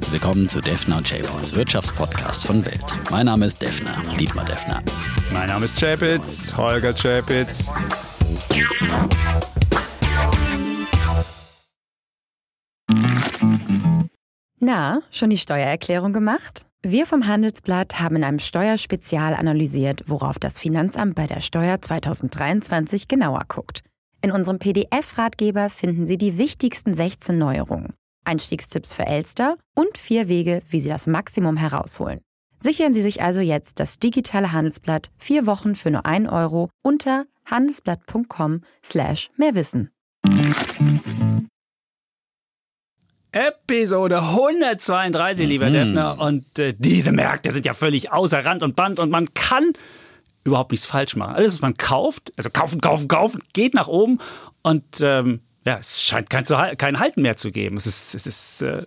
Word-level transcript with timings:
Herzlich 0.00 0.22
willkommen 0.22 0.48
zu 0.48 0.62
Defner 0.62 0.96
und 0.96 1.06
Chapitz, 1.06 1.54
Wirtschaftspodcast 1.54 2.46
von 2.46 2.64
Welt. 2.64 2.82
Mein 3.10 3.26
Name 3.26 3.44
ist 3.44 3.60
Defner, 3.60 3.94
Dietmar 4.18 4.46
Defner. 4.46 4.82
Mein 5.30 5.48
Name 5.48 5.66
ist 5.66 5.78
Chapitz, 5.78 6.56
Holger 6.56 6.94
Chapitz. 6.94 7.70
Na, 14.58 15.02
schon 15.10 15.28
die 15.28 15.36
Steuererklärung 15.36 16.14
gemacht? 16.14 16.64
Wir 16.82 17.04
vom 17.04 17.26
Handelsblatt 17.26 18.00
haben 18.00 18.16
in 18.16 18.24
einem 18.24 18.38
Steuerspezial 18.38 19.34
analysiert, 19.34 20.04
worauf 20.06 20.38
das 20.38 20.58
Finanzamt 20.58 21.14
bei 21.14 21.26
der 21.26 21.40
Steuer 21.40 21.82
2023 21.82 23.06
genauer 23.06 23.42
guckt. 23.48 23.82
In 24.24 24.30
unserem 24.30 24.58
PDF-Ratgeber 24.58 25.68
finden 25.68 26.06
Sie 26.06 26.16
die 26.16 26.38
wichtigsten 26.38 26.94
16 26.94 27.36
Neuerungen, 27.36 27.92
Einstiegstipps 28.30 28.94
für 28.94 29.06
Elster 29.06 29.56
und 29.74 29.98
vier 29.98 30.28
Wege, 30.28 30.62
wie 30.70 30.80
Sie 30.80 30.88
das 30.88 31.08
Maximum 31.08 31.56
herausholen. 31.56 32.20
Sichern 32.60 32.94
Sie 32.94 33.02
sich 33.02 33.22
also 33.22 33.40
jetzt 33.40 33.80
das 33.80 33.98
digitale 33.98 34.52
Handelsblatt 34.52 35.10
vier 35.18 35.46
Wochen 35.46 35.74
für 35.74 35.90
nur 35.90 36.06
1 36.06 36.28
Euro 36.28 36.70
unter 36.82 37.24
handelsblatt.com 37.46 38.60
slash 38.84 39.30
mehrwissen. 39.36 39.90
Episode 43.32 44.18
132, 44.22 45.48
lieber 45.48 45.68
Mhm. 45.68 45.72
Defner. 45.72 46.18
Und 46.20 46.58
äh, 46.58 46.74
diese 46.76 47.10
Märkte 47.12 47.50
sind 47.50 47.66
ja 47.66 47.74
völlig 47.74 48.12
außer 48.12 48.44
Rand 48.44 48.62
und 48.62 48.76
Band 48.76 49.00
und 49.00 49.10
man 49.10 49.32
kann 49.34 49.72
überhaupt 50.44 50.70
nichts 50.70 50.86
falsch 50.86 51.16
machen. 51.16 51.34
Alles, 51.34 51.54
was 51.54 51.60
man 51.62 51.76
kauft, 51.76 52.32
also 52.36 52.50
kaufen, 52.50 52.80
kaufen, 52.80 53.08
kaufen, 53.08 53.42
geht 53.52 53.74
nach 53.74 53.88
oben 53.88 54.18
und 54.62 54.84
ähm, 55.00 55.40
ja, 55.70 55.78
es 55.78 56.02
scheint 56.02 56.28
kein, 56.28 56.44
kein 56.76 56.98
Halten 56.98 57.22
mehr 57.22 57.36
zu 57.36 57.52
geben. 57.52 57.76
Es 57.76 57.86
ist, 57.86 58.14
es 58.14 58.26
ist 58.26 58.62
äh, 58.62 58.82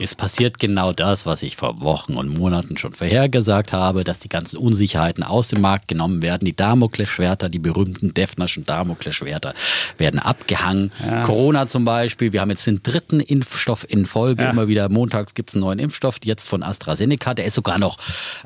Es 0.00 0.16
passiert 0.16 0.58
genau 0.58 0.92
das, 0.92 1.24
was 1.24 1.44
ich 1.44 1.54
vor 1.54 1.80
Wochen 1.80 2.14
und 2.16 2.36
Monaten 2.36 2.76
schon 2.76 2.92
vorhergesagt 2.94 3.72
habe, 3.72 4.02
dass 4.02 4.18
die 4.18 4.28
ganzen 4.28 4.56
Unsicherheiten 4.56 5.22
aus 5.22 5.48
dem 5.48 5.60
Markt 5.60 5.86
genommen 5.86 6.22
werden. 6.22 6.44
Die 6.44 6.56
Damoklesschwerter, 6.56 7.48
die 7.48 7.60
berühmten 7.60 8.12
Defnerschen 8.12 8.66
Damoklesschwerter, 8.66 9.54
werden 9.98 10.18
abgehangen. 10.18 10.90
Corona 11.24 11.68
zum 11.68 11.84
Beispiel. 11.84 12.32
Wir 12.32 12.40
haben 12.40 12.50
jetzt 12.50 12.66
den 12.66 12.82
dritten 12.82 13.20
Impfstoff 13.20 13.86
in 13.88 14.04
Folge. 14.04 14.42
Ja. 14.42 14.50
Immer 14.50 14.66
wieder 14.66 14.88
montags 14.88 15.34
gibt 15.34 15.50
es 15.50 15.54
einen 15.54 15.62
neuen 15.62 15.78
Impfstoff, 15.78 16.18
jetzt 16.24 16.48
von 16.48 16.64
AstraZeneca. 16.64 17.34
Der 17.34 17.44
ist 17.44 17.54
sogar 17.54 17.78
noch 17.78 17.98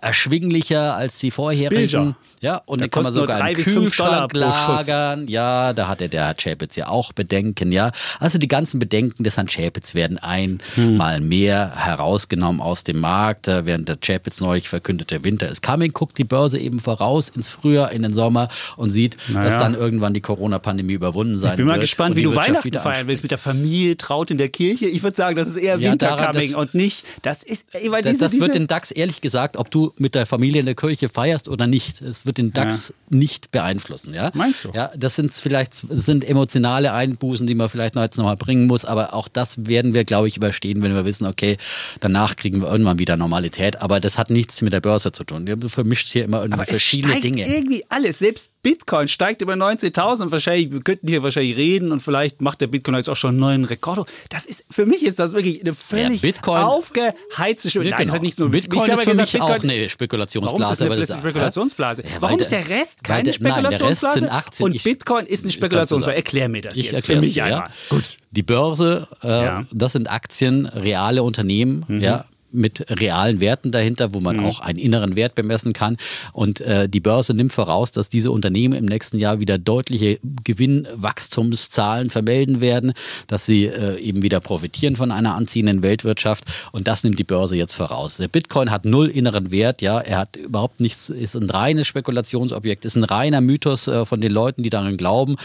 erschwinglicher 0.03 0.95
als 0.97 1.19
die 1.19 1.31
vorherigen. 1.31 1.71
Billiger. 1.71 2.17
Ja, 2.43 2.63
und 2.67 2.81
Der 2.81 2.89
den 2.89 2.91
kann 2.91 3.03
man 3.03 3.13
sogar 3.13 3.39
drei 3.39 3.51
im 3.51 3.57
bis 3.57 3.65
fünf 3.65 3.97
Dollar 3.97 4.27
Kühlschrank 4.29 4.87
lagern. 4.87 5.29
Ja, 5.29 5.73
da 5.75 5.89
hatte 5.89 6.09
der 6.09 6.27
Herr 6.27 6.35
Chapitz 6.35 6.75
ja 6.77 6.89
auch 6.89 7.13
Bedenken, 7.13 7.71
ja. 7.71 7.93
Also 8.19 8.39
die 8.39 8.49
ganzen 8.49 8.79
Bedenken 8.79 9.25
des 9.25 9.37
Herrn 9.37 9.47
Chapitz 9.47 9.95
werden 9.95 10.17
einmal 10.19 11.21
mehr 11.21 11.73
herausgenommen 11.77 12.61
aus 12.61 12.85
dem 12.85 13.01
Markt. 13.01 13.47
Äh, 13.49 13.67
Während 13.67 13.89
der 13.89 13.99
Chapitz 14.01 14.41
neulich 14.41 14.69
verkündete, 14.69 15.23
Winter 15.25 15.49
ist 15.51 15.63
coming, 15.63 15.93
guckt 15.93 16.17
die 16.19 16.25
Börse 16.25 16.59
eben 16.59 16.81
voraus 16.81 17.29
ins 17.29 17.49
Frühjahr, 17.49 17.93
in 17.93 18.03
den 18.03 18.15
Sommer 18.15 18.49
und 18.77 18.91
sieht, 18.91 19.17
dass 19.29 19.35
Naja. 19.35 19.59
dann 19.59 19.75
irgendwann 19.75 20.15
die 20.15 20.21
Corona-Pandemie 20.23 20.95
überwunden 20.95 21.37
sein 21.37 21.51
ich 21.53 21.57
bin 21.59 21.67
mal 21.67 21.73
wird. 21.75 21.83
gespannt, 21.83 22.17
wie 22.17 22.23
du 22.23 22.31
Wirtschaft 22.33 22.49
Weihnachten 22.65 22.73
feiern 22.79 23.07
willst 23.07 23.23
mit 23.23 23.31
der 23.33 23.39
Familie, 23.39 23.97
traut 23.99 24.31
in 24.31 24.39
der 24.39 24.49
Kirche. 24.49 24.87
Ich 24.87 25.03
würde 25.03 25.17
sagen, 25.17 25.37
das 25.37 25.49
ist 25.49 25.57
eher 25.57 25.79
Ja, 25.79 25.95
daran, 25.95 26.19
Wintercoming 26.35 26.51
das- 26.53 26.59
und 26.59 26.75
nicht, 26.75 27.05
das 27.23 27.43
ist, 27.43 27.75
ey, 27.75 27.91
weil 27.91 28.01
Das, 28.03 28.13
diese, 28.13 28.25
das 28.25 28.33
wird 28.35 28.43
diese, 28.55 28.61
den 28.61 28.67
DAX 28.67 28.91
ehrlich 28.93 29.21
gesagt, 29.21 29.57
ob 29.59 29.71
du 29.71 29.93
mit 29.99 30.15
der 30.15 30.25
Familie 30.27 30.61
in 30.61 30.67
der 30.67 30.75
Kirche 30.75 31.09
feierst 31.11 31.49
oder 31.49 31.67
nicht, 31.67 32.01
es 32.01 32.25
wird 32.27 32.30
den 32.39 32.53
DAX 32.53 32.93
nicht 33.09 33.51
beeinflussen. 33.51 34.15
Ja? 34.15 34.31
Meinst 34.35 34.65
du? 34.65 34.71
Ja, 34.73 34.91
das 34.97 35.17
sind 35.17 35.35
vielleicht 35.35 35.75
sind 35.75 36.25
emotionale 36.25 36.93
Einbußen, 36.93 37.47
die 37.47 37.55
man 37.55 37.69
vielleicht 37.69 37.95
noch 37.95 38.03
jetzt 38.03 38.17
nochmal 38.17 38.37
bringen 38.37 38.67
muss, 38.67 38.85
aber 38.85 39.15
auch 39.15 39.29
das 39.29 39.67
werden 39.67 39.95
wir, 39.95 40.05
glaube 40.05 40.29
ich, 40.29 40.37
überstehen, 40.37 40.83
wenn 40.83 40.95
wir 40.95 41.05
wissen, 41.05 41.27
okay, 41.27 41.57
danach 42.01 42.37
kriegen 42.37 42.61
wir 42.61 42.71
irgendwann 42.71 42.99
wieder 42.99 43.17
Normalität. 43.17 43.81
Aber 43.83 44.01
das 44.01 44.19
hat 44.19 44.31
nichts 44.31 44.63
mit 44.63 44.73
der 44.73 44.81
Börse 44.81 45.13
zu 45.13 45.25
tun. 45.25 45.47
Wir 45.47 45.59
vermischt 45.69 46.09
hier 46.09 46.25
immer 46.25 46.39
irgendwie 46.39 46.55
Aber 46.55 46.63
es 46.63 46.69
verschiedene 46.69 47.13
steigt 47.17 47.25
Dinge. 47.25 47.49
irgendwie 47.49 47.85
alles. 47.89 48.19
Selbst 48.19 48.51
Bitcoin 48.63 49.09
steigt 49.09 49.41
über 49.43 49.55
19.000 49.55 50.23
und 50.25 50.33
wahrscheinlich, 50.33 50.71
wir 50.73 50.81
könnten 50.81 51.09
hier 51.09 51.23
wahrscheinlich 51.23 51.57
reden 51.57 51.93
und 51.93 52.01
vielleicht 52.01 52.41
macht 52.43 52.61
der 52.61 52.67
Bitcoin 52.67 52.97
jetzt 52.97 53.09
auch 53.09 53.17
schon 53.17 53.31
einen 53.31 53.39
neuen 53.41 53.65
Rekord. 53.65 54.09
Das 54.29 54.45
ist, 54.45 54.65
für 54.71 54.85
mich 54.87 55.03
ist 55.05 55.19
das 55.19 55.33
wirklich 55.33 55.61
eine 55.63 55.73
völlig 55.75 56.21
Bitcoin- 56.21 56.63
aufgeheizte. 56.63 57.69
Ja, 57.71 57.91
Nein, 57.91 58.07
das 58.07 58.15
hat 58.15 58.23
nicht 58.23 58.39
nur 58.39 58.51
Bitcoin 58.51 58.83
habe 58.83 58.93
ist 58.93 59.03
für 59.05 59.11
ja 59.11 59.15
mich 59.17 59.33
gesagt, 59.33 59.45
auch 59.51 59.55
Bitcoin- 59.57 59.71
eine 59.71 59.89
Spekulationsblase. 59.89 60.85
Warum 60.89 61.03
ist 61.03 61.11
eine 61.11 61.21
Spekulationsblase? 61.21 62.03
Ja, 62.03 62.09
Warum 62.21 62.39
ist 62.39 62.51
der- 62.53 62.69
Rest 62.69 63.03
keine 63.03 63.23
der- 63.31 63.35
nein, 63.41 63.63
der 63.63 63.71
Rest 63.71 63.79
Spekulationsblase? 63.81 64.19
sind 64.21 64.29
Aktien. 64.29 64.67
und 64.67 64.75
Ich- 64.75 64.85
Bitcoin 64.85 65.27
ist 65.27 65.45
eine 65.45 65.53
Spekulationsblase. 65.53 66.17
Erklär 66.17 66.49
mir 66.49 66.63
das 66.63 66.77
Ich 66.77 66.91
jetzt 66.91 67.07
für 67.07 67.17
mich 67.17 67.33
dir, 67.33 67.45
einmal. 67.45 67.61
ja. 67.61 67.71
Gut. 67.89 68.05
Die 68.33 68.43
Börse, 68.43 69.09
äh, 69.23 69.29
Ja. 69.29 69.65
das 69.73 69.93
sind 69.93 70.11
Aktien, 70.11 70.67
reale 70.67 71.23
Unternehmen, 71.23 71.85
Mhm. 71.89 72.01
ja 72.01 72.25
mit 72.53 72.85
realen 73.01 73.41
Werten 73.41 73.71
dahinter, 73.71 74.13
wo 74.13 74.21
man 74.21 74.41
auch 74.41 74.61
einen 74.61 74.79
inneren 74.79 75.17
Wert 75.17 75.35
bemessen 75.35 75.73
kann. 75.73 75.97
Und 76.33 76.61
äh, 76.61 76.89
die 76.89 77.01
Börse 77.01 77.35
nimmt 77.35 77.53
voraus, 77.53 77.93
dass 77.93 78.09
diese 78.09 78.31
Unternehmen 78.31 78.75
im 78.75 78.85
nächsten 78.85 79.19
Jahr 79.19 79.41
wieder 79.41 79.59
deutliche 79.59 80.19
Gewinnwachstumszahlen 80.45 82.11
vermelden 82.11 82.61
werden, 82.61 82.93
dass 83.27 83.47
sie 83.47 83.67
äh, 83.67 83.99
eben 84.01 84.23
wieder 84.23 84.41
profitieren 84.41 84.97
von 84.97 85.13
einer 85.13 85.35
anziehenden 85.35 85.83
Weltwirtschaft. 85.83 86.45
Und 86.73 86.89
das 86.89 87.05
nimmt 87.05 87.19
die 87.19 87.25
Börse 87.25 87.57
jetzt 87.57 87.73
voraus. 87.73 88.17
Der 88.17 88.29
Bitcoin 88.29 88.71
hat 88.71 88.85
null 88.85 89.09
inneren 89.09 89.51
Wert, 89.51 89.83
ja, 89.83 90.01
er 90.01 90.19
hat 90.19 90.37
überhaupt 90.37 90.81
nichts, 90.81 91.09
ist 91.09 91.35
ein 91.35 91.51
reines 91.51 91.87
Spekulationsobjekt, 91.87 92.85
ist 92.85 92.97
ein 92.97 93.05
reiner 93.05 93.41
Mythos 93.41 93.89
äh, 93.89 94.05
von 94.05 94.21
den 94.21 94.33
Leuten, 94.33 94.63
die 94.63 94.71
daran 94.71 94.97
glauben, 94.97 95.37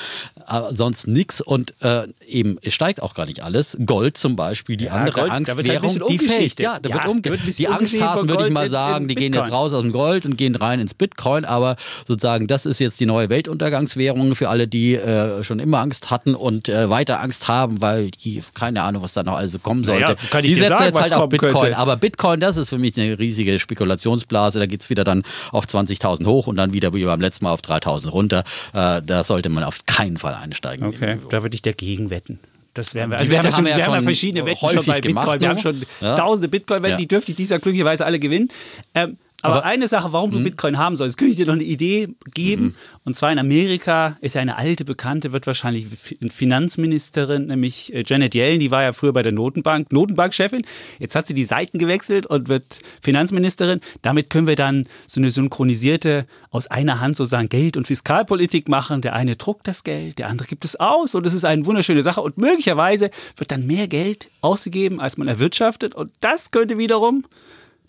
aber 0.46 0.74
sonst 0.74 1.08
nichts. 1.08 1.42
Und 1.42 1.74
äh, 1.82 2.08
eben, 2.28 2.58
es 2.62 2.74
steigt 2.74 3.02
auch 3.02 3.14
gar 3.14 3.26
nicht 3.26 3.44
alles. 3.44 3.78
Gold 3.86 4.18
zum 4.18 4.36
Beispiel, 4.36 4.78
die 4.78 4.90
andere 4.90 5.12
Gold, 5.12 5.32
halt 5.32 5.48
Angstwährung, 5.48 6.08
die 6.10 6.20
fällt. 6.20 6.60
Ja, 6.60 6.80
da 6.80 6.90
Ja, 6.90 6.95
wird 6.96 7.06
da 7.06 7.10
umge 7.10 7.24
wird 7.24 7.40
ein 7.40 7.46
bisschen 7.46 7.58
Die 7.58 7.68
Angsthasen 7.68 8.30
würde 8.30 8.46
ich 8.46 8.52
mal 8.52 8.70
sagen, 8.70 9.08
die 9.08 9.16
gehen 9.16 9.34
jetzt 9.34 9.52
raus 9.52 9.74
aus 9.74 9.82
dem 9.82 9.92
Gold 9.92 10.26
und 10.26 10.38
gehen 10.38 10.56
rein 10.56 10.80
ins 10.80 10.94
Bitcoin. 10.94 11.46
Aber 11.46 11.76
sozusagen, 12.08 12.48
das 12.48 12.66
ist 12.66 12.80
jetzt 12.80 13.00
die 13.00 13.06
neue 13.06 13.30
Weltuntergangswährung 13.30 14.36
für 14.36 14.50
alle, 14.50 14.68
die 14.68 14.96
äh, 14.96 15.44
schon 15.44 15.60
immer 15.60 15.80
Angst 15.80 16.12
hatten 16.12 16.36
und 16.36 16.70
äh, 16.70 16.90
weiter 16.90 17.22
Angst 17.22 17.48
haben, 17.48 17.82
weil 17.82 18.12
die, 18.12 18.42
keine 18.54 18.84
Ahnung, 18.84 19.04
was 19.04 19.14
da 19.14 19.24
noch 19.24 19.36
also 19.36 19.60
kommen 19.60 19.84
sollte. 19.84 20.04
Naja, 20.04 20.16
kann 20.30 20.44
ich 20.44 20.52
die 20.52 20.56
setzen 20.56 20.76
sagen, 20.76 20.86
jetzt 20.86 21.02
halt 21.02 21.14
auf 21.14 21.30
Bitcoin. 21.30 21.54
könnte. 21.54 21.78
Aber 21.78 21.98
Bitcoin, 21.98 22.40
das 22.40 22.58
ist 22.58 22.70
für 22.70 22.78
mich 22.78 23.00
eine 23.00 23.18
riesige 23.20 23.60
Spekulationsblase. 23.60 24.60
Da 24.60 24.66
geht 24.66 24.82
es 24.82 24.90
wieder 24.90 25.04
dann 25.04 25.24
auf 25.52 25.66
20.000 25.66 26.26
hoch 26.26 26.48
und 26.48 26.56
dann 26.56 26.74
wieder 26.74 26.94
wie 26.94 27.06
beim 27.06 27.22
letzten 27.22 27.46
Mal 27.46 27.52
auf 27.52 27.62
3.000 27.62 28.10
runter. 28.10 28.44
Äh, 28.74 29.02
da 29.06 29.24
sollte 29.24 29.50
man 29.50 29.64
auf 29.64 29.86
keinen 29.86 30.18
Fall 30.18 30.34
einsteigen. 30.34 30.88
Okay, 30.88 31.18
da 31.30 31.44
würde 31.44 31.56
ich 31.56 31.62
dagegen 31.62 32.10
wetten. 32.10 32.40
Das 32.76 32.94
werden 32.94 33.10
wir. 33.12 33.18
Also 33.18 33.32
wir 33.32 33.40
haben, 33.40 33.46
schon, 33.48 33.54
haben 33.56 33.66
wir 33.66 33.78
ja 33.78 33.86
schon 33.86 34.04
verschiedene 34.04 34.46
Wetten 34.46 34.68
schon 34.68 34.86
bei 34.86 35.00
Bitcoin. 35.02 35.02
gemacht, 35.02 35.42
wir 35.42 35.50
haben 35.50 35.56
nur. 35.56 35.74
schon 35.74 36.16
tausende 36.18 36.48
Bitcoin-Wetten, 36.50 36.92
Ja. 36.92 36.98
die 36.98 37.08
dürfte 37.08 37.32
ich 37.32 37.36
dieses 37.38 37.50
Jahr 37.52 37.60
glücklicherweise 37.60 38.06
alle 38.06 38.20
gewinnen. 38.20 38.50
Ähm, 38.94 39.18
aber, 39.42 39.58
Aber- 39.58 39.66
eine 39.66 39.88
Sache, 39.88 40.12
warum 40.12 40.32
du 40.32 40.42
Bitcoin 40.42 40.78
haben 40.78 40.96
sollst, 40.96 41.18
könnte 41.18 41.32
ich 41.32 41.38
dir 41.38 41.46
noch 41.46 41.54
eine 41.54 41.64
Idee 41.64 42.10
geben. 42.34 42.76
Und 43.04 43.16
zwar 43.16 43.32
in 43.32 43.38
Amerika 43.38 44.18
ist 44.22 44.36
ja 44.36 44.42
eine 44.42 44.58
alte 44.58 44.86
Bekannte, 44.86 45.34
wird 45.34 45.46
wahrscheinlich 45.46 45.86
Finanzministerin, 46.32 47.48
nämlich 47.48 47.94
äh, 47.94 48.04
Janet 48.06 48.34
Yellen, 48.34 48.60
die 48.60 48.72
war 48.72 48.82
ja 48.82 48.94
früher 48.94 49.14
bei 49.14 49.22
der 49.22 49.32
Notenbank, 49.32 49.92
Notenbankchefin. 49.92 50.64
Jetzt 51.00 51.16
hat 51.16 51.28
sie 51.28 51.34
die 51.34 51.44
Seiten 51.44 51.78
gewechselt 51.78 52.26
und 52.26 52.48
wird 52.50 52.80
Finanzministerin. 53.02 53.82
Damit 54.02 54.30
können 54.30 54.48
wir 54.48 54.56
dann 54.56 54.88
so 55.06 55.20
eine 55.20 55.32
synchronisierte, 55.32 56.26
aus 56.50 56.68
einer 56.68 57.00
Hand 57.00 57.16
sozusagen 57.16 57.50
Geld- 57.50 57.78
und 57.78 57.86
Fiskalpolitik 57.88 58.70
machen. 58.70 59.02
Der 59.02 59.14
eine 59.14 59.36
druckt 59.36 59.68
das 59.68 59.84
Geld, 59.84 60.18
der 60.18 60.30
andere 60.30 60.48
gibt 60.48 60.66
es 60.66 60.76
aus 60.80 61.14
und 61.14 61.26
es 61.28 61.34
ist 61.34 61.46
eine 61.46 61.66
wunderschöne 61.66 62.02
Sache. 62.04 62.22
Und 62.22 62.38
möglicherweise 62.38 63.10
wird 63.38 63.52
dann 63.52 63.68
mehr 63.68 63.88
Geld 63.88 64.30
ausgegeben, 64.42 65.00
als 65.00 65.18
man 65.18 65.28
erwirtschaftet. 65.28 65.94
Und 65.94 66.12
das 66.22 66.52
könnte 66.52 66.78
wiederum 66.78 67.26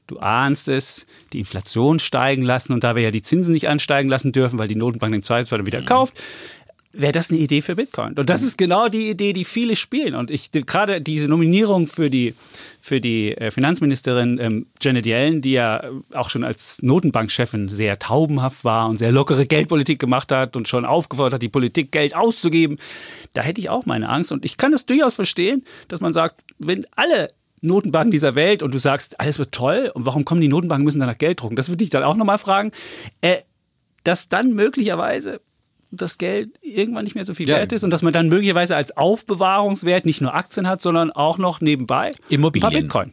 Du 0.07 0.19
ahnst 0.19 0.69
es, 0.69 1.07
die 1.33 1.41
Inflation 1.41 1.99
steigen 1.99 2.43
lassen 2.43 2.73
und 2.73 2.85
da 2.85 2.95
wir 2.95 3.03
ja 3.03 3.11
die 3.11 3.23
Zinsen 3.23 3.53
nicht 3.53 3.69
ansteigen 3.69 4.09
lassen 4.09 4.33
dürfen, 4.33 4.59
weil 4.59 4.69
die 4.69 4.77
Notenbank 4.77 5.13
den 5.13 5.23
Zweifelsfall 5.23 5.67
wieder 5.67 5.83
kauft, 5.83 6.23
wäre 6.99 7.13
das 7.13 7.31
eine 7.31 7.41
Idee 7.41 7.63
für 7.63 7.77
Bitcoin. 7.77 8.15
Und 8.15 8.31
das 8.31 8.43
ist 8.43 8.57
genau 8.57 8.89
die 8.89 9.11
Idee, 9.11 9.33
die 9.33 9.45
viele 9.45 9.77
spielen. 9.77 10.15
Und 10.15 10.31
ich 10.31 10.51
gerade 10.51 11.01
diese 11.01 11.29
Nominierung 11.29 11.87
für 11.87 12.11
die, 12.11 12.35
für 12.81 13.01
die 13.01 13.37
äh, 13.37 13.51
Finanzministerin 13.51 14.39
ähm, 14.41 14.67
Janet 14.81 15.07
Yellen, 15.07 15.43
die 15.43 15.53
ja 15.53 15.79
äh, 15.79 15.91
auch 16.15 16.31
schon 16.31 16.45
als 16.45 16.83
Notenbankchefin 16.83 17.69
sehr 17.69 17.99
taubenhaft 17.99 18.65
war 18.65 18.89
und 18.89 18.99
sehr 18.99 19.13
lockere 19.13 19.47
Geldpolitik 19.47 19.99
gemacht 19.99 20.33
hat 20.33 20.57
und 20.57 20.69
schon 20.69 20.85
aufgefordert 20.85 21.35
hat, 21.35 21.43
die 21.43 21.49
Politik 21.49 21.93
Geld 21.93 22.15
auszugeben, 22.15 22.79
da 23.35 23.43
hätte 23.43 23.61
ich 23.61 23.69
auch 23.69 23.87
meine 23.87 24.09
Angst. 24.09 24.33
Und 24.33 24.45
ich 24.45 24.57
kann 24.57 24.73
das 24.73 24.87
durchaus 24.87 25.15
verstehen, 25.15 25.65
dass 25.89 26.01
man 26.01 26.13
sagt, 26.13 26.43
wenn 26.59 26.87
alle 26.97 27.29
Notenbanken 27.61 28.11
dieser 28.11 28.35
Welt 28.35 28.63
und 28.63 28.75
du 28.75 28.79
sagst, 28.79 29.21
alles 29.21 29.39
wird 29.39 29.53
toll 29.53 29.91
und 29.95 30.07
warum 30.07 30.25
kommen 30.25 30.41
die 30.41 30.49
Notenbanken, 30.49 30.85
müssen 30.85 31.01
danach 31.01 31.19
Geld 31.19 31.41
drucken? 31.41 31.57
Das 31.57 31.69
würde 31.69 31.83
ich 31.85 31.91
dann 31.91 32.03
auch 32.03 32.17
nochmal 32.17 32.39
fragen. 32.39 32.71
Äh, 33.21 33.39
dass 34.05 34.29
dann 34.29 34.53
möglicherweise 34.53 35.41
das 35.91 36.19
Geld 36.19 36.51
irgendwann 36.63 37.05
nicht 37.05 37.15
mehr 37.15 37.25
so 37.25 37.35
viel 37.35 37.49
Ja. 37.49 37.57
wert 37.57 37.73
ist 37.73 37.83
und 37.85 37.91
dass 37.91 38.03
man 38.03 38.13
dann 38.13 38.29
möglicherweise 38.29 38.77
als 38.77 38.97
Aufbewahrungswert 38.97 40.05
nicht 40.05 40.21
nur 40.21 40.35
Aktien 40.35 40.69
hat, 40.69 40.83
sondern 40.83 41.11
auch 41.11 41.39
noch 41.39 41.61
nebenbei 41.61 42.09
ein 42.09 42.13
paar 42.13 42.31
Immobilien. 42.31 42.71
Bitcoin. 42.73 43.13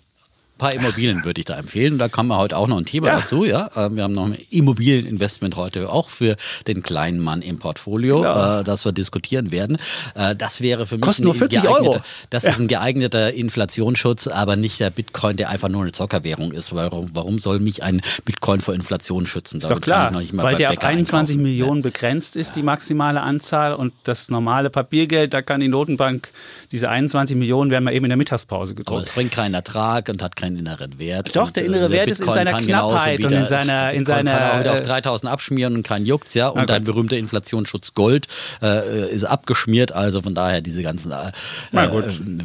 Paar 0.63 0.74
Immobilien 0.74 1.25
würde 1.25 1.39
ich 1.42 1.45
da 1.45 1.57
empfehlen. 1.57 1.98
Da 1.98 2.07
kann 2.07 2.27
man 2.27 2.38
heute 2.38 2.57
auch 2.57 2.68
noch 2.68 2.77
ein 2.77 2.86
Thema 2.86 3.07
Ja. 3.07 3.19
dazu. 3.19 3.44
Ja, 3.45 3.68
Äh, 3.75 3.95
wir 3.95 4.04
haben 4.04 4.13
noch 4.13 4.25
ein 4.27 4.38
Immobilieninvestment 4.50 5.56
heute 5.56 5.89
auch 5.89 6.10
für 6.10 6.36
den 6.68 6.83
kleinen 6.83 7.19
Mann 7.19 7.42
im 7.42 7.60
Portfolio, 7.60 8.18
Genau. 8.21 8.60
äh, 8.60 8.63
das 8.63 8.86
wir 8.86 8.92
diskutieren 8.92 9.51
werden. 9.51 9.77
Äh, 10.15 10.36
das 10.36 10.62
wäre 10.62 10.88
für 10.88 10.95
mich 10.95 11.01
Kostet 11.01 11.24
ein 11.24 11.25
nur 11.25 11.33
40 11.36 11.62
geeigneter- 11.63 11.89
Euro. 11.92 12.01
Das 12.30 12.44
ist 12.45 12.60
ein 12.60 12.68
geeigneter 12.68 13.33
Inflationsschutz, 13.33 14.27
aber 14.27 14.56
nicht 14.56 14.80
der 14.80 14.89
Bitcoin, 14.89 15.38
der 15.38 15.50
einfach 15.50 15.69
nur 15.69 15.81
eine 15.81 15.92
Zockerwährung 15.92 16.51
ist. 16.51 16.74
Warum, 16.74 17.09
warum 17.13 17.39
soll 17.39 17.59
mich 17.59 17.83
ein 17.83 18.01
Bitcoin 18.25 18.62
vor 18.62 18.74
Inflation 18.74 19.25
schützen? 19.25 19.57
Ist 19.59 19.69
doch 19.69 19.81
klar, 19.81 20.12
weil 20.33 20.56
der 20.56 20.71
auf 20.71 20.80
21 20.81 21.38
Millionen 21.38 21.81
begrenzt 21.81 22.36
ist, 22.36 22.56
die 22.56 22.63
maximale 22.63 23.21
Anzahl 23.21 23.74
und 23.75 23.94
das 24.04 24.30
normale 24.30 24.69
Papiergeld, 24.69 25.33
da 25.33 25.42
kann 25.42 25.59
die 25.59 25.68
Notenbank, 25.68 26.30
diese 26.71 26.89
21 26.89 27.36
Millionen 27.36 27.69
werden 27.71 27.83
wir 27.86 27.92
eben 27.92 28.06
in 28.06 28.09
der 28.09 28.18
Mittagspause 28.18 28.71
Aber 28.71 28.77
gedruckt. 28.77 29.07
es 29.07 29.13
bringt 29.13 29.31
keinen 29.31 29.54
Ertrag 29.54 30.09
und 30.09 30.21
hat 30.24 30.36
keinen 30.36 30.53
inneren 30.58 30.98
Wert. 31.00 31.36
Doch, 31.36 31.48
und, 31.48 31.56
der 31.56 31.64
äh, 31.64 31.68
innere 31.68 31.92
Wert 31.92 32.10
ist 32.10 32.20
in 32.20 32.26
Bitcoin 32.26 32.46
seiner 32.46 32.58
Knappheit 32.60 33.20
und 33.20 33.26
wieder- 33.32 33.42
in 33.42 33.48
seiner- 33.48 33.92
in 33.92 34.00
Bitcoin 34.04 34.06
seiner, 34.26 34.32
kann 34.40 34.52
auch 34.56 34.60
wieder 34.60 34.74
auf 34.74 34.80
äh, 34.80 34.84
3000 34.84 35.32
abschmieren 35.32 35.76
und 35.76 35.84
keinen 35.84 36.06
juckt's, 36.06 36.34
ja. 36.34 36.48
Und 36.50 36.58
Na 36.62 36.66
dein 36.66 36.84
berühmter 36.84 37.18
Inflationsschutz 37.18 37.94
Gold 37.94 38.28
äh, 38.62 39.10
ist 39.12 39.24
abgeschmiert. 39.24 39.92
Also 39.92 40.22
von 40.22 40.34
daher 40.36 40.62
diese 40.62 40.84
ganzen 40.84 41.12
äh, 41.12 41.32
äh, 41.74 41.90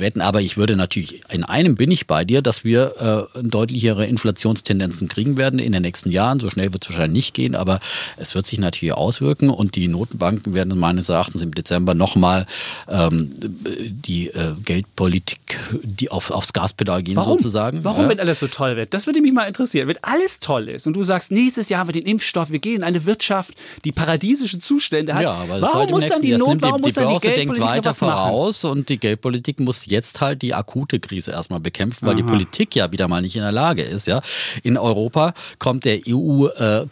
Wetten. 0.01 0.21
Aber 0.21 0.41
ich 0.41 0.57
würde 0.57 0.77
natürlich, 0.77 1.23
in 1.31 1.45
einem 1.45 1.75
bin 1.77 1.91
ich 1.91 2.07
bei 2.07 2.25
dir, 2.25 2.43
dass 2.43 2.65
wir 2.65 3.29
äh, 3.35 3.43
deutlichere 3.43 4.07
Inflationstendenzen 4.07 5.09
kriegen 5.09 5.37
werden 5.37 5.59
in 5.59 5.73
den 5.73 5.83
nächsten 5.83 6.11
Jahren. 6.11 6.41
So 6.41 6.51
schnell 6.51 6.73
wird 6.73 6.85
es 6.85 6.91
wahrscheinlich 6.91 7.19
nicht 7.27 7.35
gehen, 7.35 7.55
aber 7.55 7.81
es 8.17 8.35
wird 8.35 8.47
sich 8.47 8.59
natürlich 8.59 8.93
auswirken 8.95 9.51
und 9.51 9.75
die 9.77 9.89
Notenbanken 9.89 10.55
werden 10.55 10.79
meines 10.79 11.09
Erachtens 11.09 11.43
im 11.43 11.55
Dezember 11.55 11.95
nochmal 11.95 12.47
ähm, 12.89 13.31
die 13.39 14.29
äh, 14.29 14.53
Geldpolitik 14.65 15.39
die 15.83 16.11
auf, 16.11 16.31
aufs 16.31 16.53
Gaspedal 16.53 17.03
gehen 17.03 17.17
Warum? 17.17 17.39
sozusagen. 17.39 17.85
Warum, 17.85 17.98
ja. 18.05 18.09
wenn 18.09 18.21
alles 18.21 18.41
so 18.41 18.47
toll 18.47 18.77
wird? 18.77 18.95
Das 18.95 19.07
würde 19.07 19.21
mich 19.21 19.33
mal 19.33 19.45
interessieren. 19.45 19.89
Wenn 19.89 19.99
alles 20.03 20.41
toll 20.41 20.69
ist 20.69 20.87
und 20.87 20.95
du 20.95 21.03
sagst, 21.03 21.31
nächstes 21.31 21.69
Jahr 21.69 21.81
haben 21.81 21.89
wir 21.89 21.95
den 21.95 22.07
Impfstoff, 22.07 22.51
wir 22.51 22.59
gehen 22.59 22.77
in 22.77 22.83
eine 22.85 23.07
Wirtschaft, 23.07 23.55
die 23.85 23.93
paradiesische 23.93 24.59
Zustände 24.61 25.15
hat. 25.15 25.23
Ja, 25.23 25.33
aber 25.33 25.61
warum 25.61 25.73
soll 25.73 25.85
im 25.85 25.91
muss 25.91 26.01
dann 26.01 26.09
nächsten 26.09 26.27
die 26.27 26.37
Not, 26.37 26.55
die, 26.55 26.63
warum 26.63 26.83
die 26.83 26.89
muss 26.89 26.95
dann 26.95 27.05
die 27.05 27.11
Börse 27.11 27.29
denkt 27.29 27.55
Geldpolitik 27.55 27.61
noch 27.61 27.71
weiter 27.71 28.07
machen? 28.07 28.31
voraus 28.31 28.65
und 28.65 28.89
die 28.89 28.99
Geldpolitik 28.99 29.61
muss 29.61 29.87
jetzt 29.87 30.21
halt 30.21 30.43
die 30.43 30.55
akute 30.55 31.01
Krise 31.01 31.33
erstmal 31.33 31.61
bekämpfen, 31.61 32.07
weil 32.07 32.15
die 32.15 32.23
Politik 32.23 32.75
ja 32.75 32.91
wieder 32.93 33.09
mal 33.09 33.23
nicht 33.23 33.37
in 33.37 33.43
der 33.43 33.53
Lage 33.53 33.83
ist. 33.83 34.07
Ja, 34.07 34.21
in 34.63 34.77
Europa 34.77 35.35
kommt 35.59 35.85
der 35.85 36.01
EU 36.09 36.47
äh, 36.47 36.87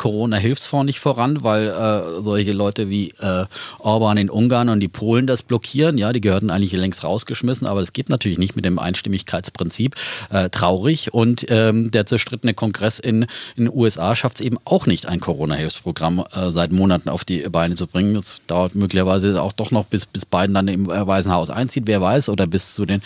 nicht 0.84 1.00
voran, 1.00 1.42
weil 1.42 1.68
äh, 1.68 2.22
solche 2.22 2.52
Leute 2.52 2.88
wie 2.88 3.10
äh, 3.20 3.44
Orban 3.78 4.16
in 4.16 4.30
Ungarn 4.30 4.68
und 4.68 4.80
die 4.80 4.88
Polen 4.88 5.26
das 5.26 5.42
blockieren. 5.42 5.98
Ja, 5.98 6.12
die 6.12 6.20
gehörten 6.20 6.50
eigentlich 6.50 6.72
längst 6.72 7.04
rausgeschmissen, 7.04 7.66
aber 7.66 7.80
das 7.80 7.92
geht 7.92 8.08
natürlich 8.08 8.38
nicht 8.38 8.56
mit 8.56 8.64
dem 8.64 8.78
Einstimmigkeitsprinzip. 8.78 9.94
Äh, 10.30 10.50
traurig 10.86 11.12
und 11.12 11.46
ähm, 11.48 11.90
der 11.90 12.06
zerstrittene 12.06 12.54
Kongress 12.54 12.98
in, 12.98 13.26
den 13.56 13.68
USA 13.68 14.14
schafft 14.14 14.40
es 14.40 14.46
eben 14.46 14.58
auch 14.64 14.86
nicht, 14.86 15.06
ein 15.06 15.20
Corona-Hilfsprogramm 15.20 16.24
äh, 16.32 16.50
seit 16.50 16.72
Monaten 16.72 17.08
auf 17.08 17.24
die 17.24 17.40
Beine 17.48 17.74
zu 17.74 17.86
bringen. 17.86 18.14
Das 18.14 18.40
dauert 18.46 18.74
möglicherweise 18.74 19.40
auch 19.42 19.52
doch 19.52 19.70
noch, 19.70 19.86
bis, 19.86 20.06
bis 20.06 20.26
Biden 20.26 20.54
dann 20.54 20.68
im 20.68 20.90
äh, 20.90 21.06
Weißen 21.06 21.32
Haus 21.32 21.50
einzieht, 21.50 21.84
wer 21.86 22.00
weiß, 22.00 22.28
oder 22.28 22.46
bis 22.46 22.74
zu 22.74 22.86
den 22.86 23.02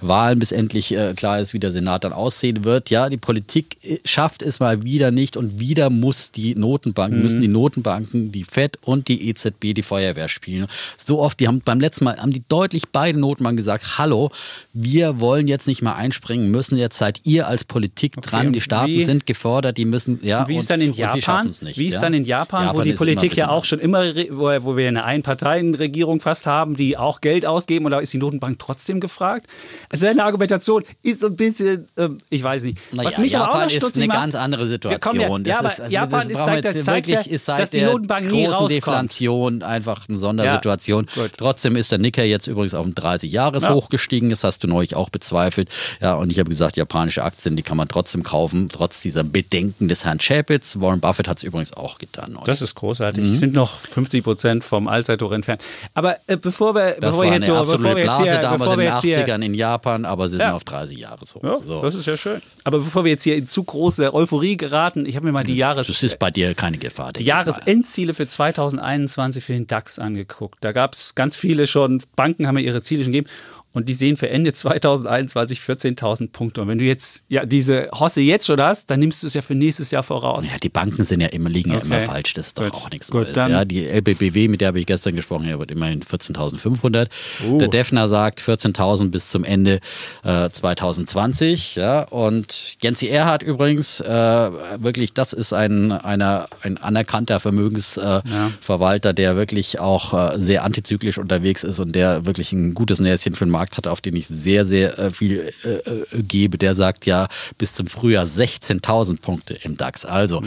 Wahlen, 0.00 0.38
bis 0.38 0.52
endlich 0.52 0.94
äh, 0.94 1.14
klar 1.14 1.40
ist, 1.40 1.54
wie 1.54 1.58
der 1.58 1.72
Senat 1.72 2.04
dann 2.04 2.12
aussehen 2.12 2.64
wird. 2.64 2.90
Ja, 2.90 3.08
die 3.08 3.16
Politik 3.16 3.76
äh, 3.82 3.98
schafft 4.04 4.42
es 4.42 4.60
mal 4.60 4.82
wieder 4.82 5.10
nicht 5.10 5.36
und 5.36 5.58
wieder 5.60 5.90
muss 5.90 6.32
die 6.32 6.54
Notenbanken, 6.54 7.22
müssen 7.22 7.40
die 7.40 7.48
Notenbanken, 7.48 8.32
die 8.32 8.44
FED 8.44 8.78
und 8.82 9.08
die 9.08 9.28
EZB 9.28 9.74
die 9.74 9.82
Feuerwehr 9.82 10.28
spielen. 10.28 10.66
So 11.04 11.20
oft, 11.20 11.40
die 11.40 11.48
haben 11.48 11.60
beim 11.60 11.80
letzten 11.80 12.04
Mal, 12.04 12.18
haben 12.18 12.32
die 12.32 12.44
deutlich 12.48 12.88
beide 12.90 13.18
Notenbanken 13.18 13.56
gesagt, 13.56 13.98
hallo, 13.98 14.30
wir 14.72 15.20
wollen 15.20 15.48
jetzt 15.48 15.66
nicht 15.66 15.82
mal 15.82 15.94
einspringen, 15.94 16.50
müssen 16.50 16.78
jetzt 16.78 16.98
seid 16.98 17.23
ihr 17.24 17.48
als 17.48 17.64
Politik 17.64 18.20
dran, 18.22 18.52
die 18.52 18.60
Staaten 18.60 18.88
wie- 18.88 19.02
sind 19.02 19.26
gefordert, 19.26 19.76
die 19.78 19.84
müssen, 19.84 20.20
ja. 20.22 20.42
Und 20.42 20.48
wie 20.48 20.54
ist 20.56 20.60
und- 20.62 20.70
dann 20.70 20.80
in 20.82 20.90
und 20.90 20.96
Japan? 20.98 21.46
nicht, 21.46 21.78
wie 21.78 21.86
ist 21.86 21.94
ja. 21.94 22.00
dann 22.02 22.14
in 22.14 22.24
Japan, 22.24 22.74
wo 22.76 22.82
die 22.82 22.92
Politik 22.92 23.34
ja 23.36 23.48
auch 23.48 23.64
schon 23.64 23.80
immer, 23.80 24.04
wo, 24.30 24.50
wo 24.64 24.76
wir 24.76 24.86
eine 24.88 25.04
Einparteienregierung 25.04 26.20
fast 26.20 26.46
haben, 26.46 26.76
die 26.76 26.96
auch 26.96 27.20
Geld 27.20 27.46
ausgeben, 27.46 27.86
oder 27.86 28.00
ist 28.02 28.12
die 28.12 28.18
Notenbank 28.18 28.58
trotzdem 28.58 29.00
gefragt? 29.00 29.46
Also 29.90 30.06
deine 30.06 30.24
Argumentation 30.24 30.82
ist 31.02 31.20
so 31.20 31.26
ein 31.28 31.36
bisschen, 31.36 31.86
ähm, 31.96 32.18
ich 32.30 32.42
weiß 32.42 32.64
nicht. 32.64 32.78
Naja, 32.92 33.08
Was 33.08 33.18
mich 33.18 33.32
Japan 33.32 33.48
aber 33.50 33.64
auch 33.64 33.70
ist 33.70 33.96
eine 33.96 34.06
macht, 34.06 34.18
ganz 34.18 34.34
andere 34.34 34.66
Situation. 34.66 35.44
ja, 35.44 35.60
Das 35.62 35.62
ja, 35.62 35.68
ist, 35.68 35.80
also 35.80 35.92
Japan 35.92 36.30
ist, 36.30 36.38
das 36.40 36.46
jetzt 36.74 36.84
zeigt 36.84 37.08
wirklich, 37.08 37.26
ja, 37.26 37.32
ist 37.32 37.44
seit 37.46 37.60
dass 37.60 37.70
die 37.70 37.80
der 37.80 37.90
Notenbank 37.90 38.30
nie 38.30 38.46
rauskommt. 38.46 38.70
Deflation 38.70 39.62
einfach 39.62 40.08
eine 40.08 40.18
Sondersituation. 40.18 41.06
Ja. 41.16 41.26
Trotzdem 41.36 41.76
ist 41.76 41.90
der 41.92 41.98
Nikkei 41.98 42.26
jetzt 42.26 42.46
übrigens 42.46 42.74
auf 42.74 42.86
ein 42.86 42.94
30 42.94 43.32
Jahres 43.32 43.64
Ja. 43.64 43.72
hoch 43.74 43.88
gestiegen. 43.88 44.30
Das 44.30 44.44
hast 44.44 44.62
du 44.64 44.68
neulich 44.68 44.94
auch 44.96 45.10
bezweifelt. 45.10 45.68
Ja, 46.00 46.14
und 46.14 46.30
ich 46.32 46.38
habe 46.38 46.50
gesagt, 46.50 46.76
japanische 46.76 47.13
Aktien, 47.22 47.54
die 47.56 47.62
kann 47.62 47.76
man 47.76 47.86
trotzdem 47.88 48.22
kaufen, 48.22 48.68
trotz 48.70 49.00
dieser 49.02 49.22
Bedenken 49.22 49.88
des 49.88 50.04
Herrn 50.04 50.18
Chapitz. 50.18 50.80
Warren 50.80 51.00
Buffett 51.00 51.28
hat 51.28 51.36
es 51.38 51.42
übrigens 51.42 51.72
auch 51.72 51.98
getan. 51.98 52.36
Das 52.46 52.62
ist 52.62 52.74
großartig. 52.74 53.38
Sind 53.38 53.52
noch 53.54 53.78
50 53.78 54.24
Prozent 54.24 54.64
vom 54.64 54.88
Allzeithoch 54.88 55.32
entfernt. 55.32 55.62
Aber 55.94 56.16
äh, 56.26 56.36
bevor 56.36 56.74
wir, 56.74 56.92
das 56.92 57.00
bevor 57.00 57.18
war 57.18 57.24
wir 57.24 57.32
eine 57.32 57.36
jetzt 57.36 57.46
so, 57.46 57.54
absolute 57.56 57.98
jetzt 58.00 58.04
Blase 58.04 58.22
hier, 58.24 58.38
damals 58.38 58.72
in 58.72 58.78
den 58.78 58.88
jetzt 58.88 59.00
hier 59.02 59.26
80ern 59.26 59.44
in 59.44 59.54
Japan, 59.54 60.04
aber 60.04 60.28
sie 60.28 60.36
sind 60.36 60.46
Ja. 60.46 60.54
auf 60.54 60.64
30 60.64 60.98
Jahres 60.98 61.34
hoch. 61.34 61.42
Ja, 61.42 61.58
so. 61.64 61.82
das 61.82 61.94
ist 61.94 62.06
ja 62.06 62.16
schön. 62.16 62.40
Aber 62.64 62.78
bevor 62.78 63.04
wir 63.04 63.10
jetzt 63.12 63.22
hier 63.22 63.36
in 63.36 63.46
zu 63.46 63.62
große 63.62 64.12
Euphorie 64.14 64.56
geraten, 64.56 65.06
ich 65.06 65.16
habe 65.16 65.26
mir 65.26 65.32
mal 65.32 65.44
die 65.44 65.56
Jahres 65.56 65.86
das 65.86 66.02
ist 66.02 66.18
bei 66.18 66.30
dir 66.30 66.54
keine 66.54 66.78
Gefahr. 66.78 67.12
die. 67.12 67.24
Jahresendziele 67.24 68.14
für 68.14 68.26
2021 68.26 69.44
für 69.44 69.52
den 69.52 69.66
DAX 69.66 69.98
angeguckt. 69.98 70.58
Da 70.62 70.72
gab 70.72 70.94
es 70.94 71.14
ganz 71.14 71.36
viele 71.36 71.66
schon, 71.66 72.02
Banken 72.16 72.46
haben 72.46 72.58
ja 72.58 72.64
ihre 72.64 72.82
Ziele 72.82 73.04
schon 73.04 73.12
gegeben 73.12 73.28
und 73.74 73.88
die 73.88 73.94
sehen 73.94 74.16
für 74.16 74.30
Ende 74.30 74.52
2021 74.52 75.58
14.000 75.58 76.30
Punkte. 76.30 76.62
Und 76.62 76.68
wenn 76.68 76.78
du 76.78 76.84
jetzt 76.84 77.24
ja 77.28 77.44
diese 77.44 77.88
Hosse 77.92 78.20
jetzt 78.20 78.46
schon 78.46 78.60
hast, 78.60 78.88
dann 78.90 79.00
nimmst 79.00 79.22
du 79.22 79.26
es 79.26 79.34
ja 79.34 79.42
für 79.42 79.54
nächstes 79.54 79.90
Jahr 79.90 80.02
voraus. 80.02 80.46
Ja, 80.50 80.58
die 80.58 80.68
Banken 80.68 81.04
sind 81.04 81.20
ja 81.20 81.26
immer, 81.28 81.50
liegen 81.50 81.72
ja 81.72 81.78
Okay. 81.78 81.86
immer 81.86 82.00
falsch. 82.00 82.34
Das 82.34 82.46
ist 82.46 82.58
doch 82.58 82.64
Gut. 82.64 82.74
auch 82.74 82.90
nichts 82.90 83.10
Gut, 83.10 83.24
Neues. 83.24 83.36
Ja, 83.36 83.64
die 83.64 83.84
LBBW, 83.84 84.48
mit 84.48 84.60
der 84.60 84.68
habe 84.68 84.78
ich 84.80 84.86
gestern 84.86 85.16
gesprochen, 85.16 85.46
ja, 85.48 85.58
wird 85.58 85.70
immerhin 85.72 86.00
14.500. 86.02 87.08
Uh. 87.46 87.58
Der 87.58 87.68
Defner 87.68 88.06
sagt 88.08 88.40
14.000 88.40 89.10
bis 89.10 89.28
zum 89.28 89.42
Ende 89.44 89.80
äh, 90.22 90.48
2020. 90.50 91.74
Ja, 91.74 92.02
und 92.04 92.76
Jensi 92.80 93.08
Erhardt 93.08 93.42
übrigens, 93.42 94.00
äh, 94.00 94.06
wirklich, 94.08 95.14
das 95.14 95.32
ist 95.32 95.52
ein, 95.52 95.90
einer, 95.92 96.46
ein 96.62 96.78
anerkannter 96.78 97.40
Vermögensverwalter, 97.40 98.46
äh, 98.46 98.50
Verwalter, 98.60 99.12
der 99.12 99.36
wirklich 99.36 99.80
auch 99.80 100.14
äh, 100.14 100.38
sehr 100.38 100.62
antizyklisch 100.64 101.18
unterwegs 101.18 101.64
ist 101.64 101.80
und 101.80 101.94
der 101.94 102.24
wirklich 102.26 102.52
ein 102.52 102.74
gutes 102.74 103.00
Näschen 103.00 103.34
für 103.34 103.44
den 103.44 103.50
Markt 103.50 103.63
hat, 103.76 103.86
auf 103.86 104.00
den 104.00 104.14
ich 104.16 104.26
sehr, 104.26 104.66
sehr 104.66 104.98
äh, 104.98 105.10
viel 105.10 105.52
äh, 105.64 105.68
äh, 105.68 106.22
gebe. 106.22 106.58
Der 106.58 106.74
sagt 106.74 107.06
ja 107.06 107.28
bis 107.58 107.72
zum 107.74 107.86
Frühjahr 107.86 108.24
16.000 108.26 109.20
Punkte 109.20 109.54
im 109.54 109.76
DAX. 109.76 110.04
Also, 110.04 110.42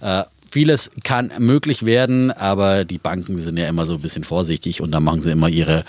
äh, 0.00 0.24
Vieles 0.52 0.90
kann 1.04 1.30
möglich 1.38 1.84
werden, 1.86 2.32
aber 2.32 2.84
die 2.84 2.98
Banken 2.98 3.38
sind 3.38 3.56
ja 3.56 3.68
immer 3.68 3.86
so 3.86 3.94
ein 3.94 4.00
bisschen 4.00 4.24
vorsichtig 4.24 4.80
und 4.80 4.90
dann 4.90 5.04
machen 5.04 5.20
sie 5.20 5.30
immer 5.30 5.48
ihre 5.48 5.84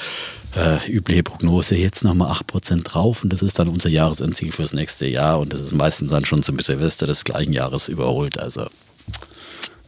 äh, 0.56 0.88
übliche 0.88 1.24
Prognose, 1.24 1.76
jetzt 1.76 2.04
nochmal 2.04 2.32
8% 2.32 2.84
drauf 2.84 3.24
und 3.24 3.34
das 3.34 3.42
ist 3.42 3.58
dann 3.58 3.68
unser 3.70 3.90
Jahresendziel 3.90 4.52
fürs 4.52 4.74
nächste 4.74 5.08
Jahr 5.08 5.40
und 5.40 5.52
das 5.52 5.62
ist 5.62 5.74
meistens 5.74 6.12
dann 6.12 6.26
schon 6.26 6.44
zum 6.44 6.60
Silvester 6.60 7.08
des 7.08 7.24
gleichen 7.24 7.54
Jahres 7.54 7.90
überholt. 7.90 8.38
Also 8.38 8.68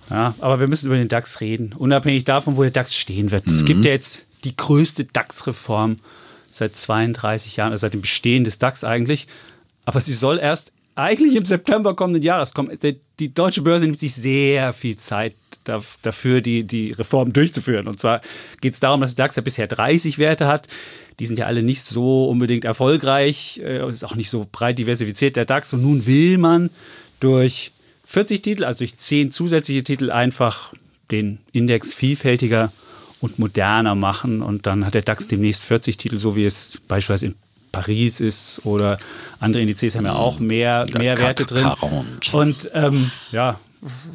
Ja, 0.09 0.33
aber 0.39 0.59
wir 0.59 0.67
müssen 0.67 0.87
über 0.87 0.97
den 0.97 1.07
DAX 1.07 1.39
reden, 1.39 1.73
unabhängig 1.77 2.23
davon, 2.25 2.57
wo 2.57 2.63
der 2.63 2.71
DAX 2.71 2.95
stehen 2.95 3.29
wird. 3.29 3.45
Es 3.45 3.61
Mhm. 3.61 3.65
gibt 3.65 3.85
ja 3.85 3.91
jetzt 3.91 4.25
die 4.43 4.55
größte 4.55 5.05
DAX-Reform 5.05 5.99
seit 6.57 6.75
32 6.75 7.57
Jahren, 7.57 7.71
also 7.71 7.81
seit 7.81 7.93
dem 7.93 8.01
Bestehen 8.01 8.43
des 8.43 8.59
DAX 8.59 8.83
eigentlich. 8.83 9.27
Aber 9.85 9.99
sie 9.99 10.13
soll 10.13 10.39
erst 10.39 10.71
eigentlich 10.95 11.35
im 11.35 11.45
September 11.45 11.95
kommenden 11.95 12.21
Jahres 12.21 12.53
kommen. 12.53 12.77
Die, 13.19 13.33
deutsche 13.33 13.61
Börse 13.61 13.85
nimmt 13.85 13.99
sich 13.99 14.13
sehr 14.13 14.73
viel 14.73 14.97
Zeit 14.97 15.33
da- 15.63 15.81
dafür, 16.03 16.41
die, 16.41 16.63
die 16.63 16.91
Reform 16.91 17.33
durchzuführen. 17.33 17.87
Und 17.87 17.99
zwar 17.99 18.21
geht 18.61 18.73
es 18.73 18.79
darum, 18.79 19.01
dass 19.01 19.15
der 19.15 19.25
DAX 19.25 19.35
ja 19.35 19.41
bisher 19.41 19.67
30 19.67 20.19
Werte 20.19 20.47
hat. 20.47 20.67
Die 21.19 21.25
sind 21.25 21.39
ja 21.39 21.45
alle 21.45 21.63
nicht 21.63 21.83
so 21.83 22.25
unbedingt 22.25 22.65
erfolgreich, 22.65 23.59
äh, 23.63 23.87
ist 23.89 24.03
auch 24.03 24.15
nicht 24.15 24.29
so 24.29 24.47
breit 24.51 24.77
diversifiziert, 24.77 25.35
der 25.35 25.45
DAX. 25.45 25.73
Und 25.73 25.81
nun 25.81 26.05
will 26.05 26.37
man 26.37 26.69
durch 27.19 27.71
40 28.05 28.41
Titel, 28.41 28.63
also 28.63 28.79
durch 28.79 28.97
10 28.97 29.31
zusätzliche 29.31 29.83
Titel, 29.83 30.11
einfach 30.11 30.73
den 31.11 31.39
Index 31.51 31.93
vielfältiger 31.93 32.71
und 33.23 33.39
moderner 33.39 33.95
machen. 33.95 34.41
Und 34.41 34.65
dann 34.67 34.85
hat 34.85 34.93
der 34.93 35.01
DAX 35.01 35.27
demnächst 35.27 35.63
40 35.63 35.97
Titel, 35.97 36.17
so 36.17 36.35
wie 36.35 36.45
es 36.45 36.79
beispielsweise 36.87 37.27
in 37.27 37.35
Paris 37.71 38.19
ist 38.19 38.61
oder 38.65 38.99
andere 39.39 39.61
Indizes 39.63 39.95
haben 39.95 40.05
ja 40.05 40.13
auch 40.13 40.39
mehr, 40.39 40.85
mehr 40.97 41.15
Car- 41.15 41.27
Werte 41.29 41.45
drin. 41.45 41.65
40. 41.79 42.33
Und 42.33 42.69
ähm, 42.75 43.09
ja, 43.31 43.59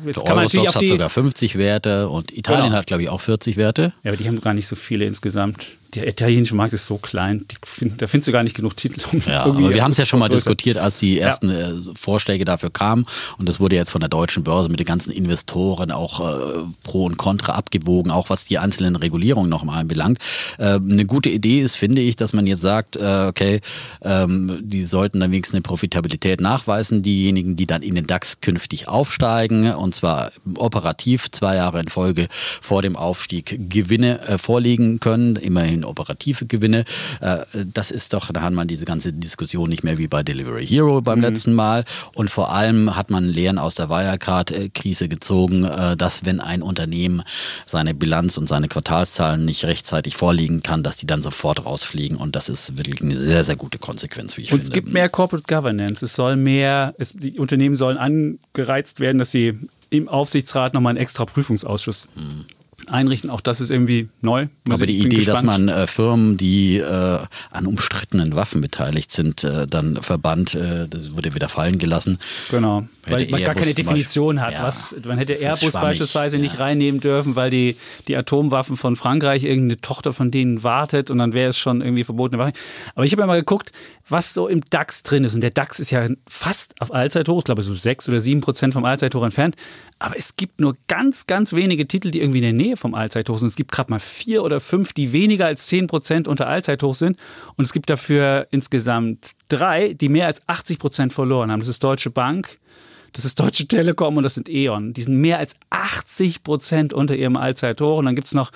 jetzt 0.06 0.16
der 0.18 0.24
kann 0.24 0.36
man 0.36 0.44
natürlich 0.44 0.60
Eurostox 0.66 0.74
hat 0.84 0.86
sogar 0.88 1.08
50 1.08 1.58
Werte 1.58 2.08
und 2.08 2.30
Italien 2.36 2.66
Genau. 2.66 2.76
hat, 2.76 2.86
glaube 2.86 3.02
ich, 3.02 3.08
auch 3.08 3.20
40 3.20 3.56
Werte. 3.56 3.92
Ja, 4.04 4.10
aber 4.12 4.16
die 4.16 4.28
haben 4.28 4.40
gar 4.40 4.54
nicht 4.54 4.66
so 4.68 4.76
viele 4.76 5.06
insgesamt. 5.06 5.66
Der 5.95 6.07
italienische 6.07 6.54
Markt 6.54 6.73
ist 6.75 6.87
so 6.87 6.99
klein, 6.99 7.47
die, 7.50 7.92
da 7.97 8.07
findest 8.07 8.28
du 8.28 8.33
gar 8.33 8.42
nicht 8.42 8.57
genug 8.57 8.76
Titel. 8.76 9.00
Um 9.12 9.21
ja, 9.26 9.45
aber 9.45 9.73
wir 9.75 9.83
haben 9.83 9.92
es 9.92 9.97
ja 9.97 10.07
schon 10.07 10.21
mal 10.21 10.28
diskutiert, 10.28 10.76
als 10.76 10.99
die 10.99 11.18
ersten 11.18 11.50
ja. 11.50 11.71
Äh, 11.71 11.75
Vorschläge 11.95 12.45
dafür 12.45 12.71
kamen 12.71 13.07
und 13.38 13.49
das 13.49 13.59
wurde 13.59 13.76
jetzt 13.76 13.90
von 13.90 14.00
der 14.00 14.11
deutschen 14.11 14.45
Börse 14.45 14.68
mit 14.68 14.80
den 14.80 14.87
ganzen 14.87 15.12
Investoren 15.12 15.90
auch 15.90 16.21
äh, 16.21 16.64
pro 16.85 17.04
und 17.04 17.16
contra 17.16 17.54
abgewogen, 17.54 18.11
auch 18.11 18.30
was 18.30 18.45
die 18.45 18.59
einzelnen 18.59 18.97
Regulierungen 18.97 19.49
noch 19.49 19.64
mal 19.64 19.78
anbelangt. 19.78 20.18
Äh, 20.59 20.75
eine 20.75 21.07
gute 21.07 21.30
Idee 21.30 21.61
ist, 21.61 21.76
finde 21.76 22.02
ich, 22.02 22.16
dass 22.16 22.33
man 22.33 22.47
jetzt 22.47 22.61
sagt, 22.61 22.97
äh, 22.97 23.26
okay, 23.28 23.61
ähm, 24.02 24.59
die 24.61 24.85
sollten 24.85 25.21
dann 25.21 25.30
wenigstens 25.30 25.54
eine 25.54 25.62
Profitabilität 25.62 26.40
nachweisen, 26.40 27.02
diejenigen, 27.02 27.57
die 27.57 27.66
dann 27.66 27.83
in 27.83 27.95
den 27.95 28.07
DAX 28.07 28.40
künftig 28.40 28.88
aufsteigen 28.88 29.73
und 29.75 29.95
zwar 29.95 30.33
operativ 30.57 31.30
zwei 31.30 31.57
Jahre 31.57 31.80
in 31.80 31.88
Folge 31.88 32.28
vor 32.61 32.83
dem 32.83 32.97
Aufstieg 32.97 33.71
Gewinne 33.71 34.21
äh, 34.28 34.38
vorlegen 34.38 35.00
können, 35.00 35.37
immerhin 35.37 35.77
immerhin 35.78 35.85
operative 35.85 36.47
Gewinne. 36.47 36.85
Äh, 37.20 37.38
das 37.73 37.90
ist 37.90 38.12
doch, 38.12 38.30
da 38.32 38.42
hat 38.42 38.52
man 38.52 38.68
diese 38.68 38.85
ganze 38.85 39.12
Diskussion 39.12 39.68
nicht 39.68 39.85
mehr 39.85 39.99
wie 39.99 40.08
bei 40.08 40.23
Delivery 40.23 40.66
Hero 40.66 41.00
beim 41.00 41.18
mhm. 41.18 41.25
letzten 41.25 41.54
Mal. 41.54 41.85
Und 42.14 42.30
vor 42.30 42.52
allem 42.52 42.97
hat 42.97 43.11
man 43.11 43.25
Lehren 43.25 43.58
aus 43.58 43.75
der 43.75 43.88
Wirecard-Krise 43.88 45.08
gezogen, 45.08 45.64
äh, 45.64 45.97
dass 45.97 46.25
wenn 46.25 46.40
ein 46.40 46.62
Unternehmen 46.62 47.23
seine 47.66 47.94
Bilanz 47.94 48.37
und 48.38 48.49
seine 48.49 48.68
Quartalszahlen 48.68 49.44
nicht 49.44 49.64
rechtzeitig 49.64 50.16
vorlegen 50.16 50.62
kann, 50.62 50.82
dass 50.82 50.97
die 50.97 51.06
dann 51.06 51.23
sofort 51.23 51.64
rausfliegen. 51.64 52.16
Und 52.16 52.37
das 52.37 52.49
ist 52.49 52.76
wirklich 52.76 53.00
eine 53.00 53.16
sehr, 53.16 53.44
sehr 53.44 53.56
gute 53.56 53.78
Konsequenz, 53.78 54.37
wie 54.37 54.42
ich 54.42 54.52
und 54.52 54.61
finde. 54.61 54.70
Es 54.70 54.75
gibt 54.75 54.92
mehr 54.92 55.08
Corporate 55.08 55.47
Governance. 55.47 56.04
Es 56.04 56.14
soll 56.14 56.37
mehr, 56.37 56.94
es, 56.99 57.12
die 57.12 57.38
Unternehmen 57.38 57.75
sollen 57.75 57.97
angereizt 57.97 59.00
werden, 59.00 59.18
dass 59.18 59.30
sie 59.30 59.58
im 59.90 60.08
Aufsichtsrat 60.08 60.75
nochmal 60.75 60.90
einen 60.90 60.99
extra 60.99 61.25
Prüfungsausschuss 61.25 62.08
mhm 62.14 62.44
einrichten. 62.90 63.30
Auch 63.30 63.40
das 63.40 63.61
ist 63.61 63.71
irgendwie 63.71 64.09
neu. 64.21 64.49
Aber 64.71 64.87
die 64.87 64.99
Idee, 64.99 65.16
gespannt. 65.16 65.37
dass 65.37 65.42
man 65.45 65.68
äh, 65.68 65.87
Firmen, 65.87 66.37
die 66.37 66.76
äh, 66.76 67.18
an 67.50 67.66
umstrittenen 67.66 68.35
Waffen 68.35 68.61
beteiligt 68.61 69.12
sind, 69.12 69.45
äh, 69.45 69.66
dann 69.66 70.02
verbannt, 70.02 70.54
äh, 70.54 70.87
das 70.88 71.14
wurde 71.14 71.35
wieder 71.35 71.49
fallen 71.49 71.78
gelassen. 71.78 72.18
Genau, 72.50 72.87
weil 73.07 73.28
man 73.28 73.42
gar 73.42 73.54
keine 73.54 73.75
Definition 73.75 74.40
hat. 74.40 74.52
Ja, 74.52 74.62
was, 74.64 74.97
man 75.04 75.18
hätte 75.18 75.35
Airbus 75.35 75.73
beispielsweise 75.73 76.37
ja. 76.37 76.42
nicht 76.42 76.59
reinnehmen 76.59 77.00
dürfen, 77.00 77.37
weil 77.37 77.50
die, 77.50 77.76
die 78.07 78.16
Atomwaffen 78.16 78.76
von 78.76 78.97
Frankreich 78.97 79.45
irgendeine 79.45 79.80
Tochter 79.80 80.12
von 80.12 80.30
denen 80.30 80.62
wartet 80.62 81.11
und 81.11 81.18
dann 81.18 81.33
wäre 81.33 81.50
es 81.50 81.59
schon 81.59 81.80
irgendwie 81.80 82.04
verbotene 82.04 82.42
Waffe. 82.42 82.52
Aber 82.95 83.04
ich 83.04 83.12
habe 83.12 83.23
ja 83.23 83.26
mal 83.26 83.38
geguckt, 83.38 83.73
was 84.08 84.34
so 84.34 84.48
im 84.48 84.62
DAX 84.70 85.02
drin 85.02 85.24
ist. 85.24 85.34
Und 85.34 85.42
der 85.42 85.50
DAX 85.50 85.80
ist 85.80 85.90
ja 85.90 86.08
fast 86.26 86.80
auf 86.80 86.92
Allzeithoch, 86.92 87.38
ich 87.38 87.44
glaube 87.44 87.62
so 87.62 87.74
sechs 87.74 88.08
oder 88.08 88.20
sieben 88.20 88.40
Prozent 88.40 88.74
vom 88.74 88.84
Allzeithoch 88.84 89.22
entfernt. 89.22 89.56
Aber 89.98 90.16
es 90.16 90.36
gibt 90.36 90.60
nur 90.60 90.76
ganz, 90.86 91.26
ganz 91.26 91.52
wenige 91.52 91.86
Titel, 91.88 92.10
die 92.10 92.20
irgendwie 92.20 92.38
in 92.38 92.44
der 92.44 92.52
Nähe 92.52 92.76
vom 92.76 92.94
Allzeithoch 92.94 93.38
sind. 93.38 93.48
Es 93.48 93.56
gibt 93.56 93.72
gerade 93.72 93.90
mal 93.90 93.98
vier 93.98 94.42
oder 94.44 94.60
fünf, 94.60 94.92
die 94.92 95.12
weniger 95.12 95.46
als 95.46 95.66
zehn 95.66 95.86
Prozent 95.86 96.28
unter 96.28 96.46
Allzeithoch 96.46 96.94
sind. 96.94 97.18
Und 97.56 97.64
es 97.64 97.72
gibt 97.72 97.90
dafür 97.90 98.46
insgesamt 98.50 99.34
drei, 99.48 99.94
die 99.94 100.08
mehr 100.08 100.26
als 100.26 100.46
80 100.48 100.78
Prozent 100.78 101.12
verloren 101.12 101.50
haben. 101.50 101.60
Das 101.60 101.68
ist 101.68 101.82
Deutsche 101.82 102.10
Bank, 102.10 102.58
das 103.12 103.24
ist 103.24 103.40
Deutsche 103.40 103.66
Telekom 103.66 104.16
und 104.16 104.22
das 104.22 104.34
sind 104.34 104.48
E.ON. 104.48 104.92
Die 104.92 105.02
sind 105.02 105.16
mehr 105.16 105.38
als 105.38 105.56
80 105.70 106.42
Prozent 106.42 106.92
unter 106.92 107.16
ihrem 107.16 107.36
Allzeithoch. 107.36 107.98
Und 107.98 108.04
dann 108.04 108.14
gibt 108.14 108.26
es 108.26 108.34
noch 108.34 108.52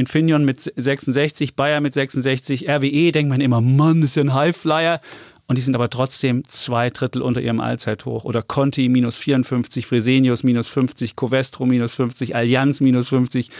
Infineon 0.00 0.44
mit 0.44 0.60
66, 0.60 1.54
Bayer 1.54 1.80
mit 1.80 1.92
66, 1.92 2.68
RWE, 2.68 3.12
denkt 3.12 3.30
man 3.30 3.40
immer, 3.40 3.60
Mann, 3.60 4.00
das 4.00 4.10
ist 4.10 4.16
ja 4.16 4.24
ein 4.24 4.34
Highflyer 4.34 5.00
und 5.50 5.56
die 5.56 5.62
sind 5.62 5.74
aber 5.74 5.90
trotzdem 5.90 6.44
zwei 6.46 6.90
Drittel 6.90 7.22
unter 7.22 7.40
ihrem 7.40 7.58
Allzeithoch. 7.58 8.22
Oder 8.22 8.40
Conti 8.40 8.88
minus 8.88 9.16
54, 9.16 9.84
Fresenius 9.84 10.44
minus 10.44 10.68
50, 10.68 11.16
Covestro 11.16 11.66
minus 11.66 11.92
50, 11.94 12.36
Allianz 12.36 12.80
minus 12.80 13.08
50, 13.08 13.50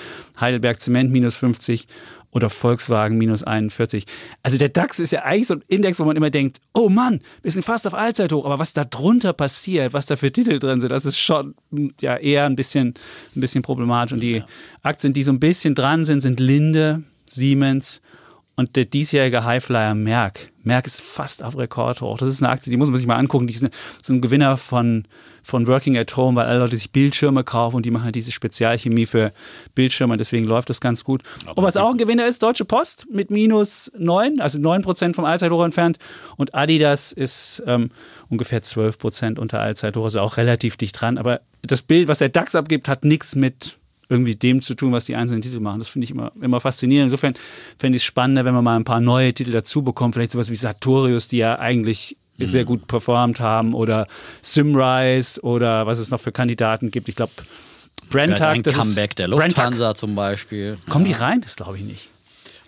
Heidelberg 0.40 0.80
Zement 0.80 1.11
minus 1.11 1.35
50 1.35 1.88
oder 2.32 2.50
Volkswagen 2.50 3.18
minus 3.18 3.42
41. 3.42 4.04
Also 4.42 4.56
der 4.56 4.68
DAX 4.68 4.99
ist 4.99 5.10
ja 5.12 5.25
eigentlich 5.25 5.49
so 5.49 5.54
ein 5.54 5.64
Index, 5.66 5.99
wo 5.99 6.04
man 6.04 6.16
immer 6.16 6.30
denkt, 6.30 6.60
oh 6.72 6.88
Mann, 6.88 7.20
wir 7.42 7.50
sind 7.50 7.64
fast 7.64 7.87
auf 7.87 7.94
Allzeithoch, 7.94 8.44
aber 8.44 8.58
was 8.58 8.72
da 8.72 8.84
drunter 8.84 9.32
passiert, 9.32 9.92
was 9.92 10.06
da 10.06 10.16
für 10.16 10.30
Titel 10.30 10.58
drin 10.58 10.80
sind, 10.80 10.90
das 10.90 11.04
ist 11.04 11.18
schon 11.18 11.54
ja 12.00 12.16
eher 12.16 12.46
ein 12.46 12.56
bisschen, 12.56 12.94
ein 13.34 13.40
bisschen 13.40 13.62
problematisch. 13.62 14.12
Und 14.12 14.20
die 14.20 14.42
Aktien, 14.82 15.12
die 15.12 15.22
so 15.22 15.32
ein 15.32 15.40
bisschen 15.40 15.75
dran 15.75 16.04
sind, 16.04 16.20
sind 16.20 16.40
Linde, 16.40 17.02
Siemens 17.26 18.00
und 18.56 18.76
der 18.76 18.84
diesjährige 18.84 19.44
Highflyer 19.44 19.94
Merck. 19.94 20.50
Merck 20.62 20.87
ist 20.87 21.00
fast 21.00 21.43
auf 21.43 21.57
Rekordhoch. 21.57 22.19
Das 22.19 22.29
ist 22.29 22.43
eine 22.43 22.52
Aktie, 22.52 22.71
die 22.71 22.76
muss 22.76 22.90
man 22.90 22.99
sich 22.99 23.07
mal 23.07 23.17
angucken. 23.17 23.47
Die 23.47 23.55
ist 23.55 23.67
so 24.02 24.12
ein 24.12 24.21
Gewinner 24.21 24.57
von, 24.57 25.05
von 25.43 25.67
Working 25.67 25.97
at 25.97 26.17
Home, 26.17 26.37
weil 26.37 26.47
alle 26.47 26.59
Leute 26.61 26.76
sich 26.76 26.93
Bildschirme 26.93 27.45
kaufen 27.45 27.76
und 27.76 27.87
die 27.87 27.90
machen 27.90 28.05
halt 28.05 28.14
diese 28.14 28.33
Spezialchemie 28.33 29.07
für 29.07 29.33
Bildschirme. 29.75 30.17
Deswegen 30.17 30.45
läuft 30.45 30.71
das 30.71 30.81
ganz 30.81 31.05
gut. 31.05 31.23
Aber 31.47 31.59
und 31.59 31.64
was 31.64 31.76
auch 31.76 31.90
ein 31.90 31.99
Gewinner 31.99 32.26
ist, 32.26 32.43
Deutsche 32.43 32.64
Post 32.64 33.07
mit 33.11 33.31
minus 33.31 33.90
9, 33.97 34.40
also 34.40 34.59
9 34.59 34.83
Prozent 34.83 35.17
vom 35.17 35.25
Allzeithoch 35.25 35.64
entfernt. 35.64 35.99
Und 36.37 36.55
Adidas 36.55 37.12
ist 37.12 37.62
ähm, 37.67 37.90
ungefähr 38.29 38.62
12 38.62 38.99
Prozent 38.99 39.38
unter 39.38 39.61
Allzeithoch, 39.61 40.05
also 40.05 40.21
auch 40.21 40.37
relativ 40.37 40.76
dicht 40.76 41.00
dran. 41.00 41.19
Aber 41.19 41.40
das 41.62 41.83
Bild, 41.83 42.09
was 42.09 42.19
der 42.19 42.29
DAX 42.29 42.55
abgibt, 42.55 42.88
hat 42.88 43.05
nichts 43.05 43.35
mit 43.35 43.79
irgendwie 44.11 44.35
dem 44.35 44.61
zu 44.61 44.75
tun, 44.75 44.93
was 44.93 45.07
die 45.07 45.14
einzelnen 45.14 45.40
Titel 45.40 45.61
machen. 45.61 45.79
Das 45.79 45.88
finde 45.88 46.05
ich 46.05 46.11
immer, 46.11 46.33
immer 46.43 46.61
faszinierend. 46.61 47.07
Insofern 47.07 47.35
fände 47.79 47.97
ich 47.97 48.02
es 48.02 48.07
spannender, 48.07 48.45
wenn 48.45 48.55
man 48.55 48.64
mal 48.64 48.76
ein 48.76 48.85
paar 48.85 49.00
neue 49.00 49.33
Titel 49.33 49.52
dazu 49.52 49.83
bekommt. 49.83 50.14
Vielleicht 50.14 50.33
sowas 50.33 50.50
wie 50.50 50.57
Sartorius, 50.57 51.29
die 51.29 51.38
ja 51.38 51.59
eigentlich 51.59 52.17
mhm. 52.37 52.47
sehr 52.47 52.64
gut 52.64 52.88
performt 52.88 53.40
haben 53.40 53.73
oder 53.73 54.09
Simrise 54.43 55.40
oder 55.43 55.87
was 55.87 56.00
es 56.00 56.11
noch 56.11 56.21
für 56.21 56.33
Kandidaten 56.33 56.90
gibt. 56.90 57.09
Ich 57.09 57.14
glaube, 57.14 57.33
Brenntag. 58.11 58.57
Ein 58.57 58.62
Comeback 58.64 59.14
der 59.14 59.29
Lufthansa 59.29 59.62
Brenntag. 59.62 59.97
zum 59.97 60.17
Beispiel. 60.17 60.79
Kommen 60.88 61.05
die 61.05 61.12
rein? 61.12 61.40
Das 61.40 61.55
glaube 61.57 61.79
ich 61.79 61.85
nicht. 61.85 62.11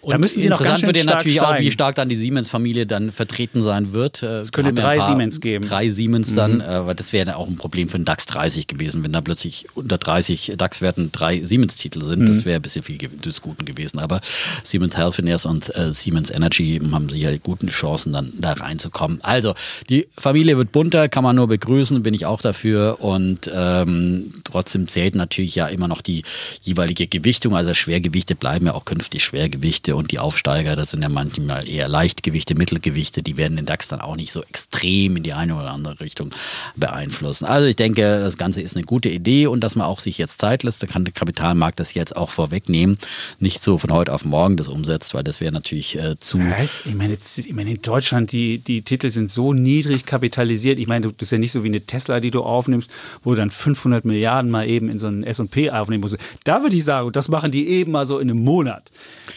Und 0.03 0.11
da 0.11 0.19
müssen 0.19 0.41
Sie 0.41 0.49
interessant 0.49 0.83
wird 0.83 0.97
ja 0.97 1.05
natürlich 1.05 1.37
steigen. 1.37 1.59
auch, 1.59 1.61
wie 1.61 1.71
stark 1.71 1.95
dann 1.95 2.09
die 2.09 2.17
Siemens-Familie 2.17 2.87
dann 2.87 3.13
vertreten 3.13 3.63
sein 3.63 3.93
wird. 3.93 4.25
Äh, 4.25 4.41
es 4.41 4.51
könnte 4.51 4.73
drei 4.73 4.97
ja 4.97 5.07
Siemens 5.07 5.41
geben. 5.41 5.69
Drei 5.69 5.89
Siemens 5.91 6.35
dann, 6.35 6.57
mhm. 6.57 6.61
äh, 6.61 6.87
weil 6.87 6.95
das 6.97 7.13
wäre 7.13 7.37
auch 7.37 7.47
ein 7.47 7.55
Problem 7.55 7.89
für 7.89 7.99
den 7.99 8.05
DAX 8.05 8.27
30 8.27 8.67
gewesen, 8.67 9.05
wenn 9.05 9.13
da 9.13 9.21
plötzlich 9.21 9.67
unter 9.75 9.99
30 9.99 10.55
DAX-Werten 10.57 11.13
drei 11.13 11.45
Siemens-Titel 11.45 12.03
sind. 12.03 12.23
Mhm. 12.23 12.27
Das 12.27 12.45
wäre 12.45 12.57
ein 12.57 12.63
bisschen 12.63 12.83
viel 12.83 12.99
des 12.99 13.43
Guten 13.43 13.65
gewesen. 13.65 14.01
Aber 14.01 14.21
Siemens 14.65 14.97
Healthineers 14.97 15.47
und 15.47 15.75
äh, 15.77 15.93
Siemens 15.93 16.33
Energy 16.33 16.81
haben 16.91 17.09
sicher 17.09 17.39
gute 17.39 17.67
Chancen, 17.69 18.13
dann 18.13 18.33
da 18.37 18.55
reinzukommen. 18.55 19.21
Also, 19.23 19.55
die 19.89 20.09
Familie 20.19 20.57
wird 20.57 20.73
bunter, 20.73 21.09
kann 21.09 21.23
man 21.23 21.37
nur 21.37 21.47
begrüßen, 21.47 22.03
bin 22.03 22.13
ich 22.13 22.27
auch 22.27 22.43
dafür. 22.43 22.97
Und 22.99 23.49
ähm, 23.55 24.35
trotzdem 24.43 24.89
zählt 24.89 25.15
natürlich 25.15 25.55
ja 25.55 25.69
immer 25.69 25.87
noch 25.87 26.01
die 26.01 26.25
jeweilige 26.61 27.07
Gewichtung. 27.07 27.55
Also 27.55 27.73
Schwergewichte 27.73 28.35
bleiben 28.35 28.67
ja 28.67 28.75
auch 28.75 28.85
künftig 28.85 29.25
Schwergewichte 29.25 29.92
und 29.97 30.13
die 30.13 30.19
Aufsteiger, 30.19 30.77
das 30.77 30.91
sind 30.91 31.03
ja 31.03 31.09
manchmal 31.09 31.69
eher 31.69 31.89
Leichtgewichte, 31.89 32.55
Mittelgewichte, 32.55 33.23
die 33.23 33.37
werden 33.37 33.57
den 33.57 33.67
DAX 33.67 33.89
dann 33.89 34.01
auch 34.01 34.17
nicht 34.17 34.33
so 34.33 34.43
extrem 34.43 35.17
in 35.17 35.23
die 35.23 35.33
eine 35.33 35.55
oder 35.55 35.71
andere 35.71 36.01
Richtung 36.01 36.31
beeinflussen. 36.77 37.45
Also 37.45 37.67
ich 37.67 37.77
denke, 37.77 38.21
das 38.21 38.37
Ganze 38.37 38.61
ist 38.61 38.77
eine 38.77 38.85
gute 38.85 39.09
Idee 39.09 39.47
und 39.47 39.61
dass 39.61 39.77
man 39.77 39.87
auch 39.87 40.01
sich 40.01 40.19
jetzt 40.19 40.41
Zeit 40.41 40.63
lässt, 40.63 40.83
da 40.83 40.87
kann 40.87 41.05
der 41.05 41.13
Kapitalmarkt 41.13 41.81
das 41.81 41.95
jetzt 41.95 42.17
auch 42.17 42.31
vorwegnehmen, 42.31 42.99
nicht 43.39 43.63
so 43.63 43.79
von 43.79 43.93
heute 43.93 44.13
auf 44.13 44.25
morgen 44.25 44.57
das 44.57 44.69
umsetzt, 44.69 45.15
weil 45.15 45.25
das 45.25 45.41
wäre 45.41 45.53
natürlich 45.53 45.99
äh, 45.99 46.17
zu... 46.19 46.39
Ich 46.85 46.95
meine, 46.95 47.17
ich 47.37 47.53
meine, 47.53 47.71
in 47.71 47.83
Deutschland, 47.83 48.33
die, 48.33 48.59
die 48.59 48.83
Titel 48.83 49.11
sind 49.11 49.31
so 49.31 49.53
niedrig 49.53 50.07
kapitalisiert. 50.07 50.79
Ich 50.79 50.87
meine, 50.87 51.13
das 51.13 51.23
ist 51.23 51.33
ja 51.33 51.39
nicht 51.39 51.53
so 51.53 51.65
wie 51.65 51.69
eine 51.69 51.81
Tesla, 51.81 52.21
die 52.21 52.31
du 52.31 52.43
aufnimmst, 52.43 52.91
wo 53.23 53.31
du 53.31 53.37
dann 53.37 53.51
500 53.51 54.05
Milliarden 54.05 54.51
mal 54.51 54.69
eben 54.69 54.89
in 54.89 54.99
so 54.99 55.07
einen 55.07 55.25
S&P 55.25 55.71
aufnehmen 55.71 56.01
musst. 56.01 56.19
Da 56.45 56.63
würde 56.63 56.77
ich 56.77 56.85
sagen, 56.85 57.13
das 57.13 57.29
machen 57.29 57.51
die 57.51 57.69
eben 57.69 57.93
mal 57.93 58.07
so 58.07 58.19
in 58.19 58.31
einem 58.31 58.43
Monat. 58.43 58.85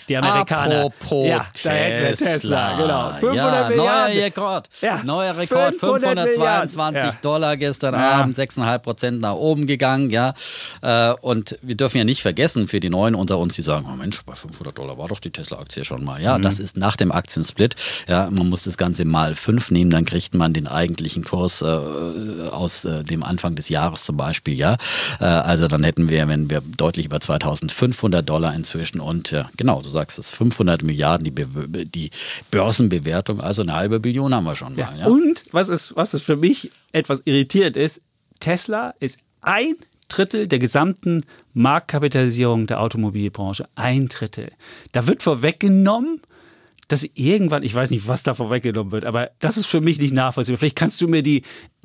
Die 0.10 0.18
Amerikaner. 0.46 0.86
Apropos 0.86 1.28
ja, 1.28 1.46
Tesla. 1.54 2.12
Tesla. 2.16 2.78
Genau. 2.78 3.14
500 3.14 3.36
ja, 3.36 3.70
Milliarden. 3.70 3.78
Neuer 3.78 4.24
Rekord. 4.26 4.70
Ja. 4.82 5.04
Neuer 5.04 5.38
Rekord. 5.38 5.76
522 5.76 7.04
ja. 7.04 7.12
Dollar 7.22 7.58
gestern 7.58 7.96
Abend, 7.96 8.38
6,5 8.38 8.80
Prozent 8.80 9.22
nach 9.22 9.36
oben 9.36 9.68
gegangen. 9.68 10.10
Ja. 10.10 10.34
Äh, 10.82 11.14
und 11.22 11.58
wir 11.62 11.76
dürfen 11.76 11.98
ja 11.98 12.04
nicht 12.04 12.22
vergessen, 12.22 12.68
für 12.68 12.80
die 12.80 12.90
Neuen 12.90 13.16
unter 13.16 13.38
uns, 13.38 13.56
die 13.56 13.62
sagen, 13.62 13.88
oh 13.92 13.96
Mensch, 13.96 14.22
bei 14.26 14.36
500 14.36 14.78
Dollar 14.78 14.98
war 14.98 15.08
doch 15.08 15.20
die 15.20 15.32
Tesla-Aktie 15.32 15.86
schon 15.86 16.04
mal. 16.04 16.22
Ja, 16.22 16.38
mhm. 16.38 16.44
das 16.44 16.60
ist 16.60 16.78
nach 16.78 16.96
dem 16.96 17.12
Aktiensplit. 17.12 17.76
Ja, 18.08 18.30
man 18.32 18.50
muss 18.50 18.64
das 18.64 18.78
Ganze 18.78 19.06
mal 19.06 19.36
5 19.36 19.72
nehmen, 19.72 19.92
dann 19.92 20.06
kriegt 20.06 20.36
man 20.36 20.54
den 20.54 20.68
eigentlichen 20.68 21.24
Kurs 21.24 21.62
äh, 21.62 21.66
aus 21.66 22.86
äh, 22.86 23.04
dem 23.04 23.24
Anfang 23.24 23.56
des 23.56 23.70
Jahres 23.70 24.06
zum 24.06 24.18
Beispiel. 24.18 24.56
Ja, 24.56 24.78
äh, 25.20 25.26
also 25.26 25.68
dann 25.68 25.84
hätten 25.84 26.10
wir, 26.10 26.28
wenn 26.28 26.50
wir 26.50 26.62
deutlich 26.62 27.06
über 27.08 27.20
2500 27.20 28.28
Dollar 28.28 28.54
inzwischen 28.54 29.00
und 29.00 29.36
genau, 29.58 29.82
du 29.82 29.90
sagst 29.90 30.20
es, 30.20 30.32
500 30.36 30.84
Milliarden 30.84 31.24
die, 31.24 31.32
Be 31.32 31.46
die 31.86 32.12
Börsenbewertung, 32.52 33.42
also 33.42 33.62
eine 33.62 33.74
halbe 33.74 34.00
Billion 34.00 34.34
haben 34.34 34.46
wir 34.46 34.56
schon 34.56 34.76
mal. 34.76 34.82
Ja. 34.82 34.94
Ja? 35.00 35.06
Und 35.08 35.46
was 35.52 35.70
ist, 35.70 35.96
was 35.96 36.14
ist 36.14 36.24
für 36.24 36.36
mich 36.36 36.70
etwas 36.92 37.22
irritierend 37.26 37.78
ist, 37.78 38.02
Tesla 38.40 38.94
ist 39.00 39.20
ein 39.42 39.76
Drittel 40.08 40.48
der 40.48 40.60
gesamten 40.60 41.24
Marktkapitalisierung 41.54 42.68
der 42.68 42.80
Automobilbranche. 42.82 43.68
Ein 43.76 44.08
Drittel. 44.08 44.52
Da 44.92 45.08
wird 45.08 45.24
vorweggenommen, 45.24 46.22
dass 46.88 47.08
irgendwann, 47.16 47.64
ich 47.64 47.74
weiß 47.74 47.90
nicht, 47.90 48.08
was 48.08 48.24
da 48.24 48.34
vorweggenommen 48.34 48.92
wird, 48.92 49.06
aber 49.06 49.32
das 49.40 49.58
ist 49.58 49.66
für 49.66 49.82
mich 49.82 50.00
nicht 50.00 50.14
nachvollziehbar. 50.14 50.60
Vielleicht 50.60 50.76
kannst 50.76 51.02
du 51.02 51.08
mir 51.08 51.24
die 51.24 51.42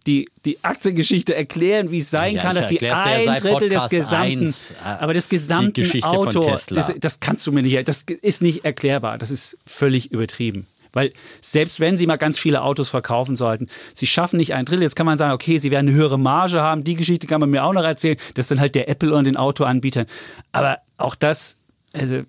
die, 0.06 0.28
die 0.44 0.62
Aktiengeschichte 0.62 1.34
erklären, 1.34 1.90
wie 1.90 2.00
es 2.00 2.10
sein 2.10 2.36
ja, 2.36 2.42
kann, 2.42 2.54
dass 2.54 2.68
die 2.68 2.80
ein 2.80 3.24
ja 3.24 3.38
Drittel 3.38 3.68
des 3.68 3.88
gesamten, 3.88 4.40
1, 4.40 4.70
äh, 4.70 4.74
aber 4.84 5.14
des 5.14 5.28
gesamten 5.28 6.02
Auto, 6.02 6.40
das, 6.68 6.92
das 6.98 7.20
kannst 7.20 7.46
du 7.46 7.52
mir 7.52 7.62
nicht, 7.62 7.88
das 7.88 8.02
ist 8.02 8.42
nicht 8.42 8.64
erklärbar. 8.64 9.18
Das 9.18 9.30
ist 9.30 9.58
völlig 9.66 10.12
übertrieben. 10.12 10.66
Weil 10.92 11.12
selbst 11.40 11.78
wenn 11.78 11.96
sie 11.96 12.06
mal 12.06 12.16
ganz 12.16 12.38
viele 12.38 12.62
Autos 12.62 12.88
verkaufen 12.88 13.36
sollten, 13.36 13.68
sie 13.94 14.06
schaffen 14.06 14.38
nicht 14.38 14.54
ein 14.54 14.64
Drittel. 14.64 14.82
Jetzt 14.82 14.96
kann 14.96 15.06
man 15.06 15.18
sagen, 15.18 15.32
okay, 15.32 15.58
sie 15.58 15.70
werden 15.70 15.88
eine 15.88 15.96
höhere 15.96 16.18
Marge 16.18 16.60
haben. 16.60 16.82
Die 16.82 16.96
Geschichte 16.96 17.28
kann 17.28 17.40
man 17.40 17.50
mir 17.50 17.64
auch 17.64 17.72
noch 17.72 17.84
erzählen. 17.84 18.16
Das 18.34 18.44
ist 18.44 18.50
dann 18.50 18.60
halt 18.60 18.74
der 18.74 18.88
Apple 18.88 19.14
und 19.14 19.24
den 19.24 19.36
Autoanbietern. 19.36 20.06
Aber 20.50 20.78
auch 20.96 21.14
das, 21.14 21.58
also, 21.92 22.22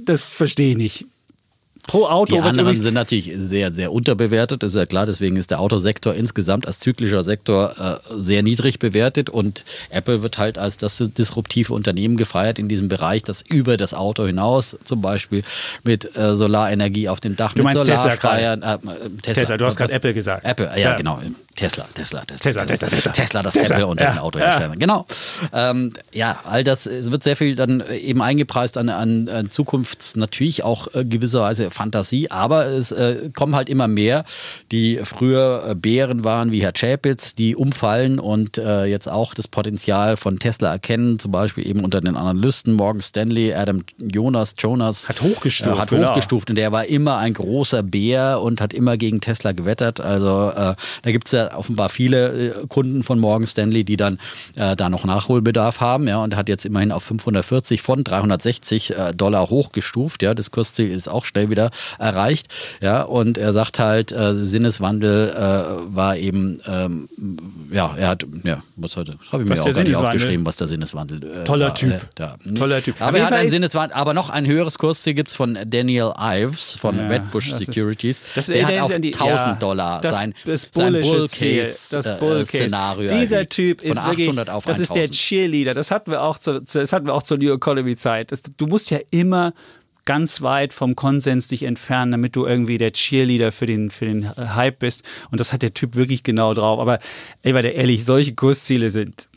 das 0.00 0.22
verstehe 0.22 0.70
ich 0.70 0.76
nicht 0.76 1.06
pro 1.88 2.06
Auto. 2.06 2.36
Die 2.36 2.40
anderen 2.40 2.74
sind 2.76 2.94
natürlich 2.94 3.32
sehr, 3.36 3.72
sehr 3.72 3.92
unterbewertet, 3.92 4.62
das 4.62 4.72
ist 4.72 4.76
ja 4.76 4.86
klar. 4.86 5.06
Deswegen 5.06 5.34
ist 5.34 5.50
der 5.50 5.58
Autosektor 5.58 6.14
insgesamt 6.14 6.68
als 6.68 6.78
zyklischer 6.78 7.24
Sektor 7.24 8.00
äh, 8.06 8.14
sehr 8.16 8.44
niedrig 8.44 8.78
bewertet 8.78 9.30
und 9.30 9.64
Apple 9.90 10.22
wird 10.22 10.38
halt 10.38 10.58
als 10.58 10.76
das 10.76 10.98
disruptive 10.98 11.72
Unternehmen 11.72 12.16
gefeiert 12.16 12.60
in 12.60 12.68
diesem 12.68 12.88
Bereich, 12.88 13.24
das 13.24 13.42
über 13.42 13.76
das 13.76 13.94
Auto 13.94 14.24
hinaus 14.26 14.76
zum 14.84 15.00
Beispiel 15.00 15.42
mit 15.82 16.16
äh, 16.16 16.36
Solarenergie 16.36 17.08
auf 17.08 17.18
dem 17.18 17.34
Dach 17.34 17.54
du 17.54 17.64
mit 17.64 17.76
Solarsteuern. 17.76 18.62
Äh, 18.62 18.78
Tesla, 19.22 19.34
Tesla, 19.34 19.56
du 19.56 19.64
hast 19.64 19.76
gerade 19.76 19.92
Apple 19.92 20.14
gesagt. 20.14 20.44
Apple, 20.44 20.66
ja, 20.66 20.76
ja, 20.76 20.96
genau. 20.96 21.18
Tesla, 21.58 21.86
Tesla, 21.92 22.24
Tesla, 22.24 22.64
Tesla, 22.64 22.66
Tesla, 22.66 22.88
Tesla, 22.88 23.12
Tesla 23.12 23.42
das 23.42 23.54
Tesla. 23.54 23.76
Apple 23.76 23.86
unter 23.88 24.04
ja, 24.04 24.12
den 24.12 24.18
Autoherstellern. 24.20 24.72
Ja. 24.72 24.78
Genau. 24.78 25.06
Ähm, 25.52 25.92
ja, 26.12 26.38
all 26.44 26.62
das, 26.62 26.86
es 26.86 27.10
wird 27.10 27.24
sehr 27.24 27.34
viel 27.34 27.56
dann 27.56 27.82
eben 27.90 28.22
eingepreist 28.22 28.78
an, 28.78 28.88
an, 28.88 29.28
an 29.28 29.50
Zukunfts, 29.50 30.14
natürlich 30.14 30.62
auch 30.62 30.94
äh, 30.94 31.04
gewisserweise 31.04 31.70
Fantasie, 31.70 32.30
aber 32.30 32.66
es 32.66 32.92
äh, 32.92 33.30
kommen 33.34 33.56
halt 33.56 33.68
immer 33.68 33.88
mehr, 33.88 34.24
die 34.70 35.00
früher 35.02 35.64
äh, 35.70 35.74
Bären 35.74 36.22
waren, 36.22 36.52
wie 36.52 36.62
Herr 36.62 36.72
Chapitz, 36.72 37.34
die 37.34 37.56
umfallen 37.56 38.20
und 38.20 38.58
äh, 38.58 38.84
jetzt 38.84 39.08
auch 39.08 39.34
das 39.34 39.48
Potenzial 39.48 40.16
von 40.16 40.38
Tesla 40.38 40.70
erkennen, 40.70 41.18
zum 41.18 41.32
Beispiel 41.32 41.66
eben 41.66 41.84
unter 41.84 42.00
den 42.00 42.16
Analysten, 42.16 42.74
Morgan 42.74 43.02
Stanley, 43.02 43.52
Adam 43.52 43.82
Jonas, 43.98 44.54
Jonas. 44.58 45.08
Hat 45.08 45.22
hochgestuft. 45.22 45.78
hat 45.78 45.90
genau. 45.90 46.10
hochgestuft 46.10 46.50
und 46.50 46.56
der 46.56 46.70
war 46.70 46.86
immer 46.86 47.18
ein 47.18 47.34
großer 47.34 47.82
Bär 47.82 48.40
und 48.40 48.60
hat 48.60 48.72
immer 48.72 48.96
gegen 48.96 49.20
Tesla 49.20 49.50
gewettert. 49.50 50.00
Also 50.00 50.52
äh, 50.54 50.74
da 51.02 51.10
gibt 51.10 51.26
es 51.26 51.32
ja 51.32 51.47
offenbar 51.54 51.88
viele 51.88 52.48
äh, 52.48 52.66
Kunden 52.68 53.02
von 53.02 53.18
Morgan 53.18 53.46
Stanley, 53.46 53.84
die 53.84 53.96
dann 53.96 54.18
äh, 54.56 54.76
da 54.76 54.88
noch 54.88 55.04
Nachholbedarf 55.04 55.80
haben. 55.80 56.08
Ja, 56.08 56.22
und 56.22 56.36
hat 56.36 56.48
jetzt 56.48 56.64
immerhin 56.66 56.92
auf 56.92 57.04
540 57.04 57.82
von 57.82 58.04
360 58.04 58.90
äh, 58.90 59.12
Dollar 59.12 59.50
hochgestuft. 59.50 60.22
Ja, 60.22 60.34
das 60.34 60.50
Kursziel 60.50 60.90
ist 60.90 61.08
auch 61.08 61.24
schnell 61.24 61.50
wieder 61.50 61.70
erreicht. 61.98 62.48
Ja, 62.80 63.02
und 63.02 63.38
er 63.38 63.52
sagt 63.52 63.78
halt, 63.78 64.12
äh, 64.12 64.34
Sinneswandel 64.34 65.30
äh, 65.30 65.94
war 65.94 66.16
eben, 66.16 66.60
ähm, 66.66 67.08
ja, 67.70 67.94
er 67.96 68.08
hat, 68.08 68.26
ja, 68.44 68.62
was 68.76 68.96
heute, 68.96 69.16
das 69.22 69.32
habe 69.32 69.44
ich 69.44 69.50
was 69.50 69.58
mir 69.58 69.70
auch 69.70 69.74
gar 69.74 69.84
nicht 69.84 69.96
aufgeschrieben, 69.96 70.46
was 70.46 70.56
der 70.56 70.66
Sinneswandel 70.66 71.22
äh, 71.22 71.44
Toller 71.44 71.74
Typ. 71.74 72.00
Da, 72.14 72.36
Toller 72.56 72.82
Typ. 72.82 73.00
Aber 73.00 73.18
er 73.18 73.26
hat 73.26 73.32
einen 73.32 73.50
Sinneswandel, 73.50 73.96
aber 73.96 74.14
noch 74.14 74.30
ein 74.30 74.46
höheres 74.46 74.78
Kursziel 74.78 75.14
gibt 75.14 75.30
es 75.30 75.34
von 75.34 75.58
Daniel 75.66 76.12
Ives 76.18 76.74
von 76.74 76.96
ja, 76.96 77.06
Redbush 77.06 77.54
Securities. 77.54 78.18
Ist, 78.18 78.36
das, 78.36 78.46
der 78.46 78.66
hat 78.66 78.78
auf 78.78 78.92
1000 78.92 79.20
ja, 79.20 79.54
Dollar 79.54 80.00
das, 80.00 80.18
sein, 80.18 80.34
das 80.44 80.68
sein 80.72 80.92
Bull 80.92 81.28
Case, 81.38 81.94
das 81.94 82.06
äh, 82.06 82.16
Bull 82.18 82.46
Szenario. 82.46 83.10
Dieser 83.10 83.48
Typ 83.48 83.82
ist 83.82 84.04
wirklich, 84.04 84.34
das 84.64 84.78
ist 84.78 84.94
der 84.94 85.10
Cheerleader. 85.10 85.74
Das 85.74 85.90
hatten 85.90 86.10
wir 86.10 86.22
auch, 86.22 86.38
zu, 86.38 86.60
das 86.60 86.92
hatten 86.92 87.06
wir 87.06 87.14
auch 87.14 87.22
zur 87.22 87.38
New 87.38 87.52
Economy 87.52 87.96
Zeit. 87.96 88.32
Das, 88.32 88.42
du 88.42 88.66
musst 88.66 88.90
ja 88.90 88.98
immer 89.10 89.52
ganz 90.04 90.40
weit 90.40 90.72
vom 90.72 90.96
Konsens 90.96 91.48
dich 91.48 91.64
entfernen, 91.64 92.12
damit 92.12 92.34
du 92.34 92.46
irgendwie 92.46 92.78
der 92.78 92.92
Cheerleader 92.92 93.52
für 93.52 93.66
den, 93.66 93.90
für 93.90 94.06
den 94.06 94.34
Hype 94.36 94.78
bist. 94.78 95.02
Und 95.30 95.38
das 95.38 95.52
hat 95.52 95.60
der 95.60 95.74
Typ 95.74 95.96
wirklich 95.96 96.22
genau 96.22 96.54
drauf. 96.54 96.80
Aber 96.80 96.98
ey, 97.42 97.52
weil 97.52 97.62
der 97.62 97.74
ehrlich, 97.74 98.04
solche 98.04 98.34
Kursziele 98.34 98.88
sind, 98.88 99.28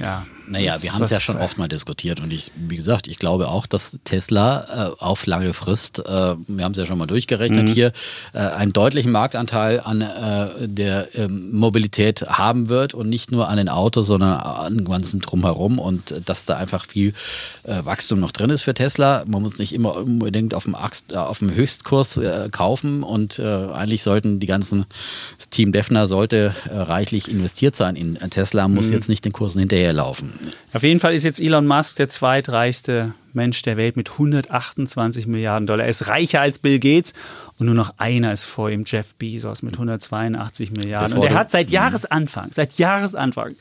ja. 0.00 0.26
Naja, 0.50 0.76
wir 0.80 0.94
haben 0.94 1.02
es 1.02 1.10
ja 1.10 1.20
schon 1.20 1.36
oft 1.36 1.58
mal 1.58 1.68
diskutiert 1.68 2.20
und 2.20 2.32
ich, 2.32 2.50
wie 2.56 2.76
gesagt, 2.76 3.06
ich 3.06 3.18
glaube 3.18 3.48
auch, 3.48 3.66
dass 3.66 3.98
Tesla 4.04 4.92
äh, 4.96 5.02
auf 5.02 5.26
lange 5.26 5.52
Frist, 5.52 5.98
äh, 5.98 6.02
wir 6.02 6.64
haben 6.64 6.72
es 6.72 6.78
ja 6.78 6.86
schon 6.86 6.98
mal 6.98 7.06
durchgerechnet, 7.06 7.68
mhm. 7.68 7.72
hier 7.72 7.92
äh, 8.32 8.38
einen 8.38 8.72
deutlichen 8.72 9.12
Marktanteil 9.12 9.80
an 9.80 10.00
äh, 10.00 10.48
der 10.66 11.08
ähm, 11.14 11.52
Mobilität 11.52 12.22
haben 12.28 12.68
wird 12.68 12.94
und 12.94 13.08
nicht 13.08 13.30
nur 13.30 13.48
an 13.48 13.58
den 13.58 13.68
Autos, 13.68 14.06
sondern 14.06 14.40
an 14.40 14.78
dem 14.78 14.88
ganzen 14.88 15.20
Drumherum 15.20 15.78
und 15.78 16.14
dass 16.24 16.46
da 16.46 16.56
einfach 16.56 16.86
viel 16.86 17.12
äh, 17.64 17.84
Wachstum 17.84 18.20
noch 18.20 18.32
drin 18.32 18.50
ist 18.50 18.62
für 18.62 18.74
Tesla. 18.74 19.24
Man 19.26 19.42
muss 19.42 19.58
nicht 19.58 19.74
immer 19.74 19.96
unbedingt 19.96 20.54
auf 20.54 20.64
dem, 20.64 20.74
Axt, 20.74 21.12
äh, 21.12 21.16
auf 21.16 21.40
dem 21.40 21.54
Höchstkurs 21.54 22.20
kaufen 22.50 23.02
und 23.02 23.40
eigentlich 23.40 24.02
sollten 24.02 24.40
die 24.40 24.46
ganzen, 24.46 24.86
das 25.36 25.50
Team 25.50 25.72
Defner 25.72 26.06
sollte 26.06 26.54
reichlich 26.70 27.30
investiert 27.30 27.76
sein 27.76 27.96
in 27.96 28.18
Tesla, 28.30 28.68
muss 28.68 28.86
mhm. 28.86 28.92
jetzt 28.94 29.08
nicht 29.08 29.24
den 29.24 29.32
Kursen 29.32 29.60
hinterherlaufen. 29.60 30.37
Auf 30.72 30.82
jeden 30.82 31.00
Fall 31.00 31.14
ist 31.14 31.24
jetzt 31.24 31.40
Elon 31.40 31.66
Musk 31.66 31.96
der 31.96 32.08
zweitreichste 32.08 33.14
Mensch 33.32 33.62
der 33.62 33.76
Welt 33.76 33.96
mit 33.96 34.10
128 34.10 35.26
Milliarden 35.26 35.66
Dollar. 35.66 35.84
Er 35.84 35.90
ist 35.90 36.08
reicher 36.08 36.40
als 36.40 36.58
Bill 36.58 36.78
Gates 36.78 37.14
und 37.56 37.66
nur 37.66 37.74
noch 37.74 37.98
einer 37.98 38.32
ist 38.32 38.44
vor 38.44 38.70
ihm, 38.70 38.84
Jeff 38.86 39.14
Bezos 39.16 39.62
mit 39.62 39.74
182 39.74 40.72
Milliarden. 40.72 41.08
Bevor 41.08 41.22
und 41.24 41.30
er 41.30 41.38
hat 41.38 41.50
seit 41.50 41.70
Jahresanfang, 41.70 42.50
seit 42.52 42.78
Jahresanfang 42.78 43.54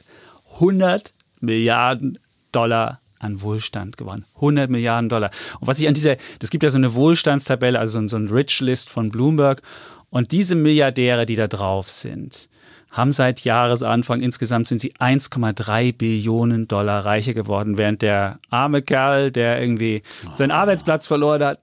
100 0.56 1.13
Milliarden 1.39 2.19
Dollar 2.52 2.99
an 3.19 3.41
Wohlstand 3.41 3.97
gewonnen. 3.97 4.25
100 4.36 4.69
Milliarden 4.69 5.10
Dollar. 5.10 5.32
Und 5.60 5.67
was 5.67 5.80
ich 5.80 5.88
an 5.88 5.93
dieser, 5.93 6.17
das 6.39 6.49
gibt 6.49 6.63
ja 6.63 6.69
so 6.69 6.78
eine 6.78 6.93
Wohlstandstabelle, 6.93 7.80
also 7.80 8.06
so 8.08 8.17
ein 8.17 8.28
Rich 8.28 8.60
List 8.62 8.89
von 8.89 9.10
Bloomberg. 9.10 9.62
Und 10.10 10.32
diese 10.32 10.56
Milliardäre, 10.56 11.25
die 11.25 11.36
da 11.36 11.47
drauf 11.47 11.89
sind, 11.89 12.49
haben 12.91 13.12
seit 13.12 13.41
Jahresanfang 13.41 14.21
insgesamt 14.21 14.67
sind 14.67 14.80
sie 14.80 14.93
1,3 14.93 15.95
Billionen 15.95 16.67
Dollar 16.67 17.06
reicher 17.06 17.34
geworden, 17.34 17.78
während 17.78 18.02
der 18.02 18.39
arme 18.50 18.82
Kerl, 18.82 19.32
der 19.32 19.62
irgendwie 19.62 20.02
seinen 20.34 20.52
Arbeitsplatz 20.52 21.08
verloren 21.08 21.43
hat, 21.43 21.60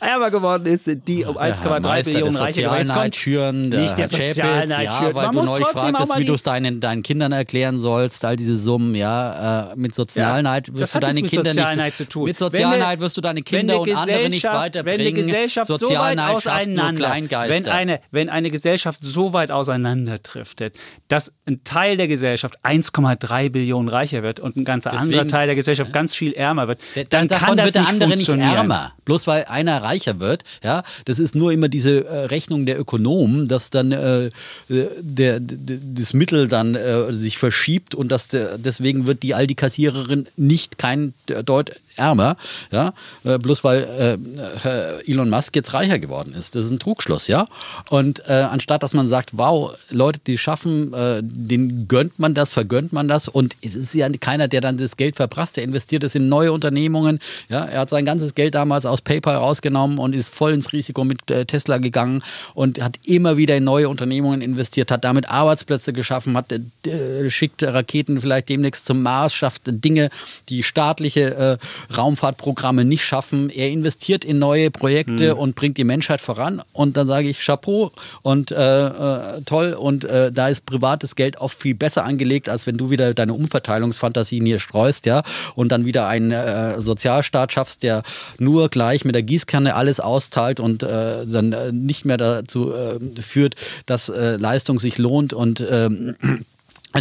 ärmer 0.00 0.30
geworden 0.30 0.66
ist, 0.66 0.84
sind 0.84 1.06
die 1.08 1.24
um 1.24 1.36
1,3 1.36 2.04
Billionen 2.04 2.36
reicher 2.36 2.62
geworden. 2.62 3.04
Jetzt 3.04 3.16
schüren, 3.16 3.70
der 3.70 3.80
nicht 3.80 3.98
der 3.98 4.08
Sozialneid 4.08 4.84
ja, 4.84 5.14
weil 5.14 5.26
Man 5.26 5.32
du 5.36 5.42
neulich 5.42 5.66
fragtest, 5.68 6.18
wie 6.18 6.24
du 6.24 6.34
es 6.34 6.42
deinen, 6.42 6.80
deinen 6.80 7.02
Kindern 7.02 7.32
erklären 7.32 7.80
sollst, 7.80 8.24
all 8.24 8.36
diese 8.36 8.56
Summen, 8.56 8.94
ja, 8.94 9.72
äh, 9.72 9.76
mit 9.76 9.94
Sozialneid 9.94 10.68
ja, 10.68 10.74
wirst 10.74 10.94
du 10.94 11.00
deine 11.00 11.22
Kinder 11.22 11.74
nicht, 11.76 11.96
zu 11.96 12.08
tun. 12.08 12.24
mit 12.24 12.38
Sozialneid 12.38 13.00
wirst 13.00 13.16
du 13.16 13.20
deine 13.20 13.42
Kinder 13.42 13.80
und 13.80 13.94
andere 13.94 14.28
nicht 14.28 14.44
weiterbringen. 14.44 14.98
Wenn 14.98 15.14
die 15.14 15.22
Gesellschaft 15.22 15.68
so 15.68 15.90
weit 15.90 16.18
auseinander, 16.18 17.12
wenn 17.48 17.68
eine, 17.68 18.00
wenn 18.10 18.28
eine 18.28 18.50
Gesellschaft 18.50 19.00
so 19.02 19.32
weit 19.32 19.50
auseinanderdriftet, 19.50 20.76
dass 21.08 21.34
ein 21.46 21.62
Teil 21.64 21.96
der 21.96 22.08
Gesellschaft 22.08 22.64
1,3 22.64 23.50
Billionen 23.50 23.88
reicher 23.88 24.22
wird 24.22 24.40
und 24.40 24.56
ein 24.56 24.64
ganzer 24.64 24.90
Deswegen, 24.90 25.12
anderer 25.12 25.26
Teil 25.26 25.46
der 25.46 25.56
Gesellschaft 25.56 25.92
ganz 25.92 26.14
viel 26.14 26.32
ärmer 26.32 26.68
wird, 26.68 26.80
dann, 27.10 27.28
dann 27.28 27.38
kann 27.38 27.56
das 27.56 27.66
wird 27.66 27.74
der 27.76 27.88
andere 27.88 28.10
nicht 28.10 28.28
ärmer. 28.28 28.92
Bloß 29.04 29.26
weil 29.26 29.44
einer 29.44 29.82
reicher 29.94 30.20
wird. 30.20 30.44
Ja, 30.62 30.82
das 31.04 31.18
ist 31.18 31.34
nur 31.34 31.52
immer 31.52 31.68
diese 31.68 32.04
äh, 32.06 32.26
Rechnung 32.26 32.66
der 32.66 32.78
Ökonomen, 32.78 33.46
dass 33.46 33.70
dann 33.70 33.92
äh, 33.92 34.30
der, 34.68 35.40
das 35.40 36.14
Mittel 36.14 36.48
dann 36.48 36.74
äh, 36.74 37.12
sich 37.12 37.38
verschiebt 37.38 37.94
und 37.94 38.08
dass 38.08 38.28
der, 38.28 38.58
deswegen 38.58 39.06
wird 39.06 39.22
die 39.22 39.34
Aldi 39.34 39.54
Kassiererin 39.54 40.26
nicht 40.36 40.78
kein 40.78 41.14
Deut 41.44 41.72
ärmer, 41.96 42.36
ja, 42.70 42.92
äh, 43.24 43.38
bloß 43.38 43.64
weil 43.64 44.18
äh, 44.64 45.10
Elon 45.10 45.30
Musk 45.30 45.56
jetzt 45.56 45.74
reicher 45.74 45.98
geworden 45.98 46.34
ist. 46.34 46.56
Das 46.56 46.64
ist 46.64 46.70
ein 46.70 46.78
Trugschluss, 46.78 47.28
ja. 47.28 47.46
Und 47.90 48.22
äh, 48.28 48.32
anstatt 48.32 48.82
dass 48.82 48.94
man 48.94 49.08
sagt, 49.08 49.30
wow, 49.38 49.72
Leute, 49.90 50.20
die 50.26 50.38
schaffen, 50.38 50.92
äh, 50.92 51.20
denen 51.22 51.88
gönnt 51.88 52.18
man 52.18 52.34
das, 52.34 52.52
vergönnt 52.52 52.92
man 52.92 53.08
das 53.08 53.28
und 53.28 53.56
es 53.62 53.74
ist 53.74 53.94
ja 53.94 54.08
keiner, 54.20 54.48
der 54.48 54.60
dann 54.60 54.76
das 54.76 54.96
Geld 54.96 55.16
verprasst, 55.16 55.56
der 55.56 55.64
investiert 55.64 56.04
es 56.04 56.14
in 56.14 56.28
neue 56.28 56.52
Unternehmungen. 56.52 57.18
Ja, 57.48 57.64
er 57.64 57.80
hat 57.80 57.90
sein 57.90 58.04
ganzes 58.04 58.34
Geld 58.34 58.54
damals 58.54 58.86
aus 58.86 59.00
PayPal 59.00 59.36
rausgenommen 59.36 59.98
und 59.98 60.14
ist 60.14 60.28
voll 60.28 60.52
ins 60.52 60.72
Risiko 60.72 61.04
mit 61.04 61.30
äh, 61.30 61.44
Tesla 61.46 61.78
gegangen 61.78 62.22
und 62.54 62.82
hat 62.82 62.98
immer 63.06 63.36
wieder 63.36 63.56
in 63.56 63.64
neue 63.64 63.88
Unternehmungen 63.88 64.40
investiert, 64.40 64.90
hat 64.90 65.04
damit 65.04 65.28
Arbeitsplätze 65.28 65.92
geschaffen, 65.92 66.36
hat 66.36 66.52
äh, 66.52 67.30
schickt 67.30 67.62
Raketen 67.62 68.20
vielleicht 68.20 68.48
demnächst 68.48 68.86
zum 68.86 69.02
Mars, 69.02 69.34
schafft 69.34 69.62
Dinge, 69.64 70.10
die 70.48 70.62
staatliche 70.62 71.58
Raumfahrtprogramme 71.96 72.84
nicht 72.84 73.04
schaffen. 73.04 73.50
Er 73.50 73.70
investiert 73.70 74.24
in 74.24 74.38
neue 74.38 74.70
Projekte 74.70 75.34
mhm. 75.34 75.40
und 75.40 75.54
bringt 75.54 75.76
die 75.76 75.84
Menschheit 75.84 76.20
voran. 76.20 76.62
Und 76.72 76.96
dann 76.96 77.06
sage 77.06 77.28
ich 77.28 77.44
Chapeau 77.44 77.92
und 78.22 78.50
äh, 78.50 78.86
äh, 78.86 79.40
toll. 79.44 79.74
Und 79.74 80.04
äh, 80.04 80.32
da 80.32 80.48
ist 80.48 80.66
privates 80.66 81.16
Geld 81.16 81.38
oft 81.38 81.58
viel 81.58 81.74
besser 81.74 82.04
angelegt, 82.04 82.48
als 82.48 82.66
wenn 82.66 82.76
du 82.76 82.90
wieder 82.90 83.14
deine 83.14 83.34
Umverteilungsfantasien 83.34 84.44
hier 84.46 84.60
streust, 84.60 85.06
ja, 85.06 85.22
und 85.54 85.70
dann 85.70 85.84
wieder 85.84 86.08
einen 86.08 86.30
äh, 86.30 86.80
Sozialstaat 86.80 87.52
schaffst, 87.52 87.82
der 87.82 88.02
nur 88.38 88.68
gleich 88.68 89.04
mit 89.04 89.14
der 89.14 89.22
Gießkanne 89.22 89.74
alles 89.74 90.00
austeilt 90.00 90.60
und 90.60 90.82
äh, 90.82 91.26
dann 91.26 91.54
nicht 91.72 92.04
mehr 92.04 92.16
dazu 92.16 92.72
führt, 93.20 93.54
dass 93.86 94.08
Leistung 94.08 94.78
sich 94.78 94.98
lohnt 94.98 95.32
und 95.32 95.64
ähm, 95.70 96.16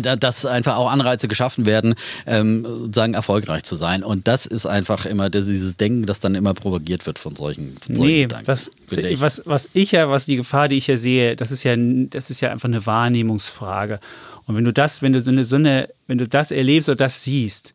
dass 0.01 0.45
einfach 0.45 0.75
auch 0.75 0.89
Anreize 0.89 1.27
geschaffen 1.27 1.65
werden, 1.65 1.95
ähm, 2.25 2.63
sozusagen 2.65 3.13
erfolgreich 3.13 3.63
zu 3.63 3.75
sein. 3.75 4.03
Und 4.03 4.27
das 4.27 4.45
ist 4.45 4.65
einfach 4.65 5.05
immer 5.05 5.29
dieses 5.29 5.77
Denken, 5.77 6.05
das 6.05 6.19
dann 6.19 6.35
immer 6.35 6.53
propagiert 6.53 7.05
wird 7.05 7.19
von 7.19 7.35
solchen, 7.35 7.77
von 7.79 7.95
solchen 7.95 8.11
nee, 8.11 8.21
Gedanken. 8.23 8.47
Was, 8.47 8.71
was, 8.89 9.41
was 9.45 9.69
ich 9.73 9.91
ja, 9.91 10.09
was 10.09 10.25
die 10.25 10.37
Gefahr, 10.37 10.67
die 10.67 10.77
ich 10.77 10.87
ja 10.87 10.97
sehe, 10.97 11.35
das 11.35 11.51
ist 11.51 11.63
ja, 11.63 11.75
das 11.77 12.29
ist 12.29 12.41
ja 12.41 12.51
einfach 12.51 12.69
eine 12.69 12.85
Wahrnehmungsfrage. 12.85 13.99
Und 14.45 14.55
wenn 14.55 14.65
du 14.65 14.73
das, 14.73 15.01
wenn 15.01 15.13
du 15.13 15.21
so 15.21 15.29
eine, 15.29 15.45
so 15.45 15.55
eine 15.55 15.89
wenn 16.07 16.17
du 16.17 16.27
das 16.27 16.51
erlebst 16.51 16.89
oder 16.89 16.97
das 16.97 17.23
siehst, 17.23 17.73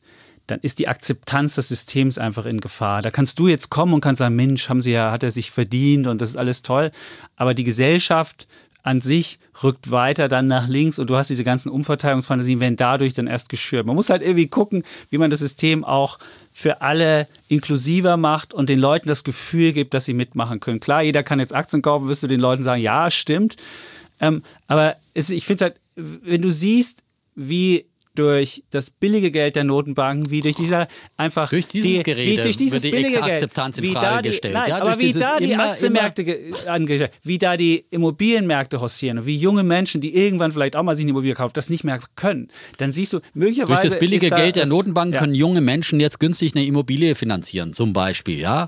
dann 0.48 0.61
ist 0.62 0.78
die 0.78 0.88
Akzeptanz 0.88 1.57
des 1.57 1.68
Systems 1.68 2.16
einfach 2.16 2.46
in 2.46 2.61
Gefahr. 2.61 3.02
Da 3.02 3.11
kannst 3.11 3.38
du 3.38 3.48
jetzt 3.48 3.68
kommen 3.68 3.92
und 3.92 4.00
kannst 4.00 4.20
sagen, 4.20 4.35
Mensch, 4.35 4.68
haben 4.68 4.81
sie 4.81 4.92
ja, 4.92 5.12
hat 5.12 5.22
er 5.22 5.31
sich 5.31 5.50
verdient 5.50 6.07
und 6.07 6.20
das 6.20 6.31
ist 6.31 6.37
alles 6.37 6.62
toll. 6.62 6.90
Aber 7.37 7.52
die 7.52 7.64
Gesellschaft 7.64 8.48
an 8.83 9.01
sich 9.01 9.38
rückt 9.62 9.91
weiter 9.91 10.29
dann 10.29 10.47
nach 10.47 10.69
links 10.69 10.99
und 10.99 11.11
du 11.11 11.17
hast 11.17 11.29
diese 11.29 11.45
ganzen 11.45 11.71
Umverteilungsfantasien, 11.71 12.61
werden 12.61 12.77
dadurch 12.77 13.12
dann 13.12 13.27
erst 13.27 13.49
geschürt. 13.49 13.87
Man 13.87 13.97
muss 13.97 14.11
halt 14.11 14.23
irgendwie 14.23 14.47
gucken, 14.47 14.85
wie 15.11 15.19
man 15.19 15.31
das 15.31 15.41
System 15.41 15.85
auch 15.85 16.19
für 16.53 16.81
alle 16.81 17.27
inklusiver 17.49 18.17
macht 18.17 18.55
und 18.55 18.69
den 18.69 18.79
Leuten 18.79 19.09
das 19.09 19.25
Gefühl 19.25 19.73
gibt, 19.73 19.95
dass 19.95 20.05
sie 20.05 20.14
mitmachen 20.14 20.61
können. 20.61 20.81
Klar, 20.81 21.03
jeder 21.03 21.23
kann 21.23 21.41
jetzt 21.41 21.55
Aktien 21.55 21.83
kaufen, 21.83 22.09
wirst 22.09 22.23
du 22.23 22.29
den 22.29 22.41
Leuten 22.41 22.62
sagen, 22.62 22.83
ja, 22.83 23.11
stimmt. 23.11 23.57
Ähm, 24.21 24.43
aber 24.67 24.97
es, 25.14 25.31
ich 25.31 25.45
finde 25.45 25.57
es 25.57 25.71
halt, 25.71 25.81
wenn 25.97 26.43
du 26.43 26.51
siehst, 26.51 27.03
wie 27.35 27.87
durch 28.18 28.64
das 28.70 28.90
billige 28.90 29.31
Geld 29.31 29.54
der 29.54 29.64
Notenbanken, 29.64 30.31
wie 30.31 30.40
durch 30.40 30.57
dieser 30.57 30.88
einfach 31.16 31.50
durch 31.50 31.66
dieses 31.66 31.98
die, 31.98 32.02
Gerede 32.02 32.42
durch 32.42 32.57
dieses 32.57 32.83
wird 32.83 32.92
die 32.92 32.96
billige 32.96 33.22
Akzeptanz 33.22 33.76
Geld, 33.76 33.88
in 33.88 33.94
Frage 33.94 34.22
die, 34.22 34.28
gestellt. 34.31 34.54
Nein, 34.54 34.68
ja, 34.68 34.81
aber 34.81 34.98
wie 34.98 35.12
da 35.12 35.38
die 35.38 35.52
immer, 35.52 35.70
Aktienmärkte 35.70 36.38
angestellt, 36.66 37.12
wie 37.22 37.38
da 37.38 37.57
die 37.57 37.85
Immobilienmärkte 37.90 38.81
hossieren 38.81 39.18
und 39.18 39.26
wie 39.26 39.37
junge 39.37 39.62
Menschen, 39.62 40.00
die 40.00 40.16
irgendwann 40.16 40.50
vielleicht 40.50 40.74
auch 40.74 40.83
mal 40.83 40.96
sich 40.96 41.04
eine 41.04 41.11
Immobilie 41.11 41.35
kaufen, 41.35 41.52
das 41.54 41.70
nicht 41.70 41.85
mehr 41.85 42.00
können, 42.16 42.48
dann 42.78 42.90
siehst 42.90 43.12
du 43.12 43.20
möglicherweise 43.35 43.83
durch 43.83 43.92
das 43.92 44.00
billige 44.00 44.31
da 44.31 44.37
Geld 44.37 44.57
der 44.57 44.66
Notenbanken 44.66 45.14
ja. 45.14 45.20
können 45.20 45.35
junge 45.35 45.61
Menschen 45.61 46.00
jetzt 46.00 46.18
günstig 46.18 46.57
eine 46.57 46.64
Immobilie 46.64 47.14
finanzieren, 47.14 47.72
zum 47.72 47.92
Beispiel. 47.92 48.40
Ja, 48.40 48.66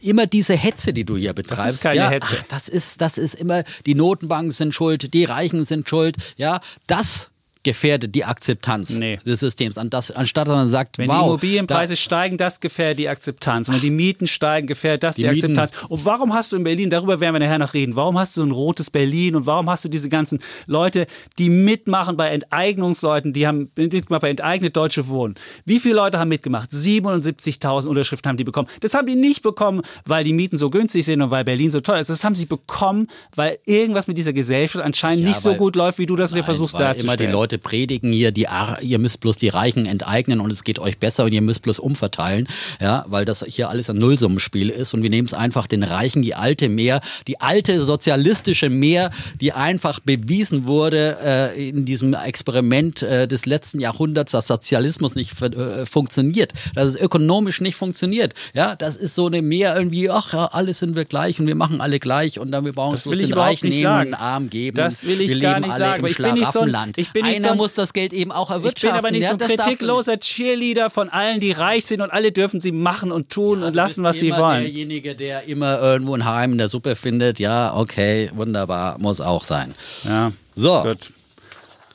immer 0.00 0.26
diese 0.26 0.54
Hetze, 0.54 0.94
die 0.94 1.04
du 1.04 1.16
hier 1.16 1.34
betreibst. 1.34 1.66
Das 1.66 1.74
ist 1.74 1.82
keine 1.82 1.96
ja, 1.96 2.10
Hetze. 2.10 2.36
Ach, 2.40 2.44
das 2.48 2.68
ist, 2.68 3.00
das 3.00 3.18
ist 3.18 3.34
immer 3.34 3.64
die 3.84 3.94
Notenbanken 3.94 4.52
sind 4.52 4.72
schuld, 4.72 5.12
die 5.12 5.24
Reichen 5.24 5.64
sind 5.66 5.88
schuld. 5.88 6.16
Ja, 6.36 6.60
das 6.86 7.28
gefährdet 7.66 8.14
die 8.14 8.24
Akzeptanz 8.24 8.96
Nee. 8.98 9.18
des 9.26 9.40
Systems. 9.40 9.76
An 9.76 9.90
das, 9.90 10.10
anstatt 10.12 10.46
dass 10.46 10.54
man 10.54 10.66
sagt, 10.68 10.98
Wenn 10.98 11.08
wow, 11.08 11.16
die 11.20 11.26
Immobilienpreise 11.26 11.92
da, 11.94 11.96
steigen, 11.96 12.36
das 12.36 12.60
gefährdet 12.60 13.00
die 13.00 13.08
Akzeptanz. 13.08 13.68
Und 13.68 13.74
wenn 13.74 13.80
die 13.82 13.90
Mieten 13.90 14.28
steigen, 14.28 14.68
gefährdet 14.68 15.02
das 15.02 15.16
die, 15.16 15.22
Die 15.22 15.28
Akzeptanz. 15.28 15.72
Und 15.88 16.04
warum 16.04 16.32
hast 16.32 16.52
du 16.52 16.56
in 16.56 16.62
Berlin, 16.64 16.90
darüber 16.90 17.18
werden 17.18 17.34
wir 17.34 17.40
nachher 17.40 17.58
noch 17.58 17.74
reden, 17.74 17.96
warum 17.96 18.16
hast 18.18 18.36
du 18.36 18.40
so 18.42 18.46
ein 18.46 18.52
rotes 18.52 18.88
Berlin 18.90 19.34
und 19.34 19.46
warum 19.46 19.68
hast 19.68 19.84
du 19.84 19.88
diese 19.88 20.08
ganzen 20.08 20.38
Leute, 20.66 21.06
die 21.38 21.50
mitmachen 21.50 22.16
bei 22.16 22.28
Enteignungsleuten, 22.30 23.32
die 23.32 23.46
haben 23.48 23.68
mitgemacht 23.76 24.22
bei 24.22 24.30
Enteignet 24.30 24.76
Deutsche 24.76 25.08
Wohnen. 25.08 25.34
Wie 25.64 25.80
viele 25.80 25.96
Leute 25.96 26.20
haben 26.20 26.28
mitgemacht? 26.28 26.70
77.000 26.70 27.88
Unterschriften 27.88 28.28
haben 28.28 28.36
die 28.36 28.44
bekommen. 28.44 28.68
Das 28.80 28.94
haben 28.94 29.06
die 29.06 29.16
nicht 29.16 29.42
bekommen, 29.42 29.82
weil 30.04 30.22
die 30.24 30.32
Mieten 30.32 30.56
so 30.56 30.70
günstig 30.70 31.04
sind 31.04 31.20
und 31.20 31.30
weil 31.32 31.44
Berlin 31.44 31.70
so 31.72 31.80
toll 31.80 31.98
ist. 31.98 32.10
Das 32.10 32.22
haben 32.22 32.34
sie 32.36 32.46
bekommen, 32.46 33.08
weil 33.34 33.58
irgendwas 33.64 34.06
mit 34.06 34.18
dieser 34.18 34.32
Gesellschaft 34.32 34.84
anscheinend 34.84 35.22
Ja, 35.22 35.28
nicht 35.30 35.40
so 35.40 35.54
gut 35.54 35.74
läuft, 35.76 35.98
wie 35.98 36.06
du 36.06 36.14
das 36.16 36.30
dir 36.30 36.36
Nein, 36.36 36.44
versuchst 36.44 36.74
weil 36.74 36.82
darzustellen. 36.84 37.18
immer 37.18 37.26
die 37.26 37.32
Leute 37.32 37.55
predigen 37.58 38.12
hier, 38.12 38.32
die, 38.32 38.48
Ar- 38.48 38.80
ihr 38.82 38.98
müsst 38.98 39.20
bloß 39.20 39.36
die 39.36 39.48
Reichen 39.48 39.86
enteignen 39.86 40.40
und 40.40 40.50
es 40.50 40.64
geht 40.64 40.78
euch 40.78 40.98
besser 40.98 41.24
und 41.24 41.32
ihr 41.32 41.42
müsst 41.42 41.62
bloß 41.62 41.78
umverteilen, 41.78 42.46
ja, 42.80 43.04
weil 43.08 43.24
das 43.24 43.44
hier 43.46 43.68
alles 43.70 43.90
ein 43.90 43.98
Nullsummenspiel 43.98 44.70
ist 44.70 44.94
und 44.94 45.02
wir 45.02 45.10
nehmen 45.10 45.26
es 45.26 45.34
einfach 45.34 45.66
den 45.66 45.82
Reichen, 45.82 46.22
die 46.22 46.34
alte 46.34 46.68
Mehr, 46.68 47.00
die 47.26 47.40
alte 47.40 47.80
sozialistische 47.84 48.68
Mehr, 48.70 49.10
die 49.40 49.52
einfach 49.52 50.00
bewiesen 50.00 50.66
wurde 50.66 51.16
äh, 51.22 51.68
in 51.68 51.84
diesem 51.84 52.14
Experiment 52.14 53.02
äh, 53.02 53.26
des 53.28 53.46
letzten 53.46 53.80
Jahrhunderts, 53.80 54.32
dass 54.32 54.46
Sozialismus 54.46 55.14
nicht 55.14 55.40
äh, 55.42 55.86
funktioniert, 55.86 56.52
dass 56.74 56.88
es 56.88 56.96
ökonomisch 56.96 57.60
nicht 57.60 57.74
funktioniert, 57.76 58.34
ja, 58.54 58.76
das 58.76 58.96
ist 58.96 59.14
so 59.14 59.26
eine 59.26 59.42
Mehr 59.42 59.76
irgendwie, 59.76 60.10
ach 60.10 60.32
ja, 60.32 60.46
alle 60.46 60.72
sind 60.74 60.96
wir 60.96 61.04
gleich 61.04 61.40
und 61.40 61.46
wir 61.46 61.54
machen 61.54 61.80
alle 61.80 61.98
gleich 61.98 62.38
und 62.38 62.52
dann 62.52 62.64
wir 62.64 62.72
brauchen 62.72 62.92
Das 62.92 63.06
es 63.06 63.10
bloß 63.12 63.18
den 63.18 63.32
Reichen 63.34 63.68
nehmen 63.68 63.78
und 63.86 63.92
sagen. 63.92 64.10
den 64.10 64.14
Arm 64.14 64.50
geben. 64.50 64.76
Das 64.76 65.06
will 65.06 65.20
ich 65.20 65.28
wir 65.30 65.38
gar 65.40 65.54
leben 65.60 65.66
nicht 65.66 65.72
alle 65.74 65.84
sagen, 65.84 65.98
im 65.98 66.04
aber 66.04 66.10
ich 66.10 66.16
bin 66.16 66.34
nicht 66.34 66.52
so 66.52 66.60
ein- 66.60 66.68
Schlaraffenland. 66.68 66.98
ich 66.98 67.12
bin 67.12 67.24
nicht 67.26 67.40
so 67.42 67.45
ein- 67.45 67.45
muss 67.54 67.72
das 67.74 67.92
Geld 67.92 68.12
eben 68.12 68.32
auch 68.32 68.50
Ich 68.50 68.56
erwirtschaften. 68.56 68.90
bin 68.90 68.98
aber 68.98 69.10
nicht 69.10 69.22
ja, 69.24 69.30
so 69.30 69.36
ein 69.36 69.56
kritikloser 69.56 70.18
Cheerleader 70.18 70.90
von 70.90 71.08
allen, 71.08 71.40
die 71.40 71.52
reich 71.52 71.86
sind 71.86 72.00
und 72.00 72.10
alle 72.10 72.32
dürfen 72.32 72.60
sie 72.60 72.72
machen 72.72 73.12
und 73.12 73.30
tun 73.30 73.62
und 73.62 73.72
Du 73.74 73.76
lassen, 73.76 74.04
was 74.04 74.18
sie 74.18 74.32
wollen. 74.32 74.62
derjenige, 74.62 75.14
der 75.14 75.44
immer 75.44 75.80
irgendwo 75.80 76.14
ein 76.14 76.24
Heim 76.24 76.52
in 76.52 76.58
der 76.58 76.68
Suppe 76.68 76.96
findet. 76.96 77.38
Ja, 77.38 77.74
okay, 77.74 78.30
wunderbar, 78.34 78.98
muss 78.98 79.20
auch 79.20 79.44
sein. 79.44 79.74
Ja, 80.04 80.32
So, 80.54 80.82
gut. 80.82 81.10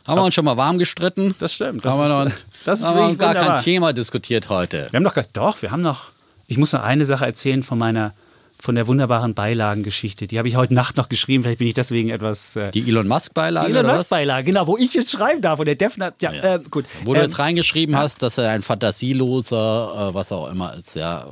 haben 0.08 0.18
wir 0.20 0.24
uns 0.24 0.34
schon 0.36 0.46
mal 0.46 0.58
warm 0.58 0.78
gestritten? 0.80 1.36
Das 1.40 1.54
stimmt. 1.54 1.84
Das 1.86 1.94
haben 1.94 2.00
wir 2.10 2.26
noch, 2.26 2.34
ist, 2.34 2.46
das 2.66 2.80
ist 2.80 2.86
haben 2.86 2.96
wir 2.98 3.02
wirklich 3.04 3.20
gar 3.20 3.30
wunderbar. 3.30 3.56
kein 3.58 3.64
Thema 3.64 3.94
diskutiert 3.94 4.50
heute. 4.50 4.88
Wir 4.92 4.98
haben 4.98 5.04
doch, 5.04 5.14
gar- 5.14 5.26
doch, 5.34 5.62
wir 5.62 5.72
haben 5.72 5.82
noch, 5.82 6.10
ich 6.48 6.58
muss 6.58 6.74
noch 6.74 6.84
eine 6.84 7.06
Sache 7.06 7.26
erzählen 7.26 7.64
von 7.64 7.78
meiner, 7.78 8.14
von 8.62 8.76
der 8.76 8.88
wunderbaren 8.88 9.34
Beilagengeschichte. 9.34 10.28
Die 10.28 10.38
habe 10.38 10.48
ich 10.48 10.56
heute 10.56 10.74
Nacht 10.74 10.96
noch 10.96 11.10
geschrieben, 11.10 11.44
vielleicht 11.44 11.60
bin 11.60 11.68
ich 11.68 11.74
deswegen 11.74 12.10
etwas... 12.10 12.56
Äh, 12.56 12.72
Die 12.72 12.88
Elon 12.88 13.08
Musk-Beilage 13.08 13.68
Elon 13.70 13.80
oder 13.86 13.94
Musk 13.94 14.02
was? 14.04 14.10
Beilage, 14.10 14.46
genau, 14.46 14.68
wo 14.68 14.78
ich 14.78 14.94
jetzt 14.94 15.12
schreiben 15.12 15.42
darf 15.42 15.60
und 15.60 15.66
der 15.66 15.76
Defner, 15.76 16.14
ja, 16.22 16.32
Ja. 16.32 16.56
Äh, 16.56 16.60
gut. 16.70 16.86
Wo 17.04 17.14
du 17.14 17.20
Ähm, 17.20 17.24
jetzt 17.24 17.40
reingeschrieben 17.40 17.98
hast, 17.98 18.22
dass 18.22 18.38
er 18.38 18.50
ein 18.52 18.62
fantasieloser, 18.62 20.10
äh, 20.10 20.14
was 20.14 20.32
auch 20.32 20.52
immer 20.52 20.74
ist. 20.76 20.96
Ja, 20.96 21.22
äh, 21.24 21.26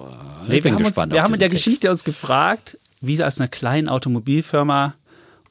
Nee, 0.47 0.57
ich 0.57 0.63
bin 0.63 0.73
wir 0.73 0.77
haben, 0.77 0.83
gespannt 0.83 1.11
uns, 1.11 1.13
wir 1.13 1.21
haben 1.23 1.33
in 1.33 1.39
der 1.39 1.49
Text. 1.49 1.63
Geschichte 1.65 1.89
uns 1.91 2.03
gefragt, 2.03 2.77
wie 3.01 3.15
sie 3.15 3.23
aus 3.23 3.39
einer 3.39 3.47
kleinen 3.47 3.87
Automobilfirma 3.89 4.93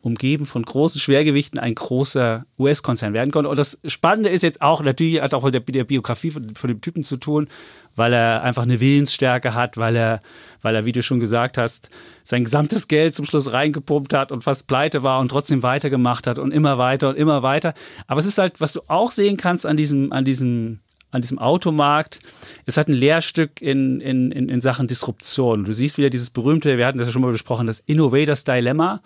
umgeben 0.09 0.47
von 0.47 0.64
großen 0.64 1.01
Schwergewichten 1.01 1.59
ein 1.59 1.75
großer 1.75 2.44
US-Konzern 2.59 3.12
werden 3.12 3.31
konnte. 3.31 3.49
Und 3.49 3.59
das 3.59 3.81
Spannende 3.85 4.31
ist 4.31 4.42
jetzt 4.42 4.61
auch, 4.61 4.83
natürlich 4.83 5.21
hat 5.21 5.35
auch 5.35 5.44
mit 5.44 5.55
der, 5.55 5.61
der 5.61 5.85
Biografie 5.85 6.31
von, 6.31 6.55
von 6.55 6.68
dem 6.68 6.81
Typen 6.81 7.05
zu 7.05 7.16
tun, 7.16 7.49
weil 7.94 8.12
er 8.12 8.42
einfach 8.42 8.62
eine 8.62 8.81
Willensstärke 8.81 9.55
hat, 9.55 9.77
weil 9.77 9.94
er, 9.94 10.21
weil 10.62 10.75
er, 10.75 10.85
wie 10.85 10.92
du 10.92 11.03
schon 11.03 11.21
gesagt 11.21 11.59
hast, 11.59 11.90
sein 12.25 12.44
gesamtes 12.44 12.88
Geld 12.88 13.14
zum 13.14 13.25
Schluss 13.25 13.53
reingepumpt 13.53 14.12
hat 14.12 14.33
und 14.33 14.42
fast 14.42 14.66
pleite 14.66 15.03
war 15.03 15.21
und 15.21 15.29
trotzdem 15.29 15.62
weitergemacht 15.62 16.27
hat 16.27 16.38
und 16.38 16.53
immer 16.53 16.79
weiter 16.79 17.11
und 17.11 17.16
immer 17.16 17.42
weiter. 17.42 17.75
Aber 18.07 18.21
es 18.21 18.27
ist 18.27 18.38
halt, 18.38 18.61
was 18.61 18.73
du 18.73 18.81
auch 18.88 19.12
sehen 19.12 19.37
kannst 19.37 19.66
an 19.66 19.77
diesem, 19.77 20.12
an 20.12 20.25
diesem 20.25 20.81
an 21.11 21.23
diesem 21.23 21.38
Automarkt. 21.38 22.21
Es 22.66 22.77
hat 22.77 22.88
ein 22.88 22.94
Lehrstück 22.94 23.62
in, 23.62 24.01
in, 24.01 24.31
in, 24.31 24.49
in 24.49 24.61
Sachen 24.61 24.88
Disruption. 24.88 25.64
Du 25.64 25.73
siehst 25.73 25.99
wieder 25.99 26.11
dieses 26.11 26.31
berühmte, 26.31 26.77
wir 26.77 26.87
hatten 26.87 26.99
das 26.99 27.09
ja 27.09 27.12
schon 27.12 27.23
mal 27.23 27.33
besprochen, 27.33 27.66
das 27.66 27.81
Innovators 27.81 28.44
Dilemma. 28.44 29.01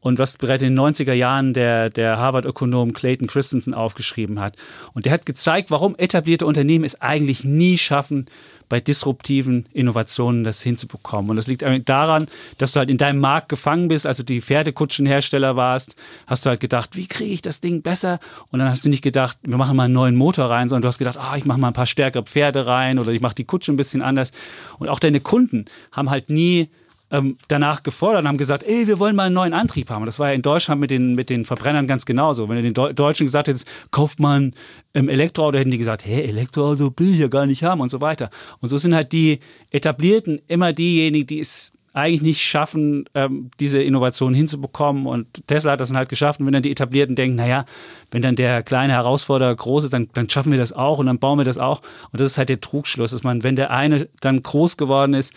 Und 0.00 0.18
was 0.18 0.38
bereits 0.38 0.62
in 0.62 0.76
den 0.76 0.80
90er 0.80 1.12
Jahren 1.12 1.52
der, 1.52 1.90
der 1.90 2.18
Harvard-Ökonom 2.18 2.92
Clayton 2.92 3.26
Christensen 3.26 3.74
aufgeschrieben 3.74 4.40
hat. 4.40 4.54
Und 4.92 5.06
der 5.06 5.12
hat 5.12 5.26
gezeigt, 5.26 5.70
warum 5.70 5.96
etablierte 5.96 6.46
Unternehmen 6.46 6.84
es 6.84 7.00
eigentlich 7.00 7.42
nie 7.44 7.78
schaffen, 7.78 8.26
bei 8.68 8.80
disruptiven 8.80 9.66
Innovationen 9.72 10.44
das 10.44 10.62
hinzubekommen. 10.62 11.30
Und 11.30 11.36
das 11.36 11.46
liegt 11.46 11.64
eigentlich 11.64 11.84
daran, 11.84 12.26
dass 12.58 12.72
du 12.72 12.80
halt 12.80 12.90
in 12.90 12.98
deinem 12.98 13.20
Markt 13.20 13.48
gefangen 13.48 13.88
bist, 13.88 14.06
also 14.06 14.22
die 14.22 14.40
Pferdekutschenhersteller 14.40 15.56
warst, 15.56 15.96
hast 16.26 16.44
du 16.44 16.50
halt 16.50 16.60
gedacht, 16.60 16.94
wie 16.94 17.06
kriege 17.06 17.32
ich 17.32 17.42
das 17.42 17.60
Ding 17.60 17.82
besser? 17.82 18.20
Und 18.50 18.58
dann 18.58 18.68
hast 18.68 18.84
du 18.84 18.88
nicht 18.88 19.02
gedacht, 19.02 19.38
wir 19.42 19.56
machen 19.56 19.76
mal 19.76 19.84
einen 19.84 19.94
neuen 19.94 20.16
Motor 20.16 20.46
rein, 20.46 20.68
sondern 20.68 20.82
du 20.82 20.88
hast 20.88 20.98
gedacht, 20.98 21.18
ah, 21.18 21.36
ich 21.36 21.44
mache 21.44 21.58
mal 21.58 21.68
ein 21.68 21.74
paar 21.74 21.86
stärkere 21.86 22.22
Pferde 22.22 22.66
rein 22.66 22.98
oder 22.98 23.12
ich 23.12 23.20
mache 23.20 23.34
die 23.34 23.44
Kutsche 23.44 23.72
ein 23.72 23.76
bisschen 23.76 24.02
anders. 24.02 24.32
Und 24.78 24.88
auch 24.88 25.00
deine 25.00 25.20
Kunden 25.20 25.64
haben 25.92 26.10
halt 26.10 26.28
nie 26.28 26.68
ähm, 27.10 27.36
danach 27.48 27.82
gefordert 27.82 28.22
und 28.22 28.28
haben 28.28 28.38
gesagt, 28.38 28.64
ey, 28.66 28.86
wir 28.86 28.98
wollen 28.98 29.16
mal 29.16 29.24
einen 29.24 29.34
neuen 29.34 29.54
Antrieb 29.54 29.90
haben. 29.90 30.02
Und 30.02 30.06
das 30.06 30.18
war 30.18 30.28
ja 30.28 30.34
in 30.34 30.42
Deutschland 30.42 30.80
mit 30.80 30.90
den, 30.90 31.14
mit 31.14 31.30
den 31.30 31.44
Verbrennern 31.44 31.86
ganz 31.86 32.06
genauso. 32.06 32.48
Wenn 32.48 32.56
du 32.56 32.62
den 32.62 32.74
Deu 32.74 32.92
Deutschen 32.92 33.26
gesagt 33.26 33.48
hättest, 33.48 33.68
kauft 33.90 34.20
man 34.20 34.54
ähm, 34.94 35.08
Elektroauto, 35.08 35.58
hätten 35.58 35.70
die 35.70 35.78
gesagt, 35.78 36.04
hey, 36.04 36.22
Elektroauto 36.24 36.92
will 36.96 37.14
ich 37.14 37.20
ja 37.20 37.28
gar 37.28 37.46
nicht 37.46 37.62
haben 37.62 37.80
und 37.80 37.88
so 37.88 38.00
weiter. 38.00 38.30
Und 38.60 38.68
so 38.68 38.76
sind 38.76 38.94
halt 38.94 39.12
die 39.12 39.40
Etablierten 39.70 40.40
immer 40.48 40.72
diejenigen, 40.72 41.26
die 41.26 41.40
es 41.40 41.72
eigentlich 41.94 42.22
nicht 42.22 42.42
schaffen, 42.42 43.06
ähm, 43.14 43.50
diese 43.58 43.82
Innovation 43.82 44.34
hinzubekommen. 44.34 45.06
Und 45.06 45.46
Tesla 45.46 45.72
hat 45.72 45.80
das 45.80 45.88
dann 45.88 45.96
halt 45.96 46.08
geschafft. 46.08 46.38
Und 46.38 46.46
wenn 46.46 46.52
dann 46.52 46.62
die 46.62 46.70
Etablierten 46.70 47.16
denken, 47.16 47.36
naja, 47.36 47.64
wenn 48.10 48.22
dann 48.22 48.36
der 48.36 48.62
kleine 48.62 48.92
Herausforderer 48.92 49.54
groß 49.54 49.84
ist, 49.84 49.92
dann, 49.92 50.08
dann 50.12 50.28
schaffen 50.28 50.52
wir 50.52 50.58
das 50.58 50.72
auch 50.72 50.98
und 50.98 51.06
dann 51.06 51.18
bauen 51.18 51.38
wir 51.38 51.44
das 51.44 51.58
auch. 51.58 51.80
Und 52.12 52.20
das 52.20 52.32
ist 52.32 52.38
halt 52.38 52.50
der 52.50 52.60
Trugschluss, 52.60 53.10
dass 53.10 53.24
man, 53.24 53.42
wenn 53.42 53.56
der 53.56 53.70
eine 53.70 54.08
dann 54.20 54.42
groß 54.42 54.76
geworden 54.76 55.14
ist, 55.14 55.32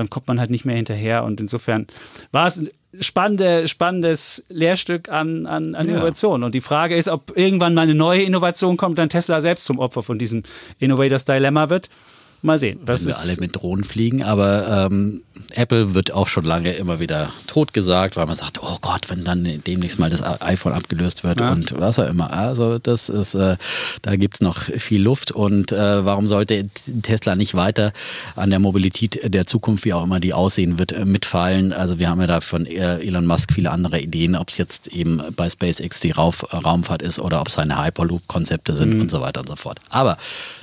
dann 0.00 0.10
kommt 0.10 0.26
man 0.28 0.40
halt 0.40 0.50
nicht 0.50 0.64
mehr 0.64 0.76
hinterher. 0.76 1.24
Und 1.24 1.40
insofern 1.40 1.86
war 2.32 2.46
es 2.46 2.56
ein 2.56 2.70
spannende, 2.98 3.68
spannendes 3.68 4.44
Lehrstück 4.48 5.08
an, 5.08 5.46
an, 5.46 5.74
an 5.74 5.86
Ja. 5.86 5.94
Innovation. 5.94 6.42
Und 6.42 6.54
die 6.54 6.60
Frage 6.60 6.96
ist, 6.96 7.08
ob 7.08 7.36
irgendwann 7.36 7.74
mal 7.74 7.82
eine 7.82 7.94
neue 7.94 8.22
Innovation 8.22 8.76
kommt, 8.76 8.98
dann 8.98 9.08
Tesla 9.08 9.40
selbst 9.40 9.64
zum 9.64 9.78
Opfer 9.78 10.02
von 10.02 10.18
diesem 10.18 10.42
Innovators 10.78 11.24
Dilemma 11.24 11.70
wird. 11.70 11.88
Mal 12.42 12.58
sehen. 12.58 12.80
Wenn 12.84 13.04
wir 13.04 13.18
alle 13.18 13.36
mit 13.36 13.56
Drohnen 13.56 13.84
fliegen, 13.84 14.22
aber 14.22 14.86
ähm, 14.86 15.22
Apple 15.54 15.94
wird 15.94 16.12
auch 16.12 16.28
schon 16.28 16.44
lange 16.44 16.72
immer 16.72 17.00
wieder 17.00 17.30
totgesagt, 17.46 18.16
weil 18.16 18.26
man 18.26 18.36
sagt, 18.36 18.62
oh 18.62 18.78
Gott, 18.80 19.10
wenn 19.10 19.24
dann 19.24 19.46
demnächst 19.66 19.98
mal 19.98 20.10
das 20.10 20.22
iPhone 20.22 20.72
abgelöst 20.72 21.24
wird 21.24 21.40
ja. 21.40 21.52
und 21.52 21.78
was 21.78 21.98
auch 21.98 22.08
immer. 22.08 22.32
Also 22.32 22.78
das 22.78 23.08
ist, 23.08 23.34
äh, 23.34 23.56
da 24.02 24.16
gibt 24.16 24.34
es 24.34 24.40
noch 24.40 24.62
viel 24.62 25.02
Luft 25.02 25.32
und 25.32 25.72
äh, 25.72 26.04
warum 26.04 26.26
sollte 26.26 26.68
Tesla 27.02 27.36
nicht 27.36 27.54
weiter 27.54 27.92
an 28.36 28.50
der 28.50 28.58
Mobilität 28.58 29.20
der 29.34 29.46
Zukunft, 29.46 29.84
wie 29.84 29.92
auch 29.92 30.04
immer 30.04 30.20
die 30.20 30.32
aussehen 30.32 30.78
wird, 30.78 30.92
äh, 30.92 31.04
mitfallen? 31.04 31.72
Also 31.72 31.98
wir 31.98 32.08
haben 32.08 32.20
ja 32.20 32.26
da 32.26 32.40
von 32.40 32.66
Elon 32.66 33.26
Musk 33.26 33.52
viele 33.52 33.70
andere 33.70 34.00
Ideen, 34.00 34.36
ob 34.36 34.50
es 34.50 34.56
jetzt 34.56 34.88
eben 34.88 35.20
bei 35.36 35.50
SpaceX 35.50 36.00
die 36.00 36.12
Rauf 36.12 36.44
Raumfahrt 36.52 37.02
ist 37.02 37.18
oder 37.18 37.40
ob 37.40 37.48
es 37.48 37.54
seine 37.54 37.82
Hyperloop-Konzepte 37.82 38.74
sind 38.76 38.94
mhm. 38.94 39.02
und 39.02 39.10
so 39.10 39.20
weiter 39.20 39.40
und 39.40 39.48
so 39.48 39.56
fort. 39.56 39.78
Aber 39.90 40.16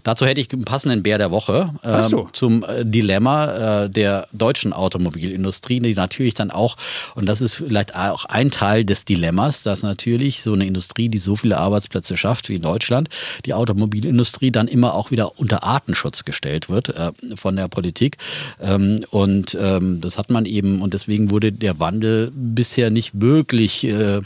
dazu 0.03 0.25
hätte 0.25 0.41
ich 0.41 0.51
einen 0.51 0.65
passenden 0.65 1.03
Bär 1.03 1.17
der 1.17 1.31
Woche 1.31 1.66
äh, 1.83 2.01
so. 2.03 2.27
zum 2.31 2.63
äh, 2.63 2.85
Dilemma 2.85 3.83
äh, 3.83 3.89
der 3.89 4.27
deutschen 4.31 4.73
Automobilindustrie, 4.73 5.79
die 5.79 5.93
natürlich 5.93 6.33
dann 6.33 6.51
auch, 6.51 6.77
und 7.15 7.25
das 7.25 7.41
ist 7.41 7.55
vielleicht 7.55 7.95
auch 7.95 8.25
ein 8.25 8.51
Teil 8.51 8.85
des 8.85 9.05
Dilemmas, 9.05 9.63
dass 9.63 9.83
natürlich 9.83 10.41
so 10.41 10.53
eine 10.53 10.65
Industrie, 10.65 11.09
die 11.09 11.17
so 11.17 11.35
viele 11.35 11.57
Arbeitsplätze 11.57 12.17
schafft 12.17 12.49
wie 12.49 12.55
in 12.55 12.61
Deutschland, 12.61 13.09
die 13.45 13.53
Automobilindustrie 13.53 14.51
dann 14.51 14.67
immer 14.67 14.93
auch 14.93 15.11
wieder 15.11 15.39
unter 15.39 15.63
Artenschutz 15.63 16.25
gestellt 16.25 16.69
wird 16.69 16.89
äh, 16.89 17.11
von 17.35 17.55
der 17.55 17.67
Politik. 17.67 18.17
Ähm, 18.61 19.03
und 19.09 19.57
ähm, 19.59 20.01
das 20.01 20.17
hat 20.17 20.29
man 20.29 20.45
eben, 20.45 20.81
und 20.81 20.93
deswegen 20.93 21.31
wurde 21.31 21.51
der 21.51 21.79
Wandel 21.79 22.31
bisher 22.33 22.89
nicht 22.89 23.21
wirklich 23.21 23.83
äh, 23.85 24.21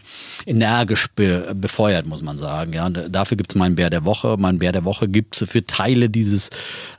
energisch 0.46 1.08
be 1.16 1.54
befeuert, 1.54 2.06
muss 2.06 2.22
man 2.22 2.38
sagen. 2.38 2.74
Ja, 2.74 2.90
dafür 2.90 3.38
gibt 3.38 3.52
es 3.52 3.56
meinen 3.56 3.76
Bär 3.76 3.90
der 3.90 4.06
Woche. 4.06 4.36
Mein 4.38 4.60
Bär 4.60 4.72
der 4.72 4.86
Woche 4.86 5.08
gibt 5.08 5.42
es 5.42 5.50
für 5.50 5.66
Teile 5.66 6.10
dieses 6.10 6.50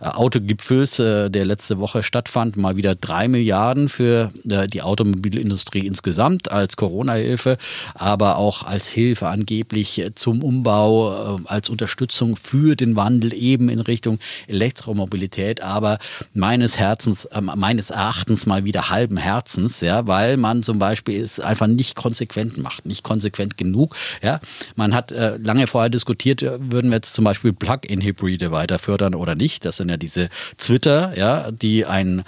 äh, 0.00 0.06
Autogipfels, 0.32 0.98
äh, 0.98 1.30
der 1.30 1.44
letzte 1.44 1.78
Woche 1.78 2.02
stattfand, 2.02 2.56
mal 2.56 2.76
wieder 2.76 2.94
drei 2.94 3.28
Milliarden 3.28 3.90
für 3.90 4.32
äh, 4.48 4.66
die 4.66 4.80
Automobilindustrie 4.80 5.86
insgesamt 5.86 6.50
als 6.50 6.78
Corona-Hilfe, 6.78 7.58
aber 7.94 8.38
auch 8.38 8.62
als 8.62 8.88
Hilfe 8.88 9.28
angeblich 9.28 10.02
zum 10.14 10.42
Umbau, 10.42 11.38
als 11.44 11.68
Unterstützung 11.68 12.36
für 12.36 12.76
den 12.76 12.96
Wandel 12.96 13.34
eben 13.34 13.68
in 13.68 13.80
Richtung 13.80 14.20
Elektromobilität, 14.46 15.60
aber 15.60 15.98
meines 16.32 16.78
Herzens, 16.78 17.28
meines 17.40 17.90
Erachtens 17.90 18.46
mal 18.46 18.64
wieder 18.64 18.88
halben 18.88 19.18
Herzens, 19.18 19.82
ja, 19.82 20.06
weil 20.06 20.38
man 20.38 20.62
zum 20.62 20.78
Beispiel 20.78 21.20
es 21.20 21.40
einfach 21.40 21.66
nicht 21.66 21.94
konsequent 21.94 22.56
macht, 22.56 22.86
nicht 22.86 23.02
konsequent 23.02 23.58
genug. 23.58 23.94
Ja, 24.22 24.40
man 24.76 24.94
hat 24.94 25.12
äh, 25.12 25.36
lange 25.36 25.66
vorher 25.66 25.90
diskutiert, 25.90 26.40
würden 26.42 26.90
wir 26.90 26.96
jetzt 26.96 27.12
zum 27.12 27.26
Beispiel 27.26 27.52
Plug-in-Hybride 27.52 28.50
weiter 28.50 28.78
fördern 28.78 29.14
oder 29.14 29.34
nicht. 29.34 29.66
Das 29.66 29.76
sind 29.76 29.90
ja 29.90 29.98
diese 29.98 30.21
Twitter, 30.58 31.16
ja, 31.16 31.50
die 31.50 31.86
einen 31.86 32.24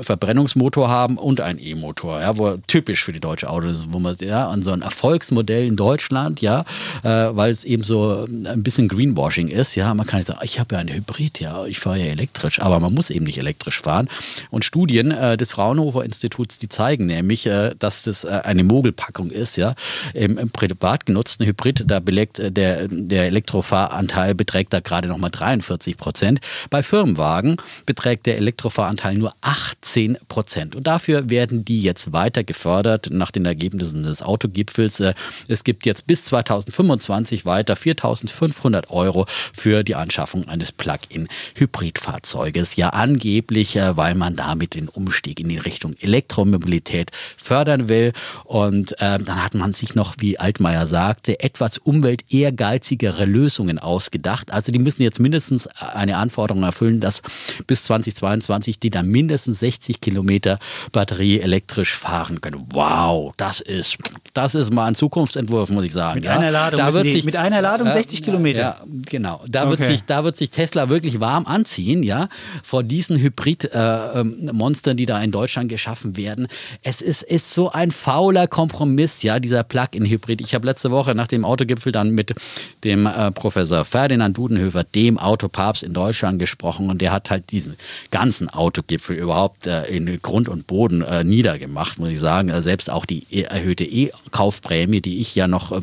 Verbrennungsmotor 0.00 0.88
haben 0.88 1.18
und 1.18 1.40
einen 1.40 1.58
E-Motor, 1.58 2.20
ja, 2.20 2.36
wo 2.38 2.56
typisch 2.66 3.04
für 3.04 3.12
die 3.12 3.20
deutsche 3.20 3.50
Auto 3.50 3.68
ist, 3.68 3.92
wo 3.92 3.98
man 3.98 4.16
ja 4.20 4.48
an 4.48 4.62
so 4.62 4.70
ein 4.70 4.82
Erfolgsmodell 4.82 5.66
in 5.66 5.76
Deutschland, 5.76 6.40
ja, 6.40 6.64
äh, 7.02 7.08
weil 7.08 7.50
es 7.50 7.64
eben 7.64 7.82
so 7.82 8.26
ein 8.26 8.62
bisschen 8.62 8.88
Greenwashing 8.88 9.48
ist, 9.48 9.74
ja, 9.74 9.92
man 9.94 10.06
kann 10.06 10.18
nicht 10.18 10.26
sagen, 10.26 10.40
ich 10.42 10.58
habe 10.58 10.74
ja 10.74 10.80
einen 10.80 10.94
Hybrid, 10.94 11.40
ja, 11.40 11.66
ich 11.66 11.78
fahre 11.78 11.98
ja 11.98 12.06
elektrisch, 12.06 12.60
aber 12.60 12.80
man 12.80 12.94
muss 12.94 13.10
eben 13.10 13.24
nicht 13.24 13.38
elektrisch 13.38 13.80
fahren. 13.80 14.08
Und 14.50 14.64
Studien 14.64 15.10
äh, 15.10 15.36
des 15.36 15.52
Fraunhofer 15.52 16.04
Instituts, 16.04 16.58
die 16.58 16.68
zeigen 16.68 17.06
nämlich, 17.06 17.46
äh, 17.46 17.74
dass 17.78 18.02
das 18.02 18.24
äh, 18.24 18.40
eine 18.44 18.64
Mogelpackung 18.64 19.30
ist, 19.30 19.56
ja, 19.56 19.74
im, 20.12 20.38
im 20.38 20.50
privat 20.50 21.06
genutzten 21.06 21.46
Hybrid, 21.46 21.84
da 21.86 22.00
belegt 22.00 22.38
äh, 22.38 22.50
der, 22.50 22.88
der 22.88 23.26
Elektrofahranteil 23.26 24.34
beträgt 24.34 24.72
da 24.72 24.80
gerade 24.80 25.08
nochmal 25.08 25.30
43 25.30 25.96
Prozent. 25.96 26.40
Bei 26.70 26.82
Firmenwagen 26.82 27.33
beträgt 27.86 28.26
der 28.26 28.36
Elektrofahranteil 28.38 29.14
nur 29.14 29.32
18 29.40 30.18
Prozent. 30.28 30.76
Und 30.76 30.86
dafür 30.86 31.30
werden 31.30 31.64
die 31.64 31.80
jetzt 31.82 32.12
weiter 32.12 32.44
gefördert 32.44 33.08
nach 33.10 33.30
den 33.30 33.46
Ergebnissen 33.46 34.02
des 34.02 34.20
Autogipfels. 34.22 35.00
Äh, 35.00 35.14
es 35.48 35.64
gibt 35.64 35.86
jetzt 35.86 36.06
bis 36.06 36.26
2025 36.26 37.46
weiter 37.46 37.74
4.500 37.74 38.90
Euro 38.90 39.26
für 39.52 39.82
die 39.82 39.94
Anschaffung 39.94 40.46
eines 40.48 40.72
Plug-in-Hybridfahrzeuges. 40.72 42.76
Ja, 42.76 42.90
angeblich, 42.90 43.76
äh, 43.76 43.96
weil 43.96 44.14
man 44.14 44.36
damit 44.36 44.74
den 44.74 44.88
Umstieg 44.88 45.40
in 45.40 45.48
die 45.48 45.58
Richtung 45.58 45.94
Elektromobilität 46.00 47.10
fördern 47.36 47.88
will. 47.88 48.12
Und 48.44 48.92
äh, 49.00 49.18
dann 49.18 49.42
hat 49.42 49.54
man 49.54 49.72
sich 49.72 49.94
noch, 49.94 50.14
wie 50.18 50.38
Altmaier 50.38 50.86
sagte, 50.86 51.40
etwas 51.40 51.78
umweltehrgeizigere 51.78 53.24
Lösungen 53.24 53.78
ausgedacht. 53.78 54.52
Also 54.52 54.72
die 54.72 54.78
müssen 54.78 55.02
jetzt 55.02 55.20
mindestens 55.20 55.66
eine 55.66 56.16
Anforderung 56.16 56.62
erfüllen, 56.62 57.00
dass 57.00 57.22
bis 57.66 57.84
2022 57.84 58.78
die 58.78 58.90
dann 58.90 59.06
mindestens 59.08 59.60
60 59.60 60.00
Kilometer 60.00 60.58
Batterie 60.92 61.40
elektrisch 61.40 61.94
fahren 61.94 62.40
können. 62.40 62.66
Wow, 62.70 63.32
das 63.36 63.60
ist, 63.60 63.98
das 64.32 64.54
ist 64.54 64.72
mal 64.72 64.86
ein 64.86 64.94
Zukunftsentwurf, 64.94 65.70
muss 65.70 65.84
ich 65.84 65.92
sagen. 65.92 66.16
Mit 66.16 66.24
ja. 66.24 66.36
einer 66.36 66.50
Ladung, 66.50 66.78
da 66.78 66.92
wird 66.92 67.10
sich, 67.10 67.24
mit 67.24 67.36
einer 67.36 67.60
Ladung 67.60 67.90
60 67.90 68.20
äh, 68.20 68.24
Kilometer. 68.24 68.60
Ja, 68.60 68.76
genau. 69.08 69.44
Da, 69.48 69.62
okay. 69.62 69.70
wird 69.70 69.84
sich, 69.84 70.04
da 70.04 70.24
wird 70.24 70.36
sich 70.36 70.50
Tesla 70.50 70.88
wirklich 70.88 71.20
warm 71.20 71.46
anziehen, 71.46 72.02
ja, 72.02 72.28
vor 72.62 72.82
diesen 72.82 73.18
Hybrid-Monstern, 73.18 74.90
äh, 74.90 74.92
ähm, 74.92 74.96
die 74.96 75.06
da 75.06 75.22
in 75.22 75.30
Deutschland 75.30 75.68
geschaffen 75.68 76.16
werden. 76.16 76.46
Es 76.82 77.00
ist, 77.00 77.22
ist 77.22 77.54
so 77.54 77.70
ein 77.70 77.90
fauler 77.90 78.46
Kompromiss, 78.46 79.22
ja, 79.22 79.40
dieser 79.40 79.62
Plug-in-Hybrid. 79.62 80.40
Ich 80.40 80.54
habe 80.54 80.66
letzte 80.66 80.90
Woche 80.90 81.14
nach 81.14 81.28
dem 81.28 81.44
Autogipfel 81.44 81.92
dann 81.92 82.10
mit 82.10 82.34
dem 82.84 83.06
äh, 83.06 83.30
Professor 83.30 83.84
Ferdinand 83.84 84.36
Dudenhöfer, 84.36 84.84
dem 84.84 85.18
Autopapst 85.18 85.82
in 85.82 85.92
Deutschland, 85.92 86.38
gesprochen 86.38 86.90
und 86.90 87.02
der 87.04 87.12
hat 87.12 87.28
halt 87.28 87.52
diesen 87.52 87.76
ganzen 88.10 88.48
Autogipfel 88.48 89.14
überhaupt 89.14 89.66
äh, 89.66 89.84
in 89.88 90.22
Grund 90.22 90.48
und 90.48 90.66
Boden 90.66 91.02
äh, 91.02 91.22
niedergemacht, 91.22 91.98
muss 91.98 92.08
ich 92.08 92.18
sagen. 92.18 92.50
Also 92.50 92.62
selbst 92.62 92.88
auch 92.88 93.04
die 93.04 93.26
e, 93.30 93.42
erhöhte 93.42 93.84
E-Kaufprämie, 93.84 95.02
die 95.02 95.20
ich 95.20 95.34
ja 95.34 95.46
noch 95.46 95.70
äh, 95.70 95.82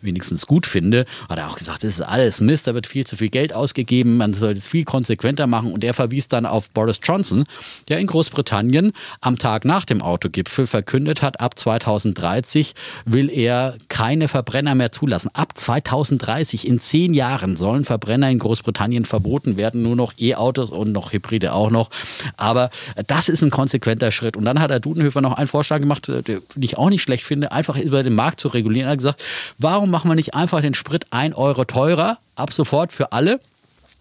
wenigstens 0.00 0.46
gut 0.46 0.66
finde, 0.66 1.06
hat 1.28 1.38
er 1.38 1.50
auch 1.50 1.56
gesagt, 1.56 1.82
das 1.82 1.94
ist 1.94 2.02
alles 2.02 2.40
Mist, 2.40 2.68
da 2.68 2.74
wird 2.74 2.86
viel 2.86 3.04
zu 3.04 3.16
viel 3.16 3.30
Geld 3.30 3.52
ausgegeben, 3.52 4.16
man 4.16 4.32
soll 4.32 4.54
das 4.54 4.64
viel 4.64 4.84
konsequenter 4.84 5.48
machen 5.48 5.72
und 5.72 5.82
er 5.82 5.92
verwies 5.92 6.28
dann 6.28 6.46
auf 6.46 6.70
Boris 6.70 7.00
Johnson, 7.02 7.46
der 7.88 7.98
in 7.98 8.06
Großbritannien 8.06 8.92
am 9.20 9.38
Tag 9.38 9.64
nach 9.64 9.84
dem 9.84 10.02
Autogipfel 10.02 10.68
verkündet 10.68 11.20
hat, 11.20 11.40
ab 11.40 11.58
2030 11.58 12.74
will 13.06 13.28
er 13.28 13.74
keine 13.88 14.28
Verbrenner 14.28 14.76
mehr 14.76 14.92
zulassen. 14.92 15.30
Ab 15.34 15.58
2030, 15.58 16.68
in 16.68 16.78
zehn 16.78 17.12
Jahren, 17.12 17.56
sollen 17.56 17.82
Verbrenner 17.82 18.30
in 18.30 18.38
Großbritannien 18.38 19.04
verboten 19.04 19.56
werden, 19.56 19.82
nur 19.82 19.96
noch 19.96 20.12
E-Autos 20.16 20.59
und 20.68 20.92
noch 20.92 21.12
Hybride 21.12 21.52
auch 21.52 21.70
noch. 21.70 21.88
Aber 22.36 22.70
das 23.06 23.28
ist 23.28 23.42
ein 23.42 23.50
konsequenter 23.50 24.12
Schritt. 24.12 24.36
Und 24.36 24.44
dann 24.44 24.60
hat 24.60 24.70
Herr 24.70 24.80
Dudenhöfer 24.80 25.20
noch 25.20 25.32
einen 25.32 25.48
Vorschlag 25.48 25.80
gemacht, 25.80 26.08
äh, 26.08 26.22
den 26.22 26.42
ich 26.60 26.76
auch 26.76 26.90
nicht 26.90 27.02
schlecht 27.02 27.24
finde, 27.24 27.52
einfach 27.52 27.78
über 27.78 28.02
den 28.02 28.14
Markt 28.14 28.40
zu 28.40 28.48
regulieren. 28.48 28.88
Er 28.88 28.92
hat 28.92 28.98
gesagt, 28.98 29.22
warum 29.58 29.90
machen 29.90 30.10
wir 30.10 30.14
nicht 30.14 30.34
einfach 30.34 30.60
den 30.60 30.74
Sprit 30.74 31.06
ein 31.10 31.32
Euro 31.32 31.64
teurer, 31.64 32.18
ab 32.36 32.52
sofort 32.52 32.92
für 32.92 33.12
alle? 33.12 33.40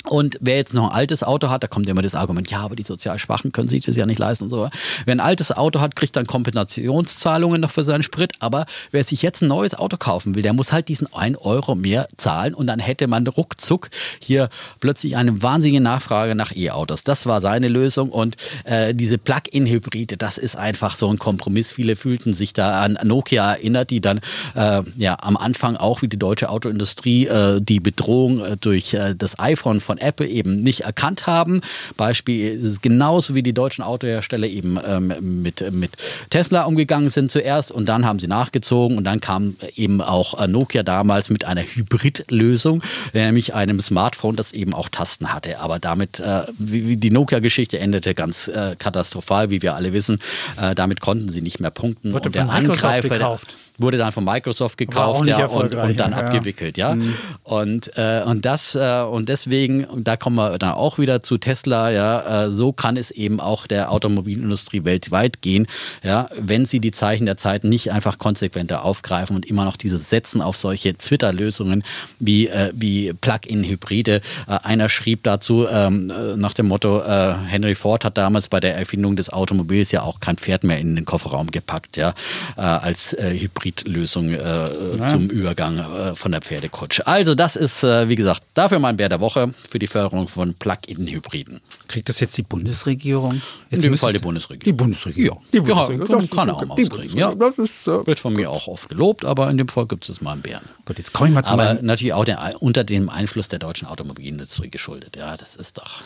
Und 0.08 0.38
wer 0.40 0.56
jetzt 0.56 0.74
noch 0.74 0.90
ein 0.90 0.96
altes 0.96 1.24
Auto 1.24 1.50
hat, 1.50 1.62
da 1.62 1.68
kommt 1.68 1.90
immer 1.90 2.02
das 2.02 2.16
Argument, 2.16 2.50
ja, 2.50 2.62
aber 2.62 2.76
die 2.76 2.84
sozial 2.84 3.20
Schwachen 3.20 3.52
können 3.52 3.68
sich 3.68 3.86
das 3.86 3.98
ja 3.98 4.06
nicht 4.06 4.18
leisten 4.18 4.46
und 4.46 4.50
so. 4.50 4.70
Wer 5.06 5.12
ein 5.14 5.20
altes 5.20 5.52
Auto 5.52 5.82
hat, 5.82 5.96
kriegt 5.98 6.16
dann 6.16 6.26
Kompensationszahlungen 6.26 7.60
noch 7.60 7.70
für 7.70 7.84
seinen 7.84 8.02
Sprit. 8.02 8.32
Aber 8.40 8.66
wer 8.92 9.04
sich 9.04 9.22
jetzt 9.22 9.42
ein 9.42 9.50
neues 9.50 9.76
Auto 9.76 9.98
kaufen 9.98 10.36
will, 10.36 10.42
der 10.42 10.54
muss 10.54 10.72
halt 10.72 10.88
diesen 10.88 11.14
1 11.14 11.38
Euro 11.40 11.76
mehr 11.76 12.08
zahlen 12.16 12.54
und 12.54 12.68
dann 12.68 12.80
hätte 12.80 13.08
man 13.08 13.28
ruckzuck 13.28 13.90
hier 14.22 14.50
plötzlich 14.80 15.18
eine 15.18 15.44
wahnsinnige 15.44 15.82
Nachfrage 15.82 16.34
nach 16.34 16.56
E-Autos. 16.56 17.04
Das 17.04 17.26
war 17.26 17.42
seine 17.42 17.68
Lösung 17.68 18.10
und 18.10 18.38
äh, 18.64 18.94
diese 18.96 19.18
Plug-in-Hybride, 19.18 20.16
das 20.16 20.38
ist 20.38 20.56
einfach 20.56 20.96
so 20.96 21.10
ein 21.10 21.20
Kompromiss. 21.20 21.74
Viele 21.74 21.98
fühlten 21.98 22.34
sich 22.34 22.54
da 22.54 22.82
an 22.82 22.98
Nokia 23.04 23.52
erinnert, 23.52 23.90
die 23.90 24.00
dann 24.00 24.22
äh, 24.56 24.82
ja 24.96 25.18
am 25.22 25.36
Anfang 25.36 25.76
auch 25.76 26.02
wie 26.02 26.08
die 26.08 26.18
deutsche 26.18 26.50
Autoindustrie 26.50 27.28
äh, 27.28 27.60
die 27.62 27.82
Bedrohung 27.82 28.40
äh, 28.44 28.58
durch 28.58 28.94
äh, 28.94 29.14
das 29.14 29.38
iPhone 29.40 29.82
von 29.90 29.98
Apple 29.98 30.28
eben 30.28 30.62
nicht 30.62 30.82
erkannt 30.82 31.26
haben. 31.26 31.62
Beispiel 31.98 32.54
ist 32.54 32.64
es 32.64 32.82
genauso 32.82 33.34
wie 33.34 33.42
die 33.42 33.54
deutschen 33.54 33.84
Autohersteller 33.84 34.46
eben 34.46 34.78
ähm, 34.86 35.42
mit, 35.42 35.66
mit 35.72 35.94
Tesla 36.30 36.66
umgegangen 36.66 37.10
sind 37.10 37.32
zuerst 37.32 37.72
und 37.72 37.90
dann 37.90 38.06
haben 38.06 38.20
sie 38.20 38.28
nachgezogen 38.28 39.00
und 39.00 39.04
dann 39.04 39.20
kam 39.20 39.56
eben 39.76 40.04
auch 40.04 40.40
äh, 40.40 40.48
Nokia 40.48 40.84
damals 40.84 41.32
mit 41.32 41.44
einer 41.44 41.64
Hybridlösung, 41.64 42.84
nämlich 43.14 43.56
einem 43.56 43.80
Smartphone, 43.80 44.36
das 44.36 44.54
eben 44.54 44.76
auch 44.76 44.90
Tasten 44.90 45.34
hatte. 45.34 45.60
Aber 45.60 45.80
damit, 45.80 46.20
äh, 46.20 46.44
wie, 46.60 46.96
die 46.96 47.10
Nokia-Geschichte 47.10 47.80
endete 47.80 48.14
ganz 48.14 48.48
äh, 48.48 48.76
katastrophal, 48.78 49.50
wie 49.50 49.64
wir 49.64 49.74
alle 49.74 49.92
wissen. 49.92 50.20
Äh, 50.62 50.76
damit 50.76 51.02
konnten 51.02 51.30
sie 51.30 51.42
nicht 51.42 51.60
mehr 51.60 51.72
punkten. 51.72 52.14
Wurde 52.14 52.28
und 52.28 52.36
der 52.36 52.48
Angreifer, 52.48 53.10
gekauft 53.10 53.58
wurde 53.80 53.98
dann 53.98 54.12
von 54.12 54.24
Microsoft 54.24 54.78
gekauft 54.78 55.28
ja, 55.28 55.46
und, 55.46 55.76
und, 55.76 56.00
dann 56.00 56.12
ja. 56.12 56.18
abgewickelt, 56.18 56.78
ja. 56.78 56.96
Mhm. 56.96 57.16
Und, 57.44 57.98
äh, 57.98 58.22
und 58.26 58.46
das 58.46 58.76
äh, 58.76 59.02
und 59.02 59.30
deswegen, 59.30 59.88
da 59.96 60.18
kommen 60.18 60.36
wir 60.36 60.58
dann 60.58 60.72
auch 60.72 60.98
wieder 60.98 61.24
zu 61.24 61.38
Tesla, 61.38 61.90
ja, 61.92 62.46
äh, 62.46 62.52
so 62.52 62.72
kann 62.72 62.98
es 62.98 63.12
eben 63.12 63.40
auch 63.40 63.68
der 63.68 63.92
Automobilindustrie 63.92 64.86
weltweit 64.86 65.42
gehen, 65.42 65.68
ja, 66.04 66.30
wenn 66.40 66.66
sie 66.66 66.80
die 66.80 66.92
Zeichen 66.92 67.26
der 67.26 67.38
Zeit 67.38 67.64
nicht 67.64 67.92
einfach 67.92 68.18
konsequenter 68.18 68.84
aufgreifen 68.84 69.36
und 69.36 69.46
immer 69.46 69.66
noch 69.66 69.78
dieses 69.78 70.10
Setzen 70.10 70.42
auf 70.42 70.58
solche 70.58 70.96
Twitter-Lösungen 70.96 71.84
wie, 72.20 72.48
äh, 72.48 72.72
wie 72.74 73.14
Plug-in-Hybride. 73.14 74.22
Äh, 74.48 74.60
einer 74.64 74.90
schrieb 74.90 75.24
dazu 75.24 75.68
ähm, 75.68 76.12
äh, 76.12 76.36
nach 76.36 76.54
dem 76.54 76.68
Motto, 76.68 77.00
Henry 77.00 77.76
Ford 77.76 78.06
hat 78.06 78.18
damals 78.18 78.50
bei 78.50 78.60
der 78.60 78.76
Erfindung 78.76 79.16
des 79.16 79.32
Automobils 79.32 79.92
ja 79.92 80.02
auch 80.02 80.20
kein 80.20 80.38
Pferd 80.38 80.64
mehr 80.64 80.80
in 80.80 80.96
den 80.96 81.06
Kofferraum 81.06 81.52
gepackt, 81.52 81.98
ja, 81.98 82.14
als 82.56 83.16
Hybrid 83.20 83.69
Hybridlösung 83.70 84.34
äh, 84.34 84.98
ja. 84.98 85.08
zum 85.08 85.30
Übergang 85.30 85.78
äh, 85.78 86.16
von 86.16 86.32
der 86.32 86.42
Pferdekutsche. 86.42 87.06
Also 87.08 87.36
das 87.36 87.56
ist, 87.56 87.84
äh, 87.84 88.10
wie 88.10 88.16
gesagt, 88.16 88.44
dafür 88.54 88.80
mein 88.80 88.98
Bär 88.98 89.10
der 89.10 89.20
Woche 89.20 89.52
für 89.70 89.80
die 89.80 89.88
Förderung 89.88 90.28
von 90.28 90.54
Plug-in-Hybriden. 90.54 91.62
Kriegt 91.88 92.10
das 92.10 92.20
jetzt 92.20 92.38
die 92.38 92.44
Bundesregierung? 92.44 93.42
Jetzt 93.70 93.84
In 93.84 93.92
dem 93.92 93.98
Fall 93.98 94.14
die 94.14 94.20
Bundesregierung. 94.20 94.66
Die 94.66 94.74
Bundesregierung. 94.74 95.40
Ja, 95.40 95.50
die 95.54 95.60
Bundesregierung. 95.60 96.10
Ja, 96.10 96.18
kann, 96.18 96.30
kann 96.30 96.50
auch 96.50 96.66
mal 96.66 96.76
kriegen. 96.76 97.18
Ja, 97.18 97.34
das 97.34 97.58
ist, 97.58 97.88
äh, 97.88 98.06
wird 98.06 98.20
von 98.20 98.34
gut. 98.34 98.42
mir 98.42 98.52
auch 98.52 98.68
oft 98.68 98.90
gelobt, 98.90 99.26
aber 99.26 99.50
in 99.50 99.58
dem 99.58 99.68
Fall 99.68 99.86
gibt 99.86 100.10
es 100.10 100.22
mal 100.22 100.34
einen 100.34 100.42
Bären. 100.42 100.64
Gut, 100.86 100.98
jetzt 100.98 101.14
komme 101.14 101.30
ich 101.30 101.36
mal 101.36 101.44
zu 101.44 101.52
Aber 101.52 101.76
natürlich 101.82 102.14
auch 102.14 102.26
den, 102.26 102.38
unter 102.60 102.84
dem 102.84 103.10
Einfluss 103.10 103.48
der 103.48 103.60
deutschen 103.60 103.88
Automobilindustrie 103.88 104.70
geschuldet. 104.70 105.16
Ja, 105.18 105.38
das 105.38 105.56
ist 105.56 105.78
doch... 105.78 106.04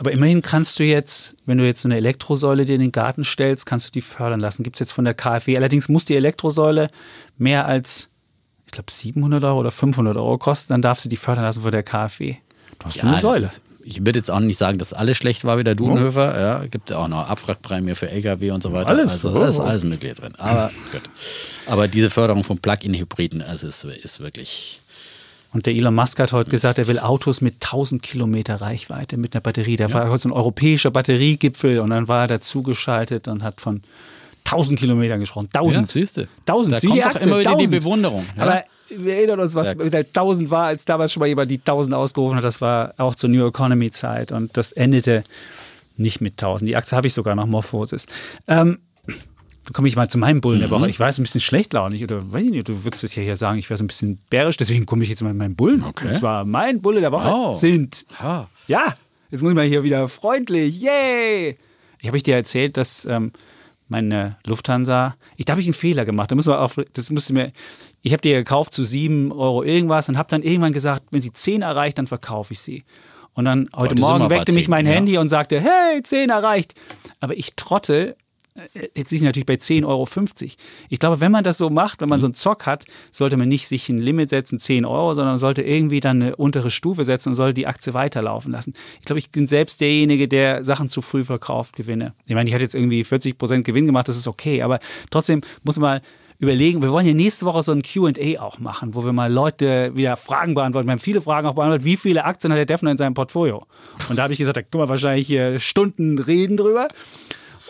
Aber 0.00 0.12
immerhin 0.12 0.40
kannst 0.40 0.78
du 0.78 0.84
jetzt, 0.84 1.34
wenn 1.44 1.58
du 1.58 1.66
jetzt 1.66 1.84
eine 1.84 1.94
Elektrosäule 1.98 2.64
dir 2.64 2.76
in 2.76 2.80
den 2.80 2.90
Garten 2.90 3.22
stellst, 3.22 3.66
kannst 3.66 3.86
du 3.86 3.92
die 3.92 4.00
fördern 4.00 4.40
lassen. 4.40 4.62
Gibt 4.62 4.76
es 4.76 4.80
jetzt 4.80 4.92
von 4.92 5.04
der 5.04 5.12
KfW. 5.12 5.58
Allerdings 5.58 5.90
muss 5.90 6.06
die 6.06 6.16
Elektrosäule 6.16 6.88
mehr 7.36 7.66
als, 7.66 8.08
ich 8.64 8.72
glaube, 8.72 8.90
700 8.90 9.44
Euro 9.44 9.60
oder 9.60 9.70
500 9.70 10.16
Euro 10.16 10.38
kosten, 10.38 10.72
dann 10.72 10.80
darfst 10.80 11.04
du 11.04 11.10
die 11.10 11.18
fördern 11.18 11.44
lassen 11.44 11.60
von 11.60 11.70
der 11.70 11.82
KfW. 11.82 12.36
Du 12.78 12.86
hast 12.86 12.96
ja, 12.96 13.02
eine 13.02 13.20
Säule. 13.20 13.44
Ist, 13.44 13.62
ich 13.84 14.00
würde 14.06 14.18
jetzt 14.18 14.30
auch 14.30 14.40
nicht 14.40 14.56
sagen, 14.56 14.78
dass 14.78 14.94
alles 14.94 15.18
schlecht 15.18 15.44
war 15.44 15.58
wie 15.58 15.64
der 15.64 15.74
Dudenhöfer. 15.74 16.32
Oh. 16.34 16.40
Ja, 16.40 16.66
gibt 16.66 16.88
ja 16.88 16.96
auch 16.96 17.08
noch 17.08 17.28
Abwrackprämie 17.28 17.94
für 17.94 18.08
LKW 18.08 18.52
und 18.52 18.62
so 18.62 18.72
weiter. 18.72 18.88
Alles. 18.88 19.10
Also 19.10 19.38
da 19.38 19.46
ist 19.46 19.60
alles 19.60 19.84
mögliche 19.84 20.14
drin. 20.14 20.34
Aber 20.38 20.70
gut. 20.92 21.02
Aber 21.66 21.88
diese 21.88 22.08
Förderung 22.08 22.42
von 22.42 22.56
Plug-in-Hybriden, 22.56 23.42
also 23.42 23.66
ist, 23.66 23.84
ist 23.84 24.20
wirklich 24.20 24.79
und 25.52 25.66
der 25.66 25.74
Elon 25.74 25.94
Musk 25.94 26.18
hat 26.20 26.32
heute 26.32 26.50
gesagt, 26.50 26.78
er 26.78 26.86
will 26.86 26.98
Autos 26.98 27.40
mit 27.40 27.54
1000 27.54 28.02
Kilometer 28.02 28.60
Reichweite 28.60 29.16
mit 29.16 29.34
einer 29.34 29.40
Batterie. 29.40 29.76
Da 29.76 29.86
ja. 29.86 29.94
war 29.94 30.10
heute 30.10 30.22
so 30.22 30.28
ein 30.28 30.32
europäischer 30.32 30.90
Batteriegipfel 30.90 31.80
und 31.80 31.90
dann 31.90 32.06
war 32.06 32.22
er 32.22 32.28
dazugeschaltet 32.28 33.26
und 33.26 33.42
hat 33.42 33.60
von 33.60 33.82
1000 34.44 34.78
Kilometern 34.78 35.18
gesprochen. 35.20 35.48
1000. 35.52 35.88
Ja, 35.88 35.92
siehst 35.92 36.16
du. 36.18 36.28
1000. 36.46 36.74
Da 36.74 36.80
kommt 36.80 37.04
doch 37.04 37.20
immer 37.20 37.38
wieder 37.40 37.50
1000. 37.50 37.60
die 37.60 37.78
Bewunderung. 37.78 38.26
Ja? 38.36 38.42
Aber 38.42 38.64
wir 38.88 39.14
erinnern 39.14 39.40
uns, 39.40 39.54
was 39.54 39.68
ja. 39.68 39.74
mit 39.74 39.92
der 39.92 40.00
1000 40.00 40.50
war, 40.50 40.66
als 40.66 40.84
damals 40.84 41.12
schon 41.12 41.20
mal 41.20 41.26
jemand 41.26 41.50
die 41.50 41.58
1000 41.58 41.94
ausgerufen 41.94 42.36
hat. 42.36 42.44
Das 42.44 42.60
war 42.60 42.94
auch 42.98 43.14
zur 43.14 43.30
New 43.30 43.46
Economy 43.46 43.90
Zeit 43.90 44.32
und 44.32 44.56
das 44.56 44.72
endete 44.72 45.24
nicht 45.96 46.20
mit 46.20 46.34
1000. 46.34 46.68
Die 46.68 46.76
Achse 46.76 46.96
habe 46.96 47.06
ich 47.06 47.12
sogar 47.12 47.34
noch, 47.34 47.46
Morphosis. 47.46 48.06
Ähm, 48.48 48.78
dann 49.70 49.74
komme 49.74 49.86
ich 49.86 49.94
mal 49.94 50.08
zu 50.08 50.18
meinem 50.18 50.40
Bullen 50.40 50.56
mhm. 50.56 50.62
der 50.62 50.70
Woche. 50.70 50.88
Ich 50.88 50.98
war 50.98 51.06
jetzt 51.06 51.20
ein 51.20 51.22
bisschen 51.22 51.40
schlechtlaunig 51.40 52.02
oder 52.02 52.32
weiß 52.32 52.42
ich 52.42 52.50
nicht, 52.50 52.68
du 52.68 52.82
würdest 52.82 53.04
es 53.04 53.14
ja 53.14 53.22
hier 53.22 53.36
sagen, 53.36 53.56
ich 53.56 53.70
wäre 53.70 53.78
so 53.78 53.84
ein 53.84 53.86
bisschen 53.86 54.18
bärisch, 54.28 54.56
deswegen 54.56 54.84
komme 54.84 55.04
ich 55.04 55.10
jetzt 55.10 55.22
mal 55.22 55.30
in 55.30 55.36
meinen 55.36 55.54
Bullen. 55.54 55.84
Okay. 55.84 56.08
Und 56.08 56.14
zwar 56.14 56.44
mein 56.44 56.82
Bulle 56.82 57.00
der 57.00 57.12
Woche 57.12 57.28
wow. 57.28 57.56
sind. 57.56 58.04
Ja. 58.20 58.48
ja, 58.66 58.96
jetzt 59.30 59.42
muss 59.42 59.52
ich 59.52 59.54
mal 59.54 59.64
hier 59.64 59.84
wieder 59.84 60.08
freundlich. 60.08 60.82
Yay! 60.82 61.56
Ich 62.00 62.08
habe 62.08 62.16
ich 62.16 62.24
dir 62.24 62.34
erzählt, 62.34 62.76
dass 62.76 63.04
ähm, 63.04 63.30
meine 63.86 64.38
Lufthansa, 64.44 65.14
ich 65.36 65.44
da 65.44 65.52
habe 65.52 65.60
ich 65.60 65.68
einen 65.68 65.74
Fehler 65.74 66.04
gemacht. 66.04 66.32
Da 66.32 66.34
muss 66.34 66.46
man 66.46 66.58
auch, 66.58 66.72
das 66.92 67.10
musste 67.10 67.32
mir, 67.32 67.52
ich 68.02 68.12
habe 68.12 68.22
die 68.22 68.32
gekauft 68.32 68.74
zu 68.74 68.82
7 68.82 69.30
Euro 69.30 69.62
irgendwas 69.62 70.08
und 70.08 70.18
habe 70.18 70.30
dann 70.30 70.42
irgendwann 70.42 70.72
gesagt, 70.72 71.04
wenn 71.12 71.22
sie 71.22 71.32
10 71.32 71.62
erreicht, 71.62 71.96
dann 71.96 72.08
verkaufe 72.08 72.54
ich 72.54 72.58
sie. 72.58 72.82
Und 73.34 73.44
dann 73.44 73.68
heute 73.76 73.94
Morgen 73.94 74.30
weckte 74.30 74.50
mich 74.50 74.66
mein 74.66 74.84
ja. 74.84 74.94
Handy 74.94 75.16
und 75.16 75.28
sagte, 75.28 75.60
hey, 75.60 76.02
10 76.02 76.30
erreicht. 76.30 76.74
Aber 77.20 77.36
ich 77.36 77.54
trottel 77.54 78.16
jetzt 78.94 79.12
ist 79.12 79.22
natürlich 79.22 79.46
bei 79.46 79.54
10,50 79.54 79.86
Euro. 79.86 80.08
Ich 80.88 80.98
glaube, 80.98 81.20
wenn 81.20 81.32
man 81.32 81.44
das 81.44 81.58
so 81.58 81.70
macht, 81.70 82.00
wenn 82.00 82.08
man 82.08 82.18
mhm. 82.18 82.22
so 82.22 82.26
einen 82.28 82.34
Zock 82.34 82.66
hat, 82.66 82.84
sollte 83.10 83.36
man 83.36 83.48
nicht 83.48 83.68
sich 83.68 83.88
ein 83.88 83.98
Limit 83.98 84.30
setzen, 84.30 84.58
10 84.58 84.84
Euro, 84.84 85.14
sondern 85.14 85.38
sollte 85.38 85.62
irgendwie 85.62 86.00
dann 86.00 86.22
eine 86.22 86.36
untere 86.36 86.70
Stufe 86.70 87.04
setzen 87.04 87.30
und 87.30 87.34
sollte 87.34 87.54
die 87.54 87.66
Aktie 87.66 87.94
weiterlaufen 87.94 88.52
lassen. 88.52 88.74
Ich 89.00 89.06
glaube, 89.06 89.18
ich 89.18 89.30
bin 89.30 89.46
selbst 89.46 89.80
derjenige, 89.80 90.28
der 90.28 90.64
Sachen 90.64 90.88
zu 90.88 91.02
früh 91.02 91.24
verkauft, 91.24 91.76
gewinne. 91.76 92.14
Ich 92.26 92.34
meine, 92.34 92.48
ich 92.48 92.54
hatte 92.54 92.64
jetzt 92.64 92.74
irgendwie 92.74 93.04
40 93.04 93.38
Prozent 93.38 93.64
Gewinn 93.64 93.86
gemacht, 93.86 94.08
das 94.08 94.16
ist 94.16 94.28
okay, 94.28 94.62
aber 94.62 94.80
trotzdem 95.10 95.42
muss 95.62 95.76
man 95.76 95.80
mal 95.80 96.02
überlegen, 96.40 96.82
wir 96.82 96.90
wollen 96.90 97.06
ja 97.06 97.12
nächste 97.12 97.44
Woche 97.44 97.62
so 97.62 97.72
ein 97.72 97.82
QA 97.82 98.40
auch 98.40 98.58
machen, 98.58 98.94
wo 98.94 99.04
wir 99.04 99.12
mal 99.12 99.30
Leute 99.30 99.94
wieder 99.94 100.16
Fragen 100.16 100.54
beantworten. 100.54 100.88
Wir 100.88 100.92
haben 100.92 100.98
viele 100.98 101.20
Fragen 101.20 101.46
auch 101.46 101.54
beantwortet. 101.54 101.84
Wie 101.84 101.98
viele 101.98 102.24
Aktien 102.24 102.50
hat 102.50 102.56
der 102.56 102.64
Defner 102.64 102.90
in 102.90 102.98
seinem 102.98 103.12
Portfolio? 103.12 103.66
Und 104.08 104.16
da 104.16 104.22
habe 104.22 104.32
ich 104.32 104.38
gesagt, 104.38 104.56
da 104.56 104.62
können 104.62 104.82
wir 104.82 104.88
wahrscheinlich 104.88 105.26
hier 105.26 105.58
Stunden 105.58 106.18
reden 106.18 106.56
drüber. 106.56 106.88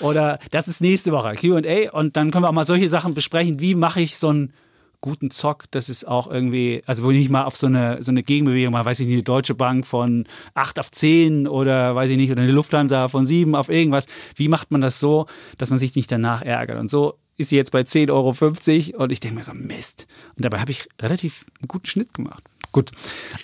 Oder 0.00 0.38
das 0.50 0.68
ist 0.68 0.80
nächste 0.80 1.12
Woche, 1.12 1.34
QA. 1.34 1.90
Und 1.92 2.16
dann 2.16 2.30
können 2.30 2.44
wir 2.44 2.48
auch 2.48 2.54
mal 2.54 2.64
solche 2.64 2.88
Sachen 2.88 3.14
besprechen. 3.14 3.60
Wie 3.60 3.74
mache 3.74 4.00
ich 4.00 4.16
so 4.16 4.28
einen 4.28 4.52
guten 5.00 5.30
Zock? 5.30 5.64
Das 5.70 5.88
ist 5.88 6.06
auch 6.06 6.30
irgendwie, 6.30 6.82
also 6.86 7.04
wo 7.04 7.10
ich 7.10 7.28
mal 7.28 7.44
auf 7.44 7.56
so 7.56 7.66
eine, 7.66 8.02
so 8.02 8.10
eine 8.10 8.22
Gegenbewegung 8.22 8.72
mal, 8.72 8.84
weiß 8.84 9.00
ich 9.00 9.06
nicht, 9.06 9.14
eine 9.14 9.22
Deutsche 9.22 9.54
Bank 9.54 9.86
von 9.86 10.26
8 10.54 10.78
auf 10.78 10.90
10 10.90 11.48
oder 11.48 11.94
weiß 11.94 12.10
ich 12.10 12.16
nicht, 12.16 12.30
oder 12.30 12.42
eine 12.42 12.52
Lufthansa 12.52 13.08
von 13.08 13.26
7 13.26 13.54
auf 13.54 13.68
irgendwas. 13.68 14.06
Wie 14.36 14.48
macht 14.48 14.70
man 14.70 14.80
das 14.80 15.00
so, 15.00 15.26
dass 15.58 15.70
man 15.70 15.78
sich 15.78 15.94
nicht 15.94 16.10
danach 16.10 16.42
ärgert? 16.42 16.78
Und 16.78 16.90
so 16.90 17.14
ist 17.40 17.48
sie 17.48 17.56
jetzt 17.56 17.72
bei 17.72 17.80
10,50 17.80 18.10
Euro 18.94 19.02
und 19.02 19.12
ich 19.12 19.20
denke 19.20 19.36
mir 19.36 19.42
so, 19.42 19.52
Mist. 19.54 20.06
Und 20.36 20.44
dabei 20.44 20.60
habe 20.60 20.70
ich 20.70 20.88
relativ 21.00 21.46
einen 21.60 21.68
guten 21.68 21.86
Schnitt 21.86 22.14
gemacht. 22.14 22.44
Gut. 22.72 22.92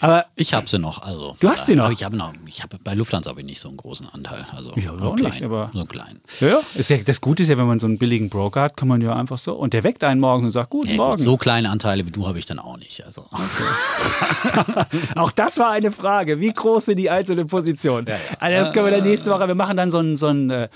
Aber 0.01 0.27
ich 0.37 0.55
habe 0.55 0.69
sie 0.69 0.79
noch. 0.79 1.03
Also, 1.03 1.35
du 1.41 1.49
hast 1.49 1.67
sie 1.67 1.75
noch? 1.75 1.91
Ich 1.91 2.05
habe 2.05 2.17
noch. 2.17 2.33
Ich 2.47 2.63
habe 2.63 2.79
bei 2.83 2.95
Lufthansa 2.95 3.31
habe 3.31 3.41
ich 3.41 3.47
nicht 3.47 3.59
so 3.59 3.67
einen 3.69 3.77
großen 3.77 4.07
Anteil. 4.09 4.47
Also 4.53 4.71
habe 4.71 5.03
auch 5.03 5.17
klein, 5.17 5.33
nicht, 5.33 5.43
aber 5.43 5.71
so 5.73 5.85
klein. 5.85 6.21
Ja, 6.39 6.61
ist 6.77 6.91
ja, 6.91 6.97
das 6.99 7.21
Gute 7.21 7.43
ist 7.43 7.49
ja, 7.49 7.59
wenn 7.59 7.67
man 7.67 7.81
so 7.81 7.89
einen 7.89 7.99
billigen 7.99 8.29
Broker 8.29 8.61
hat, 8.61 8.77
kann 8.77 8.87
man 8.87 9.01
ja 9.01 9.17
einfach 9.17 9.39
so 9.39 9.55
und 9.55 9.73
der 9.73 9.83
weckt 9.83 10.05
einen 10.05 10.21
morgen 10.21 10.45
und 10.45 10.53
sagt 10.53 10.71
Guten 10.71 10.91
ja, 10.91 10.97
Morgen. 10.97 11.17
Gut, 11.17 11.25
so 11.25 11.37
kleine 11.37 11.71
Anteile 11.71 12.07
wie 12.07 12.13
du 12.13 12.29
habe 12.29 12.39
ich 12.39 12.47
dann 12.47 12.61
auch 12.61 12.77
nicht. 12.77 13.05
Also 13.05 13.23
okay. 13.33 14.87
auch 15.17 15.33
das 15.33 15.59
war 15.59 15.71
eine 15.71 15.91
Frage. 15.91 16.39
Wie 16.39 16.53
groß 16.53 16.85
sind 16.85 16.99
die 16.99 17.11
einzelnen 17.11 17.49
Positionen? 17.49 18.07
Ja, 18.07 18.15
ja. 18.15 18.21
Also 18.39 18.59
das 18.59 18.73
können 18.73 18.87
wir 18.87 18.93
dann 18.93 19.03
nächste 19.03 19.33
Woche. 19.33 19.49
Wir 19.49 19.57
machen 19.57 19.77
dann 19.77 19.91
so 19.91 19.99
ein 19.99 20.17
so 20.17 20.29
ein 20.29 20.51
äh, 20.51 20.69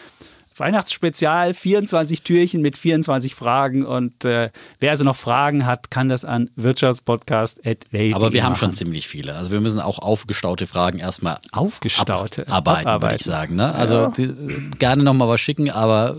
Weihnachtsspezial, 0.61 1.55
24 1.55 2.23
Türchen 2.23 2.61
mit 2.63 2.79
24 2.79 3.35
Fragen. 3.35 3.85
Und 3.85 4.25
äh, 4.25 4.51
wer 4.79 4.91
also 4.91 5.05
noch 5.05 5.17
Fragen 5.17 5.67
hat, 5.67 5.91
kann 5.91 6.09
das 6.09 6.25
an 6.25 6.51
wirtschaftspodcast.welt. 6.55 8.15
Aber 8.15 8.33
wir 8.33 8.45
haben 8.45 8.57
schon 8.57 8.73
ziemlich 8.73 9.09
viele. 9.09 9.35
Also 9.35 9.51
wir 9.51 9.61
müssen 9.61 9.81
auch 9.81 9.99
aufgestaute 9.99 10.67
Fragen 10.67 10.99
erstmal 10.99 11.39
aufgestaute 11.53 12.47
abarbeiten, 12.47 12.87
abarbeiten. 12.87 13.03
würde 13.03 13.17
ich 13.17 13.25
sagen. 13.25 13.57
Ne? 13.57 13.75
Also 13.75 13.95
ja. 13.95 14.09
die, 14.11 14.33
gerne 14.79 15.03
nochmal 15.03 15.29
was 15.29 15.41
schicken, 15.41 15.71
aber 15.71 16.17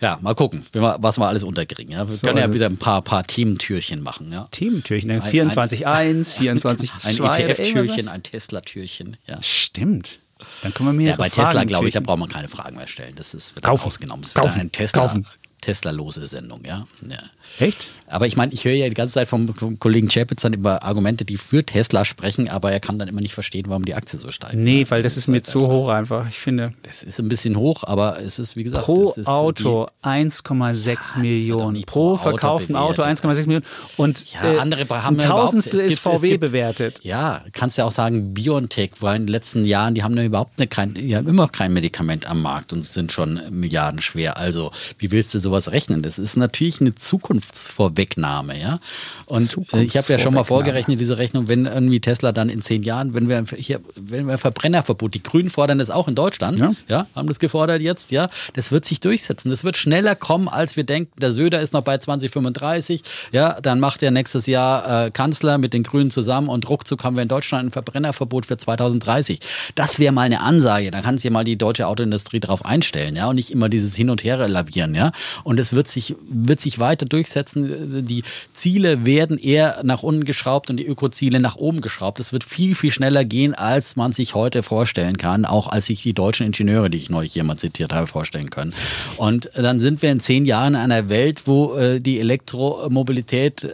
ja, 0.00 0.18
mal 0.20 0.34
gucken, 0.34 0.64
was 0.72 1.18
wir 1.18 1.26
alles 1.26 1.42
unterkriegen. 1.42 1.92
Ja. 1.92 2.06
Wir 2.06 2.10
so 2.10 2.26
können 2.26 2.38
ja 2.38 2.52
wieder 2.52 2.66
ein 2.66 2.76
paar, 2.76 3.02
paar 3.02 3.26
Thementürchen 3.26 4.02
machen. 4.02 4.30
Ja. 4.30 4.48
Thementürchen, 4.50 5.10
24.1, 5.10 6.38
24.2. 6.38 7.22
Ein 7.28 7.50
ETF-Türchen, 7.50 8.08
ein 8.08 8.22
Tesla-Türchen. 8.22 9.16
Ja. 9.26 9.42
Stimmt. 9.42 10.20
Dann 10.62 10.72
können 10.74 10.90
wir 10.90 10.92
mir 10.92 11.10
ja, 11.10 11.16
bei 11.16 11.28
Tesla, 11.28 11.64
glaube 11.64 11.88
ich, 11.88 11.94
da 11.94 12.00
braucht 12.00 12.18
man 12.18 12.28
keine 12.28 12.48
Fragen 12.48 12.76
mehr 12.76 12.86
stellen. 12.86 13.14
Das 13.16 13.34
ist 13.34 13.54
wird 13.56 13.64
kaufen. 13.64 13.86
ausgenommen. 13.86 14.22
Das 14.22 14.34
kaufen. 14.34 14.70
Tesla, 14.72 15.02
kaufen. 15.02 15.26
Tesla-lose 15.60 16.26
Sendung, 16.26 16.64
ja. 16.64 16.86
ja. 17.08 17.18
Echt? 17.58 17.78
Aber 18.06 18.26
ich 18.26 18.36
meine, 18.36 18.52
ich 18.52 18.64
höre 18.64 18.72
ja 18.72 18.88
die 18.88 18.94
ganze 18.94 19.14
Zeit 19.14 19.28
vom, 19.28 19.52
vom 19.54 19.78
Kollegen 19.78 20.08
Chapitz 20.08 20.42
dann 20.42 20.54
über 20.54 20.82
Argumente, 20.82 21.24
die 21.24 21.36
für 21.36 21.64
Tesla 21.64 22.04
sprechen, 22.04 22.48
aber 22.48 22.72
er 22.72 22.80
kann 22.80 22.98
dann 22.98 23.08
immer 23.08 23.20
nicht 23.20 23.34
verstehen, 23.34 23.66
warum 23.68 23.84
die 23.84 23.94
Aktie 23.94 24.18
so 24.18 24.30
steigt. 24.30 24.54
Nee, 24.54 24.86
weil 24.88 25.02
das, 25.02 25.14
das 25.14 25.24
ist 25.24 25.28
mir 25.28 25.42
zu 25.42 25.66
hoch 25.66 25.88
einfach, 25.88 26.28
ich 26.28 26.38
finde. 26.38 26.72
Das 26.82 27.02
ist 27.02 27.18
ein 27.18 27.28
bisschen 27.28 27.56
hoch, 27.56 27.84
aber 27.84 28.20
es 28.20 28.38
ist, 28.38 28.56
wie 28.56 28.64
gesagt, 28.64 28.84
pro 28.84 29.14
Auto 29.24 29.88
1,6 30.02 31.18
Millionen. 31.18 31.82
Pro, 31.82 32.16
pro 32.16 32.16
verkauften 32.16 32.76
Auto 32.76 33.02
1,6 33.02 33.46
Millionen. 33.46 33.64
Und 33.96 34.32
ja, 34.32 34.54
äh, 34.54 34.58
andere 34.58 34.88
haben 35.02 35.16
ein 35.16 35.26
Tausendstel 35.26 35.80
ist 35.80 36.00
VW 36.00 36.30
gibt, 36.30 36.40
bewertet. 36.40 37.00
Ja, 37.02 37.44
kannst 37.52 37.78
ja 37.78 37.84
auch 37.84 37.92
sagen, 37.92 38.32
BioNTech 38.32 38.92
war 39.00 39.14
in 39.14 39.26
den 39.26 39.32
letzten 39.32 39.64
Jahren, 39.64 39.94
die 39.94 40.02
haben 40.02 40.16
ja 40.16 40.24
überhaupt 40.24 40.58
eine, 40.58 40.66
kein, 40.66 40.94
die 40.94 41.14
haben 41.14 41.28
immer 41.28 41.48
kein 41.48 41.72
Medikament 41.72 42.26
am 42.26 42.42
Markt 42.42 42.72
und 42.72 42.82
sind 42.82 43.12
schon 43.12 43.40
Milliarden 43.50 44.00
schwer. 44.00 44.38
Also, 44.38 44.70
wie 44.98 45.10
willst 45.10 45.34
du 45.34 45.38
sowas 45.48 45.72
rechnen? 45.72 46.02
Das 46.02 46.18
ist 46.18 46.36
natürlich 46.36 46.80
eine 46.80 46.94
Zukunftsvorwegnahme, 46.94 48.60
ja. 48.60 48.78
Und 49.26 49.56
äh, 49.72 49.82
ich 49.82 49.96
habe 49.96 50.12
ja 50.12 50.18
schon 50.18 50.34
mal 50.34 50.44
vorgerechnet, 50.44 51.00
diese 51.00 51.18
Rechnung, 51.18 51.48
wenn 51.48 51.66
irgendwie 51.66 52.00
Tesla 52.00 52.32
dann 52.32 52.48
in 52.48 52.62
zehn 52.62 52.82
Jahren, 52.82 53.14
wenn 53.14 53.28
wir 53.28 53.44
hier, 53.56 53.80
wenn 53.96 54.26
wir 54.26 54.38
Verbrennerverbot, 54.38 55.14
die 55.14 55.22
Grünen 55.22 55.50
fordern 55.50 55.78
das 55.78 55.90
auch 55.90 56.08
in 56.08 56.14
Deutschland, 56.14 56.58
ja. 56.58 56.72
ja, 56.88 57.06
haben 57.14 57.28
das 57.28 57.38
gefordert 57.38 57.82
jetzt, 57.82 58.10
ja, 58.10 58.28
das 58.54 58.72
wird 58.72 58.84
sich 58.84 59.00
durchsetzen. 59.00 59.50
Das 59.50 59.64
wird 59.64 59.76
schneller 59.76 60.14
kommen, 60.14 60.48
als 60.48 60.76
wir 60.76 60.84
denken. 60.84 61.12
Der 61.20 61.32
Söder 61.32 61.60
ist 61.60 61.72
noch 61.72 61.82
bei 61.82 61.98
2035, 61.98 63.02
ja, 63.32 63.60
dann 63.60 63.80
macht 63.80 64.02
er 64.02 64.10
nächstes 64.10 64.46
Jahr 64.46 65.06
äh, 65.06 65.10
Kanzler 65.10 65.58
mit 65.58 65.72
den 65.72 65.82
Grünen 65.82 66.10
zusammen 66.10 66.48
und 66.48 66.68
ruckzuck 66.68 67.04
haben 67.04 67.16
wir 67.16 67.22
in 67.22 67.28
Deutschland 67.28 67.68
ein 67.68 67.70
Verbrennerverbot 67.70 68.46
für 68.46 68.56
2030. 68.56 69.40
Das 69.74 69.98
wäre 69.98 70.12
mal 70.12 70.22
eine 70.22 70.40
Ansage. 70.40 70.90
Da 70.90 71.00
kann 71.00 71.16
sich 71.16 71.24
ja 71.24 71.30
mal 71.30 71.44
die 71.44 71.56
deutsche 71.56 71.86
Autoindustrie 71.86 72.40
drauf 72.40 72.64
einstellen, 72.64 73.16
ja, 73.16 73.28
und 73.28 73.36
nicht 73.36 73.50
immer 73.50 73.68
dieses 73.68 73.94
Hin 73.96 74.10
und 74.10 74.24
Her 74.24 74.48
lavieren, 74.48 74.94
ja. 74.94 75.12
Und 75.44 75.58
es 75.58 75.72
wird 75.72 75.88
sich, 75.88 76.16
wird 76.28 76.60
sich 76.60 76.78
weiter 76.78 77.06
durchsetzen. 77.06 78.06
Die 78.06 78.22
Ziele 78.52 79.04
werden 79.04 79.38
eher 79.38 79.80
nach 79.82 80.02
unten 80.02 80.24
geschraubt 80.24 80.70
und 80.70 80.76
die 80.76 80.86
Ökoziele 80.86 81.40
nach 81.40 81.56
oben 81.56 81.80
geschraubt. 81.80 82.20
Es 82.20 82.32
wird 82.32 82.44
viel, 82.44 82.74
viel 82.74 82.90
schneller 82.90 83.24
gehen, 83.24 83.54
als 83.54 83.96
man 83.96 84.12
sich 84.12 84.34
heute 84.34 84.62
vorstellen 84.62 85.16
kann, 85.16 85.44
auch 85.44 85.66
als 85.66 85.86
sich 85.86 86.02
die 86.02 86.14
deutschen 86.14 86.46
Ingenieure, 86.46 86.90
die 86.90 86.98
ich 86.98 87.10
neulich 87.10 87.34
jemand 87.34 87.60
zitiert 87.60 87.92
habe, 87.92 88.06
vorstellen 88.06 88.50
können. 88.50 88.72
Und 89.16 89.50
dann 89.54 89.80
sind 89.80 90.02
wir 90.02 90.10
in 90.10 90.20
zehn 90.20 90.44
Jahren 90.44 90.74
in 90.74 90.80
einer 90.80 91.08
Welt, 91.08 91.42
wo 91.46 91.74
äh, 91.76 92.00
die 92.00 92.20
Elektromobilität 92.20 93.64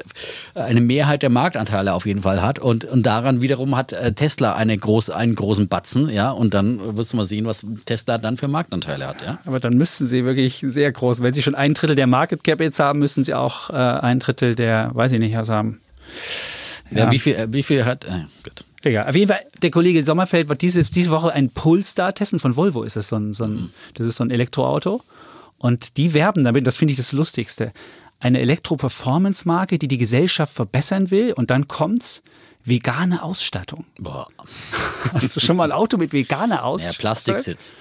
äh, 0.55 0.61
eine 0.61 0.81
Mehrheit 0.81 1.23
der 1.23 1.31
Marktanteile 1.31 1.95
auf 1.95 2.07
jeden 2.07 2.21
Fall 2.21 2.43
hat 2.43 2.59
und, 2.59 2.85
und 2.85 3.05
daran 3.05 3.43
wiederum 3.43 3.77
hat 3.77 3.93
äh, 3.93 4.13
Tesla 4.13 4.55
eine 4.55 4.77
groß, 4.77 5.11
einen 5.11 5.35
großen 5.35 5.69
Batzen, 5.69 6.09
ja, 6.09 6.31
und 6.31 6.55
dann 6.55 6.97
wirst 6.97 7.13
du 7.13 7.17
mal 7.17 7.27
sehen, 7.27 7.47
was 7.47 7.65
Tesla 7.85 8.19
dann 8.19 8.37
für 8.37 8.49
Marktanteile 8.49 9.07
hat, 9.07 9.23
ja. 9.25 9.39
Aber 9.47 9.61
dann 9.61 9.75
müssten 9.75 10.07
sie 10.07 10.25
wirklich 10.25 10.65
sehr 10.67 10.91
groß, 10.93 11.23
wenn 11.23 11.35
sie 11.35 11.43
schon 11.43 11.54
ein 11.55 11.75
Drittel 11.75 11.97
der 11.97 12.07
Market 12.07 12.45
Cap 12.45 12.61
jetzt 12.61 12.79
haben, 12.79 12.99
müssen 12.99 13.25
sie 13.25 13.35
auch 13.35 13.71
äh, 13.71 13.75
ein 13.75 14.19
Drittel 14.19 14.55
der, 14.55 14.91
weiß 14.95 15.13
ich 15.13 15.19
nicht, 15.19 15.37
was 15.37 15.49
haben. 15.49 15.81
Ja, 16.91 17.11
wie, 17.11 17.19
viel, 17.19 17.47
wie 17.53 17.63
viel 17.63 17.85
hat. 17.85 18.05
Äh, 18.05 18.25
gut. 18.43 18.65
Egal. 18.83 19.09
Auf 19.09 19.15
jeden 19.15 19.29
Fall, 19.29 19.41
der 19.63 19.71
Kollege 19.71 20.05
Sommerfeld 20.05 20.49
wird 20.49 20.61
diese, 20.61 20.85
diese 20.85 21.11
Woche 21.11 21.33
ein 21.33 21.51
Polestar 21.51 22.15
testen. 22.15 22.39
Von 22.39 22.55
Volvo 22.57 22.83
ist 22.83 22.97
das 22.97 23.09
so 23.09 23.17
ein, 23.17 23.33
so 23.33 23.45
ein, 23.45 23.71
das 23.95 24.07
ist 24.07 24.17
so 24.17 24.25
ein 24.25 24.31
Elektroauto. 24.31 25.03
Und 25.59 25.97
die 25.97 26.13
werben 26.13 26.45
damit, 26.45 26.67
das 26.67 26.77
finde 26.77 26.93
ich 26.93 26.99
das 26.99 27.13
Lustigste. 27.13 27.73
Eine 28.21 28.41
Elektro-Performance-Marke, 28.41 29.79
die 29.79 29.89
die 29.89 29.99
Gesellschaft 29.99 30.53
verbessern 30.53 31.11
will. 31.11 31.33
Und 31.33 31.51
dann 31.51 31.67
kommt's, 31.67 32.23
vegane 32.65 33.23
Ausstattung. 33.23 33.85
Boah. 33.99 34.29
Hast 35.13 35.35
du 35.37 35.41
schon 35.41 35.57
mal 35.57 35.65
ein 35.65 35.73
Auto 35.73 35.97
mit 35.97 36.13
veganer 36.13 36.57
Ja, 36.57 36.63
Ausstattung? 36.63 37.01
Plastiksitz. 37.01 37.77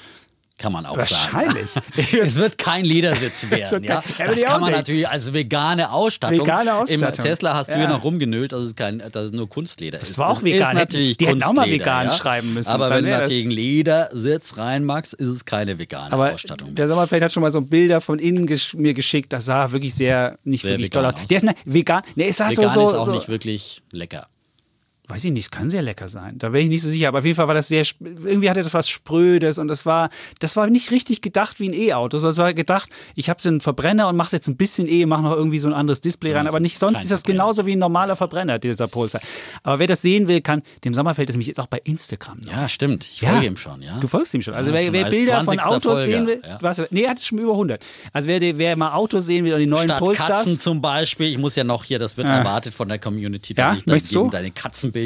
Kann 0.60 0.72
man 0.72 0.86
auch 0.86 0.96
Wahrscheinlich. 0.96 1.68
sagen. 1.72 1.86
es 2.22 2.36
wird 2.36 2.60
kein 2.60 2.86
Ledersitz 2.86 3.46
werden. 3.50 3.84
ja? 3.84 4.04
Ja, 4.20 4.26
Das 4.28 4.42
kann 4.44 4.62
man 4.62 4.72
natürlich 4.72 5.08
als 5.10 5.34
vegane 5.34 5.92
Ausstattung. 5.92 6.42
Vegane 6.42 6.76
Ausstattung. 6.76 7.26
Im 7.26 7.32
Tesla 7.32 7.56
hast 7.56 7.70
du 7.70 7.74
Ja. 7.74 7.82
ja 7.82 7.88
noch 7.90 8.04
rumgenölt, 8.04 8.52
dass 8.52 8.62
es, 8.62 8.76
kein, 8.76 9.00
dass 9.00 9.26
es 9.26 9.32
nur 9.32 9.50
Kunstleder 9.50 10.00
ist. 10.00 10.18
war 10.20 10.30
auch 10.30 10.44
vegan. 10.44 10.72
Ist 10.74 10.78
natürlich 10.78 11.18
Die 11.18 11.26
hätten 11.28 11.42
auch 11.44 11.54
mal 11.54 11.68
vegan 11.70 12.06
ja? 12.06 12.12
schreiben 12.12 12.54
müssen. 12.54 12.70
Aber 12.70 12.92
wenn 12.92 13.04
du 13.04 13.10
das- 13.10 13.22
natürlich 13.22 13.44
einen 13.44 13.52
Ledersitz 13.52 14.58
reinmachst, 14.58 15.16
ist 15.16 15.28
es 15.28 15.44
keine 15.46 15.80
vegane 15.80 16.14
Aber 16.14 16.32
Ausstattung. 16.34 16.76
der 16.76 16.88
Sommerfeld 16.88 17.24
hat 17.24 17.32
schon 17.32 17.42
mal 17.42 17.52
so 17.52 17.62
Bilder 17.62 18.00
von 18.00 18.20
innen 18.20 18.46
gesch 18.46 18.76
mir 18.76 18.94
geschickt. 18.94 19.34
Das 19.34 19.46
sah 19.46 19.72
wirklich 19.72 19.96
sehr, 19.96 20.38
nicht 20.44 20.62
Sehr 20.62 20.72
wirklich 20.72 20.92
toll 20.92 21.06
aus. 21.06 21.16
aus. 21.16 21.26
Der 21.26 21.38
ist 21.38 21.44
ne, 21.44 21.56
vegan. 21.66 22.04
Ne, 22.16 22.28
es 22.28 22.38
sah 22.38 22.50
vegan 22.50 22.70
so, 22.70 22.86
so, 22.86 22.92
ist 22.92 22.96
auch 22.96 23.06
so 23.06 23.12
nicht 23.12 23.28
wirklich 23.28 23.82
lecker. 23.92 24.28
Weiß 25.14 25.26
ich 25.26 25.32
nicht, 25.32 25.44
es 25.46 25.52
kann 25.52 25.70
sehr 25.70 25.82
lecker 25.84 26.08
sein. 26.08 26.38
Da 26.40 26.52
wäre 26.54 26.64
ich 26.64 26.70
nicht 26.70 26.82
so 26.82 26.90
sicher. 26.90 27.08
Aber 27.10 27.20
auf 27.20 27.26
jeden 27.26 27.36
Fall 27.36 27.48
war 27.48 27.54
das 27.54 27.68
sehr, 27.68 27.86
irgendwie 28.02 28.50
hatte 28.50 28.64
das 28.64 28.74
was 28.74 28.90
Sprödes 28.90 29.58
und 29.60 29.68
das 29.68 29.86
war, 29.86 30.10
das 30.40 30.56
war 30.56 30.68
nicht 30.68 30.90
richtig 30.92 31.22
gedacht 31.22 31.60
wie 31.60 31.70
ein 31.70 31.74
E-Auto. 31.74 32.18
sondern 32.18 32.32
Es 32.32 32.38
war 32.40 32.54
gedacht, 32.54 32.90
ich 33.16 33.30
habe 33.30 33.42
so 33.42 33.50
einen 33.50 33.62
Verbrenner 33.62 34.08
und 34.08 34.16
mache 34.16 34.32
jetzt 34.36 34.48
ein 34.48 34.58
bisschen 34.58 34.88
E, 34.88 35.06
mache 35.06 35.22
noch 35.22 35.34
irgendwie 35.36 35.60
so 35.60 35.68
ein 35.68 35.74
anderes 35.74 36.02
Display 36.02 36.34
rein. 36.34 36.48
Aber 36.48 36.60
nicht, 36.60 36.80
sonst 36.80 37.02
ist 37.04 37.12
das 37.12 37.24
genauso 37.24 37.66
wie 37.66 37.74
ein 37.76 37.80
normaler 37.80 38.16
Verbrenner, 38.16 38.58
dieser 38.60 38.88
Polestar. 38.88 39.22
Aber 39.62 39.80
wer 39.80 39.88
das 39.88 40.02
sehen 40.02 40.28
will, 40.28 40.42
kann, 40.42 40.64
dem 40.84 40.94
Sommerfeld 40.94 41.30
ist 41.30 41.36
nämlich 41.36 41.48
jetzt 41.48 41.60
auch 41.60 41.68
bei 41.68 41.80
Instagram. 41.84 42.40
noch. 42.46 42.52
Ja, 42.52 42.68
stimmt. 42.68 43.04
Ich 43.06 43.22
Ja. 43.22 43.30
folge 43.32 43.46
ihm 43.48 43.58
schon, 43.58 43.82
ja. 43.82 44.00
Du 44.00 44.08
folgst 44.08 44.34
ihm 44.34 44.42
schon. 44.42 44.54
Also 44.56 44.72
Ja, 44.72 44.78
wer, 44.78 44.94
wer 44.94 45.10
Bilder 45.10 45.44
von 45.44 45.58
20. 45.60 45.62
Autos 45.66 45.84
Folger, 46.00 46.06
sehen 46.06 46.28
will, 46.28 46.42
ja. 46.44 46.58
was, 46.62 46.82
nee, 46.90 47.04
er 47.04 47.12
hat 47.12 47.20
schon 47.22 47.38
über 47.38 47.52
100. 47.52 47.82
Also 48.12 48.28
wer, 48.28 48.42
wer 48.58 48.76
mal 48.76 48.94
Autos 48.94 49.26
sehen 49.26 49.46
will 49.46 49.54
und 49.54 49.60
die 49.60 49.66
neuen 49.68 49.84
Statt 49.90 50.00
Polestars. 50.00 50.40
Katzen 50.40 50.60
zum 50.60 50.82
Beispiel, 50.82 51.28
ich 51.28 51.38
muss 51.38 51.56
ja 51.56 51.64
noch 51.64 51.84
hier, 51.84 52.00
das 52.00 52.18
wird 52.18 52.30
erwartet 52.30 52.74
von 52.74 52.88
der 52.90 53.00
Community, 53.00 53.54
dass 53.54 53.64
Ja, 53.64 53.74
ich 53.78 53.84
dann 53.86 53.94
möchtest 53.94 54.16
du? 54.16 54.20
gegen 54.22 54.32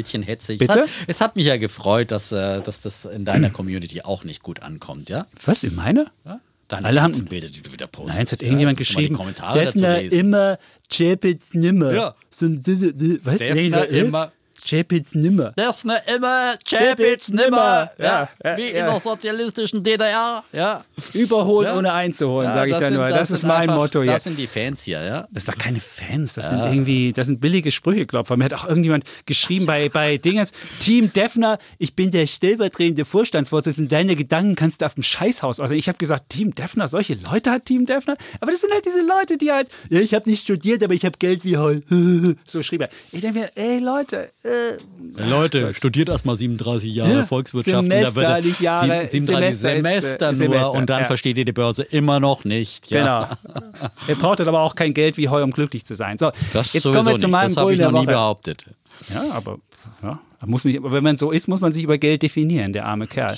deine 0.02 0.04
Katzenbildchen 0.04 0.22
hetze. 0.22 0.52
Es 0.54 0.58
Bitte? 0.58 0.80
hat, 0.82 0.88
es 1.06 1.20
hat 1.20 1.36
mich 1.36 1.46
ja 1.46 1.56
gefreut, 1.56 2.10
dass, 2.10 2.32
äh, 2.32 2.60
dass 2.62 2.82
das 2.82 3.04
in 3.04 3.24
deiner 3.24 3.50
Community 3.50 4.02
auch 4.02 4.24
nicht 4.24 4.42
gut 4.42 4.62
ankommt, 4.62 5.08
ja? 5.10 5.26
Was, 5.44 5.62
in 5.62 5.74
meine? 5.74 6.06
ja? 6.24 6.40
Deine 6.68 6.86
Alle 6.86 7.00
haben- 7.02 7.12
Katzenbilder, 7.12 7.48
die 7.48 7.62
du 7.62 7.72
wieder 7.72 7.86
postest. 7.86 8.16
Nein, 8.16 8.24
es 8.26 8.32
hat 8.32 8.42
irgendjemand 8.42 8.78
ja? 8.78 8.84
Geschrieben. 8.84 9.14
Kommentare 9.16 9.64
dazu 9.64 9.78
lesen. 9.78 10.18
immer, 10.18 10.58
Chapitz 10.90 11.54
nimmer. 11.54 11.92
Ja. 11.92 12.14
So, 12.28 12.46
so, 12.60 12.74
so, 12.74 12.86
was? 13.22 13.38
Defner 13.38 13.88
äh? 13.88 14.00
immer. 14.00 14.32
Chapitz 14.64 15.14
nimmer. 15.14 15.52
Defner 15.52 16.00
immer, 16.14 16.54
Chapitz 16.68 17.28
nimmer. 17.28 17.90
Ja, 17.98 18.28
Ja, 18.44 18.56
wie 18.56 18.62
ja. 18.62 18.68
in 18.68 18.86
der 18.86 19.00
sozialistischen 19.00 19.82
DDR. 19.82 20.42
Ja. 20.52 20.84
Überholen 21.12 21.68
Ja. 21.68 21.76
ohne 21.78 21.92
einzuholen, 21.92 22.48
Ja, 22.48 22.54
sage 22.54 22.70
ich 22.70 22.74
das 22.74 22.80
dann 22.82 22.92
sind- 22.92 23.00
nur. 23.00 23.08
Das, 23.08 23.28
sind 23.28 23.36
ist 23.36 23.42
mein 23.44 23.56
einfach- 23.62 23.76
Motto 23.76 24.02
hier. 24.02 24.12
Das 24.12 24.24
sind 24.24 24.38
die 24.38 24.46
Fans 24.46 24.82
hier, 24.82 25.02
ja. 25.02 25.28
Das 25.30 25.44
sind 25.44 25.54
doch 25.54 25.62
keine 25.62 25.80
Fans, 25.80 26.34
das 26.34 26.48
sind 26.48 26.58
irgendwie, 26.60 27.12
das 27.12 27.26
sind 27.26 27.40
billige 27.40 27.70
Sprücheklopfer. 27.70 28.36
Mir 28.36 28.44
hat 28.46 28.54
auch 28.54 28.68
irgendjemand 28.68 29.04
geschrieben 29.26 29.66
bei, 29.66 29.88
bei 29.88 30.16
Dingens, 30.18 30.52
Team 30.80 31.12
Defner, 31.12 31.58
ich 31.78 31.94
bin 31.94 32.10
der 32.10 32.26
stellvertretende 32.26 33.04
Vorstandsvorsitzende, 33.04 33.88
deine 33.88 34.16
Gedanken 34.16 34.54
kannst 34.56 34.80
du 34.82 34.86
auf 34.86 34.94
dem 34.94 35.02
Scheißhaus. 35.02 35.60
Also 35.60 35.74
ich 35.74 35.88
habe 35.88 35.98
gesagt, 35.98 36.28
Team 36.30 36.54
Defner, 36.54 36.88
solche 36.88 37.14
Leute 37.14 37.50
hat 37.50 37.64
Team 37.66 37.86
Defner? 37.86 38.16
Aber 38.40 38.50
das 38.50 38.60
sind 38.60 38.72
halt 38.72 38.84
diese 38.84 39.00
Leute, 39.02 39.36
die 39.38 39.52
halt, 39.52 39.68
ja, 39.90 40.00
ich 40.00 40.14
habe 40.14 40.28
nicht 40.28 40.42
studiert, 40.42 40.82
aber 40.82 40.94
ich 40.94 41.04
habe 41.04 41.16
Geld 41.18 41.44
wie 41.44 41.56
Heu. 41.56 41.80
So 42.44 42.62
schrieb 42.62 42.82
er. 42.82 42.88
Ich 43.12 43.20
denke 43.20 43.40
mir, 43.40 43.50
ey 43.56 43.78
Leute, 43.78 44.30
äh, 44.48 45.28
Leute, 45.28 45.74
studiert 45.74 46.08
erst 46.08 46.26
mal 46.26 46.36
37 46.36 46.94
Jahre 46.94 47.12
Ja, 47.12 47.26
Volkswirtschaft 47.26 47.88
Semester, 47.88 48.08
und 48.08 48.24
da 48.24 48.34
wird 48.36 48.44
nicht 48.44 48.60
Jahre, 48.60 49.06
37 49.06 49.56
Semester 49.56 49.68
Semester, 49.82 50.26
nur 50.26 50.34
Semester, 50.34 50.72
und 50.72 50.90
dann 50.90 51.00
ja. 51.02 51.06
versteht 51.06 51.38
ihr 51.38 51.44
die 51.44 51.52
Börse 51.52 51.82
immer 51.82 52.20
noch 52.20 52.44
nicht. 52.44 52.90
Ja. 52.90 53.28
genau. 53.50 53.60
er 54.08 54.14
braucht 54.14 54.40
aber 54.40 54.60
auch 54.60 54.74
kein 54.74 54.94
Geld 54.94 55.16
wie 55.16 55.28
Heu, 55.28 55.42
um 55.42 55.50
glücklich 55.50 55.84
zu 55.84 55.94
sein. 55.94 56.18
So, 56.18 56.30
Das 56.52 56.72
jetzt 56.72 56.84
sowieso 56.84 56.98
kommen 56.98 57.14
wir 57.14 57.18
zu 57.18 57.26
nicht. 57.26 57.32
meinem 57.32 57.48
Das 57.48 57.56
habe 57.56 57.72
ich 57.72 57.78
der 57.78 57.90
noch 57.90 58.00
nie 58.00 58.06
behauptet. 58.06 58.64
Ja, 59.12 59.30
aber 59.32 59.58
ja, 60.02 60.20
muss 60.46 60.64
mich, 60.64 60.76
aber 60.76 60.92
wenn 60.92 61.02
man 61.02 61.16
so 61.16 61.32
ist, 61.32 61.48
muss 61.48 61.60
man 61.60 61.72
sich 61.72 61.82
über 61.82 61.98
Geld 61.98 62.22
definieren, 62.22 62.72
der 62.72 62.86
arme 62.86 63.06
Kerl. 63.08 63.36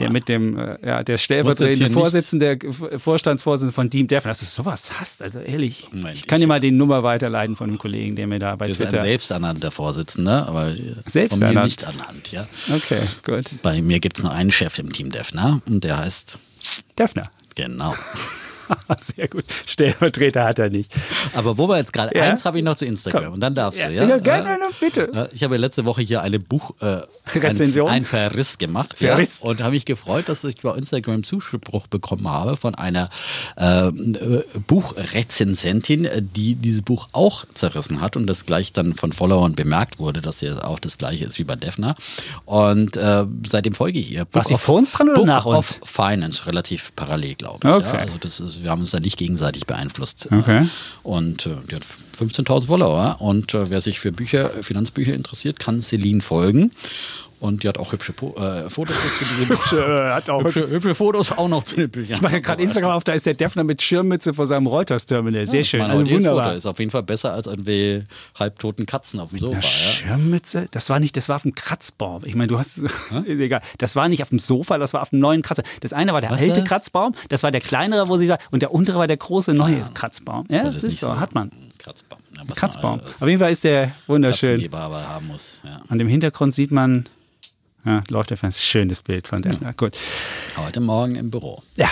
Der 0.00 0.10
mit 0.10 0.28
dem, 0.28 0.58
äh, 0.58 0.84
ja, 0.84 1.02
der 1.04 1.16
stellvertretende 1.16 1.90
Vorsitzende, 1.90 2.56
der 2.56 2.98
Vorstandsvorsitzende 2.98 3.72
von 3.72 3.88
Team 3.88 4.08
Defner, 4.08 4.30
dass 4.30 4.40
du 4.40 4.46
sowas 4.46 4.90
hast, 4.98 5.22
also 5.22 5.38
ehrlich. 5.38 5.88
Moment, 5.92 6.16
ich 6.16 6.26
kann 6.26 6.40
dir 6.40 6.46
mal 6.48 6.58
die 6.60 6.72
Nummer 6.72 7.02
weiterleiten 7.04 7.54
von 7.54 7.68
einem 7.70 7.78
Kollegen, 7.78 8.16
der 8.16 8.26
mir 8.26 8.40
da 8.40 8.56
bei 8.56 8.66
Das 8.66 8.78
ist 8.78 8.86
ein 8.86 8.88
Twitter. 8.90 9.02
selbsternannter 9.04 9.70
Vorsitzender, 9.70 10.48
aber 10.48 10.66
von 10.74 10.76
mir 10.84 10.94
Selbsternannt. 11.06 11.64
nicht 11.64 11.82
ernannt. 11.84 12.32
Ja. 12.32 12.46
Okay, 12.74 13.00
gut. 13.24 13.44
Bei 13.62 13.80
mir 13.80 14.00
gibt 14.00 14.18
es 14.18 14.24
nur 14.24 14.32
einen 14.32 14.50
Chef 14.50 14.78
im 14.80 14.92
Team 14.92 15.10
Defner 15.10 15.60
und 15.66 15.84
der 15.84 15.98
heißt, 15.98 16.38
Defner. 16.98 17.30
genau. 17.54 17.94
Sehr 18.98 19.28
gut. 19.28 19.44
Stellvertreter 19.66 20.44
hat 20.44 20.58
er 20.58 20.70
nicht. 20.70 20.94
Aber 21.34 21.58
wo 21.58 21.68
wir 21.68 21.76
jetzt 21.78 21.92
gerade, 21.92 22.16
Ja? 22.16 22.24
eins 22.24 22.44
habe 22.44 22.58
ich 22.58 22.64
noch 22.64 22.74
zu 22.76 22.84
Instagram 22.86 23.24
Komm. 23.24 23.34
und 23.34 23.40
dann 23.40 23.54
darfst 23.54 23.80
du, 23.84 23.90
ja? 23.90 24.04
ja, 24.06 24.18
gerne, 24.18 24.58
bitte. 24.78 25.28
Ich 25.32 25.42
habe 25.42 25.54
ja 25.56 25.60
letzte 25.60 25.84
Woche 25.84 26.02
hier 26.02 26.22
eine 26.22 26.38
Buch 26.38 26.72
äh, 26.80 27.00
Rezension? 27.34 27.88
Ein, 27.88 28.02
ein 28.02 28.04
Verriss 28.04 28.58
gemacht. 28.58 28.94
Verriss. 28.96 29.40
Ja, 29.42 29.48
und 29.50 29.60
habe 29.60 29.72
mich 29.72 29.84
gefreut, 29.84 30.28
dass 30.28 30.44
ich 30.44 30.56
bei 30.60 30.74
Instagram 30.76 31.24
Zuspruch 31.24 31.86
bekommen 31.86 32.28
habe 32.28 32.56
von 32.56 32.74
einer 32.74 33.08
äh, 33.56 33.90
Buchrezensentin, 34.66 36.08
die 36.34 36.54
dieses 36.54 36.82
Buch 36.82 37.08
auch 37.12 37.44
zerrissen 37.54 38.00
hat 38.00 38.16
und 38.16 38.26
das 38.26 38.46
gleich 38.46 38.72
dann 38.72 38.94
von 38.94 39.12
Followern 39.12 39.54
bemerkt 39.54 39.98
wurde, 39.98 40.20
dass 40.20 40.40
ja 40.40 40.64
auch 40.64 40.78
das 40.78 40.98
gleiche 40.98 41.24
ist 41.24 41.38
wie 41.38 41.44
bei 41.44 41.56
Defner. 41.56 41.94
Und 42.44 42.96
äh, 42.96 43.24
seitdem 43.46 43.74
folge 43.74 43.98
ich 43.98 44.10
ihr. 44.12 44.24
Book 44.24 44.44
sie 44.44 44.54
of- 44.54 44.60
vor 44.60 44.76
uns 44.76 44.92
dran 44.92 45.08
oder 45.08 45.14
Book 45.16 45.26
nach 45.26 45.46
uns? 45.46 45.56
of 45.56 45.88
Finance, 45.88 46.46
relativ 46.46 46.92
parallel, 46.96 47.34
glaube 47.34 47.58
ich. 47.68 47.74
Okay. 47.74 47.86
Ja, 47.94 48.00
also 48.00 48.16
das 48.20 48.40
ist, 48.40 48.59
wir 48.62 48.70
haben 48.70 48.80
uns 48.80 48.90
da 48.90 49.00
nicht 49.00 49.16
gegenseitig 49.16 49.66
beeinflusst. 49.66 50.28
Okay. 50.30 50.66
Und 51.02 51.46
äh, 51.46 51.56
die 51.70 51.74
hat 51.74 51.82
15.000 51.82 52.66
Follower. 52.66 53.16
Und 53.20 53.54
äh, 53.54 53.70
wer 53.70 53.80
sich 53.80 54.00
für 54.00 54.12
Bücher, 54.12 54.48
Finanzbücher 54.48 55.14
interessiert, 55.14 55.58
kann 55.58 55.80
Celine 55.82 56.20
folgen. 56.20 56.72
Und 57.40 57.62
die 57.62 57.68
hat 57.68 57.78
auch 57.78 57.92
hübsche 57.92 58.12
Po- 58.12 58.34
äh, 58.36 58.68
Fotos 58.68 58.94
dazu. 58.94 59.24
Diese 59.62 59.80
Äh, 59.80 60.12
hat 60.12 60.28
auch 60.28 60.44
hübsche, 60.44 60.68
hübsche 60.68 60.94
Fotos 60.94 61.32
auch 61.32 61.48
noch 61.48 61.64
zu 61.64 61.76
den 61.76 61.88
Büchern. 61.90 62.14
Ich 62.16 62.20
mache 62.22 62.40
gerade 62.42 62.62
Instagram 62.62 62.90
auf, 62.92 63.02
da 63.04 63.12
ist 63.14 63.24
der 63.24 63.32
Defner 63.34 63.64
mit 63.64 63.80
Schirmmütze 63.80 64.34
vor 64.34 64.46
seinem 64.46 64.66
Reuters-Terminal. 64.66 65.46
Sehr 65.46 65.64
schön. 65.64 65.80
Mein 65.80 65.90
Also 65.92 66.10
wunderbar. 66.12 66.44
Foto 66.44 66.56
ist 66.56 66.66
auf 66.66 66.78
jeden 66.78 66.90
Fall 66.90 67.02
besser 67.02 67.32
als 67.32 67.46
irgendwie 67.46 68.04
halbtoten 68.38 68.84
Katzen 68.84 69.20
auf 69.20 69.30
dem 69.30 69.38
Sofa. 69.38 69.54
Eine 69.56 69.62
Ja? 69.64 69.68
Schirmmütze? 69.70 70.66
Das 70.70 70.90
war 70.90 71.00
nicht, 71.00 71.16
das 71.16 71.28
war 71.30 71.36
auf 71.36 71.42
dem 71.42 71.54
Kratzbaum. 71.54 72.22
Ich 72.26 72.34
meine, 72.34 72.48
du 72.48 72.58
hast, 72.58 72.78
ist 72.78 72.90
egal. 73.26 73.62
Das 73.78 73.96
war 73.96 74.08
nicht 74.08 74.22
auf 74.22 74.28
dem 74.28 74.38
Sofa, 74.38 74.76
das 74.78 74.92
war 74.92 75.00
auf 75.02 75.10
dem 75.10 75.18
neuen 75.18 75.42
Kratzer. 75.42 75.62
Das 75.80 75.92
eine 75.94 76.12
war 76.12 76.20
der 76.20 76.30
Was 76.30 76.40
alte 76.42 76.60
das? 76.60 76.64
Kratzbaum, 76.68 77.14
das 77.30 77.42
war 77.42 77.50
der 77.50 77.60
kleinere, 77.62 78.08
wo 78.08 78.18
sie 78.18 78.26
sagt, 78.26 78.48
und 78.52 78.60
der 78.60 78.72
untere 78.74 78.98
war 78.98 79.06
der 79.06 79.16
große 79.16 79.54
neue 79.54 79.80
Kratzbaum. 79.94 80.46
Ja, 80.50 80.64
das, 80.64 80.74
Das 80.74 80.84
ist 80.84 80.90
nicht 80.90 81.00
so, 81.00 81.18
hat 81.18 81.34
man. 81.34 81.50
Kratzbaum. 81.78 82.18
Ja, 82.36 82.44
Kratzbaum. 82.54 83.00
Auf 83.00 83.26
jeden 83.26 83.40
Fall 83.40 83.52
ist 83.52 83.64
der 83.64 83.92
wunderschön. 84.06 84.60
Haben 84.72 85.28
muss. 85.28 85.62
Ja. 85.64 85.80
An 85.88 85.98
dem 85.98 86.08
Hintergrund 86.08 86.54
sieht 86.54 86.70
man, 86.70 87.06
ja, 87.84 88.02
läuft 88.08 88.30
der 88.30 88.36
Fan, 88.36 88.52
schönes 88.52 89.02
Bild 89.02 89.28
von 89.28 89.42
Defner. 89.42 89.72
Gut. 89.74 89.96
Heute 90.56 90.80
Morgen 90.80 91.14
im 91.16 91.30
Büro. 91.30 91.62
Ja. 91.76 91.88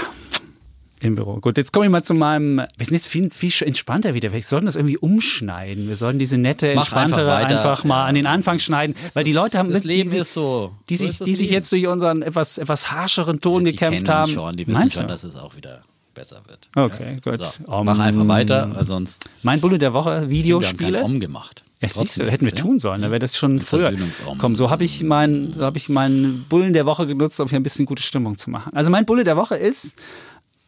Im 1.01 1.15
Büro. 1.15 1.37
Gut, 1.37 1.57
jetzt 1.57 1.73
komme 1.73 1.87
ich 1.87 1.93
mal 1.93 2.03
zu 2.03 2.13
meinem. 2.13 2.57
Wir 2.77 2.87
sind 2.87 2.95
jetzt 2.95 3.07
viel, 3.07 3.31
viel 3.31 3.53
entspannter 3.65 4.15
wieder. 4.15 4.33
Wir 4.33 4.43
sollten 4.43 4.67
das 4.67 4.75
irgendwie 4.75 4.99
umschneiden. 4.99 5.87
Wir 5.87 5.95
sollten 5.95 6.19
diese 6.19 6.39
nette, 6.39 6.75
Mach 6.75 6.87
einfach 6.87 7.03
entspanntere 7.03 7.37
einfach, 7.37 7.79
weiter. 7.79 7.87
mal 7.87 8.03
Ja. 8.03 8.07
an 8.09 8.15
den 8.17 8.27
Anfang 8.27 8.59
schneiden. 8.59 8.97
weil 9.15 9.23
die 9.23 9.33
Leute 9.33 9.59
haben 9.59 9.71
Das 9.71 9.83
die 9.83 9.87
Leben 9.89 10.11
sich- 10.11 10.23
ist 10.23 10.33
so. 10.33 10.73
die 10.89 10.97
So 10.97 11.07
sich, 11.07 11.19
das 11.19 11.25
die 11.25 11.35
sich 11.37 11.51
jetzt 11.51 11.71
durch 11.71 11.87
unseren 11.87 12.23
etwas, 12.23 12.59
etwas 12.59 12.91
harscheren 12.91 13.41
Ton 13.41 13.65
die 13.65 13.71
gekämpft 13.71 14.07
kennen 14.07 14.09
haben. 14.19 14.33
schon, 14.33 14.57
die 14.57 14.67
wissen 14.67 14.77
Meinst 14.79 14.95
schon, 14.97 15.05
du? 15.07 15.13
dass 15.13 15.23
es 15.23 15.37
auch 15.37 15.55
wieder 15.55 15.85
besser 16.15 16.43
wird. 16.49 16.69
Okay, 16.75 17.19
gut. 17.23 17.39
So, 17.39 17.73
Um, 17.73 17.85
mach 17.87 18.01
einfach 18.01 18.27
weiter, 18.27 18.69
weil 18.75 18.85
sonst 18.85 19.31
Mein 19.45 19.61
Bulle 19.61 19.79
der 19.79 19.93
Woche, 19.93 20.07
wir 20.07 20.13
haben 20.15 20.21
keinen 20.23 20.31
Videospiele. 20.31 21.03
Om 21.05 21.21
gemacht. 21.21 21.63
Ja, 21.81 21.89
siehst 21.89 22.19
hätten 22.19 22.45
wir 22.45 22.55
tun 22.55 22.81
sollen, 22.81 23.03
da 23.03 23.11
wäre 23.11 23.21
das 23.21 23.37
schon 23.37 23.61
früher. 23.61 23.93
Komm, 24.39 24.57
so 24.57 24.69
habe 24.71 24.85
ich 24.85 25.03
meinen 25.05 25.53
so 25.53 25.65
hab 25.65 25.77
ich 25.77 25.89
meinen 25.89 26.45
Bullen 26.49 26.73
der 26.73 26.87
Woche 26.87 27.07
genutzt, 27.07 27.39
um 27.39 27.49
hier 27.49 27.61
ein 27.61 27.63
bisschen 27.63 27.87
gute 27.87 28.03
Stimmung 28.03 28.37
zu 28.37 28.51
machen. 28.51 28.73
Also 28.75 28.91
mein 28.91 29.07
Bulle 29.07 29.23
der 29.23 29.37
Woche 29.37 29.57
ist 29.57 29.95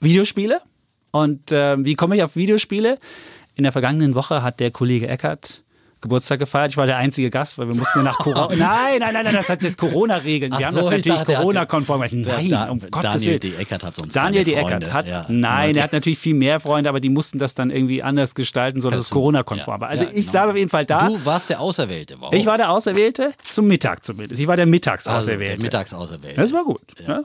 Videospiele. 0.01 0.61
Und 1.11 1.51
äh, 1.51 1.85
wie 1.85 1.95
komme 1.97 2.15
ich 2.15 2.23
auf 2.23 2.37
Videospiele? 2.37 2.99
In 3.57 3.65
der 3.65 3.73
vergangenen 3.73 4.15
Woche 4.15 4.43
hat 4.43 4.61
der 4.61 4.71
Kollege 4.71 5.09
Eckert 5.09 5.65
Geburtstag 6.01 6.39
gefeiert. 6.39 6.71
Ich 6.71 6.77
war 6.77 6.87
der 6.87 6.97
einzige 6.97 7.29
Gast, 7.31 7.59
weil 7.59 7.69
wir 7.69 7.75
mussten 7.75 7.99
ja 7.99 8.05
nach 8.05 8.19
Corona. 8.19 8.49
Nein, 8.57 9.01
nein, 9.01 9.13
nein, 9.13 9.25
nein, 9.25 9.35
das 9.35 9.49
hat 9.51 9.63
jetzt 9.63 9.77
Corona-Regeln. 9.77 10.51
Wir 10.53 10.59
Ach 10.59 10.63
haben 10.65 10.83
so, 10.83 10.89
das 10.91 10.99
ich 10.99 11.07
natürlich 11.07 11.25
Corona-konform. 11.37 12.01
Nein, 12.01 12.49
Da, 12.49 12.71
um 12.71 12.79
Gottes 12.81 13.13
Daniel 13.13 13.27
Willen. 13.27 13.41
D. 13.41 13.53
Eckert 13.61 13.85
hat 13.85 13.95
sonst 13.97 14.17
Daniel 14.17 14.45
D. 14.45 14.53
keine 14.55 14.67
Eckert 14.67 14.93
hat, 14.93 15.07
Ja. 15.07 15.27
nein, 15.29 15.77
er 15.77 15.85
hat 15.85 15.93
natürlich 15.93 16.19
viel 16.19 16.35
mehr 16.35 16.59
Freunde, 16.61 16.89
aber 16.89 17.01
die 17.01 17.11
mussten 17.11 17.39
das 17.39 17.55
dann 17.55 17.71
irgendwie 17.71 18.03
anders 18.03 18.35
gestalten, 18.35 18.81
sodass 18.81 18.99
Das 19.01 19.07
es 19.07 19.11
Corona-konform 19.11 19.81
war. 19.81 19.89
Also 19.89 20.05
ja, 20.05 20.11
ich 20.11 20.21
genau. 20.27 20.33
saß 20.33 20.51
auf 20.51 20.57
jeden 20.57 20.71
Fall 20.71 20.87
da. 20.87 21.09
Du 21.09 21.25
warst 21.25 21.51
der 21.51 21.61
Auserwählte. 21.61 22.17
Warum? 22.19 22.35
Ich 22.35 22.47
war 22.47 22.57
der 22.57 22.71
Auserwählte, 22.71 23.33
zum 23.43 23.67
Mittag 23.67 24.05
zumindest. 24.05 24.41
Ich 24.41 24.47
war 24.47 24.57
der 24.57 24.65
also, 24.65 24.71
Mittagsauserwählte. 24.71 25.45
der 25.57 25.63
Mittagsauserwählte. 25.63 26.41
Das 26.41 26.53
war 26.53 26.65
gut. 26.65 26.81
Ja. 27.07 27.21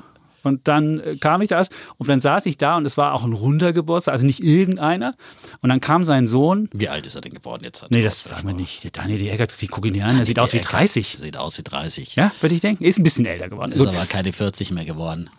Und 0.45 0.67
dann 0.67 0.99
äh, 0.99 1.15
kam 1.15 1.41
ich 1.41 1.49
da 1.49 1.63
und 1.97 2.09
dann 2.09 2.21
saß 2.21 2.45
ich 2.45 2.57
da 2.57 2.77
und 2.77 2.85
es 2.85 2.97
war 2.97 3.13
auch 3.13 3.23
ein 3.23 3.33
runder 3.33 3.73
Geburtstag, 3.73 4.13
also 4.13 4.25
nicht 4.25 4.43
irgendeiner. 4.43 5.15
Und 5.61 5.69
dann 5.69 5.81
kam 5.81 6.03
sein 6.03 6.27
Sohn. 6.27 6.69
Wie 6.73 6.89
alt 6.89 7.05
ist 7.05 7.15
er 7.15 7.21
denn 7.21 7.33
geworden 7.33 7.63
jetzt? 7.63 7.85
Nee, 7.89 8.01
das 8.03 8.23
sagen 8.23 8.47
wir 8.47 8.53
nicht. 8.53 8.83
Der 8.83 8.91
Daniel 8.91 9.19
De 9.19 9.29
Eckert, 9.29 9.61
ich 9.61 9.71
gucke 9.71 9.87
ihn 9.87 10.01
an, 10.01 10.15
der 10.15 10.25
sieht 10.25 10.39
aus 10.39 10.53
wie 10.53 10.61
30. 10.61 11.15
Sieht 11.17 11.37
aus 11.37 11.57
wie 11.57 11.63
30. 11.63 12.15
Ja, 12.15 12.31
würde 12.41 12.55
ich 12.55 12.61
denken. 12.61 12.83
Ist 12.83 12.99
ein 12.99 13.03
bisschen 13.03 13.25
älter 13.25 13.49
geworden. 13.49 13.71
Ist 13.71 13.79
Gut. 13.79 13.87
aber 13.89 14.05
keine 14.05 14.31
40 14.31 14.71
mehr 14.71 14.85
geworden. 14.85 15.29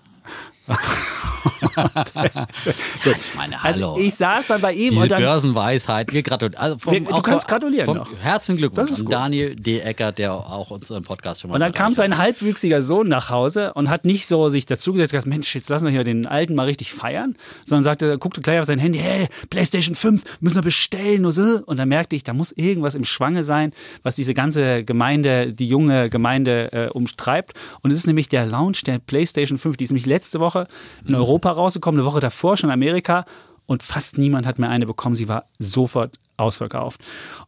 Ich 1.77 3.35
meine, 3.37 3.63
hallo. 3.63 3.93
Also 3.93 4.03
ich 4.03 4.15
saß 4.15 4.49
dann 4.49 4.61
bei 4.61 4.73
ihm 4.73 4.91
Diese 4.91 5.03
und 5.03 5.11
dann, 5.11 5.23
Börsenweisheit, 5.23 6.13
wir 6.13 6.23
gratulieren. 6.23 6.61
Also 6.61 6.79
vom, 6.79 6.93
wir, 6.93 7.01
du 7.01 7.23
kannst 7.23 7.47
gratulieren. 7.49 7.87
Vom, 7.87 8.03
herzlichen 8.21 8.59
Glückwunsch 8.59 8.91
an 8.93 9.07
Daniel 9.07 9.55
D. 9.55 9.81
Eckert, 9.81 10.19
der 10.19 10.33
auch 10.33 10.71
unseren 10.71 11.05
Podcast 11.05 11.41
schon 11.41 11.51
mal 11.51 11.55
Und 11.55 11.61
dann 11.61 11.73
kam 11.73 11.95
sein 11.95 12.19
halbwüchsiger 12.19 12.83
Sohn 12.83 13.09
nach 13.09 13.31
Hause 13.31 13.75
und 13.75 13.91
hat 13.91 14.05
nicht 14.05 14.27
so 14.27 14.49
sich 14.49 14.67
dazugesetzt 14.67 15.13
und 15.13 15.19
gesagt, 15.19 15.27
Mensch, 15.29 15.55
jetzt 15.55 15.69
lassen 15.69 15.85
wir 15.85 15.93
hier 15.93 16.05
den 16.05 16.27
Alten 16.27 16.55
mal 16.55 16.67
richtig 16.67 16.93
feiern, 16.93 17.37
sondern 17.65 17.85
sagte, 17.85 18.19
guckte 18.19 18.41
gleich 18.41 18.59
auf 18.59 18.67
sein 18.67 18.79
Handy, 18.79 18.99
hey, 18.99 19.29
Playstation 19.51 19.95
5, 19.95 20.23
müssen 20.41 20.57
wir 20.57 20.63
bestellen 20.63 21.25
und 21.25 21.33
so. 21.33 21.63
Und 21.67 21.77
dann 21.77 21.89
merkte 21.89 22.17
ich, 22.17 22.25
da 22.25 22.33
muss 22.33 22.53
irgendwas 22.53 22.95
im 22.95 23.05
Schwange 23.05 23.45
sein, 23.45 23.73
was 24.03 24.17
diese 24.17 24.35
ganze 24.35 24.85
Gemeinde, 24.85 25.53
die 25.53 25.69
junge 25.69 26.11
Gemeinde 26.11 26.73
äh, 26.73 26.89
umtreibt. 26.89 27.53
Und 27.83 27.93
es 27.93 27.99
ist 27.99 28.07
nämlich 28.07 28.29
der 28.29 28.47
Launch 28.47 28.83
der 28.83 28.99
Playstation 28.99 29.59
5, 29.59 29.77
die 29.77 29.85
ist 29.85 29.91
nämlich 29.91 30.07
letzte 30.07 30.41
Woche 30.41 30.56
in 31.05 31.13
mhm. 31.13 31.17
Europa 31.17 31.51
rausgekommen, 31.51 32.01
eine 32.01 32.07
Woche 32.07 32.21
davor 32.21 32.57
schon 32.57 32.71
in 32.71 32.75
Amerika 32.75 33.27
und 33.67 33.83
fast 33.83 34.17
niemand 34.19 34.47
hat 34.47 34.59
mehr 34.59 34.71
eine 34.71 34.87
bekommen. 34.87 35.15
Sie 35.15 35.29
war 35.29 35.45
sofort 35.59 36.19
ausverkauft. 36.37 37.01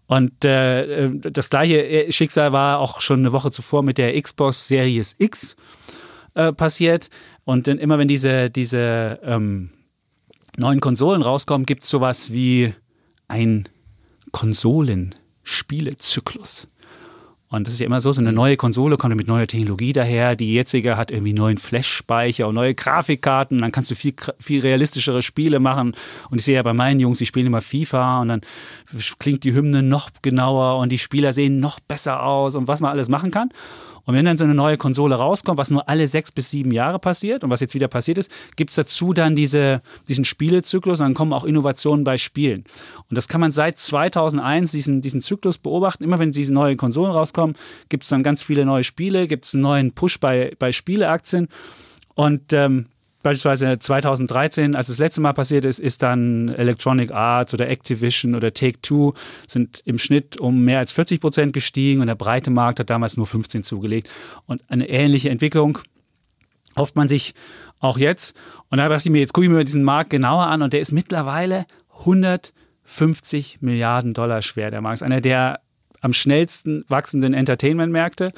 Und 0.07 0.45
äh, 0.45 1.07
äh 1.07 1.19
das 1.19 1.51
gleiche 1.51 1.85
äh, 1.87 2.13
Schicksal 2.13 2.53
war 2.53 2.79
auch 2.81 3.01
schon 3.01 3.21
eine 3.21 3.33
Woche 3.33 3.51
zuvor 3.51 3.83
mit 3.83 3.97
der 3.99 4.21
Xbox 4.21 4.69
Series 4.69 5.17
X 5.19 5.57
äh, 6.35 6.53
passiert. 6.53 7.09
Und 7.45 7.67
dann 7.67 7.79
immer 7.79 7.99
wenn 7.99 8.09
diese, 8.09 8.51
diese 8.51 9.19
ähm, 9.23 9.71
neuen 10.57 10.81
Konsolen 10.81 11.23
rauskommen, 11.23 11.65
gibt 11.67 11.85
es 11.85 11.89
sowas 11.89 12.33
wie 12.33 12.75
ein 13.29 13.69
Konsolenspielezyklus. 14.33 16.67
Und 17.51 17.67
das 17.67 17.75
ist 17.75 17.81
ja 17.81 17.87
immer 17.87 18.03
so, 18.03 18.13
so 18.13 18.21
eine 18.21 18.33
neue 18.33 18.59
Konsole 18.59 18.99
kommt 18.99 19.17
mit 19.17 19.27
neuer 19.27 19.47
Technologie 19.47 19.95
daher. 19.95 20.37
Die 20.37 20.53
jetzige 20.53 20.99
hat 20.99 21.11
irgendwie 21.11 21.33
neuen 21.33 21.57
Flash-Speicher 21.57 22.47
und 22.47 22.55
neue 22.55 22.75
Grafikkarten. 22.75 23.59
Dann 23.59 23.73
kannst 23.73 23.91
du 23.91 23.95
viel, 23.95 24.15
viel 24.39 24.61
realistischere 24.61 25.23
Spiele 25.23 25.59
machen. 25.59 25.95
Und 26.31 26.39
ich 26.39 26.45
sehe 26.45 26.57
ja 26.57 26.63
bei 26.63 26.75
meinen 26.75 27.01
Jungs, 27.01 27.19
die 27.19 27.27
spielen 27.27 27.47
immer 27.47 27.63
FIFA 27.63 28.21
und 28.21 28.29
dann 28.29 28.41
klingt 29.19 29.45
die 29.45 29.55
Hymne 29.55 29.83
noch 29.83 30.11
genauer 30.21 30.79
und 30.79 30.93
die 30.93 30.99
Spieler 30.99 31.33
sehen 31.33 31.59
noch 31.59 31.81
besser 31.81 32.23
aus 32.23 32.55
und 32.55 32.69
was 32.69 32.81
man 32.81 32.91
alles 32.91 33.09
machen 33.09 33.31
kann. 33.31 33.49
Und 34.09 34.15
wenn 34.15 34.25
dann 34.25 34.39
so 34.39 34.45
eine 34.45 34.55
neue 34.55 34.79
Konsole 34.79 35.17
rauskommt, 35.17 35.59
was 35.59 35.71
nur 35.71 35.87
alle 35.87 36.09
sechs 36.09 36.33
bis 36.33 36.51
sieben 36.51 36.71
Jahre 36.71 36.99
passiert 36.99 37.45
und 37.45 37.51
was 37.51 37.61
jetzt 37.61 37.75
wieder 37.75 37.89
passiert 37.89 38.17
ist, 38.17 38.33
gibt 38.57 38.71
es 38.71 38.77
dazu 38.77 39.13
dann 39.13 39.37
diese, 39.37 39.83
diesen 40.09 40.25
Spielezyklus 40.25 41.01
und 41.01 41.05
dann 41.05 41.13
kommen 41.13 41.35
auch 41.35 41.45
Innovationen 41.45 42.05
bei 42.05 42.17
Spielen. 42.17 42.65
Und 43.11 43.19
das 43.19 43.29
kann 43.29 43.43
man 43.43 43.53
seit 43.53 43.77
2001 43.77 44.71
diesen, 44.71 45.03
diesen 45.03 45.21
Zyklus 45.21 45.59
beobachten. 45.59 46.05
Immer 46.05 46.19
wenn 46.19 46.33
diese 46.33 46.55
neuen 46.55 46.79
Konsolen 46.79 47.13
rauskommen, 47.13 47.55
gibt 47.91 48.05
es 48.05 48.09
dann 48.09 48.23
ganz 48.23 48.43
viele 48.43 48.65
neue 48.65 48.83
Spiele, 48.83 49.29
gibt 49.29 49.45
es 49.45 49.53
einen 49.53 49.65
neuen 49.65 49.93
Push 49.93 50.21
bei, 50.21 50.55
bei 50.59 50.73
Spieleaktien. 50.73 51.49
Und 52.15 52.55
ähm, 52.55 52.87
beispielsweise 53.23 53.79
2013, 53.79 54.77
als 54.77 54.89
das 54.89 54.99
letzte 54.99 55.21
Mal 55.21 55.33
passiert 55.33 55.65
ist, 55.65 55.79
ist 55.79 56.03
dann 56.03 56.49
Electronic 56.49 57.11
Arts 57.11 57.55
oder 57.55 57.69
Activision 57.69 58.35
oder 58.35 58.53
Take-Two 58.53 59.15
sind 59.47 59.83
im 59.85 59.99
Schnitt 59.99 60.39
um 60.39 60.65
mehr 60.65 60.79
als 60.79 60.93
40 60.93 61.21
Prozent 61.21 61.53
gestiegen 61.53 62.01
und 62.01 62.07
der 62.07 62.15
breite 62.15 62.51
Markt 62.51 62.81
hat 62.81 62.91
damals 62.91 63.17
nur 63.17 63.27
15 63.27 63.63
zugelegt. 63.63 64.09
Und 64.47 64.63
eine 64.71 64.89
ähnliche 64.89 65.31
Entwicklung 65.31 65.79
hofft 66.77 66.97
man 66.97 67.09
sich 67.09 67.35
auch 67.81 67.99
jetzt. 67.99 68.37
Und 68.71 68.79
da 68.79 68.89
dachte 68.89 69.09
ich 69.09 69.13
mir, 69.13 69.21
jetzt 69.21 69.33
gucke 69.33 69.47
ich 69.47 69.53
mir 69.53 69.65
diesen 69.65 69.85
Markt 69.85 70.11
genauer 70.11 70.47
an 70.47 70.63
und 70.63 70.73
der 70.73 70.81
ist 70.81 70.93
mittlerweile 70.93 71.67
150 71.99 73.61
Milliarden 73.61 74.15
Dollar 74.15 74.43
schwer. 74.43 74.71
Der 74.71 74.81
Markt 74.81 74.99
ist 74.99 75.03
einer 75.03 75.21
der 75.21 75.61
am 76.01 76.13
schnellsten 76.13 76.85
wachsenden 76.89 77.35
Entertainment-Märkte. 77.35 78.33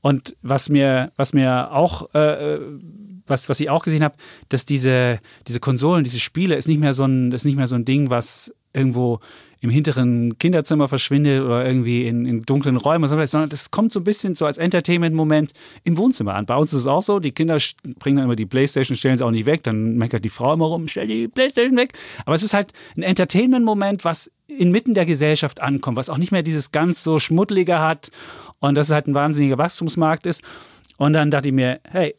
Und 0.00 0.34
was 0.42 0.68
mir, 0.68 1.12
was 1.16 1.32
mir 1.34 1.70
auch 1.72 2.12
äh, 2.14 2.58
was, 3.26 3.48
was 3.48 3.60
ich 3.60 3.70
auch 3.70 3.84
gesehen 3.84 4.02
habe, 4.02 4.16
dass 4.48 4.66
diese, 4.66 5.20
diese 5.46 5.60
Konsolen, 5.60 6.04
diese 6.04 6.20
Spiele, 6.20 6.56
ist 6.56 6.68
nicht 6.68 6.80
mehr 6.80 6.94
so 6.94 7.04
ein, 7.04 7.32
ist 7.32 7.44
nicht 7.44 7.56
mehr 7.56 7.66
so 7.66 7.74
ein 7.74 7.84
Ding, 7.84 8.10
was 8.10 8.52
irgendwo 8.74 9.20
im 9.60 9.70
hinteren 9.70 10.38
Kinderzimmer 10.38 10.88
verschwindet 10.88 11.42
oder 11.42 11.64
irgendwie 11.64 12.06
in, 12.08 12.26
in 12.26 12.40
dunklen 12.40 12.76
Räumen, 12.76 13.08
sondern 13.08 13.48
das 13.48 13.70
kommt 13.70 13.92
so 13.92 14.00
ein 14.00 14.04
bisschen 14.04 14.34
so 14.34 14.44
als 14.44 14.58
Entertainment-Moment 14.58 15.52
im 15.84 15.96
Wohnzimmer 15.96 16.34
an. 16.34 16.46
Bei 16.46 16.56
uns 16.56 16.72
ist 16.72 16.80
es 16.80 16.86
auch 16.86 17.02
so, 17.02 17.20
die 17.20 17.30
Kinder 17.30 17.58
bringen 18.00 18.16
dann 18.16 18.24
immer 18.24 18.34
die 18.34 18.46
Playstation, 18.46 18.96
stellen 18.96 19.16
sie 19.16 19.24
auch 19.24 19.30
nicht 19.30 19.46
weg, 19.46 19.62
dann 19.62 19.96
meckert 19.98 20.24
die 20.24 20.30
Frau 20.30 20.54
immer 20.54 20.64
rum, 20.64 20.88
stell 20.88 21.06
die 21.06 21.28
Playstation 21.28 21.76
weg. 21.76 21.92
Aber 22.24 22.34
es 22.34 22.42
ist 22.42 22.54
halt 22.54 22.72
ein 22.96 23.02
Entertainment-Moment, 23.02 24.04
was 24.04 24.32
inmitten 24.48 24.94
der 24.94 25.06
Gesellschaft 25.06 25.62
ankommt, 25.62 25.96
was 25.96 26.08
auch 26.08 26.18
nicht 26.18 26.32
mehr 26.32 26.42
dieses 26.42 26.72
ganz 26.72 27.04
so 27.04 27.20
Schmuddlige 27.20 27.78
hat 27.78 28.10
und 28.58 28.74
das 28.74 28.90
halt 28.90 29.06
ein 29.06 29.14
wahnsinniger 29.14 29.58
Wachstumsmarkt 29.58 30.26
ist. 30.26 30.42
Und 30.96 31.12
dann 31.12 31.30
dachte 31.30 31.48
ich 31.48 31.54
mir, 31.54 31.80
hey, 31.84 32.16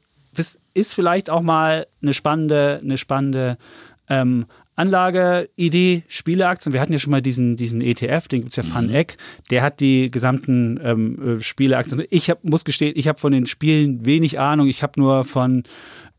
ist 0.73 0.93
vielleicht 0.93 1.29
auch 1.29 1.41
mal 1.41 1.88
eine 2.01 2.13
spannende, 2.13 2.79
eine 2.84 2.97
spannende 2.97 3.57
ähm, 4.09 4.45
Anlageidee, 4.75 6.03
Spieleaktien. 6.07 6.73
Wir 6.73 6.81
hatten 6.81 6.93
ja 6.93 6.99
schon 6.99 7.11
mal 7.11 7.21
diesen, 7.21 7.55
diesen 7.55 7.79
ETF, 7.79 8.27
den 8.27 8.41
gibt 8.41 8.49
es 8.49 8.55
ja 8.55 8.63
Fun 8.63 8.88
mhm. 8.88 8.95
Egg. 8.95 9.13
Der 9.51 9.61
hat 9.61 9.79
die 9.79 10.09
gesamten 10.09 10.79
ähm, 10.84 11.38
äh, 11.38 11.39
Spieleaktien. 11.41 12.03
Ich 12.09 12.29
hab, 12.29 12.43
muss 12.43 12.65
gestehen, 12.65 12.93
ich 12.95 13.07
habe 13.07 13.19
von 13.19 13.31
den 13.31 13.45
Spielen 13.45 14.05
wenig 14.05 14.39
Ahnung. 14.39 14.67
Ich 14.67 14.81
habe 14.81 14.99
nur 14.99 15.25
von 15.25 15.63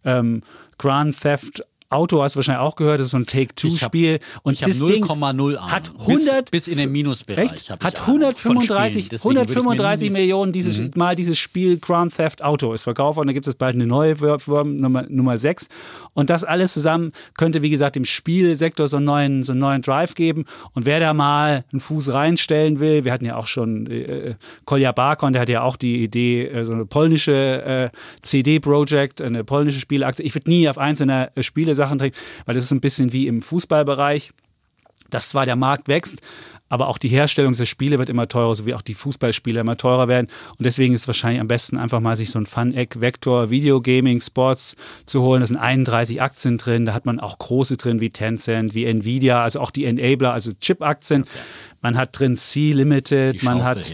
ähm, 0.05 0.43
Grand 0.79 1.21
Theft 1.21 1.65
Auto 1.95 2.23
hast 2.23 2.35
du 2.35 2.39
wahrscheinlich 2.39 2.63
auch 2.63 2.77
gehört, 2.77 3.01
das 3.01 3.07
ist 3.07 3.13
so 3.13 3.19
ein 3.19 3.27
Take-Two-Spiel. 3.27 4.19
Und 4.43 4.55
ich 4.55 4.61
das 4.61 4.81
0,0 4.81 5.59
hat 5.59 5.91
100 6.01 6.51
bis, 6.51 6.67
bis, 6.67 6.69
in 6.69 6.79
den 6.79 6.93
Minusbereich. 6.93 7.71
Hat 7.71 8.01
135, 8.01 9.13
135 9.13 10.11
Millionen 10.11 10.53
dieses, 10.53 10.79
mhm. 10.79 10.91
Mal 10.97 11.17
dieses 11.17 11.39
Spiel 11.39 11.79
Grand 11.79 12.15
Theft 12.15 12.43
Auto 12.43 12.73
ist 12.73 12.83
verkauft 12.83 13.19
und 13.19 13.27
da 13.27 13.33
gibt 13.33 13.47
es 13.47 13.55
bald 13.55 13.75
eine 13.75 13.87
neue 13.87 14.17
Form, 14.17 14.77
Nummer, 14.77 15.05
Nummer 15.09 15.39
6. 15.39 15.69
Und 16.13 16.31
das 16.31 16.45
alles 16.45 16.73
zusammen 16.73 17.13
könnte, 17.37 17.63
wie 17.63 17.71
gesagt, 17.71 17.97
dem 17.97 18.05
Spielsektor 18.05 18.89
so 18.89 18.97
einen 18.99 19.07
neuen, 19.07 19.43
so 19.43 19.53
einen 19.53 19.61
neuen 19.61 19.83
Drive 19.83 20.15
geben. 20.15 20.45
Und 20.73 20.87
wer 20.87 21.01
da 21.01 21.15
mal 21.15 21.65
einen 21.73 21.81
Fuß 21.81 22.13
reinstellen 22.13 22.81
will, 22.81 23.05
wir 23.05 23.13
hatten 23.13 23.25
ja 23.25 23.37
auch 23.37 23.47
schon 23.47 23.87
äh, 23.87 24.03
äh 24.03 24.35
Kolja 24.65 24.93
Barkon, 24.93 25.33
der 25.33 25.43
hat 25.43 25.49
ja 25.49 25.63
auch 25.63 25.77
die 25.77 26.03
Idee, 26.03 26.47
äh, 26.47 26.65
so 26.65 26.73
eine 26.73 26.87
polnische 26.87 27.93
äh, 27.93 27.97
CD-Projekt, 28.21 29.21
eine 29.21 29.45
polnische 29.45 29.81
Spielaktie. 29.81 30.25
Ich 30.25 30.35
würde 30.35 30.49
nie 30.49 30.69
auf 30.69 30.79
einzelne 30.79 31.31
äh, 31.35 31.43
Spiele 31.43 31.75
sagen, 31.75 31.84
Sachen 31.87 31.99
trägt, 31.99 32.18
weil 32.47 32.55
das 32.55 32.64
ist 32.64 32.72
ein 32.72 32.80
bisschen 32.80 33.12
wie 33.12 33.26
im 33.26 33.43
Fußballbereich, 33.43 34.32
dass 35.11 35.28
zwar 35.28 35.47
der 35.47 35.57
Markt 35.57 35.89
wächst, 35.89 36.20
aber 36.68 36.89
auch 36.89 36.99
die 36.99 37.09
Herstellung 37.09 37.55
der 37.55 37.66
Spiele 37.66 37.99
wird 37.99 38.09
immer 38.09 38.26
teurer, 38.26 38.55
so 38.55 38.66
wie 38.66 38.74
auch 38.74 38.82
die 38.82 38.95
Fußballspiele 38.95 39.61
immer 39.61 39.76
teurer 39.76 40.09
werden. 40.09 40.28
Und 40.59 40.64
deswegen 40.64 40.95
ist 40.95 41.03
es 41.03 41.07
wahrscheinlich 41.07 41.41
am 41.41 41.47
besten, 41.47 41.76
einfach 41.76 42.01
mal 42.01 42.16
sich 42.16 42.30
so 42.30 42.39
ein 42.39 42.47
Fun-Egg-Vektor 42.47 43.51
Videogaming 43.51 44.20
Sports 44.20 44.74
zu 45.05 45.22
holen. 45.22 45.41
Da 45.41 45.47
sind 45.47 45.59
31 45.59 46.20
Aktien 46.20 46.59
drin, 46.59 46.87
da 46.87 46.95
hat 46.95 47.07
man 47.07 47.20
auch 47.20 47.39
große 47.39 47.76
drin 47.76 48.01
wie 48.01 48.11
Tencent, 48.11 48.74
wie 48.74 48.87
Nvidia, 48.87 49.43
also 49.43 49.61
auch 49.61 49.70
die 49.70 49.85
Enabler, 49.85 50.32
also 50.32 50.53
Chip-Aktien. 50.53 51.22
Okay. 51.22 51.30
Man 51.85 51.99
hat 51.99 52.18
drin 52.18 52.35
C-Limited, 52.35 53.43
man 53.43 53.62
hat 53.62 53.85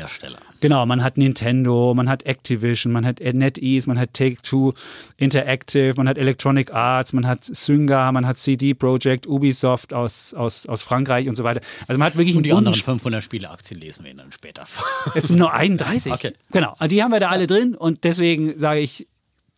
Genau, 0.60 0.86
man 0.86 1.02
hat 1.02 1.18
Nintendo, 1.18 1.92
man 1.92 2.08
hat 2.08 2.22
Activision, 2.22 2.92
man 2.92 3.04
hat 3.04 3.18
NetEase, 3.18 3.88
man 3.88 3.98
hat 3.98 4.14
Take-Two 4.14 4.74
Interactive, 5.16 5.94
man 5.96 6.06
hat 6.06 6.16
Electronic 6.16 6.72
Arts, 6.72 7.12
man 7.12 7.26
hat 7.26 7.42
Synga, 7.42 8.12
man 8.12 8.28
hat 8.28 8.36
CD 8.38 8.74
Projekt, 8.74 9.26
Ubisoft 9.26 9.92
aus, 9.92 10.32
aus, 10.34 10.66
aus 10.66 10.82
Frankreich 10.82 11.28
und 11.28 11.34
so 11.34 11.42
weiter. 11.42 11.62
Also 11.88 11.98
man 11.98 12.06
hat 12.06 12.16
wirklich 12.16 12.36
und 12.36 12.44
die 12.44 12.52
anderen 12.52 12.76
500 12.76 13.24
Spieleaktien 13.24 13.80
lesen 13.80 14.04
wir 14.04 14.14
dann 14.14 14.30
später. 14.30 14.66
Es 15.16 15.26
sind 15.26 15.40
nur 15.40 15.52
31. 15.52 16.12
Okay. 16.12 16.32
Genau, 16.52 16.76
die 16.88 17.02
haben 17.02 17.10
wir 17.10 17.18
da 17.18 17.30
alle 17.30 17.48
drin 17.48 17.74
und 17.74 18.04
deswegen 18.04 18.56
sage 18.56 18.78
ich, 18.78 19.08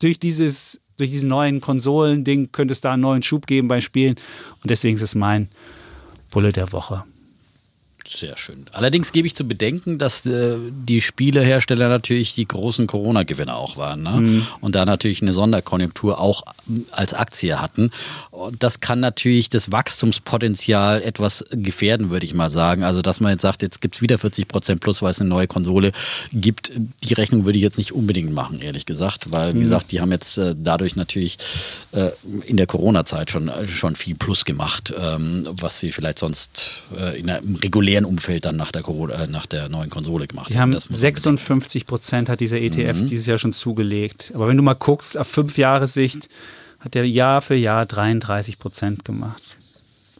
durch 0.00 0.18
dieses 0.18 0.80
durch 0.96 1.10
diesen 1.10 1.28
neuen 1.28 1.60
Konsolen-Ding 1.60 2.50
könnte 2.50 2.72
es 2.72 2.80
da 2.80 2.94
einen 2.94 3.02
neuen 3.02 3.22
Schub 3.22 3.46
geben 3.46 3.68
beim 3.68 3.82
Spielen 3.82 4.14
und 4.62 4.70
deswegen 4.70 4.96
ist 4.96 5.02
es 5.02 5.14
mein 5.14 5.48
Bulle 6.30 6.50
der 6.50 6.72
Woche. 6.72 7.04
Sehr 8.16 8.36
schön. 8.36 8.64
Allerdings 8.72 9.12
gebe 9.12 9.26
ich 9.26 9.34
zu 9.34 9.46
bedenken, 9.46 9.98
dass 9.98 10.26
äh, 10.26 10.56
die 10.70 11.00
Spielehersteller 11.00 11.88
natürlich 11.88 12.34
die 12.34 12.46
großen 12.46 12.86
Corona-Gewinner 12.86 13.56
auch 13.56 13.76
waren. 13.76 14.02
Ne? 14.02 14.10
Mhm. 14.10 14.46
Und 14.60 14.74
da 14.74 14.84
natürlich 14.84 15.22
eine 15.22 15.32
Sonderkonjunktur 15.32 16.18
auch 16.18 16.42
als 16.90 17.14
Aktie 17.14 17.60
hatten. 17.60 17.90
Und 18.30 18.62
das 18.62 18.80
kann 18.80 19.00
natürlich 19.00 19.48
das 19.48 19.72
Wachstumspotenzial 19.72 21.02
etwas 21.02 21.44
gefährden, 21.50 22.10
würde 22.10 22.26
ich 22.26 22.34
mal 22.34 22.50
sagen. 22.50 22.84
Also, 22.84 23.02
dass 23.02 23.20
man 23.20 23.32
jetzt 23.32 23.42
sagt, 23.42 23.62
jetzt 23.62 23.80
gibt 23.80 23.96
es 23.96 24.02
wieder 24.02 24.18
40 24.18 24.48
Prozent 24.48 24.80
plus, 24.80 25.02
weil 25.02 25.10
es 25.10 25.20
eine 25.20 25.28
neue 25.28 25.46
Konsole 25.46 25.92
gibt. 26.32 26.72
Die 27.02 27.14
Rechnung 27.14 27.44
würde 27.44 27.58
ich 27.58 27.62
jetzt 27.62 27.78
nicht 27.78 27.92
unbedingt 27.92 28.32
machen, 28.32 28.60
ehrlich 28.60 28.86
gesagt. 28.86 29.32
Weil, 29.32 29.54
wie 29.54 29.58
mhm. 29.58 29.62
gesagt, 29.62 29.92
die 29.92 30.00
haben 30.00 30.12
jetzt 30.12 30.38
äh, 30.38 30.54
dadurch 30.56 30.96
natürlich 30.96 31.38
äh, 31.92 32.10
in 32.46 32.56
der 32.56 32.66
Corona-Zeit 32.66 33.30
schon, 33.30 33.50
schon 33.66 33.96
viel 33.96 34.14
Plus 34.14 34.44
gemacht, 34.44 34.92
ähm, 34.96 35.46
was 35.50 35.80
sie 35.80 35.92
vielleicht 35.92 36.18
sonst 36.18 36.82
äh, 36.98 37.18
in 37.18 37.30
einem 37.30 37.56
regulären 37.56 38.01
regulären 38.03 38.05
Umfeld 38.05 38.44
dann 38.44 38.57
nach 38.57 38.72
der, 38.72 38.82
Corona, 38.82 39.14
äh, 39.14 39.26
nach 39.26 39.46
der 39.46 39.68
neuen 39.68 39.90
Konsole 39.90 40.26
gemacht 40.26 40.48
Die 40.50 40.59
haben 40.59 40.76
56 40.76 41.86
Prozent 41.86 42.28
hat 42.28 42.40
dieser 42.40 42.59
ETF 42.59 43.00
mhm. 43.00 43.07
dieses 43.07 43.26
Jahr 43.26 43.38
schon 43.38 43.53
zugelegt. 43.53 44.32
Aber 44.34 44.48
wenn 44.48 44.57
du 44.57 44.62
mal 44.62 44.74
guckst, 44.74 45.16
auf 45.16 45.28
fünf 45.28 45.59
Jahre 45.59 45.86
Sicht 45.86 46.28
hat 46.80 46.96
er 46.96 47.05
Jahr 47.05 47.40
für 47.40 47.55
Jahr 47.55 47.86
33 47.86 48.59
Prozent 48.59 49.05
gemacht. 49.05 49.59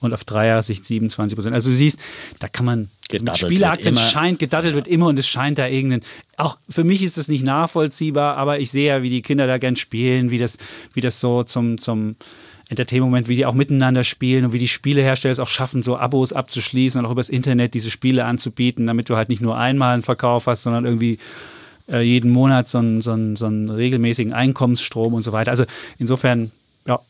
Und 0.01 0.12
auf 0.12 0.24
Dreiersicht 0.24 0.85
27 0.85 1.37
Prozent. 1.37 1.55
Also 1.55 1.70
du 1.70 1.76
siehst, 1.76 2.01
da 2.41 2.49
kann 2.49 2.66
man 2.66 2.91
also 3.12 3.24
mit 3.24 3.37
Spieleaktien 3.37 3.95
scheint, 3.95 4.41
gedattelt 4.41 4.74
wird 4.74 4.89
immer 4.89 5.07
und 5.07 5.18
es 5.18 5.28
scheint 5.28 5.59
da 5.59 5.68
irgendeinen. 5.68 6.03
Auch 6.37 6.59
für 6.68 6.83
mich 6.83 7.05
ist 7.05 7.18
das 7.18 7.28
nicht 7.28 7.45
nachvollziehbar, 7.45 8.37
aber 8.37 8.59
ich 8.59 8.72
sehe 8.72 8.89
ja, 8.89 9.03
wie 9.03 9.11
die 9.11 9.22
Kinder 9.22 9.47
da 9.47 9.59
gern 9.59 9.76
spielen, 9.76 10.33
wie 10.33 10.39
das, 10.39 10.59
wie 10.95 11.01
das 11.01 11.20
so 11.20 11.45
zum, 11.45 11.78
zum 11.78 12.16
Entertainment-Moment, 12.68 13.28
wie 13.28 13.36
die 13.36 13.46
auch 13.46 13.54
miteinander 13.54 14.04
spielen 14.04 14.44
und 14.46 14.52
wie 14.52 14.58
die 14.58 14.68
Spielehersteller 14.68 15.32
es 15.32 15.40
auch 15.40 15.48
schaffen, 15.48 15.82
so 15.82 15.96
Abos 15.96 16.32
abzuschließen 16.32 16.98
und 16.98 17.06
auch 17.06 17.12
übers 17.12 17.28
Internet 17.28 17.74
diese 17.74 17.90
Spiele 17.90 18.24
anzubieten, 18.24 18.86
damit 18.86 19.08
du 19.08 19.16
halt 19.16 19.28
nicht 19.28 19.42
nur 19.42 19.56
einmal 19.58 19.94
einen 19.94 20.02
Verkauf 20.02 20.46
hast, 20.46 20.62
sondern 20.62 20.84
irgendwie 20.84 21.18
äh, 21.88 22.02
jeden 22.02 22.30
Monat 22.30 22.68
so 22.68 22.78
einen, 22.78 23.02
so, 23.02 23.12
einen, 23.12 23.36
so 23.36 23.46
einen 23.46 23.68
regelmäßigen 23.68 24.32
Einkommensstrom 24.32 25.14
und 25.14 25.22
so 25.22 25.32
weiter. 25.32 25.50
Also 25.50 25.64
insofern, 25.98 26.50
ja, 26.86 27.00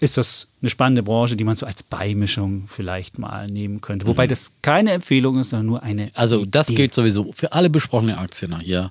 ist 0.00 0.16
das 0.16 0.48
eine 0.60 0.70
spannende 0.70 1.02
Branche, 1.02 1.36
die 1.36 1.44
man 1.44 1.56
so 1.56 1.66
als 1.66 1.82
Beimischung 1.82 2.64
vielleicht 2.66 3.18
mal 3.18 3.46
nehmen 3.46 3.80
könnte. 3.80 4.06
Wobei 4.06 4.26
mhm. 4.26 4.30
das 4.30 4.52
keine 4.62 4.92
Empfehlung 4.92 5.38
ist, 5.38 5.50
sondern 5.50 5.66
nur 5.66 5.82
eine. 5.82 6.10
Also 6.14 6.44
das 6.44 6.68
Idee. 6.68 6.82
gilt 6.82 6.94
sowieso 6.94 7.32
für 7.32 7.52
alle 7.52 7.70
besprochenen 7.70 8.16
Aktien 8.16 8.58
hier, 8.60 8.90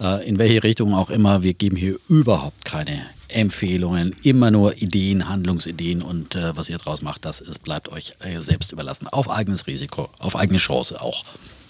äh, 0.00 0.26
in 0.28 0.38
welche 0.38 0.62
Richtung 0.62 0.94
auch 0.94 1.10
immer. 1.10 1.42
Wir 1.42 1.54
geben 1.54 1.76
hier 1.76 1.96
überhaupt 2.08 2.64
keine 2.64 3.00
Empfehlungen, 3.32 4.14
immer 4.22 4.50
nur 4.50 4.80
Ideen, 4.80 5.28
Handlungsideen 5.28 6.02
und 6.02 6.34
äh, 6.34 6.56
was 6.56 6.68
ihr 6.68 6.78
daraus 6.78 7.02
macht, 7.02 7.24
das 7.24 7.40
ist, 7.40 7.60
bleibt 7.62 7.88
euch 7.90 8.14
äh, 8.20 8.40
selbst 8.40 8.72
überlassen. 8.72 9.08
Auf 9.08 9.30
eigenes 9.30 9.66
Risiko, 9.66 10.10
auf 10.18 10.36
eigene 10.36 10.58
Chance 10.58 11.00
auch. 11.00 11.24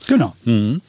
Genau. 0.06 0.34
Mhm. 0.44 0.80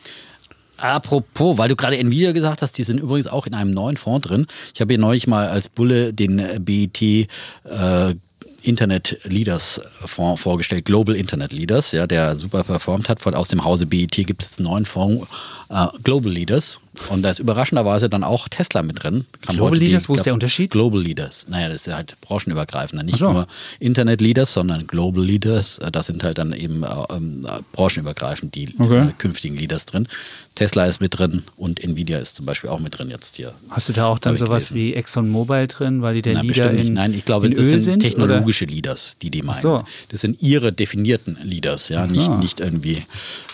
Apropos, 0.77 1.57
weil 1.57 1.69
du 1.69 1.75
gerade 1.75 1.97
Nvidia 1.97 2.31
gesagt 2.31 2.61
hast, 2.61 2.77
die 2.77 2.83
sind 2.83 2.99
übrigens 2.99 3.27
auch 3.27 3.45
in 3.45 3.53
einem 3.53 3.71
neuen 3.71 3.97
Fonds 3.97 4.27
drin. 4.27 4.47
Ich 4.73 4.81
habe 4.81 4.93
hier 4.93 4.99
neulich 4.99 5.27
mal 5.27 5.47
als 5.47 5.69
Bulle 5.69 6.13
den 6.13 6.39
äh, 6.39 6.59
BET 6.59 7.01
äh, 7.01 8.15
Internet 8.63 9.19
Leaders 9.23 9.81
Fonds 10.05 10.41
vorgestellt, 10.41 10.85
Global 10.85 11.15
Internet 11.15 11.51
Leaders, 11.53 11.91
ja, 11.91 12.07
der 12.07 12.35
super 12.35 12.63
performt 12.63 13.09
hat. 13.09 13.19
Von 13.19 13.35
aus 13.35 13.47
dem 13.47 13.63
Hause 13.63 13.85
BET 13.85 14.11
gibt 14.11 14.43
es 14.43 14.57
einen 14.57 14.67
neuen 14.67 14.85
Fonds, 14.85 15.27
äh, 15.69 15.87
Global 16.03 16.31
Leaders. 16.31 16.79
Und 17.09 17.21
da 17.21 17.29
ist 17.29 17.39
überraschenderweise 17.39 18.09
dann 18.09 18.23
auch 18.23 18.49
Tesla 18.49 18.83
mit 18.83 19.01
drin. 19.03 19.25
Kam 19.45 19.55
Global 19.55 19.77
Leaders, 19.77 20.09
wo 20.09 20.15
ist 20.15 20.25
der 20.25 20.33
Unterschied? 20.33 20.71
Global 20.71 21.01
Leaders. 21.01 21.47
Naja, 21.47 21.69
das 21.69 21.87
ist 21.87 21.93
halt 21.93 22.19
branchenübergreifender. 22.21 23.03
Nicht 23.03 23.19
so. 23.19 23.31
nur 23.31 23.47
Internet 23.79 24.19
Leaders, 24.19 24.53
sondern 24.53 24.87
Global 24.87 25.23
Leaders. 25.23 25.79
Das 25.91 26.07
sind 26.07 26.23
halt 26.23 26.37
dann 26.37 26.51
eben 26.51 26.83
äh, 26.83 26.87
ähm, 27.09 27.45
branchenübergreifend 27.71 28.55
die 28.55 28.73
okay. 28.77 29.07
äh, 29.07 29.11
künftigen 29.17 29.55
Leaders 29.55 29.85
drin. 29.85 30.07
Tesla 30.55 30.85
ist 30.85 30.99
mit 30.99 31.17
drin 31.17 31.43
und 31.55 31.81
Nvidia 31.81 32.19
ist 32.19 32.35
zum 32.35 32.45
Beispiel 32.45 32.69
auch 32.69 32.79
mit 32.79 32.97
drin 32.97 33.09
jetzt 33.09 33.37
hier. 33.37 33.53
Hast 33.69 33.87
du 33.87 33.93
da 33.93 34.07
auch 34.07 34.19
dann 34.19 34.35
sowas 34.35 34.73
wie 34.73 34.93
ExxonMobil 34.93 35.67
drin, 35.67 36.01
weil 36.01 36.15
die 36.15 36.21
der 36.21 36.33
Nein, 36.33 36.47
Leader 36.47 36.71
in 36.71 36.93
Nein, 36.93 37.13
ich 37.13 37.23
glaube, 37.23 37.49
das 37.49 37.71
Öl 37.71 37.79
sind 37.79 38.01
technologische 38.01 38.65
oder? 38.65 38.73
Leaders, 38.73 39.15
die 39.21 39.31
die 39.31 39.43
meinen. 39.43 39.61
So. 39.61 39.85
Das 40.09 40.19
sind 40.21 40.41
ihre 40.41 40.73
definierten 40.73 41.37
Leaders, 41.41 41.87
ja, 41.87 42.05
so. 42.05 42.19
nicht, 42.19 42.39
nicht 42.39 42.59
irgendwie 42.59 43.03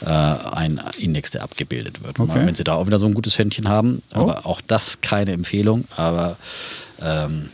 äh, 0.01 0.07
ein 0.07 0.81
Index, 0.97 1.31
der 1.31 1.43
abgebildet 1.43 2.03
wird. 2.03 2.19
Okay. 2.19 2.45
Wenn 2.45 2.55
sie 2.55 2.63
da 2.63 2.73
auch 2.73 2.87
wieder 2.87 2.97
so 2.97 3.05
ein 3.05 3.13
gutes 3.13 3.26
Händchen 3.35 3.67
haben, 3.67 4.01
oh. 4.13 4.19
aber 4.19 4.45
auch 4.45 4.61
das 4.61 5.01
keine 5.01 5.31
Empfehlung, 5.31 5.85
aber 5.95 6.37
ähm, 7.01 7.49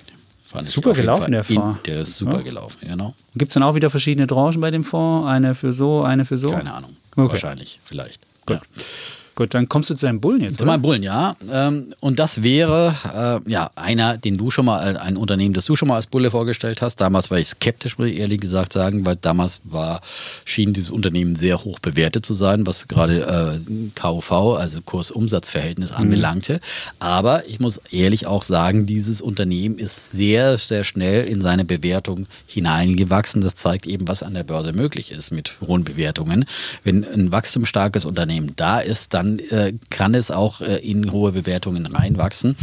super 0.62 0.94
gelaufen, 0.94 1.32
der 1.32 1.44
Fonds. 1.44 1.82
der 1.84 2.02
ist 2.02 2.18
super 2.18 2.38
ja. 2.38 2.44
gelaufen, 2.44 2.78
genau. 2.82 3.16
Gibt 3.36 3.50
es 3.50 3.54
dann 3.54 3.64
auch 3.64 3.76
wieder 3.76 3.90
verschiedene 3.90 4.28
Tranchen 4.28 4.62
bei 4.62 4.72
dem 4.72 4.84
Fonds? 4.84 5.28
Eine 5.28 5.56
für 5.56 5.74
so, 5.74 6.04
eine 6.04 6.26
für 6.26 6.38
so? 6.38 6.52
Keine 6.52 6.74
Ahnung. 6.74 6.96
Okay. 7.16 7.30
Wahrscheinlich, 7.30 7.80
vielleicht. 7.84 8.22
Gut. 8.46 8.58
Ja. 8.58 8.84
Gut, 9.36 9.56
dann 9.56 9.68
kommst 9.68 9.90
du 9.90 9.96
zu 9.96 10.06
deinem 10.06 10.20
Bullen 10.20 10.42
jetzt. 10.42 10.60
Zu 10.60 10.66
meinem 10.68 10.84
Bullen, 10.84 11.02
ja. 11.02 11.34
Ähm, 11.52 11.96
und 12.02 12.20
das 12.20 12.44
wäre 12.44 13.42
äh, 13.46 13.50
ja 13.50 13.72
einer, 13.76 14.16
den 14.18 14.36
du 14.36 14.52
schon 14.52 14.66
mal, 14.66 14.96
ein 14.98 15.18
Unternehmen, 15.18 15.56
das 15.56 15.66
du 15.66 15.76
schon 15.76 15.88
mal 15.88 15.96
als 15.96 16.06
Bulle 16.06 16.30
vorgestellt 16.30 16.84
hast. 16.84 17.02
Damals 17.02 17.32
war 17.32 17.40
ich 17.40 17.48
skeptisch, 17.48 17.98
muss 17.98 18.10
ich 18.10 18.18
ehrlich 18.18 18.40
gesagt 18.40 18.74
sagen, 18.74 19.08
weil 19.08 19.16
damals 19.16 19.62
war, 19.64 20.02
schien 20.46 20.74
dieses 20.74 20.92
Unternehmen 20.92 21.36
sehr 21.36 21.64
hoch 21.64 21.80
bewertet 21.80 22.28
zu 22.28 22.36
sein, 22.36 22.68
was 22.68 22.88
gerade 22.88 23.60
äh, 23.66 23.90
KUV, 24.00 24.32
also 24.60 24.82
Kurs-Umsatz-Verhältnis, 24.82 25.92
mhm. 25.92 25.98
anbelangte. 25.98 26.60
Aber 27.00 27.48
ich 27.48 27.60
muss 27.60 27.82
ehrlich 27.90 28.28
auch 28.28 28.44
sagen, 28.44 28.86
dieses 28.86 29.20
Unternehmen 29.20 29.80
ist 29.80 30.12
sehr, 30.12 30.60
sehr 30.60 30.84
schnell 30.84 31.26
in 31.26 31.42
seine 31.42 31.66
Bewertung 31.66 32.28
hineingewachsen. 32.46 33.42
Das 33.42 33.56
zeigt 33.56 33.88
eben, 33.88 34.08
was 34.08 34.22
an 34.22 34.36
der 34.36 34.44
Börse 34.44 34.74
möglich 34.74 35.12
ist 35.12 35.32
mit 35.32 35.54
hohen 35.66 35.84
Bewertungen. 35.84 36.46
Wenn 36.84 37.04
ein 37.04 37.32
wachstumsstarkes 37.32 38.06
Unternehmen 38.06 38.54
da 38.56 38.78
ist, 38.78 39.16
dann 39.16 39.23
dann 39.24 39.40
äh, 39.50 39.74
kann 39.90 40.14
es 40.14 40.32
auch 40.32 40.62
äh, 40.62 40.78
in 40.78 41.12
hohe 41.12 41.32
Bewertungen 41.32 41.86
reinwachsen. 41.86 42.58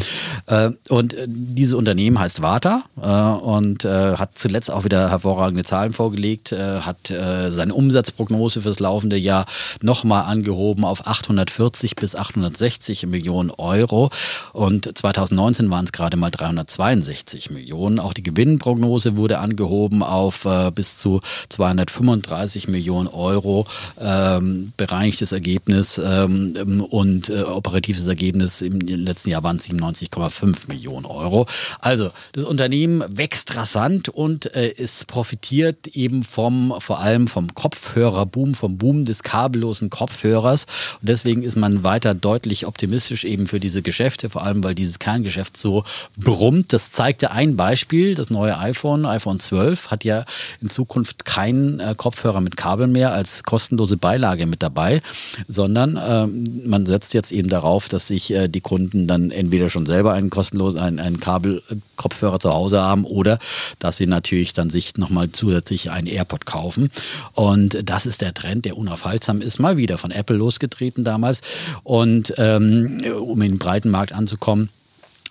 Äh, 0.46 0.70
und 0.88 1.14
äh, 1.14 1.26
dieses 1.26 1.74
Unternehmen 1.74 2.18
heißt 2.18 2.42
Vata 2.42 2.82
äh, 3.00 3.06
und 3.06 3.84
äh, 3.84 4.16
hat 4.16 4.38
zuletzt 4.38 4.70
auch 4.70 4.84
wieder 4.84 5.10
hervorragende 5.10 5.64
Zahlen 5.64 5.92
vorgelegt, 5.92 6.52
hat 6.52 7.08
seine 7.08 7.74
Umsatzprognose 7.74 8.62
fürs 8.62 8.80
laufende 8.80 9.16
Jahr 9.16 9.46
nochmal 9.80 10.24
angehoben 10.24 10.84
auf 10.84 11.06
840 11.06 11.96
bis 11.96 12.16
860 12.16 13.06
Millionen 13.06 13.50
Euro 13.50 14.10
und 14.52 14.90
2019 14.96 15.70
waren 15.70 15.84
es 15.84 15.92
gerade 15.92 16.16
mal 16.16 16.30
362 16.30 17.50
Millionen. 17.50 17.98
Auch 17.98 18.12
die 18.12 18.22
Gewinnprognose 18.22 19.16
wurde 19.16 19.38
angehoben 19.38 20.02
auf 20.02 20.46
bis 20.74 20.98
zu 20.98 21.20
235 21.48 22.68
Millionen 22.68 23.08
Euro. 23.08 23.66
Ähm, 24.00 24.72
bereinigtes 24.76 25.32
Ergebnis 25.32 26.00
ähm, 26.04 26.49
ähm, 26.56 26.82
und 26.82 27.28
äh, 27.28 27.42
operatives 27.42 28.06
Ergebnis 28.06 28.62
im 28.62 28.80
letzten 28.80 29.30
Jahr 29.30 29.42
waren 29.42 29.58
97,5 29.58 30.68
Millionen 30.68 31.06
Euro. 31.06 31.46
Also 31.80 32.10
das 32.32 32.44
Unternehmen 32.44 33.04
wächst 33.08 33.56
rasant 33.56 34.08
und 34.08 34.54
äh, 34.54 34.74
es 34.76 35.04
profitiert 35.04 35.86
eben 35.88 36.24
vom 36.24 36.74
vor 36.78 37.00
allem 37.00 37.28
vom 37.28 37.54
Kopfhörerboom, 37.54 38.54
vom 38.54 38.78
Boom 38.78 39.04
des 39.04 39.22
kabellosen 39.22 39.90
Kopfhörers. 39.90 40.66
Und 41.00 41.08
deswegen 41.08 41.42
ist 41.42 41.56
man 41.56 41.84
weiter 41.84 42.14
deutlich 42.14 42.66
optimistisch 42.66 43.24
eben 43.24 43.46
für 43.46 43.60
diese 43.60 43.82
Geschäfte, 43.82 44.30
vor 44.30 44.44
allem 44.44 44.62
weil 44.64 44.74
dieses 44.74 44.98
Kerngeschäft 44.98 45.56
so 45.56 45.84
brummt. 46.16 46.72
Das 46.72 46.92
zeigte 46.92 47.30
ein 47.30 47.56
Beispiel, 47.56 48.14
das 48.14 48.30
neue 48.30 48.58
iPhone, 48.58 49.06
iPhone 49.06 49.40
12 49.40 49.90
hat 49.90 50.04
ja 50.04 50.24
in 50.60 50.70
Zukunft 50.70 51.24
keinen 51.24 51.80
äh, 51.80 51.94
Kopfhörer 51.96 52.40
mit 52.40 52.56
Kabel 52.56 52.86
mehr 52.86 53.12
als 53.12 53.42
kostenlose 53.42 53.96
Beilage 53.96 54.46
mit 54.46 54.62
dabei, 54.62 55.02
sondern 55.48 55.98
ähm, 56.02 56.39
man 56.64 56.86
setzt 56.86 57.14
jetzt 57.14 57.32
eben 57.32 57.48
darauf, 57.48 57.88
dass 57.88 58.06
sich 58.06 58.32
äh, 58.32 58.48
die 58.48 58.60
Kunden 58.60 59.06
dann 59.06 59.30
entweder 59.30 59.68
schon 59.68 59.86
selber 59.86 60.12
einen 60.12 60.30
kostenlosen, 60.30 60.80
einen, 60.80 60.98
einen 60.98 61.20
Kabelkopfhörer 61.20 62.40
zu 62.40 62.52
Hause 62.52 62.82
haben 62.82 63.04
oder 63.04 63.38
dass 63.78 63.96
sie 63.96 64.06
natürlich 64.06 64.52
dann 64.52 64.70
sich 64.70 64.96
nochmal 64.96 65.30
zusätzlich 65.30 65.90
einen 65.90 66.06
AirPod 66.06 66.46
kaufen. 66.46 66.90
Und 67.34 67.88
das 67.88 68.06
ist 68.06 68.20
der 68.20 68.34
Trend, 68.34 68.64
der 68.64 68.76
unaufhaltsam 68.76 69.40
ist, 69.40 69.58
mal 69.58 69.76
wieder 69.76 69.98
von 69.98 70.10
Apple 70.10 70.36
losgetreten 70.36 71.04
damals. 71.04 71.40
Und 71.82 72.34
ähm, 72.38 73.02
um 73.20 73.40
in 73.42 73.52
den 73.52 73.58
breiten 73.58 73.90
Markt 73.90 74.12
anzukommen, 74.12 74.70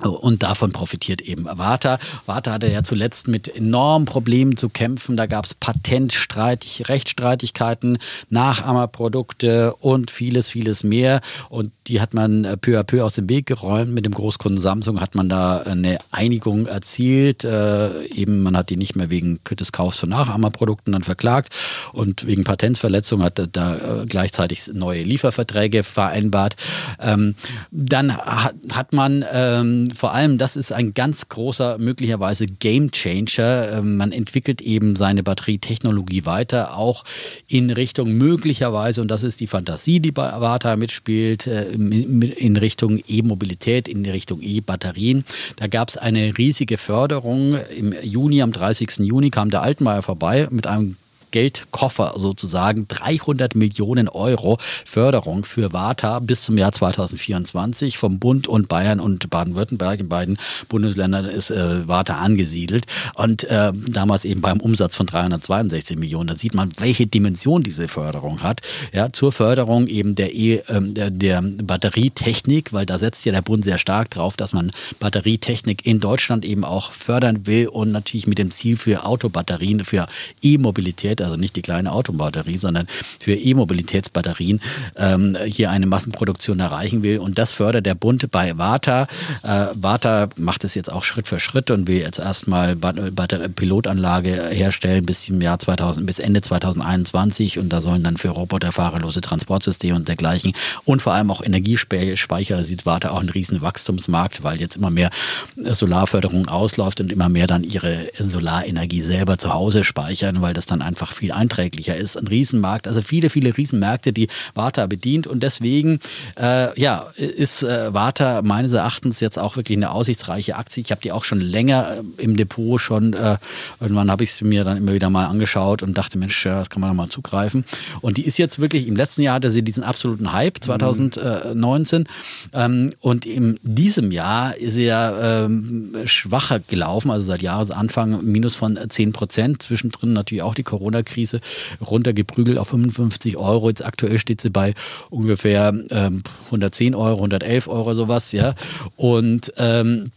und 0.03 0.43
davon 0.43 0.71
profitiert 0.71 1.21
eben 1.21 1.45
Warta. 1.45 1.99
Warta 2.25 2.53
hatte 2.53 2.67
ja 2.67 2.83
zuletzt 2.83 3.27
mit 3.27 3.53
enormen 3.53 4.05
Problemen 4.05 4.55
zu 4.55 4.69
kämpfen. 4.69 5.17
Da 5.17 5.25
gab 5.25 5.45
es 5.45 5.53
Patentstreitig, 5.53 6.87
Rechtsstreitigkeiten, 6.87 7.97
Nachahmerprodukte 8.29 9.73
und 9.75 10.09
vieles, 10.09 10.49
vieles 10.49 10.83
mehr. 10.83 11.21
Und 11.49 11.71
die 11.89 11.99
hat 11.99 12.13
man 12.13 12.45
äh, 12.45 12.55
peu 12.55 12.79
à 12.79 12.83
peu 12.83 13.03
aus 13.03 13.15
dem 13.15 13.27
Weg 13.29 13.47
geräumt. 13.47 13.93
Mit 13.93 14.05
dem 14.05 14.13
Großkunden 14.13 14.59
Samsung 14.59 15.01
hat 15.01 15.15
man 15.15 15.27
da 15.27 15.57
eine 15.57 15.97
Einigung 16.11 16.67
erzielt. 16.67 17.43
Äh, 17.43 18.05
eben, 18.07 18.43
man 18.43 18.55
hat 18.55 18.69
die 18.69 18.77
nicht 18.77 18.95
mehr 18.95 19.09
wegen 19.09 19.39
des 19.49 19.71
Kaufs 19.71 19.97
von 19.97 20.09
Nachahmerprodukten 20.09 20.93
dann 20.93 21.03
verklagt 21.03 21.55
und 21.91 22.27
wegen 22.27 22.43
Patentsverletzung 22.43 23.23
hat 23.23 23.41
da 23.51 23.75
äh, 23.75 24.05
gleichzeitig 24.05 24.69
neue 24.73 25.01
Lieferverträge 25.01 25.83
vereinbart. 25.83 26.55
Ähm, 27.01 27.33
dann 27.71 28.15
hat, 28.15 28.55
hat 28.71 28.93
man 28.93 29.25
ähm, 29.33 29.89
vor 29.93 30.13
allem, 30.13 30.37
das 30.37 30.55
ist 30.55 30.71
ein 30.71 30.93
ganz 30.93 31.29
großer, 31.29 31.79
möglicherweise 31.79 32.45
Game 32.45 32.91
Changer. 32.91 33.79
Ähm, 33.79 33.97
man 33.97 34.11
entwickelt 34.11 34.61
eben 34.61 34.95
seine 34.95 35.23
Batterietechnologie 35.23 36.25
weiter, 36.25 36.77
auch 36.77 37.03
in 37.47 37.71
Richtung 37.71 38.13
möglicherweise, 38.13 39.01
und 39.01 39.09
das 39.09 39.23
ist 39.23 39.39
die 39.39 39.47
Fantasie, 39.47 39.99
die 39.99 40.11
bei 40.11 40.31
Avata 40.31 40.75
mitspielt, 40.75 41.47
äh, 41.47 41.78
in 41.79 42.57
Richtung 42.57 42.99
E-Mobilität, 43.07 43.87
in 43.87 44.05
Richtung 44.05 44.41
E-Batterien. 44.41 45.23
Da 45.55 45.67
gab 45.67 45.89
es 45.89 45.97
eine 45.97 46.37
riesige 46.37 46.77
Förderung. 46.77 47.57
Im 47.75 47.93
Juni, 48.03 48.41
am 48.41 48.51
30. 48.51 48.99
Juni 48.99 49.29
kam 49.29 49.49
der 49.49 49.61
Altmaier 49.61 50.01
vorbei 50.01 50.47
mit 50.51 50.67
einem 50.67 50.97
Geldkoffer 51.31 52.13
sozusagen 52.17 52.87
300 52.87 53.55
Millionen 53.55 54.07
Euro 54.07 54.57
Förderung 54.85 55.43
für 55.43 55.73
Warta 55.73 56.19
bis 56.19 56.43
zum 56.43 56.57
Jahr 56.57 56.71
2024 56.71 57.97
vom 57.97 58.19
Bund 58.19 58.47
und 58.47 58.67
Bayern 58.67 58.99
und 58.99 59.29
Baden-Württemberg. 59.29 59.99
In 59.99 60.09
beiden 60.09 60.37
Bundesländern 60.67 61.25
ist 61.25 61.51
äh, 61.51 61.87
Warta 61.87 62.17
angesiedelt 62.17 62.85
und 63.15 63.43
äh, 63.45 63.71
damals 63.73 64.25
eben 64.25 64.41
beim 64.41 64.59
Umsatz 64.59 64.95
von 64.95 65.05
362 65.05 65.97
Millionen. 65.97 66.27
Da 66.27 66.35
sieht 66.35 66.53
man, 66.53 66.69
welche 66.77 67.07
Dimension 67.07 67.63
diese 67.63 67.87
Förderung 67.87 68.43
hat. 68.43 68.61
Ja, 68.93 69.11
zur 69.11 69.31
Förderung 69.31 69.87
eben 69.87 70.15
der, 70.15 70.33
e, 70.33 70.55
äh, 70.55 70.81
der, 70.81 71.09
der 71.09 71.41
Batterietechnik, 71.41 72.73
weil 72.73 72.85
da 72.85 72.97
setzt 72.97 73.25
ja 73.25 73.31
der 73.31 73.41
Bund 73.41 73.63
sehr 73.63 73.77
stark 73.77 74.09
drauf, 74.09 74.37
dass 74.37 74.53
man 74.53 74.71
Batterietechnik 74.99 75.85
in 75.85 75.99
Deutschland 75.99 76.45
eben 76.45 76.63
auch 76.63 76.91
fördern 76.91 77.45
will 77.45 77.67
und 77.67 77.91
natürlich 77.91 78.27
mit 78.27 78.37
dem 78.37 78.51
Ziel 78.51 78.77
für 78.77 79.05
Autobatterien, 79.05 79.85
für 79.85 80.07
E-Mobilität, 80.41 81.18
also 81.21 81.35
nicht 81.35 81.55
die 81.55 81.61
kleine 81.61 81.91
Autobatterie, 81.91 82.57
sondern 82.57 82.87
für 83.19 83.35
E-Mobilitätsbatterien 83.35 84.61
ähm, 84.95 85.37
hier 85.45 85.71
eine 85.71 85.85
Massenproduktion 85.85 86.59
erreichen 86.59 87.03
will. 87.03 87.19
Und 87.19 87.37
das 87.37 87.51
fördert 87.51 87.85
der 87.85 87.95
Bund 87.95 88.31
bei 88.31 88.57
Vata. 88.57 89.07
Äh, 89.43 89.67
Vata 89.75 90.29
macht 90.35 90.63
es 90.63 90.75
jetzt 90.75 90.91
auch 90.91 91.03
Schritt 91.03 91.27
für 91.27 91.39
Schritt 91.39 91.71
und 91.71 91.87
will 91.87 91.99
jetzt 91.99 92.19
erstmal 92.19 92.75
Pilotanlage 92.75 94.49
herstellen 94.49 95.05
bis 95.05 95.29
im 95.29 95.41
Jahr 95.41 95.59
2000, 95.59 96.05
bis 96.05 96.19
Ende 96.19 96.41
2021 96.41 97.59
und 97.59 97.69
da 97.69 97.81
sollen 97.81 98.03
dann 98.03 98.17
für 98.17 98.29
Roboter 98.29 98.71
fahrerlose 98.71 99.21
Transportsysteme 99.21 99.95
und 99.95 100.07
dergleichen 100.07 100.53
und 100.85 101.01
vor 101.01 101.13
allem 101.13 101.31
auch 101.31 101.41
Energiespeicher, 101.41 102.57
da 102.57 102.63
sieht 102.63 102.85
Warte 102.85 103.11
auch 103.11 103.19
einen 103.19 103.29
riesen 103.29 103.61
Wachstumsmarkt, 103.61 104.43
weil 104.43 104.59
jetzt 104.59 104.77
immer 104.77 104.89
mehr 104.89 105.09
Solarförderung 105.55 106.47
ausläuft 106.47 107.01
und 107.01 107.11
immer 107.11 107.29
mehr 107.29 107.47
dann 107.47 107.63
ihre 107.63 108.07
Solarenergie 108.17 109.01
selber 109.01 109.37
zu 109.37 109.53
Hause 109.53 109.83
speichern, 109.83 110.41
weil 110.41 110.53
das 110.53 110.65
dann 110.65 110.81
einfach 110.81 111.08
viel 111.13 111.31
einträglicher 111.31 111.95
ist. 111.95 112.17
Ein 112.17 112.27
Riesenmarkt, 112.27 112.87
also 112.87 113.01
viele, 113.01 113.29
viele 113.29 113.55
Riesenmärkte, 113.55 114.13
die 114.13 114.27
Warta 114.53 114.87
bedient 114.87 115.27
und 115.27 115.41
deswegen 115.43 115.99
äh, 116.39 116.79
ja, 116.79 117.07
ist 117.15 117.63
äh, 117.63 117.93
Warta 117.93 118.41
meines 118.41 118.73
Erachtens 118.73 119.19
jetzt 119.19 119.37
auch 119.37 119.55
wirklich 119.55 119.77
eine 119.77 119.91
aussichtsreiche 119.91 120.55
Aktie. 120.55 120.83
Ich 120.83 120.91
habe 120.91 121.01
die 121.01 121.11
auch 121.11 121.23
schon 121.23 121.41
länger 121.41 121.97
äh, 122.17 122.21
im 122.23 122.35
Depot 122.35 122.79
schon, 122.79 123.13
äh, 123.13 123.37
irgendwann 123.79 124.11
habe 124.11 124.23
ich 124.23 124.33
sie 124.33 124.45
mir 124.45 124.63
dann 124.63 124.77
immer 124.77 124.93
wieder 124.93 125.09
mal 125.09 125.25
angeschaut 125.25 125.83
und 125.83 125.97
dachte, 125.97 126.17
Mensch, 126.17 126.43
das 126.43 126.69
kann 126.69 126.81
man 126.81 126.89
doch 126.89 126.95
mal 126.95 127.09
zugreifen. 127.09 127.65
Und 128.01 128.17
die 128.17 128.25
ist 128.25 128.37
jetzt 128.37 128.59
wirklich, 128.59 128.87
im 128.87 128.95
letzten 128.95 129.21
Jahr 129.21 129.35
hatte 129.35 129.51
sie 129.51 129.63
diesen 129.63 129.83
absoluten 129.83 130.33
Hype, 130.33 130.63
2019. 130.63 132.01
Mhm. 132.01 132.05
Ähm, 132.53 132.93
und 133.01 133.25
in 133.25 133.59
diesem 133.63 134.11
Jahr 134.11 134.55
ist 134.55 134.75
sie 134.75 134.85
ja 134.85 135.45
ähm, 135.45 135.95
schwacher 136.05 136.59
gelaufen, 136.59 137.11
also 137.11 137.23
seit 137.23 137.41
Jahresanfang 137.41 138.23
minus 138.23 138.55
von 138.55 138.77
10 138.87 139.13
Prozent. 139.13 139.61
Zwischendrin 139.61 140.13
natürlich 140.13 140.43
auch 140.43 140.55
die 140.55 140.63
Corona-Krise 140.99 141.41
runtergeprügelt 141.81 142.57
auf 142.57 142.69
55 142.69 143.37
Euro. 143.37 143.69
Jetzt 143.69 143.83
aktuell 143.83 144.19
steht 144.19 144.41
sie 144.41 144.49
bei 144.49 144.73
ungefähr 145.09 145.73
ähm, 145.89 146.23
110 146.45 146.95
Euro, 146.95 147.17
111 147.17 147.67
Euro 147.67 147.93
sowas, 147.93 148.31
ja. 148.31 148.53
Und 148.95 149.53
ähm, 149.57 150.11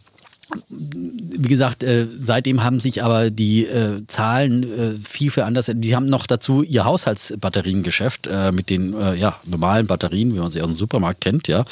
wie 0.69 1.49
gesagt, 1.49 1.83
äh, 1.83 2.07
seitdem 2.15 2.63
haben 2.63 2.79
sich 2.81 3.03
aber 3.03 3.31
die 3.31 3.65
äh, 3.67 4.07
Zahlen 4.07 4.63
äh, 4.63 4.93
viel, 5.03 5.31
viel 5.31 5.43
anders. 5.45 5.71
Die 5.73 5.97
haben 5.97 6.07
noch 6.07 6.27
dazu 6.27 6.63
ihr 6.63 6.85
Haushaltsbatteriengeschäft 6.85 8.27
äh, 8.27 8.53
mit 8.53 8.71
den 8.71 8.95
äh, 8.95 9.15
ja, 9.15 9.37
normalen 9.45 9.87
Batterien, 9.87 10.35
wie 10.35 10.39
man 10.39 10.51
sie 10.51 10.61
aus 10.61 10.69
dem 10.69 10.77
Supermarkt 10.77 11.21
kennt, 11.21 11.49
ja, 11.49 11.65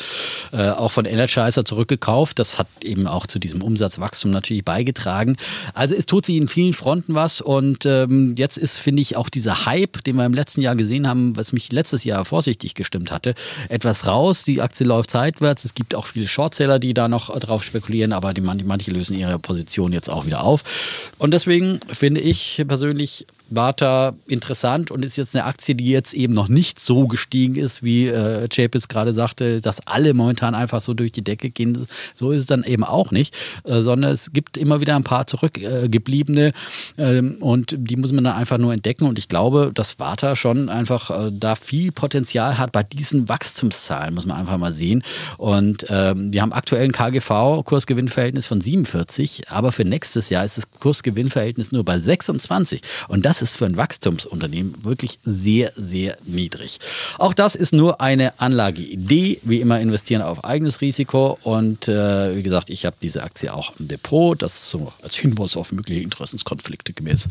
äh, 0.53 0.70
auch 0.70 0.91
von 0.91 1.05
Energizer 1.05 1.64
zurückgekauft. 1.64 2.39
Das 2.39 2.59
hat 2.59 2.68
eben 2.83 3.07
auch 3.07 3.26
zu 3.26 3.39
diesem 3.39 3.62
Umsatzwachstum 3.62 4.31
natürlich 4.31 4.64
beigetragen. 4.64 5.37
Also 5.74 5.95
es 5.95 6.07
tut 6.07 6.26
sich 6.26 6.37
in 6.37 6.49
vielen 6.49 6.72
Fronten 6.72 7.14
was 7.14 7.41
und 7.41 7.85
ähm, 7.87 8.35
jetzt 8.37 8.57
ist, 8.57 8.78
finde 8.78 9.03
ich, 9.03 9.16
auch 9.16 9.28
dieser 9.28 9.66
Hype, 9.66 10.03
den 10.05 10.16
wir 10.16 10.26
im 10.26 10.35
letzten 10.35 10.62
Jahr 10.62 10.76
gesehen 10.76 11.07
haben, 11.07 11.37
was 11.37 11.53
mich 11.53 11.70
letztes 11.70 12.05
Jahr 12.05 12.24
vorsichtig 12.24 12.74
gestimmt 12.74 13.11
hatte, 13.11 13.35
etwas 13.68 14.07
raus. 14.07 14.45
Die 14.45 14.62
Aktie 14.62 14.87
läuft 14.87 15.11
seitwärts. 15.11 15.64
Es 15.64 15.74
gibt 15.74 15.95
auch 15.95 16.07
viele 16.07 16.28
Shortseller, 16.28 16.78
die 16.78 16.95
da 16.95 17.09
noch 17.09 17.39
drauf 17.39 17.62
spekulieren, 17.62 18.12
aber 18.12 18.33
die 18.33 18.41
manchmal 18.41 18.70
manche 18.71 18.93
lösen 18.93 19.18
ihre 19.18 19.39
Position 19.39 19.93
jetzt 19.93 20.09
auch 20.09 20.27
wieder 20.27 20.45
auf. 20.45 21.12
Und 21.18 21.33
deswegen 21.33 21.81
finde 21.93 22.21
ich 22.21 22.64
persönlich 22.66 23.27
Warta 23.51 24.14
interessant 24.26 24.90
und 24.90 25.05
ist 25.05 25.16
jetzt 25.16 25.34
eine 25.34 25.44
Aktie, 25.44 25.74
die 25.74 25.90
jetzt 25.90 26.14
eben 26.14 26.32
noch 26.32 26.48
nicht 26.48 26.80
so 26.80 27.07
gestiegen 27.07 27.57
ist, 27.57 27.82
wie 27.82 28.07
äh, 28.07 28.48
Chapis 28.48 28.88
gerade 28.88 29.12
sagte, 29.12 29.61
dass 29.61 29.86
alle 29.86 30.14
momentan 30.14 30.55
einfach 30.55 30.80
so 30.80 30.94
durch 30.94 31.12
die 31.12 31.22
Decke 31.22 31.51
gehen. 31.51 31.86
So 32.14 32.30
ist 32.30 32.40
es 32.40 32.46
dann 32.46 32.64
eben 32.64 32.84
auch 32.84 33.11
nicht, 33.11 33.36
äh, 33.64 33.80
sondern 33.80 34.12
es 34.12 34.32
gibt 34.32 34.57
immer 34.57 34.80
wieder 34.80 34.96
ein 34.96 35.05
paar 35.05 35.26
zurückgebliebene 35.26 36.53
äh, 36.96 37.20
und 37.20 37.74
die 37.76 37.96
muss 37.96 38.12
man 38.12 38.24
dann 38.24 38.36
einfach 38.36 38.59
nur 38.59 38.72
entdecken. 38.72 39.05
Und 39.05 39.18
ich 39.18 39.28
glaube, 39.28 39.70
dass 39.74 39.98
Warta 39.98 40.36
schon 40.36 40.68
einfach 40.68 41.11
äh, 41.11 41.30
da 41.32 41.55
viel 41.55 41.92
Potenzial 41.92 42.59
hat 42.59 42.72
bei 42.72 42.82
diesen 42.82 43.28
Wachstumszahlen, 43.28 44.14
muss 44.14 44.26
man 44.26 44.36
einfach 44.36 44.59
mal 44.59 44.72
sehen. 44.72 45.03
Und 45.36 45.86
ähm, 45.88 46.32
wir 46.32 46.42
haben 46.42 46.53
aktuell 46.53 46.84
ein 46.84 46.92
KGV, 46.92 47.64
Kursgewinnverhältnis 47.64 48.46
von 48.46 48.61
47, 48.61 49.51
aber 49.51 49.72
für 49.72 49.84
nächstes 49.84 50.30
Jahr 50.30 50.44
ist 50.44 50.57
das 50.57 50.70
Kursgewinnverhältnis 50.70 51.72
nur 51.72 51.84
bei 51.84 51.98
26. 51.98 52.82
Und 53.09 53.24
das 53.24 53.39
ist 53.43 53.57
für 53.57 53.66
ein 53.66 53.76
Wachstumsunternehmen 53.76 54.84
wirklich 54.84 55.18
sehr, 55.24 55.72
sehr 55.76 56.16
niedrig. 56.24 56.78
Auch 57.18 57.34
das 57.34 57.55
ist 57.55 57.72
nur 57.72 58.01
eine 58.01 58.38
Anlageidee. 58.41 59.41
Wie 59.43 59.61
immer 59.61 59.80
investieren 59.80 60.22
auf 60.22 60.45
eigenes 60.45 60.80
Risiko. 60.80 61.38
Und 61.43 61.88
äh, 61.88 62.36
wie 62.36 62.43
gesagt, 62.43 62.70
ich 62.70 62.84
habe 62.84 62.97
diese 63.01 63.22
Aktie 63.22 63.53
auch 63.53 63.72
im 63.78 63.88
Depot. 63.88 64.41
Das 64.41 64.70
so 64.70 64.93
als 65.03 65.16
Hinweis 65.16 65.57
auf 65.57 65.72
mögliche 65.72 66.03
Interessenskonflikte 66.03 66.93
gemäß 66.93 67.28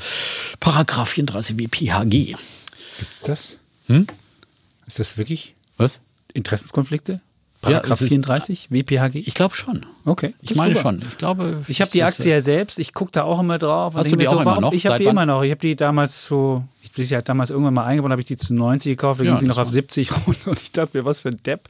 Paragraph 0.59 1.09
34 1.09 1.59
WPHG. 1.59 2.35
Gibt 2.99 3.13
es 3.13 3.21
das? 3.21 3.57
Hm? 3.87 4.07
Ist 4.87 4.99
das 4.99 5.17
wirklich? 5.17 5.55
Was? 5.77 6.01
Interessenskonflikte? 6.33 7.21
Paragraph 7.61 7.99
ja, 7.99 8.07
34 8.07 8.71
WPHG? 8.71 9.23
Ich 9.25 9.33
glaube 9.33 9.53
schon. 9.53 9.85
Okay. 10.05 10.33
Ich 10.41 10.55
meine 10.55 10.75
super. 10.75 10.81
schon. 10.81 11.03
Ich 11.09 11.17
glaube. 11.17 11.63
Ich 11.67 11.81
habe 11.81 11.91
die 11.91 12.03
Aktie 12.03 12.31
ja 12.31 12.41
selbst. 12.41 12.79
Ich 12.79 12.93
gucke 12.93 13.11
da 13.11 13.23
auch 13.23 13.39
immer 13.39 13.57
drauf. 13.57 13.95
Hast 13.95 14.11
du 14.11 14.15
die 14.15 14.27
auch 14.29 14.33
so, 14.33 14.39
immer 14.41 14.61
noch? 14.61 14.71
Ich 14.71 14.85
habe 14.85 14.99
die 14.99 15.05
immer 15.05 15.25
noch. 15.25 15.43
Ich 15.43 15.51
habe 15.51 15.59
die 15.59 15.75
damals 15.75 16.23
so. 16.23 16.63
Ich, 16.81 16.91
die 16.93 17.15
hat 17.15 17.27
damals 17.27 17.49
irgendwann 17.49 17.73
mal 17.73 17.85
eingebaut, 17.85 18.11
habe 18.11 18.21
ich 18.21 18.27
die 18.27 18.37
zu 18.37 18.53
90 18.53 18.91
gekauft. 18.91 19.19
Da 19.19 19.25
ja, 19.25 19.31
ging 19.31 19.41
sie 19.41 19.45
noch 19.45 19.57
auf 19.57 19.69
70 19.69 20.09
und 20.45 20.61
ich 20.61 20.71
dachte 20.71 20.97
mir, 20.97 21.05
was 21.05 21.19
für 21.19 21.29
ein 21.29 21.43
Depp. 21.43 21.67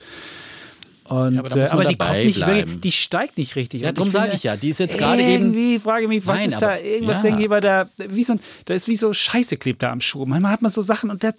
Und, 1.09 1.33
ja, 1.33 1.39
aber, 1.39 1.57
äh, 1.57 1.67
aber 1.69 1.85
die 1.85 1.95
kommt 1.95 2.13
nicht 2.13 2.45
wirklich, 2.45 2.81
die 2.81 2.91
steigt 2.91 3.39
nicht 3.39 3.55
richtig. 3.55 3.81
Ja, 3.81 3.91
darum 3.91 4.11
sage 4.11 4.35
ich 4.35 4.43
ja, 4.43 4.55
die 4.55 4.69
ist 4.69 4.79
jetzt 4.79 4.97
gerade 4.97 5.23
eben. 5.23 5.55
Irgendwie 5.55 5.79
frage 5.79 6.03
ich 6.03 6.09
mich, 6.09 6.27
was 6.27 6.39
Nein, 6.39 6.49
ist 6.49 6.61
da, 6.61 6.77
irgendwas 6.77 7.23
ja. 7.23 7.29
irgendwie 7.29 7.47
bei 7.47 7.59
der, 7.59 7.89
wie 7.97 8.23
so 8.23 8.33
ein, 8.33 8.39
da 8.65 8.75
ist 8.75 8.87
wie 8.87 8.95
so 8.95 9.11
Scheiße 9.11 9.57
klebt 9.57 9.81
da 9.81 9.91
am 9.91 10.01
Schuh. 10.01 10.27
Manchmal 10.27 10.51
hat 10.51 10.61
man 10.61 10.71
so 10.71 10.83
Sachen 10.83 11.09
und 11.09 11.23
da, 11.23 11.31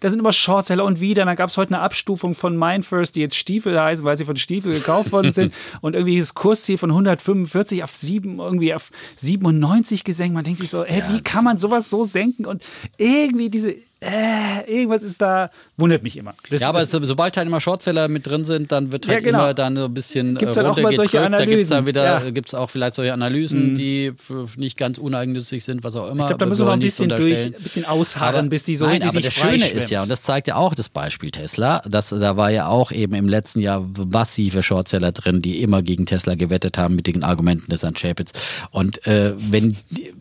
da 0.00 0.08
sind 0.08 0.18
immer 0.18 0.32
Shortseller 0.32 0.84
und 0.84 1.00
wieder. 1.00 1.26
Dann 1.26 1.36
gab 1.36 1.50
es 1.50 1.58
heute 1.58 1.74
eine 1.74 1.82
Abstufung 1.82 2.34
von 2.34 2.56
Mindfirst, 2.56 3.14
die 3.14 3.20
jetzt 3.20 3.36
Stiefel 3.36 3.78
heißen, 3.78 4.04
weil 4.06 4.16
sie 4.16 4.24
von 4.24 4.36
Stiefel 4.36 4.72
gekauft 4.72 5.12
worden 5.12 5.32
sind 5.32 5.52
und 5.82 5.94
irgendwie 5.94 6.18
das 6.18 6.32
Kursziel 6.32 6.78
von 6.78 6.90
145 6.90 7.84
auf 7.84 7.94
7, 7.94 8.38
irgendwie 8.38 8.72
auf 8.72 8.90
97 9.16 10.04
gesenkt. 10.04 10.34
Man 10.34 10.44
denkt 10.44 10.60
sich 10.60 10.70
so, 10.70 10.82
ey, 10.82 11.02
wie 11.10 11.20
kann 11.20 11.44
man 11.44 11.58
sowas 11.58 11.90
so 11.90 12.04
senken 12.04 12.46
und 12.46 12.62
irgendwie 12.96 13.50
diese 13.50 13.74
äh, 14.04 14.70
irgendwas 14.70 15.02
ist 15.02 15.20
da, 15.22 15.50
wundert 15.76 16.02
mich 16.02 16.16
immer. 16.16 16.34
Das 16.50 16.60
ja, 16.60 16.68
aber 16.68 16.82
es, 16.82 16.90
sobald 16.90 17.36
halt 17.36 17.46
immer 17.46 17.60
Shortseller 17.60 18.08
mit 18.08 18.26
drin 18.26 18.44
sind, 18.44 18.70
dann 18.72 18.92
wird 18.92 19.08
halt 19.08 19.20
ja, 19.20 19.24
genau. 19.24 19.44
immer 19.44 19.54
dann 19.54 19.76
so 19.76 19.86
ein 19.86 19.94
bisschen 19.94 20.36
gibt's 20.36 20.56
halt 20.56 20.66
runtergedrückt. 20.66 21.14
Da 21.14 21.44
gibt 21.44 21.62
es 21.62 21.68
dann 21.68 21.86
wieder, 21.86 22.04
ja. 22.04 22.42
es 22.44 22.54
auch 22.54 22.68
vielleicht 22.68 22.96
solche 22.96 23.12
Analysen, 23.12 23.70
mhm. 23.70 23.74
die 23.74 24.12
nicht 24.56 24.76
ganz 24.76 24.98
uneigennützig 24.98 25.64
sind, 25.64 25.84
was 25.84 25.96
auch 25.96 26.10
immer. 26.10 26.24
Ich 26.24 26.28
glaube, 26.28 26.38
da 26.38 26.46
müssen 26.46 26.66
wir 26.66 26.72
ein 26.72 26.80
bisschen 26.80 27.08
durch, 27.08 27.46
ein 27.46 27.52
bisschen 27.52 27.84
ausharren, 27.84 28.40
aber, 28.40 28.48
bis 28.48 28.64
die 28.64 28.76
so 28.76 28.86
Nein, 28.86 29.02
aber 29.02 29.20
das 29.20 29.34
Schöne 29.34 29.68
ist 29.68 29.90
ja, 29.90 30.02
und 30.02 30.08
das 30.08 30.22
zeigt 30.22 30.48
ja 30.48 30.56
auch 30.56 30.74
das 30.74 30.88
Beispiel 30.88 31.30
Tesla, 31.30 31.80
dass, 31.88 32.10
da 32.10 32.36
war 32.36 32.50
ja 32.50 32.68
auch 32.68 32.92
eben 32.92 33.14
im 33.14 33.28
letzten 33.28 33.60
Jahr 33.60 33.88
massive 34.10 34.62
Shortseller 34.62 35.12
drin, 35.12 35.40
die 35.40 35.62
immer 35.62 35.82
gegen 35.82 36.06
Tesla 36.06 36.34
gewettet 36.34 36.78
haben 36.78 36.94
mit 36.94 37.06
den 37.06 37.22
Argumenten 37.22 37.70
des 37.70 37.84
Chapitz. 37.94 38.32
Und 38.70 39.06
äh, 39.06 39.34
wenn 39.36 39.76
die 39.90 40.12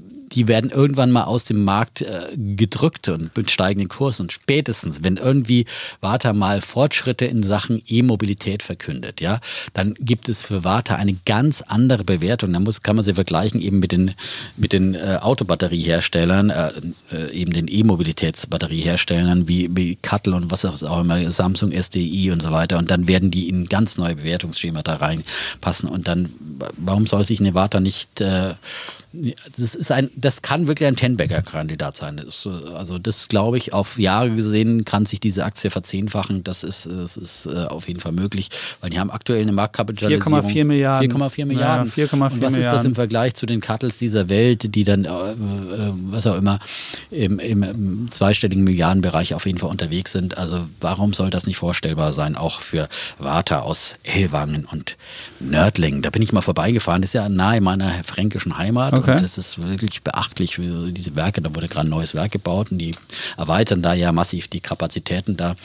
werden 0.48 0.70
irgendwann 0.70 1.12
mal 1.12 1.24
aus 1.24 1.46
dem 1.46 1.64
Markt 1.64 2.02
äh, 2.02 2.28
gedrückt 2.36 3.10
und 3.10 3.36
mit 3.36 3.52
steigenden 3.52 3.88
Kursen. 3.88 4.24
Und 4.24 4.32
spätestens, 4.32 5.04
wenn 5.04 5.18
irgendwie 5.18 5.66
Warta 6.02 6.34
mal 6.34 6.62
Fortschritte 6.62 7.26
in 7.26 7.44
Sachen 7.44 7.82
E-Mobilität 7.88 8.64
verkündet, 8.64 9.22
ja, 9.22 9.40
dann 9.74 9.94
gibt 10.00 10.30
es 10.30 10.44
für 10.44 10.64
Warta 10.64 10.96
eine 10.96 11.16
ganz 11.26 11.62
andere 11.62 12.04
Bewertung. 12.04 12.54
Da 12.54 12.60
muss, 12.60 12.82
kann 12.82 12.96
man 12.96 13.06
sie 13.06 13.14
vergleichen 13.14 13.62
eben 13.62 13.80
mit 13.80 13.92
den, 13.92 14.12
mit 14.58 14.74
den 14.74 14.96
äh, 14.96 15.20
Autobatterieherstellern, 15.22 16.50
äh, 16.50 16.72
äh 17.12 17.32
eben 17.32 17.54
den 17.54 17.68
E-Mobilitätsbatterieherstellern 17.68 19.48
wie, 19.48 19.70
wie 19.76 19.96
Cuttle 19.98 20.36
und 20.36 20.52
was 20.52 20.66
auch 20.66 21.02
immer, 21.02 21.30
Samsung, 21.32 21.72
SDI 21.72 22.32
und 22.32 22.42
so 22.42 22.52
weiter. 22.52 22.78
Und 22.78 22.90
dann 22.90 23.08
werden 23.08 23.32
die 23.32 23.50
in 23.50 23.66
ganz 23.66 23.98
neue 23.98 24.16
Bewertungsschemata 24.16 24.96
reinpassen. 24.96 25.90
Und 25.90 26.08
dann, 26.08 26.30
warum 26.78 27.08
soll 27.08 27.24
sich 27.24 27.40
eine 27.40 27.54
Warta 27.54 27.80
nicht 27.80 28.22
äh, 28.22 28.54
Das 29.14 29.76
ist 29.76 29.92
ein, 29.92 30.10
das 30.16 30.42
kann 30.42 30.66
wirklich 30.66 30.88
ein 30.88 30.96
Tenbagger-Kandidat 30.96 31.96
sein. 31.96 32.18
Das, 32.18 32.48
also 32.48 32.98
das 32.98 33.28
glaube 33.28 33.58
ich, 33.58 33.72
auf 33.72 34.00
Jahre 34.00 34.32
gesehen 34.32 34.86
kann 34.86 35.06
sich 35.06 35.20
diese 35.20 35.46
Aktie 35.46 35.70
verzehnfachen. 35.70 36.44
Das 36.44 36.64
ist, 36.64 36.88
das 36.88 37.18
ist 37.18 37.46
äh, 37.46 37.66
auf 37.66 37.88
jeden 37.88 38.00
Fall 38.00 38.12
möglich, 38.12 38.50
weil 38.82 38.90
die 38.90 39.00
haben 39.00 39.12
aktuell 39.12 39.44
eine 39.44 39.52
Marktkapitalisierung 39.52 40.42
4,4 40.42 40.66
Milliarden. 40.66 41.12
4,4 41.12 41.46
Milliarden. 41.46 41.94
Ja, 41.96 42.06
4,4 42.06 42.32
Und 42.34 42.42
was 42.42 42.58
ist 42.58 42.72
das 42.72 42.86
im 42.86 42.96
Vergleich 42.96 43.36
zu 43.36 43.46
den 43.46 43.62
Cuttles 43.62 43.98
dieser 43.98 44.30
Welt, 44.30 44.74
die 44.74 44.84
dann, 44.84 45.06
äh, 45.06 45.10
äh, 45.10 45.36
was 46.10 46.26
auch 46.26 46.38
immer, 46.38 46.58
im, 47.12 47.38
im, 47.38 47.62
im 47.62 48.12
zweistelligen 48.12 48.64
Milliardenbereich 48.64 49.36
auf 49.36 49.46
jeden 49.46 49.60
Fall 49.60 49.70
unterwegs 49.70 50.12
sind? 50.12 50.40
Also 50.40 50.58
warum 50.82 51.14
soll 51.14 51.30
das 51.30 51.46
nicht 51.46 51.58
vorstellbar 51.58 52.14
sein, 52.14 52.36
auch 52.36 52.62
für 52.62 52.90
Warta 53.20 53.60
aus 53.60 53.98
Ellwangen 54.02 54.66
und 54.66 54.98
Nördlingen? 55.40 56.02
Da 56.02 56.10
bin 56.10 56.24
ich 56.24 56.34
mal 56.34 56.42
vorbeigefahren. 56.42 57.04
Das 57.04 57.10
ist 57.10 57.14
ja 57.14 57.30
nahe 57.30 57.62
meiner 57.62 58.04
fränkischen 58.04 58.58
Heimat. 58.58 58.94
Okay. 58.94 59.03
Und 59.08 59.22
das 59.22 59.38
ist 59.38 59.62
wirklich 59.62 60.02
beachtlich 60.04 60.56
für 60.56 60.92
diese 60.92 61.16
Werke. 61.16 61.42
Da 61.42 61.54
wurde 61.54 61.68
gerade 61.68 61.88
ein 61.88 61.92
neues 61.92 62.16
Werk 62.16 62.32
gebaut 62.32 62.72
und 62.72 62.78
die 62.78 62.96
erweitern 63.38 63.82
da 63.82 63.94
ja 63.94 64.12
massiv 64.12 64.48
die 64.48 64.62
Kapazitäten 64.62 65.38
da, 65.38 65.56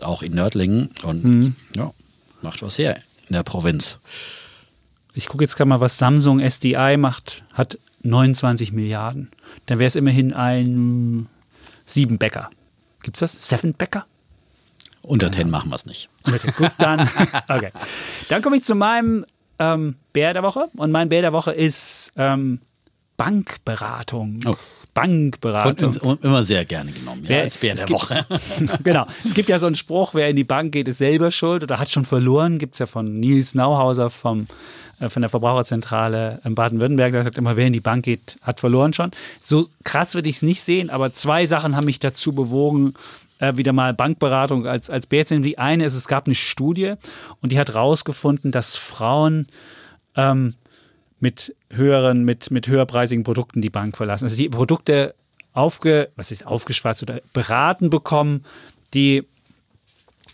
auch 0.00 0.22
in 0.22 0.34
Nördlingen. 0.34 0.90
Und 1.02 1.54
ja, 1.74 1.92
macht 2.42 2.62
was 2.62 2.78
her 2.78 3.00
in 3.26 3.34
der 3.34 3.42
Provinz. 3.42 3.98
Ich 5.14 5.26
gucke 5.26 5.44
jetzt 5.44 5.56
gerade 5.56 5.68
mal, 5.68 5.80
was 5.80 5.98
Samsung 5.98 6.40
SDI 6.40 6.96
macht, 6.96 7.42
hat 7.52 7.78
29 8.02 8.72
Milliarden. 8.72 9.30
Dann 9.66 9.78
wäre 9.78 9.88
es 9.88 9.96
immerhin 9.96 10.32
ein 10.32 11.28
sieben 11.84 12.18
Bäcker. 12.18 12.50
Gibt's 13.02 13.20
das? 13.20 13.48
Seven 13.48 13.74
Bäcker? 13.74 14.06
Unter 15.02 15.32
10 15.32 15.48
machen 15.48 15.70
wir 15.70 15.76
es 15.76 15.86
nicht. 15.86 16.08
Gut, 16.56 16.72
dann. 16.78 17.08
Okay. 17.48 17.70
Dann 18.28 18.42
komme 18.42 18.56
ich 18.56 18.64
zu 18.64 18.74
meinem 18.74 19.24
ähm, 19.58 19.96
Bär 20.12 20.34
der 20.34 20.42
Woche. 20.42 20.68
Und 20.76 20.90
mein 20.90 21.08
Bär 21.08 21.22
der 21.22 21.32
Woche 21.32 21.52
ist 21.52 22.12
ähm, 22.16 22.60
Bankberatung. 23.18 24.40
Oh. 24.46 24.54
Von 24.54 24.58
Bankberatung. 24.94 25.88
uns 26.00 26.22
immer 26.22 26.42
sehr 26.42 26.64
gerne 26.64 26.90
genommen. 26.92 27.22
Ja, 27.24 27.28
Wer- 27.28 27.42
als 27.42 27.56
Bär 27.56 27.74
der 27.74 27.84
gibt- 27.84 28.00
Woche. 28.00 28.26
genau. 28.84 29.06
Es 29.24 29.34
gibt 29.34 29.48
ja 29.48 29.58
so 29.58 29.66
einen 29.66 29.74
Spruch, 29.76 30.14
wer 30.14 30.28
in 30.30 30.36
die 30.36 30.44
Bank 30.44 30.72
geht, 30.72 30.88
ist 30.88 30.98
selber 30.98 31.30
schuld 31.30 31.62
oder 31.62 31.78
hat 31.78 31.90
schon 31.90 32.04
verloren. 32.04 32.58
Gibt 32.58 32.74
es 32.74 32.78
ja 32.80 32.86
von 32.86 33.12
Nils 33.20 33.54
Nauhauser 33.54 34.10
vom, 34.10 34.46
äh, 35.00 35.08
von 35.08 35.22
der 35.22 35.28
Verbraucherzentrale 35.28 36.40
in 36.44 36.54
Baden-Württemberg. 36.54 37.12
Der 37.12 37.22
sagt 37.24 37.38
immer, 37.38 37.56
wer 37.56 37.66
in 37.66 37.72
die 37.74 37.80
Bank 37.80 38.04
geht, 38.04 38.38
hat 38.42 38.58
verloren 38.60 38.92
schon. 38.92 39.10
So 39.40 39.68
krass 39.84 40.14
würde 40.14 40.28
ich 40.28 40.36
es 40.36 40.42
nicht 40.42 40.62
sehen, 40.62 40.90
aber 40.90 41.12
zwei 41.12 41.46
Sachen 41.46 41.76
haben 41.76 41.84
mich 41.86 42.00
dazu 42.00 42.32
bewogen, 42.32 42.94
äh, 43.40 43.56
wieder 43.56 43.72
mal 43.72 43.94
Bankberatung 43.94 44.66
als, 44.66 44.90
als 44.90 45.06
Bär 45.06 45.24
zu 45.26 45.34
nehmen. 45.34 45.44
Die 45.44 45.58
eine 45.58 45.84
ist, 45.84 45.94
es 45.94 46.08
gab 46.08 46.26
eine 46.26 46.34
Studie 46.34 46.94
und 47.40 47.52
die 47.52 47.58
hat 47.60 47.74
rausgefunden, 47.74 48.50
dass 48.50 48.74
Frauen 48.76 49.46
ähm, 50.16 50.54
mit 51.20 51.54
höheren, 51.70 52.24
mit, 52.24 52.50
mit 52.50 52.68
höherpreisigen 52.68 53.24
Produkten 53.24 53.60
die 53.60 53.70
Bank 53.70 53.96
verlassen. 53.96 54.24
Also 54.24 54.36
die 54.36 54.48
Produkte 54.48 55.14
aufge, 55.52 56.10
was 56.16 56.30
ist 56.30 56.46
aufgeschwatzt 56.46 57.02
oder 57.02 57.20
beraten 57.32 57.90
bekommen, 57.90 58.44
die 58.94 59.24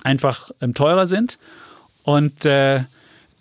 einfach 0.03 0.51
ähm, 0.61 0.75
teurer 0.75 1.07
sind 1.07 1.39
und 2.03 2.45
äh, 2.45 2.85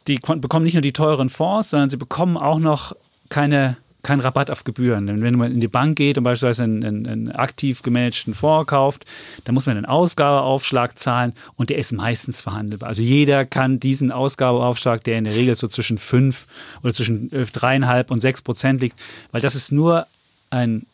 die 0.07 0.19
bekommen 0.19 0.63
nicht 0.63 0.73
nur 0.73 0.81
die 0.81 0.93
teuren 0.93 1.29
Fonds, 1.29 1.69
sondern 1.69 1.89
sie 1.89 1.97
bekommen 1.97 2.37
auch 2.37 2.59
noch 2.59 2.95
keine, 3.29 3.77
keinen 4.03 4.19
Rabatt 4.19 4.51
auf 4.51 4.65
Gebühren. 4.65 5.07
Denn 5.07 5.23
wenn 5.23 5.37
man 5.37 5.51
in 5.51 5.61
die 5.61 5.67
Bank 5.67 5.95
geht 5.97 6.17
und 6.17 6.25
beispielsweise 6.25 6.63
einen, 6.63 6.83
einen, 6.83 7.07
einen 7.07 7.31
aktiv 7.31 7.81
gemanagten 7.81 8.33
Fonds 8.33 8.67
kauft, 8.67 9.05
dann 9.45 9.55
muss 9.55 9.65
man 9.65 9.77
einen 9.77 9.85
Ausgabeaufschlag 9.85 10.99
zahlen 10.99 11.33
und 11.55 11.69
der 11.69 11.77
ist 11.77 11.93
meistens 11.93 12.41
verhandelbar. 12.41 12.89
Also 12.89 13.01
jeder 13.01 13.45
kann 13.45 13.79
diesen 13.79 14.11
Ausgabeaufschlag, 14.11 15.03
der 15.05 15.17
in 15.17 15.23
der 15.23 15.35
Regel 15.35 15.55
so 15.55 15.67
zwischen 15.67 15.97
5 15.97 16.45
oder 16.83 16.93
zwischen 16.93 17.31
äh, 17.31 17.45
dreieinhalb 17.45 18.11
und 18.11 18.19
6 18.19 18.41
Prozent 18.41 18.81
liegt, 18.81 18.99
weil 19.31 19.41
das 19.41 19.55
ist 19.55 19.71
nur 19.71 20.05
ein 20.49 20.85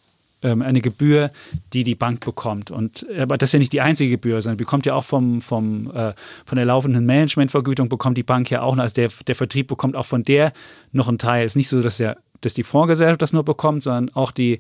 ähm, 0.41 0.61
eine 0.61 0.79
Gebühr, 0.79 1.31
die 1.73 1.83
die 1.83 1.95
Bank 1.95 2.23
bekommt. 2.23 2.71
Und 2.71 3.05
aber 3.17 3.37
das 3.37 3.49
ist 3.49 3.53
ja 3.53 3.59
nicht 3.59 3.73
die 3.73 3.81
einzige 3.81 4.11
Gebühr, 4.11 4.39
sondern 4.41 4.55
bekommt 4.55 4.85
ja 4.85 4.93
auch 4.93 5.03
vom, 5.03 5.41
vom, 5.41 5.91
äh, 5.93 6.13
von 6.45 6.55
der 6.55 6.65
laufenden 6.65 7.05
Managementvergütung 7.05 7.89
bekommt 7.89 8.17
die 8.17 8.23
Bank 8.23 8.49
ja 8.49 8.61
auch 8.61 8.75
noch, 8.75 8.83
also 8.83 8.95
der, 8.95 9.09
der 9.27 9.35
Vertrieb 9.35 9.67
bekommt 9.67 9.97
auch 9.97 10.05
von 10.05 10.23
der 10.23 10.53
noch 10.93 11.09
einen 11.09 11.17
Teil. 11.17 11.43
Es 11.43 11.53
ist 11.53 11.55
nicht 11.57 11.67
so, 11.67 11.81
dass, 11.81 11.97
der, 11.97 12.17
dass 12.41 12.53
die 12.53 12.63
Fondsgesellschaft 12.63 13.21
das 13.21 13.33
nur 13.33 13.43
bekommt, 13.43 13.83
sondern 13.83 14.13
auch 14.15 14.31
die 14.31 14.59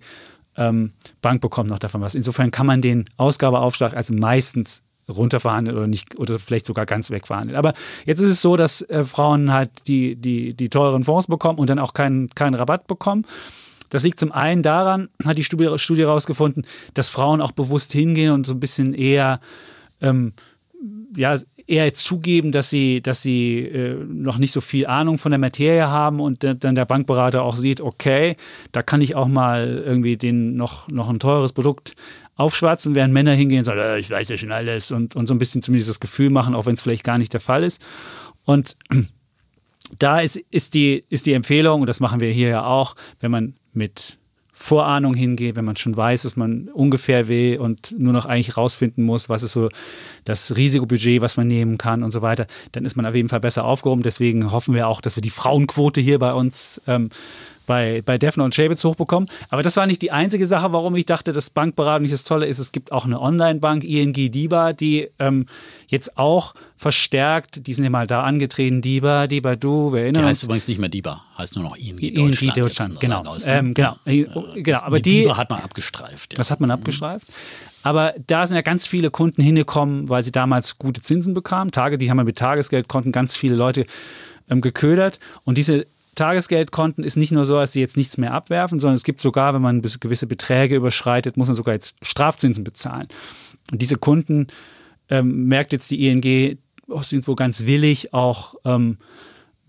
ähm, 0.57 0.93
Bank 1.21 1.41
bekommt 1.41 1.69
noch 1.69 1.79
davon 1.79 2.01
was. 2.01 2.15
Insofern 2.15 2.51
kann 2.51 2.65
man 2.65 2.81
den 2.81 3.05
Ausgabeaufschlag 3.17 3.95
also 3.95 4.13
meistens 4.13 4.83
runterverhandeln 5.09 5.77
oder 5.77 5.87
nicht 5.87 6.17
oder 6.19 6.37
vielleicht 6.39 6.65
sogar 6.65 6.85
ganz 6.85 7.09
wegverhandeln. 7.09 7.57
Aber 7.57 7.73
jetzt 8.05 8.19
ist 8.19 8.29
es 8.29 8.41
so, 8.41 8.55
dass 8.55 8.81
äh, 8.83 9.03
Frauen 9.03 9.51
halt 9.51 9.71
die, 9.87 10.15
die, 10.15 10.53
die 10.53 10.69
teuren 10.69 11.03
Fonds 11.03 11.27
bekommen 11.27 11.59
und 11.59 11.69
dann 11.69 11.79
auch 11.79 11.93
keinen, 11.93 12.29
keinen 12.29 12.53
Rabatt 12.53 12.87
bekommen. 12.87 13.25
Das 13.89 14.03
liegt 14.03 14.19
zum 14.19 14.31
einen 14.31 14.61
daran, 14.61 15.09
hat 15.25 15.37
die 15.37 15.43
Studie, 15.43 15.79
Studie 15.79 16.03
herausgefunden, 16.03 16.65
dass 16.93 17.09
Frauen 17.09 17.41
auch 17.41 17.51
bewusst 17.51 17.91
hingehen 17.91 18.31
und 18.31 18.45
so 18.45 18.53
ein 18.53 18.59
bisschen 18.59 18.93
eher, 18.93 19.39
ähm, 19.99 20.33
ja, 21.15 21.37
eher 21.67 21.93
zugeben, 21.93 22.51
dass 22.51 22.69
sie, 22.69 23.01
dass 23.01 23.21
sie 23.21 23.59
äh, 23.59 23.93
noch 24.05 24.37
nicht 24.37 24.51
so 24.51 24.61
viel 24.61 24.87
Ahnung 24.87 25.17
von 25.17 25.31
der 25.31 25.39
Materie 25.39 25.87
haben 25.87 26.19
und 26.19 26.43
dann 26.43 26.75
der 26.75 26.85
Bankberater 26.85 27.43
auch 27.43 27.55
sieht, 27.55 27.81
okay, 27.81 28.35
da 28.71 28.81
kann 28.81 29.01
ich 29.01 29.15
auch 29.15 29.27
mal 29.27 29.83
irgendwie 29.85 30.17
den 30.17 30.55
noch, 30.55 30.87
noch 30.89 31.09
ein 31.09 31.19
teures 31.19 31.53
Produkt 31.53 31.95
aufschwatzen, 32.35 32.95
während 32.95 33.13
Männer 33.13 33.33
hingehen 33.33 33.59
und 33.59 33.65
sagen, 33.65 33.79
äh, 33.79 33.99
ich 33.99 34.09
weiß 34.09 34.29
ja 34.29 34.37
schon 34.37 34.51
alles 34.51 34.91
und, 34.91 35.15
und 35.15 35.27
so 35.27 35.33
ein 35.33 35.37
bisschen 35.37 35.61
zumindest 35.61 35.89
das 35.89 35.99
Gefühl 35.99 36.29
machen, 36.29 36.55
auch 36.55 36.65
wenn 36.65 36.73
es 36.73 36.81
vielleicht 36.81 37.03
gar 37.03 37.17
nicht 37.17 37.33
der 37.33 37.39
Fall 37.39 37.63
ist. 37.63 37.85
Und 38.45 38.77
da 39.99 40.19
ist, 40.21 40.37
ist, 40.37 40.73
die, 40.73 41.03
ist 41.09 41.25
die 41.25 41.33
Empfehlung, 41.33 41.81
und 41.81 41.87
das 41.87 41.99
machen 41.99 42.19
wir 42.19 42.31
hier 42.31 42.49
ja 42.49 42.65
auch, 42.65 42.95
wenn 43.19 43.31
man 43.31 43.55
mit 43.73 44.18
Vorahnung 44.61 45.13
hingeht, 45.13 45.55
wenn 45.55 45.63
man 45.63 45.77
schon 45.77 45.95
weiß, 45.95 46.25
was 46.25 46.35
man 46.35 46.67
ungefähr 46.73 47.29
will 47.29 47.59
und 47.59 47.95
nur 47.97 48.11
noch 48.11 48.25
eigentlich 48.25 48.57
rausfinden 48.57 49.05
muss, 49.05 49.29
was 49.29 49.41
ist 49.41 49.53
so 49.53 49.69
das 50.25 50.57
Risikobudget, 50.57 51.21
was 51.21 51.37
man 51.37 51.47
nehmen 51.47 51.77
kann 51.77 52.03
und 52.03 52.11
so 52.11 52.21
weiter, 52.21 52.45
dann 52.73 52.83
ist 52.83 52.97
man 52.97 53.05
auf 53.05 53.15
jeden 53.15 53.29
Fall 53.29 53.39
besser 53.39 53.63
aufgehoben. 53.63 54.03
Deswegen 54.03 54.51
hoffen 54.51 54.75
wir 54.75 54.89
auch, 54.89 54.99
dass 54.99 55.15
wir 55.15 55.21
die 55.21 55.29
Frauenquote 55.29 56.01
hier 56.01 56.19
bei 56.19 56.33
uns 56.33 56.81
ähm, 56.87 57.09
bei, 57.69 58.01
bei 58.03 58.17
Defner 58.17 58.45
und 58.45 58.55
Schäbitz 58.55 58.83
hochbekommen. 58.83 59.29
Aber 59.51 59.61
das 59.61 59.77
war 59.77 59.85
nicht 59.85 60.01
die 60.01 60.11
einzige 60.11 60.47
Sache, 60.47 60.73
warum 60.73 60.95
ich 60.95 61.05
dachte, 61.05 61.33
dass 61.33 61.51
Bankberatung 61.51 62.01
nicht 62.01 62.13
das 62.13 62.23
Tolle 62.23 62.47
ist. 62.47 62.57
Es 62.57 62.71
gibt 62.71 62.91
auch 62.91 63.05
eine 63.05 63.21
Online-Bank, 63.21 63.83
ING 63.83 64.11
DIBA, 64.11 64.73
die 64.73 65.07
ähm, 65.19 65.45
jetzt 65.87 66.17
auch 66.17 66.55
verstärkt, 66.75 67.67
die 67.67 67.73
sind 67.75 67.83
ja 67.83 67.91
mal 67.91 68.07
da 68.07 68.23
angetreten, 68.23 68.81
DIBA, 68.81 69.27
DIBA 69.27 69.55
Du, 69.55 69.93
wir 69.93 69.99
Die 69.99 70.03
erinnern 70.05 70.25
heißt 70.25 70.41
uns. 70.41 70.45
übrigens 70.45 70.67
nicht 70.67 70.79
mehr 70.79 70.89
DIBA, 70.89 71.23
heißt 71.37 71.55
nur 71.57 71.63
noch 71.65 71.77
ING 71.77 71.99
ING 71.99 72.15
Deutschland. 72.15 72.41
jetzt 72.41 72.57
Deutschland, 72.57 72.93
noch 72.95 72.99
genau. 72.99 73.35
Ähm, 73.45 73.73
genau, 73.75 73.95
äh, 74.05 74.23
genau. 74.55 74.79
Aber 74.81 74.99
die, 74.99 75.21
DIBA 75.21 75.37
hat 75.37 75.51
man 75.51 75.59
abgestreift. 75.61 76.33
Ja. 76.33 76.37
das 76.39 76.49
hat 76.49 76.59
man 76.61 76.71
abgestreift. 76.71 77.27
Aber 77.83 78.15
da 78.25 78.47
sind 78.47 78.55
ja 78.55 78.63
ganz 78.63 78.87
viele 78.87 79.11
Kunden 79.11 79.43
hingekommen, 79.43 80.09
weil 80.09 80.23
sie 80.23 80.31
damals 80.31 80.79
gute 80.79 81.03
Zinsen 81.03 81.35
bekamen. 81.35 81.71
Tage, 81.71 81.99
die 81.99 82.09
haben 82.09 82.17
wir 82.17 82.23
mit 82.23 82.39
Tagesgeldkonten 82.39 83.11
ganz 83.11 83.35
viele 83.35 83.55
Leute 83.55 83.85
ähm, 84.49 84.61
geködert. 84.61 85.19
Und 85.43 85.59
diese 85.59 85.85
Tagesgeldkonten 86.19 87.03
ist 87.03 87.15
nicht 87.15 87.31
nur 87.31 87.45
so, 87.45 87.55
dass 87.55 87.71
sie 87.71 87.79
jetzt 87.79 87.97
nichts 87.97 88.17
mehr 88.17 88.33
abwerfen, 88.33 88.79
sondern 88.79 88.95
es 88.95 89.03
gibt 89.03 89.21
sogar, 89.21 89.53
wenn 89.53 89.61
man 89.61 89.81
gewisse 89.81 90.27
Beträge 90.27 90.75
überschreitet, 90.75 91.37
muss 91.37 91.47
man 91.47 91.55
sogar 91.55 91.73
jetzt 91.73 91.95
Strafzinsen 92.01 92.63
bezahlen. 92.63 93.07
Und 93.71 93.81
diese 93.81 93.97
Kunden 93.97 94.47
ähm, 95.09 95.45
merkt 95.45 95.71
jetzt 95.71 95.89
die 95.91 96.07
ING, 96.07 96.57
oh, 96.87 97.01
sind 97.01 97.27
wohl 97.27 97.35
ganz 97.35 97.65
willig, 97.65 98.13
auch 98.13 98.55
ähm, 98.65 98.97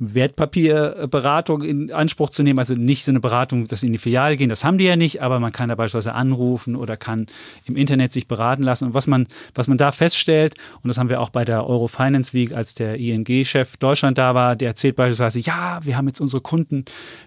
Wertpapierberatung 0.01 1.63
in 1.63 1.93
Anspruch 1.93 2.31
zu 2.31 2.43
nehmen, 2.43 2.59
also 2.59 2.75
nicht 2.75 3.05
so 3.05 3.13
eine 3.13 3.21
Beratung, 3.21 3.67
dass 3.69 3.81
sie 3.81 3.87
in 3.87 3.93
die 3.93 3.99
Filiale 3.99 4.37
gehen, 4.37 4.49
das 4.49 4.65
haben 4.65 4.79
die 4.79 4.85
ja 4.85 4.97
nicht, 4.97 5.23
aber 5.23 5.39
man 5.41 5.53
kann 5.53 5.69
da 5.69 5.75
beispielsweise 5.75 6.15
anrufen 6.15 6.75
oder 6.75 6.97
kann 6.97 7.27
im 7.67 7.77
Internet 7.77 8.13
sich 8.13 8.27
beraten 8.27 8.63
lassen. 8.63 8.87
Und 8.87 8.95
was 8.95 9.07
man, 9.07 9.27
was 9.55 9.69
man 9.69 9.77
da 9.77 9.93
feststellt, 9.93 10.55
und 10.83 10.89
das 10.89 10.97
haben 10.97 11.11
wir 11.11 11.21
auch 11.21 11.29
bei 11.29 11.45
der 11.45 11.67
Eurofinance 11.67 12.33
Week, 12.33 12.53
als 12.53 12.75
der 12.75 12.97
ING-Chef 12.97 13.77
Deutschland 13.77 14.17
da 14.17 14.35
war, 14.35 14.57
der 14.57 14.69
erzählt 14.69 14.97
beispielsweise, 14.97 15.39
ja, 15.41 15.79
wir 15.83 15.97
haben 15.97 16.07
jetzt 16.07 16.21
unsere 16.21 16.41
Kunden 16.41 16.87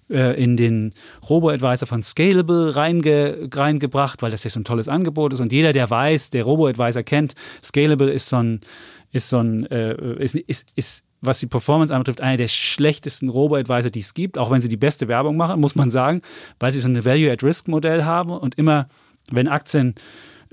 äh, 0.10 0.42
in 0.42 0.58
den 0.58 0.94
Robo-Advisor 1.30 1.88
von 1.88 2.02
Scalable 2.02 2.76
reinge, 2.76 3.50
reingebracht, 3.54 4.24
weil 4.24 4.32
das 4.32 4.44
ja 4.44 4.50
so 4.50 4.60
ein 4.60 4.64
tolles 4.64 4.90
Angebot 4.90 5.34
ist. 5.34 5.40
Und 5.40 5.54
jeder, 5.54 5.74
der 5.74 5.90
weiß, 5.90 6.32
der 6.32 6.44
Robo-Advisor 6.44 7.04
kennt, 7.04 7.36
Scalable 7.64 8.12
ist 8.12 8.30
so 8.30 8.38
ein, 8.38 8.62
ist 9.12 9.30
so 9.30 9.38
ein, 9.38 9.68
äh, 9.68 10.16
ist, 10.16 10.36
ist, 10.36 10.72
ist 10.76 11.06
was 11.26 11.40
die 11.40 11.48
Performance 11.48 11.94
anbetrifft, 11.94 12.22
einer 12.22 12.38
der 12.38 12.48
schlechtesten 12.48 13.30
Robo-Advisor, 13.30 13.90
die 13.90 14.02
es 14.02 14.14
gibt, 14.14 14.38
auch 14.38 14.52
wenn 14.52 14.62
sie 14.62 14.68
die 14.68 14.78
beste 14.78 15.08
Werbung 15.08 15.38
machen, 15.38 15.60
muss 15.60 15.76
man 15.76 15.90
sagen, 15.90 16.22
weil 16.60 16.72
sie 16.72 16.80
so 16.80 16.88
ein 16.88 17.06
Value-at-Risk-Modell 17.06 18.04
haben 18.04 18.32
und 18.32 18.58
immer, 18.58 18.88
wenn 19.32 19.48
Aktien 19.48 19.96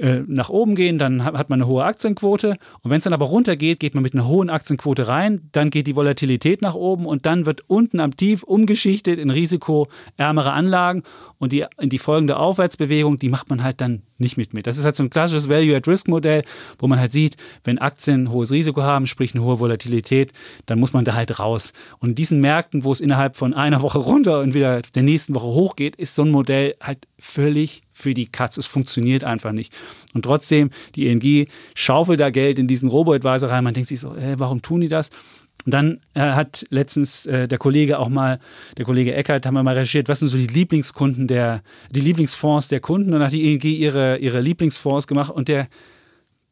äh, 0.00 0.22
nach 0.26 0.48
oben 0.48 0.74
gehen, 0.74 0.96
dann 0.96 1.24
hat 1.24 1.50
man 1.50 1.60
eine 1.60 1.68
hohe 1.68 1.84
Aktienquote. 1.84 2.56
Und 2.80 2.90
wenn 2.90 2.98
es 2.98 3.04
dann 3.04 3.12
aber 3.12 3.26
runtergeht, 3.26 3.80
geht 3.80 3.94
man 3.94 4.02
mit 4.02 4.14
einer 4.14 4.26
hohen 4.26 4.48
Aktienquote 4.48 5.08
rein, 5.08 5.42
dann 5.52 5.68
geht 5.68 5.86
die 5.86 5.94
Volatilität 5.94 6.62
nach 6.62 6.74
oben 6.74 7.04
und 7.04 7.26
dann 7.26 7.44
wird 7.44 7.64
unten 7.66 8.00
am 8.00 8.16
Tief 8.16 8.42
umgeschichtet 8.42 9.18
in 9.18 9.28
risikoärmere 9.28 10.52
Anlagen 10.52 11.02
und 11.38 11.52
die, 11.52 11.66
die 11.82 11.98
folgende 11.98 12.38
Aufwärtsbewegung, 12.38 13.18
die 13.18 13.28
macht 13.28 13.50
man 13.50 13.62
halt 13.62 13.82
dann 13.82 14.02
nicht 14.16 14.36
mit 14.36 14.54
mit. 14.54 14.66
Das 14.66 14.78
ist 14.78 14.84
halt 14.84 14.96
so 14.96 15.02
ein 15.02 15.10
klassisches 15.10 15.48
Value-at-Risk-Modell, 15.48 16.44
wo 16.78 16.86
man 16.86 16.98
halt 16.98 17.12
sieht, 17.12 17.36
wenn 17.64 17.78
Aktien 17.78 18.30
hohes 18.30 18.50
Risiko 18.52 18.82
haben, 18.82 19.06
sprich 19.06 19.34
eine 19.34 19.44
hohe 19.44 19.60
Volatilität, 19.60 20.32
dann 20.66 20.78
muss 20.78 20.92
man 20.92 21.04
da 21.04 21.14
halt 21.14 21.38
raus. 21.38 21.72
Und 21.98 22.10
in 22.10 22.14
diesen 22.14 22.40
Märkten, 22.40 22.84
wo 22.84 22.92
es 22.92 23.00
innerhalb 23.00 23.36
von 23.36 23.54
einer 23.54 23.82
Woche 23.82 23.98
runter 23.98 24.40
und 24.40 24.54
wieder 24.54 24.82
der 24.82 25.02
nächsten 25.02 25.34
Woche 25.34 25.46
hochgeht, 25.46 25.96
ist 25.96 26.14
so 26.14 26.22
ein 26.22 26.30
Modell 26.30 26.74
halt 26.80 27.06
völlig 27.18 27.82
für 28.00 28.14
die 28.14 28.26
Katz. 28.26 28.56
Es 28.56 28.66
funktioniert 28.66 29.24
einfach 29.24 29.52
nicht. 29.52 29.72
Und 30.14 30.24
trotzdem, 30.24 30.70
die 30.94 31.08
ENG 31.08 31.48
schaufelt 31.74 32.20
da 32.20 32.30
Geld 32.30 32.58
in 32.58 32.66
diesen 32.66 32.88
Robo-Advisor 32.88 33.50
rein. 33.50 33.64
Man 33.64 33.74
denkt 33.74 33.88
sich 33.88 34.00
so, 34.00 34.14
äh, 34.14 34.38
warum 34.38 34.62
tun 34.62 34.80
die 34.80 34.88
das? 34.88 35.10
Und 35.66 35.74
dann 35.74 36.00
äh, 36.14 36.20
hat 36.20 36.64
letztens 36.70 37.26
äh, 37.26 37.46
der 37.46 37.58
Kollege 37.58 37.98
auch 37.98 38.08
mal, 38.08 38.40
der 38.78 38.84
Kollege 38.84 39.14
Eckert, 39.14 39.44
haben 39.44 39.54
wir 39.54 39.62
mal 39.62 39.74
recherchiert, 39.74 40.08
was 40.08 40.20
sind 40.20 40.28
so 40.28 40.36
die 40.36 40.46
Lieblingskunden 40.46 41.26
der, 41.26 41.62
die 41.90 42.00
Lieblingsfonds 42.00 42.68
der 42.68 42.80
Kunden. 42.80 43.08
Und 43.08 43.20
dann 43.20 43.26
hat 43.26 43.32
die 43.32 43.52
ENG 43.52 43.64
ihre, 43.64 44.16
ihre 44.18 44.40
Lieblingsfonds 44.40 45.06
gemacht 45.06 45.30
und 45.30 45.48
der 45.48 45.68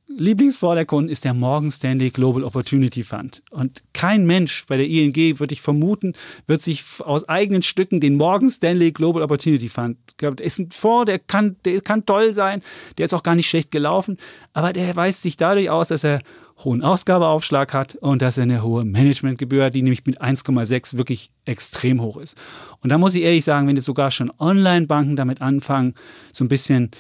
Lieblingsfonds 0.09 0.75
der 0.75 0.87
Kunden 0.87 1.11
ist 1.11 1.25
der 1.25 1.35
Morgan 1.35 1.71
Stanley 1.71 2.11
Global 2.11 2.43
Opportunity 2.43 3.05
Fund. 3.05 3.43
Und 3.51 3.83
kein 3.93 4.27
Mensch 4.27 4.65
bei 4.67 4.79
der 4.79 4.87
ING, 4.87 5.15
würde 5.39 5.53
ich 5.53 5.61
vermuten, 5.61 6.15
wird 6.47 6.63
sich 6.63 6.83
aus 7.01 7.29
eigenen 7.29 7.63
Stücken 7.63 8.01
den 8.01 8.17
Morgan 8.17 8.49
Stanley 8.49 8.93
Global 8.93 9.23
Opportunity 9.23 9.69
Fund. 9.69 9.99
Der 10.21 10.39
ist 10.41 10.59
ein 10.59 10.71
Fonds, 10.71 11.07
der 11.07 11.19
kann, 11.19 11.57
der 11.65 11.81
kann 11.83 12.07
toll 12.07 12.35
sein, 12.35 12.63
der 12.97 13.05
ist 13.05 13.15
auch 13.15 13.23
gar 13.23 13.35
nicht 13.35 13.49
schlecht 13.49 13.71
gelaufen, 13.71 14.17
aber 14.55 14.73
der 14.73 14.97
weist 14.97 15.23
sich 15.23 15.37
dadurch 15.37 15.69
aus, 15.69 15.89
dass 15.89 16.05
er 16.05 16.21
hohen 16.65 16.83
Ausgabeaufschlag 16.83 17.73
hat 17.73 17.95
und 17.97 18.21
dass 18.21 18.37
er 18.37 18.43
eine 18.43 18.63
hohe 18.63 18.85
Managementgebühr 18.85 19.67
hat, 19.67 19.75
die 19.75 19.83
nämlich 19.83 20.05
mit 20.07 20.21
1,6 20.21 20.99
wirklich 20.99 21.31
extrem 21.45 22.01
hoch 22.01 22.17
ist. 22.17 22.37
Und 22.81 22.91
da 22.91 22.99
muss 22.99 23.15
ich 23.15 23.23
ehrlich 23.23 23.45
sagen, 23.45 23.69
wenn 23.69 23.77
jetzt 23.77 23.85
sogar 23.85 24.11
schon 24.11 24.33
Online-Banken 24.39 25.17
damit 25.17 25.41
anfangen, 25.41 25.95
so 26.33 26.45
ein 26.45 26.49
bisschen 26.49 26.91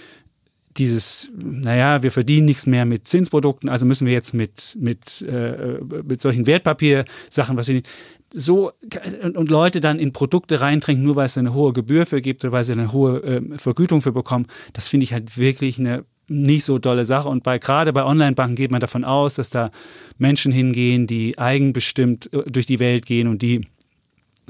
dieses, 0.79 1.31
naja, 1.37 2.03
wir 2.03 2.13
verdienen 2.13 2.47
nichts 2.47 2.67
mehr 2.67 2.85
mit 2.85 3.09
Zinsprodukten, 3.09 3.69
also 3.69 3.87
müssen 3.87 4.07
wir 4.07 4.13
jetzt 4.13 4.35
mit, 4.35 4.77
mit, 4.81 5.23
äh, 5.23 5.79
mit 6.05 6.21
solchen 6.21 6.47
Wertpapiersachen, 6.47 7.57
was 7.57 7.69
wir 7.69 7.83
so 8.33 8.73
und 9.35 9.51
Leute 9.51 9.81
dann 9.81 9.99
in 9.99 10.13
Produkte 10.13 10.61
reintrinken, 10.61 11.05
nur 11.05 11.17
weil 11.17 11.27
es 11.27 11.39
eine 11.39 11.55
hohe 11.55 11.73
Gebühr 11.73 12.07
für 12.07 12.21
gibt 12.21 12.45
oder 12.45 12.53
weil 12.53 12.65
sie 12.65 12.73
eine 12.73 12.93
hohe 12.93 13.23
äh, 13.23 13.59
Vergütung 13.59 14.03
für 14.03 14.13
bekommen, 14.13 14.47
das 14.73 14.89
finde 14.89 15.05
ich 15.05 15.13
halt 15.13 15.39
wirklich 15.39 15.79
eine 15.79 16.05
nicht 16.29 16.65
so 16.65 16.79
dolle 16.79 17.07
Sache. 17.07 17.29
Und 17.29 17.43
bei 17.43 17.59
gerade 17.59 17.93
bei 17.93 18.05
Online-Banken 18.05 18.55
geht 18.55 18.71
man 18.71 18.81
davon 18.81 19.05
aus, 19.05 19.37
dass 19.37 19.51
da 19.51 19.71
Menschen 20.19 20.53
hingehen, 20.53 21.07
die 21.07 21.39
eigenbestimmt 21.39 22.33
äh, 22.33 22.43
durch 22.51 22.67
die 22.67 22.81
Welt 22.81 23.07
gehen 23.07 23.29
und 23.29 23.43
die 23.43 23.67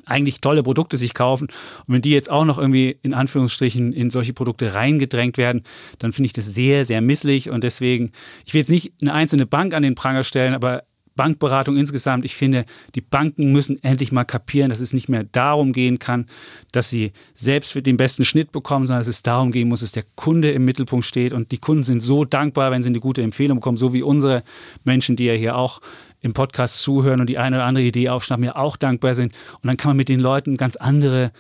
eigentlich 0.06 0.40
tolle 0.40 0.62
Produkte 0.62 0.96
sich 0.96 1.14
kaufen. 1.14 1.48
Und 1.86 1.94
wenn 1.94 2.02
die 2.02 2.10
jetzt 2.10 2.30
auch 2.30 2.44
noch 2.44 2.58
irgendwie 2.58 2.98
in 3.02 3.14
Anführungsstrichen 3.14 3.92
in 3.92 4.10
solche 4.10 4.32
Produkte 4.32 4.74
reingedrängt 4.74 5.38
werden, 5.38 5.62
dann 5.98 6.12
finde 6.12 6.26
ich 6.26 6.32
das 6.32 6.46
sehr, 6.46 6.84
sehr 6.84 7.00
misslich. 7.00 7.50
Und 7.50 7.64
deswegen, 7.64 8.12
ich 8.46 8.54
will 8.54 8.60
jetzt 8.60 8.70
nicht 8.70 8.92
eine 9.00 9.14
einzelne 9.14 9.46
Bank 9.46 9.74
an 9.74 9.82
den 9.82 9.94
Pranger 9.94 10.24
stellen, 10.24 10.54
aber 10.54 10.84
Bankberatung 11.18 11.76
insgesamt, 11.76 12.24
ich 12.24 12.34
finde, 12.34 12.64
die 12.94 13.02
Banken 13.02 13.52
müssen 13.52 13.82
endlich 13.82 14.12
mal 14.12 14.24
kapieren, 14.24 14.70
dass 14.70 14.80
es 14.80 14.94
nicht 14.94 15.10
mehr 15.10 15.24
darum 15.24 15.74
gehen 15.74 15.98
kann, 15.98 16.26
dass 16.72 16.88
sie 16.88 17.12
selbst 17.34 17.74
den 17.84 17.98
besten 17.98 18.24
Schnitt 18.24 18.52
bekommen, 18.52 18.86
sondern 18.86 19.00
dass 19.00 19.08
es 19.08 19.22
darum 19.22 19.50
gehen 19.50 19.68
muss, 19.68 19.80
dass 19.80 19.92
der 19.92 20.04
Kunde 20.14 20.52
im 20.52 20.64
Mittelpunkt 20.64 21.04
steht. 21.04 21.34
Und 21.34 21.50
die 21.50 21.58
Kunden 21.58 21.82
sind 21.82 22.00
so 22.00 22.24
dankbar, 22.24 22.70
wenn 22.70 22.82
sie 22.82 22.88
eine 22.88 23.00
gute 23.00 23.20
Empfehlung 23.20 23.58
bekommen, 23.58 23.76
so 23.76 23.92
wie 23.92 24.02
unsere 24.02 24.42
Menschen, 24.84 25.16
die 25.16 25.24
ja 25.24 25.34
hier 25.34 25.56
auch 25.56 25.80
im 26.20 26.32
Podcast 26.32 26.82
zuhören 26.82 27.20
und 27.20 27.28
die 27.28 27.38
eine 27.38 27.56
oder 27.56 27.64
andere 27.64 27.84
Idee 27.84 28.08
aufschnappen, 28.08 28.44
ja 28.44 28.56
auch 28.56 28.76
dankbar 28.76 29.14
sind. 29.14 29.32
Und 29.62 29.66
dann 29.66 29.76
kann 29.76 29.90
man 29.90 29.96
mit 29.96 30.08
den 30.08 30.20
Leuten 30.20 30.56
ganz 30.56 30.76
andere 30.76 31.32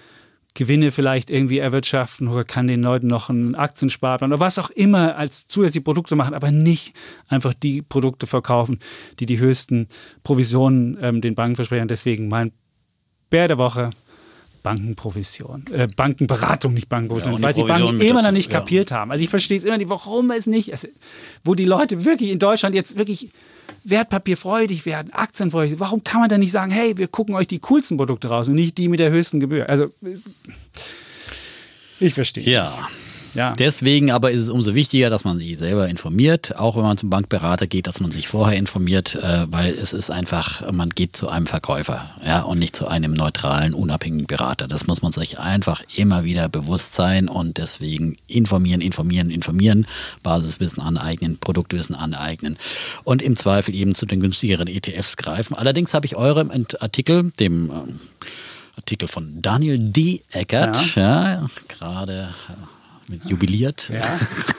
Gewinne 0.54 0.90
vielleicht 0.90 1.30
irgendwie 1.30 1.58
erwirtschaften 1.58 2.26
oder 2.26 2.42
kann 2.42 2.66
den 2.66 2.82
Leuten 2.82 3.06
noch 3.06 3.30
einen 3.30 3.54
Aktiensparplan 3.54 4.32
oder 4.32 4.40
was 4.40 4.58
auch 4.58 4.70
immer 4.70 5.16
als 5.16 5.46
zusätzliche 5.46 5.84
Produkte 5.84 6.16
machen, 6.16 6.34
aber 6.34 6.50
nicht 6.50 6.94
einfach 7.28 7.54
die 7.54 7.80
Produkte 7.82 8.26
verkaufen, 8.26 8.80
die 9.20 9.26
die 9.26 9.38
höchsten 9.38 9.86
Provisionen 10.24 10.98
ähm, 11.00 11.20
den 11.20 11.36
Banken 11.36 11.54
versprechen. 11.54 11.86
Deswegen 11.86 12.28
mein 12.28 12.52
Bär 13.30 13.48
der 13.48 13.58
Woche. 13.58 13.90
Bankenprovision, 14.64 15.64
äh, 15.70 15.86
Bankenberatung, 15.86 16.74
nicht 16.74 16.88
Bankenprovision, 16.88 17.34
ja, 17.34 17.42
weil 17.42 17.54
die 17.54 17.62
Banken 17.62 18.00
immer 18.00 18.22
noch 18.22 18.32
nicht 18.32 18.50
kapiert 18.50 18.90
ja. 18.90 18.98
haben. 18.98 19.12
Also 19.12 19.22
ich 19.22 19.30
verstehe 19.30 19.56
es 19.56 19.64
immer 19.64 19.78
nicht, 19.78 19.88
warum 19.88 20.32
es 20.32 20.48
nicht, 20.48 20.72
also, 20.72 20.88
wo 21.44 21.54
die 21.54 21.64
Leute 21.64 22.04
wirklich 22.04 22.30
in 22.30 22.40
Deutschland 22.40 22.74
jetzt 22.74 22.98
wirklich 22.98 23.30
wertpapierfreudig 23.90 24.86
werden, 24.86 25.12
aktienfreudig. 25.12 25.80
Warum 25.80 26.04
kann 26.04 26.20
man 26.20 26.28
denn 26.28 26.40
nicht 26.40 26.52
sagen, 26.52 26.70
hey, 26.70 26.96
wir 26.98 27.08
gucken 27.08 27.34
euch 27.34 27.46
die 27.46 27.58
coolsten 27.60 27.96
Produkte 27.96 28.28
raus 28.28 28.48
und 28.48 28.54
nicht 28.54 28.78
die 28.78 28.88
mit 28.88 29.00
der 29.00 29.10
höchsten 29.10 29.40
Gebühr? 29.40 29.68
Also 29.68 29.90
ich 32.00 32.14
verstehe. 32.14 32.44
Ja. 32.44 32.64
Nicht. 32.64 33.07
Ja. 33.34 33.52
Deswegen 33.52 34.10
aber 34.10 34.30
ist 34.30 34.40
es 34.40 34.50
umso 34.50 34.74
wichtiger, 34.74 35.10
dass 35.10 35.24
man 35.24 35.38
sich 35.38 35.56
selber 35.58 35.88
informiert, 35.88 36.56
auch 36.56 36.76
wenn 36.76 36.82
man 36.82 36.96
zum 36.96 37.10
Bankberater 37.10 37.66
geht, 37.66 37.86
dass 37.86 38.00
man 38.00 38.10
sich 38.10 38.28
vorher 38.28 38.58
informiert, 38.58 39.14
äh, 39.16 39.46
weil 39.50 39.74
es 39.74 39.92
ist 39.92 40.10
einfach, 40.10 40.70
man 40.72 40.90
geht 40.90 41.16
zu 41.16 41.28
einem 41.28 41.46
Verkäufer 41.46 42.10
ja, 42.24 42.42
und 42.42 42.58
nicht 42.58 42.74
zu 42.74 42.88
einem 42.88 43.12
neutralen, 43.12 43.74
unabhängigen 43.74 44.26
Berater. 44.26 44.68
Das 44.68 44.86
muss 44.86 45.02
man 45.02 45.12
sich 45.12 45.38
einfach 45.38 45.82
immer 45.94 46.24
wieder 46.24 46.48
bewusst 46.48 46.94
sein 46.94 47.28
und 47.28 47.58
deswegen 47.58 48.16
informieren, 48.26 48.80
informieren, 48.80 49.30
informieren, 49.30 49.86
Basiswissen 50.22 50.82
aneignen, 50.82 51.38
Produktwissen 51.38 51.94
aneignen 51.94 52.56
und 53.04 53.22
im 53.22 53.36
Zweifel 53.36 53.74
eben 53.74 53.94
zu 53.94 54.06
den 54.06 54.20
günstigeren 54.20 54.68
ETFs 54.68 55.16
greifen. 55.16 55.54
Allerdings 55.54 55.94
habe 55.94 56.06
ich 56.06 56.16
eurem 56.16 56.50
Artikel, 56.80 57.32
dem 57.38 57.70
äh, 57.70 57.72
Artikel 58.76 59.08
von 59.08 59.42
Daniel 59.42 59.78
D. 59.78 60.22
Eckert, 60.30 60.94
ja. 60.94 61.30
ja 61.30 61.46
gerade 61.68 62.28
äh, 62.48 62.77
jubiliert 63.26 63.90
ja. 63.92 64.02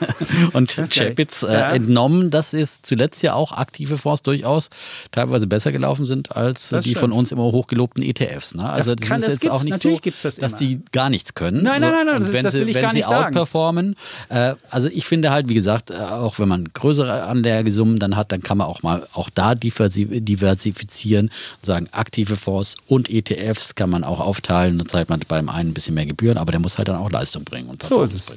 und 0.52 0.74
Chapitz 0.90 1.42
äh, 1.42 1.52
ja. 1.52 1.72
entnommen, 1.72 2.30
dass 2.30 2.52
es 2.52 2.82
zuletzt 2.82 3.22
ja 3.22 3.34
auch 3.34 3.52
aktive 3.52 3.98
Fonds 3.98 4.22
durchaus 4.22 4.70
teilweise 5.10 5.46
besser 5.46 5.72
gelaufen 5.72 6.06
sind 6.06 6.36
als 6.36 6.68
das 6.68 6.84
die 6.84 6.90
stimmt. 6.90 7.00
von 7.00 7.12
uns 7.12 7.32
immer 7.32 7.44
hochgelobten 7.44 8.02
ETFs. 8.02 8.54
Ne? 8.54 8.68
Also 8.68 8.94
das, 8.94 9.08
kann, 9.08 9.20
das 9.20 9.28
ist 9.34 9.44
jetzt 9.44 9.52
auch 9.52 9.62
nicht 9.62 9.80
so, 9.80 9.98
das 10.22 10.36
dass 10.36 10.56
die 10.56 10.82
gar 10.92 11.10
nichts 11.10 11.34
können. 11.34 11.62
Nein, 11.62 11.80
nein, 11.80 11.92
nein, 11.92 12.06
nein 12.06 12.20
das, 12.20 12.32
wenn 12.32 12.44
das 12.44 12.54
will 12.54 12.64
sie, 12.64 12.70
ich 12.72 12.80
gar 12.80 12.92
nicht 12.92 13.06
sagen. 13.06 13.26
Wenn 13.26 13.32
sie 13.32 13.40
outperformen, 13.40 13.96
äh, 14.28 14.54
also 14.68 14.88
ich 14.88 15.04
finde 15.06 15.30
halt, 15.30 15.48
wie 15.48 15.54
gesagt, 15.54 15.90
äh, 15.90 15.94
auch 15.94 16.38
wenn 16.38 16.48
man 16.48 16.64
größere 16.72 17.22
Anlagesummen 17.22 17.98
dann 17.98 18.16
hat, 18.16 18.32
dann 18.32 18.42
kann 18.42 18.58
man 18.58 18.66
auch 18.66 18.82
mal 18.82 19.06
auch 19.12 19.30
da 19.30 19.54
diversifizieren 19.54 21.26
und 21.26 21.66
sagen, 21.66 21.88
aktive 21.92 22.36
Fonds 22.36 22.76
und 22.86 23.08
ETFs 23.08 23.74
kann 23.74 23.90
man 23.90 24.04
auch 24.04 24.20
aufteilen. 24.20 24.78
Dann 24.78 24.88
zahlt 24.88 25.08
man 25.08 25.20
beim 25.28 25.48
einen 25.48 25.70
ein 25.70 25.74
bisschen 25.74 25.94
mehr 25.94 26.06
Gebühren, 26.06 26.38
aber 26.38 26.52
der 26.52 26.60
muss 26.60 26.78
halt 26.78 26.88
dann 26.88 26.96
auch 26.96 27.10
Leistung 27.10 27.44
bringen. 27.44 27.68
Und 27.68 27.82
so 27.82 28.02
ist 28.02 28.14
es. 28.14 28.36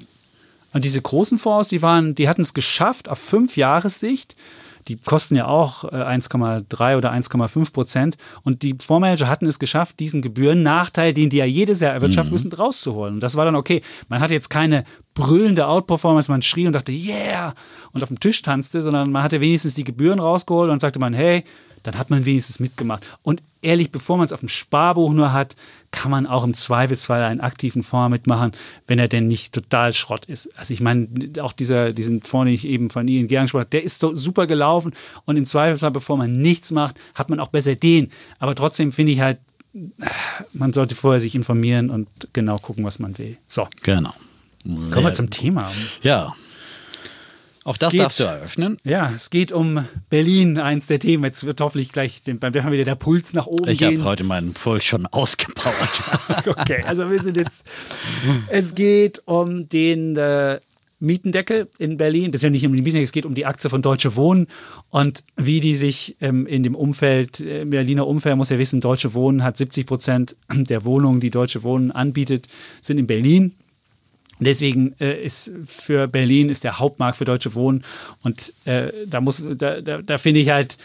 Und 0.73 0.85
diese 0.85 1.01
großen 1.01 1.37
Fonds, 1.37 1.69
die 1.69 1.81
waren, 1.81 2.15
die 2.15 2.27
hatten 2.27 2.41
es 2.41 2.53
geschafft 2.53 3.09
auf 3.09 3.19
fünf 3.19 3.57
Jahressicht. 3.57 4.35
Die 4.89 4.97
kosten 4.97 5.35
ja 5.35 5.47
auch 5.47 5.85
1,3 5.85 6.91
äh, 6.91 6.95
oder 6.95 7.13
1,5 7.13 7.71
Prozent. 7.71 8.17
Und 8.43 8.63
die 8.63 8.75
Fondsmanager 8.77 9.29
hatten 9.29 9.45
es 9.45 9.59
geschafft, 9.59 9.99
diesen 9.99 10.21
Gebührennachteil, 10.21 11.13
den 11.13 11.29
die 11.29 11.37
ja 11.37 11.45
jedes 11.45 11.79
Jahr 11.79 11.93
erwirtschaften 11.93 12.31
mhm. 12.31 12.43
müssen, 12.43 12.51
rauszuholen. 12.51 13.15
Und 13.15 13.19
das 13.21 13.37
war 13.37 13.45
dann 13.45 13.55
okay. 13.55 13.81
Man 14.09 14.19
hatte 14.19 14.33
jetzt 14.33 14.49
keine 14.49 14.83
brüllende 15.13 15.67
Outperformance, 15.67 16.29
man 16.29 16.41
schrie 16.41 16.67
und 16.67 16.73
dachte, 16.73 16.91
yeah, 16.91 17.53
und 17.93 18.03
auf 18.03 18.09
dem 18.09 18.19
Tisch 18.19 18.41
tanzte, 18.41 18.81
sondern 18.81 19.11
man 19.11 19.23
hatte 19.23 19.39
wenigstens 19.39 19.75
die 19.75 19.85
Gebühren 19.85 20.19
rausgeholt 20.19 20.69
und 20.69 20.81
sagte 20.81 20.99
man, 20.99 21.13
hey, 21.13 21.45
dann 21.83 21.97
hat 21.97 22.09
man 22.09 22.25
wenigstens 22.25 22.59
mitgemacht. 22.59 23.05
Und 23.21 23.41
ehrlich, 23.61 23.91
bevor 23.91 24.17
man 24.17 24.25
es 24.25 24.33
auf 24.33 24.39
dem 24.39 24.49
Sparbuch 24.49 25.13
nur 25.13 25.33
hat, 25.33 25.55
kann 25.91 26.11
man 26.11 26.25
auch 26.25 26.43
im 26.43 26.53
Zweifelsfall 26.53 27.21
einen 27.23 27.41
aktiven 27.41 27.83
Fonds 27.83 28.11
mitmachen, 28.11 28.51
wenn 28.87 28.99
er 28.99 29.07
denn 29.07 29.27
nicht 29.27 29.53
total 29.53 29.93
Schrott 29.93 30.25
ist. 30.25 30.57
Also 30.57 30.73
ich 30.73 30.81
meine, 30.81 31.07
auch 31.41 31.53
dieser, 31.53 31.93
diesen 31.93 32.21
Fonds, 32.21 32.47
den 32.47 32.53
ich 32.55 32.67
eben 32.67 32.89
von 32.89 33.07
Ihnen 33.07 33.27
gesprochen 33.27 33.61
habe, 33.61 33.69
der 33.69 33.83
ist 33.83 33.99
so 33.99 34.15
super 34.15 34.47
gelaufen 34.47 34.93
und 35.25 35.37
im 35.37 35.45
Zweifelsfall, 35.45 35.91
bevor 35.91 36.17
man 36.17 36.31
nichts 36.31 36.71
macht, 36.71 36.99
hat 37.15 37.29
man 37.29 37.39
auch 37.39 37.49
besser 37.49 37.75
den. 37.75 38.09
Aber 38.39 38.55
trotzdem 38.55 38.91
finde 38.91 39.11
ich 39.11 39.19
halt, 39.19 39.39
man 40.53 40.73
sollte 40.73 40.95
vorher 40.95 41.19
sich 41.19 41.35
informieren 41.35 41.89
und 41.89 42.07
genau 42.33 42.57
gucken, 42.57 42.83
was 42.83 42.99
man 42.99 43.17
will. 43.17 43.37
So. 43.47 43.67
Genau. 43.81 44.13
Kommen 44.63 45.05
wir 45.05 45.13
zum 45.13 45.29
Thema. 45.29 45.69
Ja, 46.01 46.33
auch 47.63 47.77
das 47.77 47.91
geht, 47.91 48.01
darfst 48.01 48.19
du 48.19 48.25
eröffnen. 48.25 48.77
Ja, 48.83 49.11
es 49.15 49.29
geht 49.29 49.51
um 49.51 49.85
Berlin, 50.09 50.57
eins 50.57 50.87
der 50.87 50.99
Themen. 50.99 51.23
Jetzt 51.23 51.45
wird 51.45 51.61
hoffentlich 51.61 51.91
gleich 51.91 52.21
beim 52.25 52.53
Werfen 52.53 52.71
wieder 52.71 52.83
der 52.83 52.95
Puls 52.95 53.33
nach 53.33 53.47
oben 53.47 53.69
ich 53.69 53.79
gehen. 53.79 53.93
Ich 53.93 53.99
habe 53.99 54.09
heute 54.09 54.23
meinen 54.23 54.53
Puls 54.53 54.83
schon 54.83 55.05
ausgebaut. 55.07 55.73
okay, 56.47 56.83
also 56.85 57.09
wir 57.09 57.21
sind 57.21 57.37
jetzt. 57.37 57.65
Es 58.49 58.75
geht 58.75 59.21
um 59.25 59.69
den 59.69 60.17
äh, 60.17 60.59
Mietendeckel 61.03 61.69
in 61.77 61.97
Berlin. 61.97 62.31
Das 62.31 62.35
ist 62.35 62.43
ja 62.43 62.49
nicht 62.49 62.65
um 62.65 62.75
die 62.75 62.81
Mietendeckel, 62.81 63.03
es 63.03 63.11
geht 63.11 63.25
um 63.25 63.35
die 63.35 63.45
Aktie 63.45 63.69
von 63.69 63.81
Deutsche 63.81 64.15
Wohnen 64.15 64.47
und 64.89 65.23
wie 65.35 65.59
die 65.59 65.75
sich 65.75 66.15
ähm, 66.21 66.47
in 66.47 66.63
dem 66.63 66.75
Umfeld, 66.75 67.39
äh, 67.41 67.61
im 67.61 67.69
Berliner 67.69 68.07
Umfeld, 68.07 68.37
muss 68.37 68.49
ja 68.49 68.57
wissen, 68.57 68.81
Deutsche 68.81 69.13
Wohnen 69.13 69.43
hat 69.43 69.57
70 69.57 69.85
Prozent 69.85 70.35
der 70.51 70.85
Wohnungen, 70.85 71.19
die 71.19 71.29
Deutsche 71.29 71.63
Wohnen 71.63 71.91
anbietet, 71.91 72.47
sind 72.81 72.97
in 72.97 73.07
Berlin. 73.07 73.53
Deswegen 74.43 74.95
äh, 74.99 75.21
ist 75.23 75.53
für 75.65 76.07
Berlin 76.07 76.49
ist 76.49 76.63
der 76.63 76.79
Hauptmarkt 76.79 77.17
für 77.17 77.25
Deutsche 77.25 77.55
Wohnen. 77.55 77.83
Und 78.23 78.53
äh, 78.65 78.91
da 79.07 79.21
muss 79.21 79.41
da, 79.55 79.81
da, 79.81 80.01
da 80.01 80.17
finde 80.17 80.39
ich 80.39 80.49
halt 80.49 80.77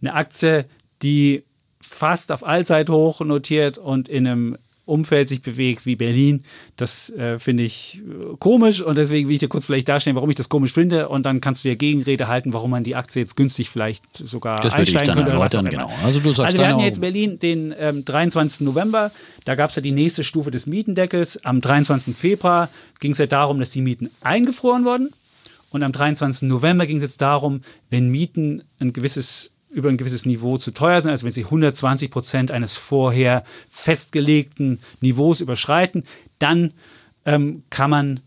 eine 0.00 0.14
Aktie, 0.14 0.66
die 1.02 1.44
fast 1.80 2.32
auf 2.32 2.46
Allzeithoch 2.46 3.20
notiert 3.20 3.78
und 3.78 4.08
in 4.08 4.26
einem 4.26 4.58
Umfeld 4.86 5.28
sich 5.28 5.40
bewegt 5.40 5.86
wie 5.86 5.96
Berlin. 5.96 6.44
Das 6.76 7.10
äh, 7.10 7.38
finde 7.38 7.62
ich 7.62 8.02
äh, 8.02 8.36
komisch 8.38 8.82
und 8.82 8.98
deswegen 8.98 9.28
will 9.28 9.34
ich 9.34 9.40
dir 9.40 9.48
kurz 9.48 9.64
vielleicht 9.64 9.88
darstellen, 9.88 10.16
warum 10.16 10.28
ich 10.28 10.36
das 10.36 10.48
komisch 10.48 10.72
finde 10.72 11.08
und 11.08 11.24
dann 11.24 11.40
kannst 11.40 11.64
du 11.64 11.68
dir 11.68 11.76
Gegenrede 11.76 12.28
halten, 12.28 12.52
warum 12.52 12.70
man 12.70 12.84
die 12.84 12.94
Aktie 12.94 13.22
jetzt 13.22 13.34
günstig 13.34 13.70
vielleicht 13.70 14.04
sogar 14.16 14.60
das 14.60 14.74
einsteigen 14.74 15.14
könnte. 15.14 15.30
Erläutern, 15.30 15.70
genau. 15.70 15.90
Also, 16.04 16.20
du 16.20 16.28
sagst 16.32 16.40
also 16.40 16.58
wir 16.58 16.68
hatten 16.68 16.80
jetzt 16.80 17.00
Berlin 17.00 17.38
den 17.38 17.74
ähm, 17.78 18.04
23. 18.04 18.60
November, 18.60 19.10
da 19.44 19.54
gab 19.54 19.70
es 19.70 19.76
ja 19.76 19.82
die 19.82 19.92
nächste 19.92 20.22
Stufe 20.22 20.50
des 20.50 20.66
Mietendeckels. 20.66 21.44
Am 21.44 21.60
23. 21.60 22.14
Februar 22.16 22.68
ging 23.00 23.12
es 23.12 23.18
ja 23.18 23.26
darum, 23.26 23.58
dass 23.58 23.70
die 23.70 23.80
Mieten 23.80 24.10
eingefroren 24.20 24.84
wurden. 24.84 25.10
Und 25.70 25.82
am 25.82 25.90
23. 25.90 26.48
November 26.48 26.86
ging 26.86 26.98
es 26.98 27.02
jetzt 27.02 27.20
darum, 27.20 27.62
wenn 27.90 28.08
Mieten 28.08 28.62
ein 28.78 28.92
gewisses 28.92 29.53
über 29.74 29.88
ein 29.88 29.96
gewisses 29.96 30.24
Niveau 30.24 30.56
zu 30.56 30.70
teuer 30.70 31.00
sind, 31.00 31.10
also 31.10 31.26
wenn 31.26 31.32
sie 31.32 31.44
120 31.44 32.10
Prozent 32.10 32.50
eines 32.50 32.76
vorher 32.76 33.44
festgelegten 33.68 34.80
Niveaus 35.00 35.40
überschreiten, 35.40 36.04
dann 36.38 36.72
ähm, 37.24 37.64
kann 37.70 37.90
man 37.90 38.20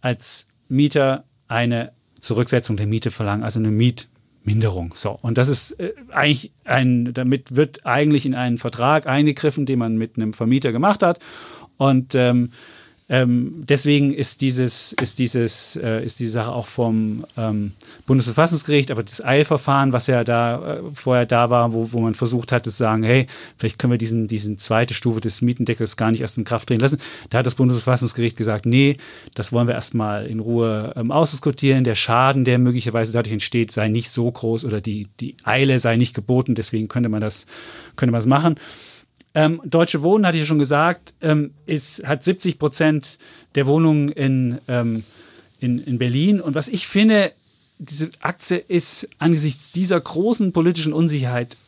als 0.00 0.48
Mieter 0.68 1.24
eine 1.48 1.92
Zurücksetzung 2.20 2.76
der 2.76 2.86
Miete 2.86 3.10
verlangen, 3.10 3.44
also 3.44 3.58
eine 3.58 3.70
Mietminderung. 3.70 4.94
So, 4.96 5.18
und 5.20 5.38
das 5.38 5.48
ist 5.48 5.72
äh, 5.72 5.92
eigentlich 6.10 6.52
ein, 6.64 7.12
damit 7.12 7.54
wird 7.54 7.84
eigentlich 7.84 8.26
in 8.26 8.34
einen 8.34 8.58
Vertrag 8.58 9.06
eingegriffen, 9.06 9.66
den 9.66 9.78
man 9.78 9.96
mit 9.96 10.16
einem 10.16 10.32
Vermieter 10.32 10.72
gemacht 10.72 11.02
hat. 11.02 11.20
Und 11.76 12.14
ähm, 12.14 12.52
ähm, 13.08 13.62
deswegen 13.68 14.12
ist 14.12 14.40
dieses, 14.40 14.92
ist 14.94 15.20
dieses, 15.20 15.76
äh, 15.76 16.04
ist 16.04 16.18
die 16.18 16.26
Sache 16.26 16.50
auch 16.50 16.66
vom 16.66 17.24
ähm, 17.36 17.70
Bundesverfassungsgericht, 18.06 18.90
aber 18.90 19.04
das 19.04 19.24
Eilverfahren, 19.24 19.92
was 19.92 20.08
ja 20.08 20.24
da 20.24 20.78
äh, 20.78 20.82
vorher 20.92 21.24
da 21.24 21.48
war, 21.48 21.72
wo, 21.72 21.92
wo 21.92 22.00
man 22.00 22.14
versucht 22.14 22.50
hat, 22.50 22.64
zu 22.64 22.70
sagen, 22.70 23.04
hey, 23.04 23.28
vielleicht 23.58 23.78
können 23.78 23.92
wir 23.92 23.98
diesen, 23.98 24.26
diesen 24.26 24.58
zweite 24.58 24.92
Stufe 24.92 25.20
des 25.20 25.40
Mietendeckels 25.40 25.96
gar 25.96 26.10
nicht 26.10 26.20
erst 26.20 26.36
in 26.36 26.42
Kraft 26.42 26.66
treten 26.66 26.80
lassen. 26.80 26.98
Da 27.30 27.38
hat 27.38 27.46
das 27.46 27.54
Bundesverfassungsgericht 27.54 28.36
gesagt, 28.36 28.66
nee, 28.66 28.96
das 29.34 29.52
wollen 29.52 29.68
wir 29.68 29.76
erstmal 29.76 30.26
in 30.26 30.40
Ruhe 30.40 30.92
ähm, 30.96 31.12
ausdiskutieren. 31.12 31.84
Der 31.84 31.94
Schaden, 31.94 32.44
der 32.44 32.58
möglicherweise 32.58 33.12
dadurch 33.12 33.34
entsteht, 33.34 33.70
sei 33.70 33.86
nicht 33.86 34.10
so 34.10 34.28
groß 34.28 34.64
oder 34.64 34.80
die, 34.80 35.06
die 35.20 35.36
Eile 35.44 35.78
sei 35.78 35.94
nicht 35.94 36.14
geboten, 36.14 36.56
deswegen 36.56 36.88
könnte 36.88 37.08
man 37.08 37.20
das, 37.20 37.46
könnte 37.94 38.10
man 38.10 38.18
das 38.18 38.26
machen. 38.26 38.56
Ähm, 39.36 39.60
Deutsche 39.66 40.00
Wohnen, 40.00 40.26
hatte 40.26 40.38
ich 40.38 40.44
ja 40.44 40.46
schon 40.46 40.58
gesagt, 40.58 41.12
ähm, 41.20 41.50
ist, 41.66 42.06
hat 42.08 42.22
70 42.22 42.58
Prozent 42.58 43.18
der 43.54 43.66
Wohnungen 43.66 44.08
in, 44.08 44.58
ähm, 44.66 45.04
in, 45.60 45.78
in 45.78 45.98
Berlin. 45.98 46.40
Und 46.40 46.54
was 46.54 46.68
ich 46.68 46.86
finde, 46.86 47.32
diese 47.78 48.08
Aktie 48.22 48.56
ist 48.56 49.10
angesichts 49.18 49.72
dieser 49.72 50.00
großen 50.00 50.52
politischen 50.52 50.94
Unsicherheit 50.94 51.58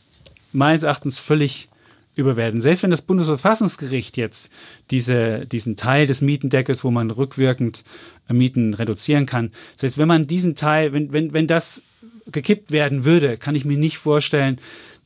meines 0.55 0.83
Erachtens 0.83 1.19
völlig 1.19 1.69
überwerten. 2.15 2.63
Selbst 2.63 2.83
wenn 2.83 2.91
das 2.91 3.03
Bundesverfassungsgericht 3.03 4.17
jetzt 4.17 4.51
diese, 4.91 5.45
diesen 5.45 5.77
Teil 5.77 6.07
des 6.07 6.23
Mietendeckels, 6.23 6.85
wo 6.85 6.91
man 6.91 7.11
rückwirkend 7.11 7.85
äh, 8.31 8.33
Mieten 8.33 8.73
reduzieren 8.73 9.27
kann, 9.27 9.53
selbst 9.77 9.99
wenn 9.99 10.09
man 10.09 10.27
diesen 10.27 10.55
Teil, 10.55 10.95
wenn, 10.95 11.13
wenn, 11.13 11.35
wenn 11.35 11.47
das 11.47 11.83
gekippt 12.33 12.71
werden 12.71 13.05
würde, 13.05 13.37
kann 13.37 13.55
ich 13.55 13.67
mir 13.67 13.77
nicht 13.77 13.99
vorstellen, 13.99 14.59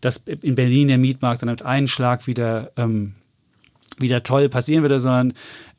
dass 0.02 0.18
in 0.18 0.54
Berlin 0.54 0.88
der 0.88 0.98
Mietmarkt 0.98 1.40
dann 1.40 1.48
mit 1.48 1.64
einem 1.64 1.88
Schlag 1.88 2.26
wieder, 2.26 2.72
ähm, 2.76 3.14
wieder 3.98 4.22
toll 4.22 4.48
passieren 4.48 4.82
würde, 4.82 5.00
sondern 5.00 5.32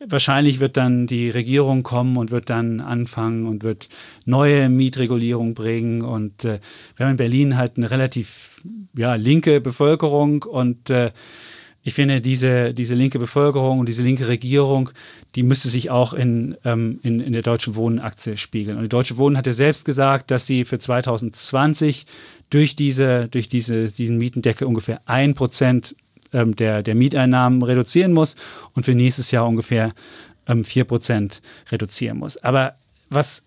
wahrscheinlich 0.07 0.59
wird 0.59 0.77
dann 0.77 1.05
die 1.05 1.29
Regierung 1.29 1.83
kommen 1.83 2.17
und 2.17 2.31
wird 2.31 2.49
dann 2.49 2.79
anfangen 2.79 3.45
und 3.45 3.63
wird 3.63 3.89
neue 4.25 4.69
Mietregulierung 4.69 5.53
bringen. 5.53 6.01
Und 6.01 6.45
äh, 6.45 6.59
wir 6.95 7.05
haben 7.05 7.11
in 7.11 7.17
Berlin 7.17 7.57
halt 7.57 7.77
eine 7.77 7.91
relativ 7.91 8.61
ja, 8.95 9.15
linke 9.15 9.61
Bevölkerung 9.61 10.43
und 10.43 10.89
äh, 10.89 11.11
ich 11.85 11.93
finde, 11.93 12.21
diese, 12.21 12.73
diese 12.73 12.95
linke 12.95 13.19
Bevölkerung 13.19 13.79
und 13.79 13.89
diese 13.89 14.03
linke 14.03 14.29
Regierung, 14.29 14.89
die 15.35 15.43
müsste 15.43 15.67
sich 15.67 15.89
auch 15.89 16.13
in, 16.13 16.55
ähm, 16.63 17.01
in, 17.03 17.19
in 17.19 17.33
der 17.33 17.41
Deutschen 17.41 17.75
Wohnenaktie 17.75 18.37
spiegeln. 18.37 18.77
Und 18.77 18.83
die 18.83 18.89
Deutsche 18.89 19.17
Wohnen 19.17 19.37
hat 19.37 19.47
ja 19.47 19.53
selbst 19.53 19.83
gesagt, 19.83 20.31
dass 20.31 20.45
sie 20.45 20.63
für 20.63 20.79
2020 20.79 22.05
durch, 22.53 22.75
diese, 22.75 23.27
durch 23.29 23.49
diese, 23.49 23.85
diesen 23.87 24.17
Mietendeckel 24.17 24.67
ungefähr 24.67 25.01
ein 25.05 25.33
Prozent 25.33 25.95
ähm, 26.33 26.55
der, 26.55 26.83
der 26.83 26.93
Mieteinnahmen 26.93 27.63
reduzieren 27.63 28.13
muss 28.13 28.35
und 28.75 28.83
für 28.83 28.93
nächstes 28.93 29.31
Jahr 29.31 29.47
ungefähr 29.47 29.91
ähm, 30.47 30.63
vier 30.63 30.83
Prozent 30.83 31.41
reduzieren 31.71 32.19
muss. 32.19 32.37
Aber 32.37 32.75
was, 33.09 33.45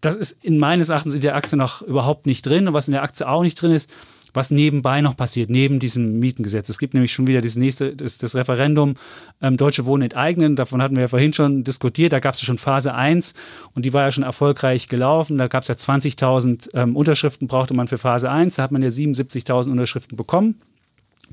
das 0.00 0.16
ist 0.16 0.42
in 0.42 0.58
meines 0.58 0.88
Erachtens 0.88 1.14
in 1.14 1.20
der 1.20 1.34
Aktie 1.34 1.58
noch 1.58 1.82
überhaupt 1.82 2.24
nicht 2.24 2.46
drin 2.46 2.66
und 2.66 2.74
was 2.74 2.88
in 2.88 2.92
der 2.92 3.02
Aktie 3.02 3.28
auch 3.28 3.42
nicht 3.42 3.60
drin 3.60 3.72
ist, 3.72 3.90
was 4.34 4.50
nebenbei 4.50 5.00
noch 5.00 5.16
passiert, 5.16 5.50
neben 5.50 5.78
diesem 5.78 6.18
Mietengesetz. 6.18 6.68
Es 6.68 6.78
gibt 6.78 6.94
nämlich 6.94 7.12
schon 7.12 7.26
wieder 7.26 7.40
das 7.40 7.56
nächste, 7.56 7.94
das, 7.94 8.18
das 8.18 8.34
Referendum 8.34 8.94
ähm, 9.40 9.56
Deutsche 9.56 9.86
Wohnen 9.86 10.02
enteignen. 10.02 10.56
Davon 10.56 10.82
hatten 10.82 10.96
wir 10.96 11.02
ja 11.02 11.08
vorhin 11.08 11.32
schon 11.32 11.64
diskutiert. 11.64 12.12
Da 12.12 12.20
gab 12.20 12.34
es 12.34 12.40
ja 12.40 12.46
schon 12.46 12.58
Phase 12.58 12.94
1 12.94 13.34
und 13.74 13.84
die 13.84 13.92
war 13.92 14.02
ja 14.02 14.10
schon 14.10 14.24
erfolgreich 14.24 14.88
gelaufen. 14.88 15.38
Da 15.38 15.48
gab 15.48 15.62
es 15.62 15.68
ja 15.68 15.74
20.000 15.74 16.70
ähm, 16.74 16.96
Unterschriften, 16.96 17.48
brauchte 17.48 17.74
man 17.74 17.88
für 17.88 17.98
Phase 17.98 18.30
1. 18.30 18.56
Da 18.56 18.62
hat 18.62 18.72
man 18.72 18.82
ja 18.82 18.88
77.000 18.88 19.70
Unterschriften 19.70 20.16
bekommen. 20.16 20.60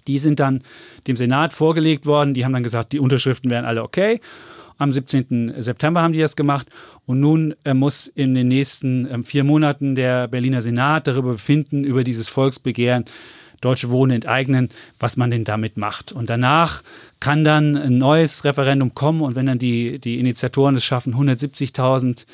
Die 0.08 0.20
sind 0.20 0.40
dann 0.40 0.62
dem 1.08 1.16
Senat 1.16 1.54
vorgelegt 1.54 2.06
worden. 2.06 2.34
Die 2.34 2.46
haben 2.46 2.54
dann 2.54 2.64
gesagt, 2.64 2.94
die 2.94 3.00
Unterschriften 3.00 3.50
wären 3.50 3.66
alle 3.66 3.84
okay. 3.84 4.22
Am 4.78 4.92
17. 4.92 5.54
September 5.58 6.02
haben 6.02 6.14
die 6.14 6.20
das 6.20 6.36
gemacht. 6.36 6.68
Und 7.06 7.20
nun 7.20 7.56
äh, 7.64 7.74
muss 7.74 8.08
in 8.08 8.36
den 8.36 8.48
nächsten 8.48 9.08
äh, 9.08 9.24
vier 9.24 9.44
Monaten 9.44 9.96
der 9.96 10.28
Berliner 10.28 10.62
Senat 10.62 11.08
darüber 11.08 11.34
befinden, 11.34 11.84
über 11.84 12.04
dieses 12.04 12.30
Volksbegehren 12.30 13.06
Deutsche 13.62 13.90
Wohnen 13.90 14.12
enteignen, 14.12 14.70
was 15.00 15.18
man 15.18 15.32
denn 15.32 15.44
damit 15.44 15.78
macht. 15.78 16.12
Und 16.12 16.30
danach 16.30 16.84
kann 17.20 17.44
dann 17.44 17.76
ein 17.76 17.98
neues 17.98 18.44
Referendum 18.44 18.94
kommen 18.94 19.22
und 19.22 19.36
wenn 19.36 19.48
dann 19.48 19.58
die, 19.58 20.00
die 20.00 20.20
Initiatoren 20.20 20.76
es 20.76 20.86
schaffen, 20.86 21.16
170.000 21.16 22.26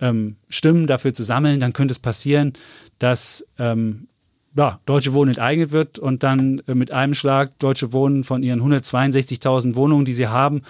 ähm, 0.00 0.36
Stimmen 0.48 0.86
dafür 0.86 1.14
zu 1.14 1.22
sammeln, 1.22 1.60
dann 1.60 1.72
könnte 1.72 1.92
es 1.92 2.00
passieren, 2.00 2.54
dass 2.98 3.46
ähm, 3.58 4.08
ja, 4.56 4.80
Deutsche 4.86 5.12
Wohnen 5.12 5.30
enteignet 5.30 5.72
wird 5.72 5.98
und 5.98 6.22
dann 6.22 6.62
äh, 6.66 6.74
mit 6.74 6.92
einem 6.92 7.14
Schlag 7.14 7.58
Deutsche 7.58 7.92
Wohnen 7.92 8.24
von 8.24 8.42
ihren 8.42 8.60
162.000 8.60 9.74
Wohnungen, 9.74 10.04
die 10.04 10.12
sie 10.12 10.28
haben, 10.28 10.62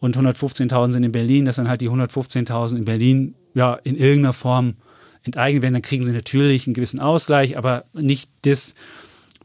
und 0.00 0.16
115.000 0.16 0.92
sind 0.92 1.04
in 1.04 1.12
Berlin, 1.12 1.44
dass 1.44 1.56
dann 1.56 1.68
halt 1.68 1.80
die 1.80 1.90
115.000 1.90 2.76
in 2.76 2.84
Berlin 2.84 3.34
ja 3.54 3.74
in 3.74 3.96
irgendeiner 3.96 4.32
Form 4.32 4.74
enteignet 5.22 5.62
werden, 5.62 5.74
dann 5.74 5.82
kriegen 5.82 6.04
sie 6.04 6.12
natürlich 6.12 6.66
einen 6.66 6.74
gewissen 6.74 7.00
Ausgleich, 7.00 7.58
aber 7.58 7.84
nicht 7.92 8.30
das, 8.42 8.74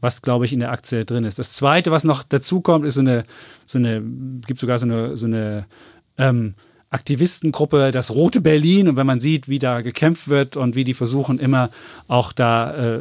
was, 0.00 0.22
glaube 0.22 0.44
ich, 0.44 0.52
in 0.52 0.60
der 0.60 0.72
Aktie 0.72 1.04
drin 1.04 1.24
ist. 1.24 1.38
Das 1.38 1.52
Zweite, 1.52 1.90
was 1.90 2.04
noch 2.04 2.22
dazu 2.22 2.60
kommt, 2.60 2.86
ist 2.86 2.94
so 2.94 3.00
eine, 3.00 3.24
so 3.66 3.78
eine 3.78 4.02
gibt 4.46 4.58
sogar 4.58 4.78
so 4.78 4.86
eine, 4.86 5.16
so 5.16 5.26
eine 5.26 5.66
ähm, 6.18 6.54
Aktivistengruppe, 6.90 7.90
das 7.92 8.10
Rote 8.10 8.40
Berlin. 8.40 8.88
Und 8.88 8.96
wenn 8.96 9.06
man 9.06 9.20
sieht, 9.20 9.48
wie 9.48 9.58
da 9.58 9.80
gekämpft 9.82 10.28
wird 10.28 10.56
und 10.56 10.76
wie 10.76 10.84
die 10.84 10.94
versuchen, 10.94 11.38
immer 11.38 11.70
auch 12.08 12.32
da 12.32 12.96
äh, 12.96 13.00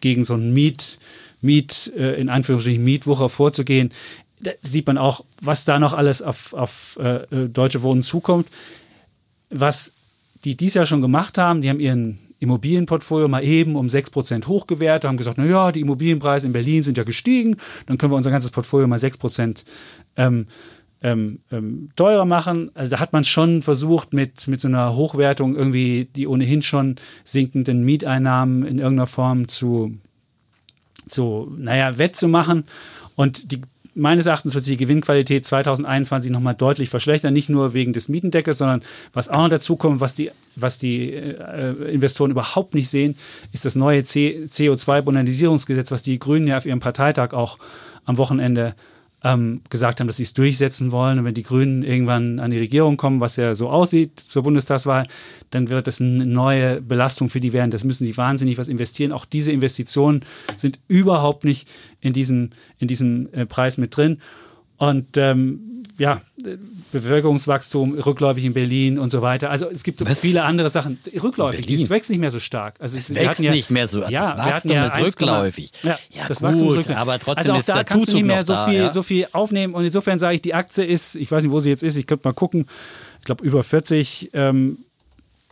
gegen 0.00 0.24
so 0.24 0.34
einen 0.34 0.52
Miet, 0.52 0.98
Miet, 1.40 1.92
äh, 1.96 2.20
in 2.20 2.28
Anführungsstrichen 2.28 2.82
Mietwucher 2.82 3.28
vorzugehen, 3.28 3.92
da 4.40 4.52
sieht 4.62 4.86
man 4.86 4.98
auch, 4.98 5.24
was 5.42 5.64
da 5.64 5.78
noch 5.78 5.94
alles 5.94 6.22
auf, 6.22 6.52
auf 6.54 6.98
äh, 7.00 7.48
Deutsche 7.48 7.82
Wohnen 7.82 8.02
zukommt. 8.02 8.48
Was 9.50 9.94
die 10.44 10.56
dies 10.56 10.74
Jahr 10.74 10.86
schon 10.86 11.02
gemacht 11.02 11.38
haben, 11.38 11.60
die 11.60 11.68
haben 11.68 11.80
ihren 11.80 12.18
Immobilienportfolio 12.40 13.28
mal 13.28 13.44
eben 13.44 13.74
um 13.74 13.86
6% 13.86 14.46
hochgewertet, 14.46 15.08
haben 15.08 15.16
gesagt, 15.16 15.38
naja, 15.38 15.72
die 15.72 15.80
Immobilienpreise 15.80 16.46
in 16.46 16.52
Berlin 16.52 16.82
sind 16.82 16.96
ja 16.96 17.04
gestiegen, 17.04 17.56
dann 17.86 17.98
können 17.98 18.12
wir 18.12 18.16
unser 18.16 18.30
ganzes 18.30 18.50
Portfolio 18.50 18.86
mal 18.86 18.98
6% 18.98 19.64
ähm, 20.16 20.46
ähm, 21.02 21.40
ähm, 21.50 21.90
teurer 21.96 22.24
machen. 22.24 22.70
Also 22.74 22.92
da 22.92 23.00
hat 23.00 23.12
man 23.12 23.24
schon 23.24 23.62
versucht, 23.62 24.12
mit, 24.12 24.46
mit 24.48 24.60
so 24.60 24.68
einer 24.68 24.94
Hochwertung 24.94 25.56
irgendwie 25.56 26.08
die 26.14 26.26
ohnehin 26.26 26.62
schon 26.62 26.96
sinkenden 27.24 27.84
Mieteinnahmen 27.84 28.64
in 28.64 28.78
irgendeiner 28.78 29.06
Form 29.06 29.48
zu, 29.48 29.96
zu 31.08 31.52
naja, 31.56 31.98
wettzumachen. 31.98 32.64
Und 33.16 33.50
die, 33.50 33.60
meines 33.98 34.26
Erachtens 34.26 34.54
wird 34.54 34.64
sich 34.64 34.76
die 34.76 34.84
Gewinnqualität 34.84 35.44
2021 35.44 36.30
nochmal 36.30 36.54
deutlich 36.54 36.88
verschlechtern, 36.88 37.34
nicht 37.34 37.48
nur 37.48 37.74
wegen 37.74 37.92
des 37.92 38.08
Mietendeckels, 38.08 38.58
sondern 38.58 38.82
was 39.12 39.28
auch 39.28 39.42
noch 39.42 39.48
dazu 39.48 39.76
kommt, 39.76 40.00
was 40.00 40.14
die, 40.14 40.30
was 40.54 40.78
die 40.78 41.12
äh, 41.12 41.72
Investoren 41.92 42.30
überhaupt 42.30 42.74
nicht 42.74 42.88
sehen, 42.88 43.16
ist 43.52 43.64
das 43.64 43.74
neue 43.74 44.02
CO2-Bonalisierungsgesetz, 44.02 45.90
was 45.90 46.02
die 46.02 46.18
Grünen 46.18 46.46
ja 46.46 46.56
auf 46.56 46.66
ihrem 46.66 46.80
Parteitag 46.80 47.32
auch 47.32 47.58
am 48.04 48.18
Wochenende 48.18 48.74
ähm, 49.24 49.62
gesagt 49.68 49.98
haben, 49.98 50.06
dass 50.06 50.18
sie 50.18 50.22
es 50.22 50.34
durchsetzen 50.34 50.92
wollen. 50.92 51.18
Und 51.18 51.24
wenn 51.24 51.34
die 51.34 51.42
Grünen 51.42 51.82
irgendwann 51.82 52.38
an 52.38 52.50
die 52.50 52.58
Regierung 52.58 52.96
kommen, 52.96 53.20
was 53.20 53.36
ja 53.36 53.54
so 53.54 53.68
aussieht 53.68 54.20
zur 54.20 54.44
Bundestagswahl, 54.44 55.06
dann 55.50 55.68
wird 55.70 55.86
das 55.86 56.00
eine 56.00 56.24
neue 56.26 56.80
Belastung 56.80 57.28
für 57.28 57.40
die 57.40 57.52
werden. 57.52 57.70
Das 57.70 57.84
müssen 57.84 58.04
sie 58.04 58.16
wahnsinnig 58.16 58.58
was 58.58 58.68
investieren. 58.68 59.12
Auch 59.12 59.24
diese 59.24 59.50
Investitionen 59.50 60.22
sind 60.56 60.78
überhaupt 60.86 61.44
nicht 61.44 61.68
in 62.00 62.12
diesem, 62.12 62.50
in 62.78 62.88
diesem 62.88 63.32
äh, 63.32 63.46
Preis 63.46 63.76
mit 63.78 63.96
drin. 63.96 64.20
Und 64.76 65.16
ähm, 65.16 65.82
ja, 65.98 66.22
Bevölkerungswachstum 66.92 67.98
rückläufig 67.98 68.44
in 68.44 68.54
Berlin 68.54 68.98
und 68.98 69.10
so 69.10 69.22
weiter. 69.22 69.50
Also 69.50 69.68
es 69.70 69.82
gibt 69.82 70.04
Was? 70.04 70.20
viele 70.20 70.42
andere 70.42 70.70
Sachen. 70.70 70.98
Rückläufig, 71.22 71.68
es 71.70 71.90
wächst 71.90 72.10
nicht 72.10 72.18
mehr 72.18 72.30
so 72.30 72.40
stark. 72.40 72.74
Also 72.80 72.96
es, 72.96 73.10
es 73.10 73.14
wächst 73.14 73.42
ja, 73.42 73.50
nicht 73.50 73.70
mehr 73.70 73.86
so. 73.86 74.00
Das 74.00 74.10
ja, 74.10 74.38
Wachstum 74.38 74.72
ja 74.72 74.86
ist 74.86 74.98
rückläufig. 74.98 75.72
Ja, 75.82 75.98
ja 76.10 76.28
das 76.28 76.40
gut, 76.40 76.90
aber 76.90 77.18
trotzdem 77.18 77.54
also 77.54 77.72
auch 77.72 77.76
da 77.76 77.84
kannst 77.84 78.12
du 78.12 78.16
nicht 78.16 78.24
mehr 78.24 78.44
so 78.44 78.56
viel, 78.66 78.74
ja? 78.74 78.90
so 78.90 79.02
viel 79.02 79.26
aufnehmen. 79.32 79.74
Und 79.74 79.84
insofern 79.84 80.18
sage 80.18 80.36
ich, 80.36 80.42
die 80.42 80.54
Aktie 80.54 80.84
ist, 80.84 81.14
ich 81.14 81.30
weiß 81.30 81.42
nicht, 81.42 81.52
wo 81.52 81.60
sie 81.60 81.70
jetzt 81.70 81.82
ist, 81.82 81.96
ich 81.96 82.06
könnte 82.06 82.26
mal 82.26 82.34
gucken, 82.34 82.66
ich 83.18 83.24
glaube 83.24 83.44
über 83.44 83.62
40. 83.62 84.30
Ähm, 84.32 84.78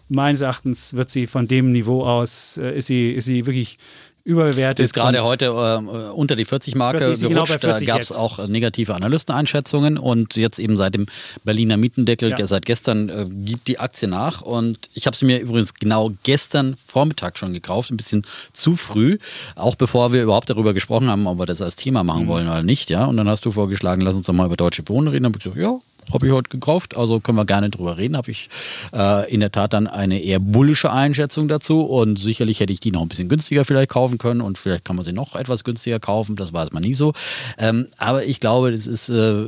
meines 0.08 0.40
Erachtens 0.40 0.94
wird 0.94 1.10
sie 1.10 1.26
von 1.26 1.48
dem 1.48 1.72
Niveau 1.72 2.04
aus, 2.04 2.58
äh, 2.58 2.78
ist, 2.78 2.86
sie, 2.86 3.10
ist 3.10 3.24
sie 3.24 3.46
wirklich 3.46 3.78
überbewertet. 4.26 4.84
Ist 4.84 4.92
gerade 4.92 5.22
heute 5.22 5.46
äh, 5.46 6.10
unter 6.10 6.34
die 6.34 6.44
40-Marke 6.44 6.98
40, 6.98 7.28
gerutscht. 7.28 7.60
Genau 7.60 7.78
da 7.78 7.84
gab 7.84 8.00
es 8.00 8.10
auch 8.10 8.46
negative 8.48 8.94
Analysteneinschätzungen 8.94 9.98
und 9.98 10.34
jetzt 10.34 10.58
eben 10.58 10.76
seit 10.76 10.94
dem 10.94 11.06
Berliner 11.44 11.76
Mietendeckel, 11.76 12.34
ja. 12.36 12.46
seit 12.46 12.66
gestern, 12.66 13.08
äh, 13.08 13.26
gibt 13.30 13.68
die 13.68 13.78
Aktie 13.78 14.08
nach. 14.08 14.42
Und 14.42 14.90
ich 14.94 15.06
habe 15.06 15.16
sie 15.16 15.26
mir 15.26 15.38
übrigens 15.38 15.74
genau 15.74 16.10
gestern 16.24 16.76
Vormittag 16.84 17.38
schon 17.38 17.52
gekauft, 17.52 17.92
ein 17.92 17.96
bisschen 17.96 18.26
zu 18.52 18.74
früh, 18.74 19.18
auch 19.54 19.76
bevor 19.76 20.12
wir 20.12 20.24
überhaupt 20.24 20.50
darüber 20.50 20.74
gesprochen 20.74 21.08
haben, 21.08 21.26
ob 21.28 21.38
wir 21.38 21.46
das 21.46 21.62
als 21.62 21.76
Thema 21.76 22.02
machen 22.02 22.24
mhm. 22.24 22.28
wollen 22.28 22.48
oder 22.48 22.64
nicht. 22.64 22.90
Ja? 22.90 23.04
Und 23.04 23.16
dann 23.16 23.28
hast 23.28 23.44
du 23.44 23.52
vorgeschlagen, 23.52 24.02
lass 24.02 24.16
uns 24.16 24.26
doch 24.26 24.34
mal 24.34 24.46
über 24.46 24.56
Deutsche 24.56 24.82
Wohnen 24.88 25.06
reden. 25.06 25.22
Dann 25.22 25.32
habe 25.32 25.38
ich 25.38 25.44
gesagt, 25.44 25.62
ja, 25.62 25.78
habe 26.12 26.26
ich 26.26 26.32
heute 26.32 26.50
gekauft, 26.50 26.96
also 26.96 27.20
können 27.20 27.38
wir 27.38 27.44
gerne 27.44 27.70
drüber 27.70 27.98
reden. 27.98 28.16
Habe 28.16 28.30
ich 28.30 28.48
äh, 28.94 29.32
in 29.32 29.40
der 29.40 29.52
Tat 29.52 29.72
dann 29.72 29.86
eine 29.86 30.20
eher 30.20 30.38
bullische 30.38 30.92
Einschätzung 30.92 31.48
dazu 31.48 31.82
und 31.82 32.18
sicherlich 32.18 32.60
hätte 32.60 32.72
ich 32.72 32.80
die 32.80 32.92
noch 32.92 33.02
ein 33.02 33.08
bisschen 33.08 33.28
günstiger 33.28 33.64
vielleicht 33.64 33.90
kaufen 33.90 34.18
können 34.18 34.40
und 34.40 34.58
vielleicht 34.58 34.84
kann 34.84 34.96
man 34.96 35.04
sie 35.04 35.12
noch 35.12 35.34
etwas 35.36 35.64
günstiger 35.64 36.00
kaufen, 36.00 36.36
das 36.36 36.52
weiß 36.52 36.72
man 36.72 36.82
nie 36.82 36.94
so. 36.94 37.12
Ähm, 37.58 37.86
aber 37.96 38.24
ich 38.24 38.40
glaube, 38.40 38.70
das 38.70 38.86
ist 38.86 39.08
äh, 39.08 39.46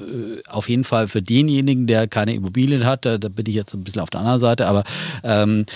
auf 0.49 0.69
jeden 0.69 0.85
Fall 0.85 1.09
für 1.09 1.23
denjenigen, 1.23 1.87
der 1.87 2.09
keine 2.09 2.35
Immobilien 2.35 2.85
hat, 2.85 3.05
da, 3.05 3.19
da, 3.19 3.29
bin 3.29 3.47
ich 3.47 3.55
jetzt 3.55 3.75
ein 3.75 3.85
bisschen 3.85 4.03
auf 4.03 4.11
der 4.11 4.21
anderen 4.21 4.39
Seite, 4.39 4.67
aber 4.67 4.85
ähm, 5.23 5.67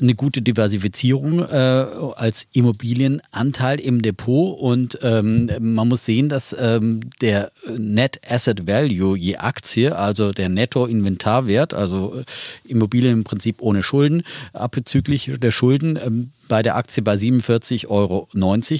eine 0.00 0.14
gute 0.14 0.42
Diversifizierung 0.42 1.40
äh, 1.40 1.86
als 2.16 2.46
Immobilienanteil 2.52 3.80
im 3.80 4.02
Depot 4.02 4.58
und 4.58 4.98
ähm, 5.02 5.50
man 5.60 5.88
muss 5.88 6.04
sehen, 6.04 6.28
dass 6.28 6.56
ähm, 6.58 7.00
der 7.20 7.52
Net 7.76 8.20
Asset 8.28 8.66
Value 8.66 9.16
je 9.16 9.36
Aktie, 9.36 9.96
also 9.96 10.15
also 10.16 10.32
der 10.32 10.48
Netto-Inventarwert, 10.48 11.74
also 11.74 12.20
äh, 12.20 12.24
Immobilien 12.70 13.12
im 13.12 13.24
Prinzip 13.24 13.60
ohne 13.60 13.82
Schulden, 13.82 14.22
abzüglich 14.54 15.32
der 15.38 15.50
Schulden 15.50 15.98
ähm, 16.02 16.30
bei 16.48 16.62
der 16.62 16.76
Aktie 16.76 17.02
bei 17.02 17.14
47,90 17.14 17.88
Euro 17.88 18.28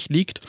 liegt. 0.09 0.41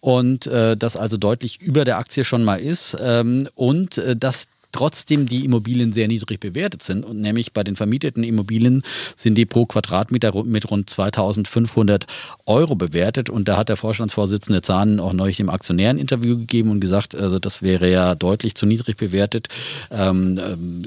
Und 0.00 0.46
äh, 0.46 0.76
das 0.76 0.96
also 0.96 1.18
deutlich 1.18 1.60
über 1.60 1.84
der 1.84 1.98
Aktie 1.98 2.24
schon 2.24 2.44
mal 2.44 2.60
ist. 2.60 2.96
Ähm, 3.02 3.48
und 3.54 3.98
äh, 3.98 4.16
dass 4.16 4.48
trotzdem 4.72 5.26
die 5.26 5.44
Immobilien 5.44 5.92
sehr 5.92 6.08
niedrig 6.08 6.40
bewertet 6.40 6.82
sind. 6.82 7.04
Und 7.04 7.20
nämlich 7.20 7.52
bei 7.52 7.64
den 7.64 7.76
vermieteten 7.76 8.24
Immobilien 8.24 8.82
sind 9.14 9.36
die 9.36 9.46
pro 9.46 9.66
Quadratmeter 9.66 10.44
mit 10.44 10.70
rund 10.70 10.88
2500 10.88 12.06
Euro 12.46 12.74
bewertet. 12.74 13.30
Und 13.30 13.48
da 13.48 13.56
hat 13.56 13.68
der 13.68 13.76
Vorstandsvorsitzende 13.76 14.62
Zahn 14.62 15.00
auch 15.00 15.12
neulich 15.12 15.40
im 15.40 15.50
Aktionäreninterview 15.50 16.38
gegeben 16.38 16.70
und 16.70 16.80
gesagt, 16.80 17.14
also 17.14 17.38
das 17.38 17.62
wäre 17.62 17.90
ja 17.90 18.14
deutlich 18.14 18.54
zu 18.54 18.66
niedrig 18.66 18.96
bewertet. 18.96 19.48
Ähm, 19.90 20.38
ähm 20.38 20.84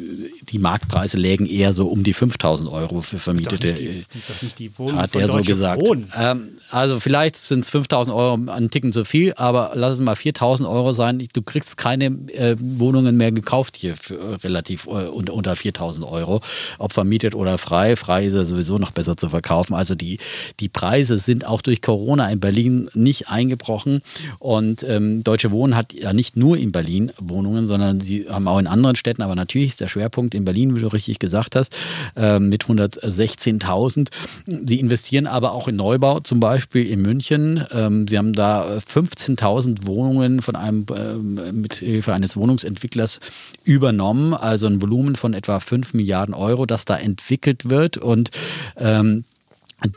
die 0.50 0.60
Marktpreise 0.60 1.18
lägen 1.18 1.48
eher 1.48 1.74
so 1.74 1.88
um 1.88 2.04
die 2.04 2.14
5000 2.14 2.70
Euro 2.72 3.02
für 3.02 3.18
vermietete. 3.18 3.74
Doch 3.74 3.80
nicht 3.82 4.14
die, 4.14 4.20
doch 4.28 4.42
nicht 4.42 4.60
die 4.60 4.78
Wohnung 4.78 5.00
hat 5.00 5.16
er 5.16 5.28
so 5.28 5.38
gesagt. 5.38 5.82
Ähm, 6.16 6.50
also 6.70 7.00
vielleicht 7.00 7.38
sind 7.38 7.62
es 7.62 7.70
5000 7.70 8.16
Euro 8.16 8.40
ein 8.52 8.70
Ticken 8.70 8.94
zu 8.94 9.04
viel, 9.04 9.34
aber 9.36 9.72
lass 9.74 9.94
es 9.94 10.02
mal 10.02 10.16
4000 10.16 10.70
Euro 10.70 10.94
sein. 10.94 11.26
Du 11.34 11.42
kriegst 11.42 11.78
keine 11.78 12.06
äh, 12.06 12.56
Wohnungen 12.60 13.18
mehr 13.18 13.32
gekauft 13.32 13.73
gekauft 13.74 13.78
hier 13.78 14.18
äh, 14.18 14.36
relativ 14.44 14.88
äh, 14.88 15.08
unter 15.08 15.56
4000 15.56 16.06
Euro, 16.06 16.42
ob 16.78 16.94
vermietet 16.94 17.36
oder 17.36 17.58
frei. 17.58 17.96
Frei 17.96 18.26
ist 18.26 18.34
ja 18.34 18.46
sowieso 18.46 18.78
noch 18.78 18.92
besser 18.92 19.18
zu 19.18 19.30
verkaufen. 19.30 19.74
Also 19.74 19.96
die, 19.96 20.20
die 20.60 20.70
Preise 20.70 21.18
sind 21.18 21.46
auch 21.46 21.62
durch 21.62 21.82
Corona 21.82 22.30
in 22.30 22.40
Berlin 22.40 22.90
nicht 22.94 23.30
eingebrochen. 23.30 24.02
Und 24.40 24.84
ähm, 24.84 25.24
Deutsche 25.24 25.52
Wohnen 25.52 25.76
hat 25.76 25.94
ja 25.94 26.14
nicht 26.14 26.38
nur 26.38 26.58
in 26.58 26.72
Berlin 26.72 27.12
Wohnungen, 27.18 27.66
sondern 27.66 28.00
sie 28.00 28.28
haben 28.30 28.48
auch 28.48 28.60
in 28.60 28.68
anderen 28.68 28.96
Städten. 28.96 29.22
Aber 29.22 29.36
natürlich 29.36 29.70
ist 29.70 29.82
der 29.82 29.88
Schwerpunkt 29.88 30.36
in 30.36 30.46
Berlin, 30.46 30.76
wie 30.76 30.82
du 30.82 30.88
richtig 30.88 31.20
gesagt 31.20 31.56
hast, 31.56 31.76
äh, 32.16 32.40
mit 32.40 32.66
116.000. 32.66 34.10
Sie 34.46 34.80
investieren 34.80 35.28
aber 35.28 35.54
auch 35.54 35.68
in 35.68 35.76
Neubau, 35.76 36.20
zum 36.20 36.40
Beispiel 36.40 36.88
in 36.88 37.02
München. 37.02 37.64
Ähm, 37.72 38.08
sie 38.08 38.18
haben 38.18 38.34
da 38.34 38.78
15.000 38.78 39.86
Wohnungen 39.86 40.42
von 40.42 40.56
einem 40.56 40.86
äh, 40.96 41.52
mit 41.52 41.76
Hilfe 41.76 42.14
eines 42.14 42.36
Wohnungsentwicklers 42.36 43.20
übernommen, 43.64 44.34
also 44.34 44.68
ein 44.68 44.82
Volumen 44.82 45.16
von 45.16 45.34
etwa 45.34 45.60
5 45.60 45.94
Milliarden 45.94 46.34
Euro, 46.34 46.66
das 46.66 46.86
da 46.86 46.98
entwickelt 46.98 47.70
wird 47.70 47.98
und 47.98 48.32
ähm, 48.78 49.24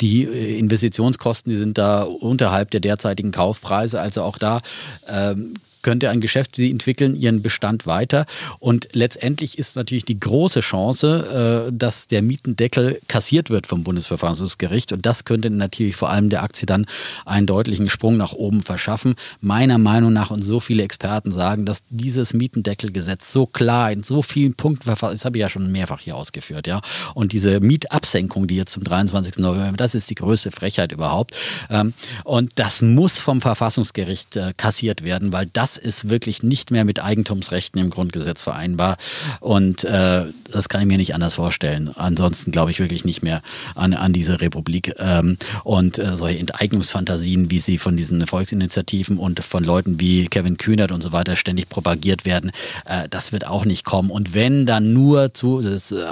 die 0.01 0.25
äh, 0.25 0.59
Investitionskosten, 0.59 1.51
die 1.51 1.57
sind 1.57 1.79
da 1.79 2.03
unterhalb 2.03 2.71
der 2.71 2.81
derzeitigen 2.81 3.31
Kaufpreise. 3.31 4.01
Also 4.01 4.23
auch 4.23 4.39
da 4.39 4.61
ähm, 5.09 5.55
könnte 5.87 6.11
ein 6.11 6.21
Geschäft, 6.21 6.57
sie 6.57 6.69
entwickeln 6.69 7.15
ihren 7.15 7.43
Bestand 7.43 7.87
weiter. 7.87 8.27
Und 8.59 8.89
letztendlich 8.91 9.57
ist 9.57 9.77
natürlich 9.77 10.05
die 10.05 10.19
große 10.19 10.59
Chance, 10.59 11.69
äh, 11.69 11.73
dass 11.73 12.09
der 12.09 12.23
Mietendeckel 12.23 13.01
kassiert 13.07 13.51
wird 13.51 13.69
vom 13.69 13.85
Bundesverfassungsgericht. 13.85 14.93
Und 14.93 15.07
das 15.07 15.25
könnte 15.25 15.49
natürlich 15.49 15.95
vor 15.95 16.11
allem 16.11 16.29
der 16.29 16.43
Aktie 16.43 16.67
dann 16.67 16.87
einen 17.25 17.47
deutlichen 17.47 17.89
Sprung 17.89 18.17
nach 18.17 18.33
oben 18.33 18.65
verschaffen. 18.65 19.15
Meiner 19.41 19.79
Meinung 19.79 20.13
nach 20.13 20.33
und 20.33 20.43
so 20.43 20.59
viele 20.59 20.83
Experten 20.83 21.31
sagen, 21.31 21.65
dass 21.65 21.85
dieses 21.89 22.35
Mietendeckelgesetz 22.35 23.33
so 23.33 23.47
klar 23.47 23.93
in 23.93 24.03
so 24.03 24.23
vielen 24.23 24.55
Punkten 24.55 24.87
verfasst, 24.87 25.15
das 25.15 25.25
habe 25.25 25.39
ich 25.39 25.43
ja 25.43 25.49
schon 25.49 25.71
mehrfach 25.71 26.01
hier 26.01 26.17
ausgeführt, 26.17 26.67
ja. 26.67 26.81
Und 27.15 27.31
diese 27.31 27.61
Mietabsenkung, 27.61 28.49
die 28.49 28.57
jetzt 28.57 28.73
zum 28.73 28.83
23. 28.83 29.39
November, 29.39 29.77
das 29.77 29.95
ist 29.95 30.11
die 30.11 30.17
größte 30.17 30.51
Frechheit 30.51 30.91
überhaupt. 30.91 31.37
Ähm, 31.71 31.95
und 32.25 32.51
das 32.57 32.83
muss 32.83 33.21
vom 33.21 33.41
Verfassungsgericht 33.41 34.35
äh, 34.35 34.53
kassiert 34.57 35.05
werden, 35.05 35.33
weil 35.33 35.47
das 35.53 35.76
ist 35.79 36.09
wirklich 36.09 36.43
nicht 36.43 36.71
mehr 36.71 36.85
mit 36.85 37.03
Eigentumsrechten 37.03 37.81
im 37.81 37.91
Grundgesetz 37.91 38.43
vereinbar. 38.43 38.97
Und 39.41 39.85
äh, 39.85 40.25
das 40.51 40.69
kann 40.69 40.81
ich 40.81 40.87
mir 40.87 40.99
nicht 40.99 41.15
anders 41.15 41.35
vorstellen. 41.35 41.91
Ansonsten 41.95 42.53
glaube 42.53 42.71
ich 42.71 42.79
wirklich 42.79 43.05
nicht 43.05 43.23
mehr 43.23 43.43
an, 43.75 43.95
an 43.95 44.13
diese 44.13 44.41
Republik. 44.41 44.95
Ähm, 44.99 45.37
und 45.65 45.99
äh, 45.99 46.17
solche 46.17 46.39
Enteignungsfantasien, 46.39 47.51
wie 47.51 47.61
sie 47.61 47.79
von 47.79 47.97
diesen 47.97 48.27
Volksinitiativen 48.27 49.19
und 49.19 49.43
von 49.43 49.65
Leuten 49.65 50.01
wie 50.01 50.27
Kevin 50.27 50.57
Kühnert 50.57 50.93
und 50.93 51.03
so 51.03 51.13
weiter 51.13 51.37
ständig 51.37 51.69
propagiert 51.69 52.25
werden, 52.25 52.51
äh, 52.85 53.09
das 53.11 53.33
wird 53.33 53.47
auch 53.47 53.65
nicht 53.65 53.85
kommen. 53.85 54.11
Und 54.11 54.35
wenn 54.35 54.67
dann 54.67 54.93
nur 54.93 55.33
zu 55.33 55.63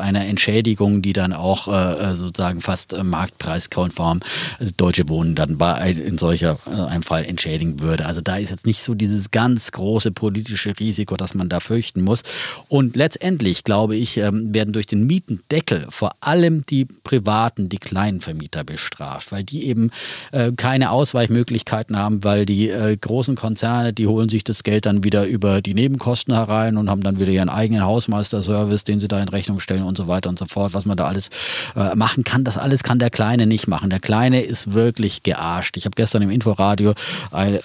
einer 0.00 0.26
Entschädigung, 0.26 1.02
die 1.02 1.12
dann 1.12 1.32
auch 1.32 1.68
äh, 1.68 2.14
sozusagen 2.14 2.60
fast 2.60 2.92
äh, 2.92 3.02
marktpreiskonform 3.02 4.20
äh, 4.58 4.66
Deutsche 4.76 5.08
Wohnen 5.08 5.34
dann 5.34 5.58
bei 5.58 5.90
in 5.90 6.18
solcher 6.18 6.58
äh, 6.66 6.80
einem 6.80 7.02
Fall 7.02 7.24
entschädigen 7.24 7.80
würde. 7.80 8.06
Also 8.06 8.20
da 8.20 8.36
ist 8.36 8.50
jetzt 8.50 8.66
nicht 8.66 8.82
so 8.82 8.94
dieses 8.94 9.30
ganz 9.30 9.53
ganz 9.54 9.70
große 9.70 10.10
politische 10.10 10.74
Risiko, 10.80 11.16
das 11.16 11.34
man 11.34 11.48
da 11.48 11.60
fürchten 11.60 12.02
muss. 12.02 12.24
Und 12.66 12.96
letztendlich, 12.96 13.62
glaube 13.62 13.94
ich, 13.94 14.16
ähm, 14.16 14.52
werden 14.52 14.72
durch 14.72 14.86
den 14.86 15.06
Mietendeckel 15.06 15.86
vor 15.90 16.16
allem 16.18 16.66
die 16.66 16.86
Privaten, 16.86 17.68
die 17.68 17.78
kleinen 17.78 18.20
Vermieter 18.20 18.64
bestraft, 18.64 19.30
weil 19.30 19.44
die 19.44 19.66
eben 19.66 19.92
äh, 20.32 20.50
keine 20.56 20.90
Ausweichmöglichkeiten 20.90 21.96
haben, 21.96 22.24
weil 22.24 22.46
die 22.46 22.68
äh, 22.68 22.96
großen 22.96 23.36
Konzerne, 23.36 23.92
die 23.92 24.08
holen 24.08 24.28
sich 24.28 24.42
das 24.42 24.64
Geld 24.64 24.86
dann 24.86 25.04
wieder 25.04 25.24
über 25.24 25.62
die 25.62 25.74
Nebenkosten 25.74 26.34
herein 26.34 26.76
und 26.76 26.90
haben 26.90 27.04
dann 27.04 27.20
wieder 27.20 27.30
ihren 27.30 27.48
eigenen 27.48 27.84
Hausmeisterservice, 27.84 28.82
den 28.82 28.98
sie 28.98 29.06
da 29.06 29.22
in 29.22 29.28
Rechnung 29.28 29.60
stellen 29.60 29.84
und 29.84 29.96
so 29.96 30.08
weiter 30.08 30.30
und 30.30 30.38
so 30.40 30.46
fort, 30.46 30.74
was 30.74 30.84
man 30.84 30.96
da 30.96 31.04
alles 31.04 31.30
äh, 31.76 31.94
machen 31.94 32.24
kann. 32.24 32.42
Das 32.42 32.58
alles 32.58 32.82
kann 32.82 32.98
der 32.98 33.10
Kleine 33.10 33.46
nicht 33.46 33.68
machen. 33.68 33.88
Der 33.88 34.00
Kleine 34.00 34.42
ist 34.42 34.72
wirklich 34.72 35.22
gearscht. 35.22 35.76
Ich 35.76 35.84
habe 35.84 35.94
gestern 35.94 36.22
im 36.22 36.30
Inforadio 36.30 36.94
eine 37.30 37.60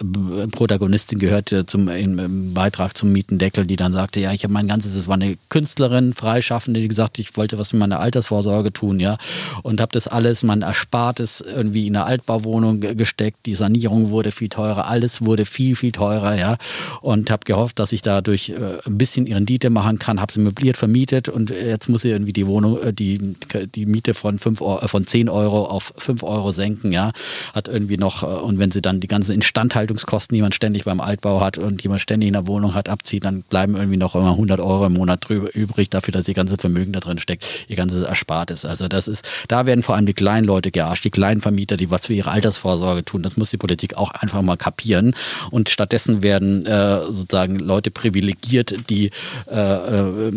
Protagonistin 0.52 1.18
gehört, 1.18 1.50
zum 1.70 1.88
im, 1.88 2.54
Beitrag 2.54 2.98
zum 2.98 3.12
Mietendeckel, 3.12 3.66
die 3.66 3.76
dann 3.76 3.94
sagte, 3.94 4.20
ja, 4.20 4.34
ich 4.34 4.44
habe 4.44 4.54
mein 4.54 4.68
ganzes, 4.68 4.96
es 4.96 5.08
war 5.08 5.16
eine 5.16 5.38
Künstlerin, 5.50 6.14
Freischaffende, 6.14 6.80
die 6.80 6.88
gesagt, 6.88 7.20
ich 7.20 7.36
wollte 7.38 7.58
was 7.58 7.70
für 7.70 7.78
meine 7.78 8.00
Altersvorsorge 8.00 8.74
tun, 8.74 9.00
ja, 9.00 9.18
und 9.64 9.80
habe 9.80 9.92
das 9.92 10.08
alles, 10.08 10.44
mein 10.44 10.62
Erspartes 10.62 11.42
irgendwie 11.42 11.88
in 11.88 11.96
eine 11.96 12.06
Altbauwohnung 12.06 12.80
gesteckt, 12.80 13.46
die 13.46 13.56
Sanierung 13.56 14.10
wurde 14.10 14.32
viel 14.32 14.50
teurer, 14.50 14.88
alles 14.88 15.26
wurde 15.26 15.46
viel, 15.46 15.76
viel 15.76 15.92
teurer, 15.92 16.36
ja, 16.36 16.58
und 17.02 17.30
habe 17.30 17.46
gehofft, 17.46 17.80
dass 17.80 17.92
ich 17.92 18.02
dadurch 18.02 18.50
äh, 18.50 18.56
ein 18.86 18.98
bisschen 18.98 19.32
Rendite 19.32 19.70
machen 19.70 20.00
kann, 20.00 20.20
habe 20.20 20.34
sie 20.34 20.40
möbliert 20.40 20.78
vermietet 20.78 21.30
und 21.30 21.52
jetzt 21.52 21.90
muss 21.90 22.02
sie 22.02 22.10
irgendwie 22.10 22.34
die 22.34 22.48
Wohnung, 22.48 22.82
äh, 22.82 22.94
die, 22.94 23.36
die 23.76 23.86
Miete 23.86 24.14
von, 24.14 24.38
5 24.38 24.62
Euro, 24.62 24.80
äh, 24.82 24.88
von 24.88 25.06
10 25.06 25.30
Euro 25.30 25.66
auf 25.66 25.94
5 25.98 26.24
Euro 26.24 26.52
senken, 26.52 26.92
ja, 26.92 27.12
hat 27.54 27.68
irgendwie 27.68 27.98
noch, 27.98 28.24
und 28.44 28.60
wenn 28.60 28.72
sie 28.72 28.82
dann 28.82 29.00
die 29.00 29.08
ganzen 29.08 29.34
Instandhaltungskosten, 29.34 30.36
die 30.36 30.42
man 30.42 30.52
ständig 30.52 30.86
beim 30.86 31.02
Altbau 31.02 31.42
hat, 31.42 31.59
und 31.60 31.82
jemand 31.84 32.02
ständig 32.02 32.28
in 32.28 32.34
der 32.34 32.48
Wohnung 32.48 32.74
hat, 32.76 32.90
abzieht, 32.90 33.26
dann 33.26 33.44
bleiben 33.44 33.76
irgendwie 33.76 33.98
noch 33.98 34.16
immer 34.16 34.32
100 34.32 34.60
Euro 34.60 34.86
im 34.86 34.94
Monat 34.94 35.28
drüber, 35.28 35.54
übrig 35.54 35.90
dafür, 35.90 36.12
dass 36.12 36.28
ihr 36.28 36.34
ganzes 36.34 36.58
Vermögen 36.60 36.94
da 36.94 37.00
drin 37.00 37.18
steckt, 37.18 37.46
ihr 37.68 37.76
ganzes 37.76 38.04
Erspartes. 38.04 38.66
Also 38.66 38.88
das 38.88 39.08
ist, 39.08 39.26
da 39.48 39.66
werden 39.66 39.84
vor 39.84 39.96
allem 39.96 40.06
die 40.06 40.14
kleinen 40.14 40.46
Leute 40.46 40.72
gearscht, 40.72 41.04
die 41.04 41.10
kleinen 41.10 41.40
Vermieter, 41.40 41.78
die 41.78 41.92
was 41.92 42.06
für 42.06 42.14
ihre 42.14 42.32
Altersvorsorge 42.32 43.04
tun. 43.04 43.24
Das 43.24 43.38
muss 43.38 43.50
die 43.50 43.58
Politik 43.58 43.98
auch 43.98 44.12
einfach 44.12 44.42
mal 44.42 44.58
kapieren. 44.58 45.14
Und 45.52 45.70
stattdessen 45.70 46.24
werden 46.24 46.66
äh, 46.66 47.02
sozusagen 47.04 47.60
Leute 47.60 47.92
privilegiert, 47.92 48.90
die 48.90 49.12
äh, 49.52 49.56
äh, 49.56 50.30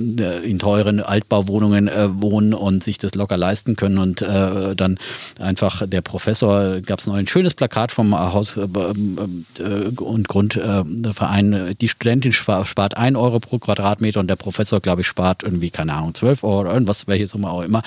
in 0.44 0.58
teuren 0.58 1.00
Altbauwohnungen 1.00 1.88
äh, 1.88 2.08
wohnen 2.20 2.54
und 2.54 2.84
sich 2.84 2.98
das 2.98 3.14
locker 3.14 3.36
leisten 3.36 3.76
können 3.76 3.98
und 3.98 4.22
äh, 4.22 4.74
dann 4.76 4.98
einfach 5.38 5.86
der 5.86 6.00
Professor, 6.00 6.80
gab 6.80 7.00
es 7.00 7.06
noch 7.06 7.14
ein 7.14 7.26
schönes 7.26 7.54
Plakat 7.54 7.92
vom 7.92 8.16
Haus 8.18 8.56
äh, 8.56 8.62
und 8.62 10.28
Grundverein, 11.12 11.76
die 11.80 11.88
Studentin 11.88 12.32
spart 12.32 12.96
1 12.96 13.16
Euro 13.16 13.38
pro 13.40 13.58
Quadratmeter 13.58 14.20
und 14.20 14.28
der 14.28 14.36
Professor, 14.36 14.80
glaube 14.80 15.02
ich, 15.02 15.06
spart 15.06 15.42
irgendwie, 15.42 15.70
keine 15.70 15.92
Ahnung, 15.92 16.14
12 16.14 16.44
Euro 16.44 16.60
oder 16.62 16.72
irgendwas, 16.72 17.06
welche 17.06 17.26
Summe 17.26 17.50
auch 17.50 17.62
immer 17.62 17.82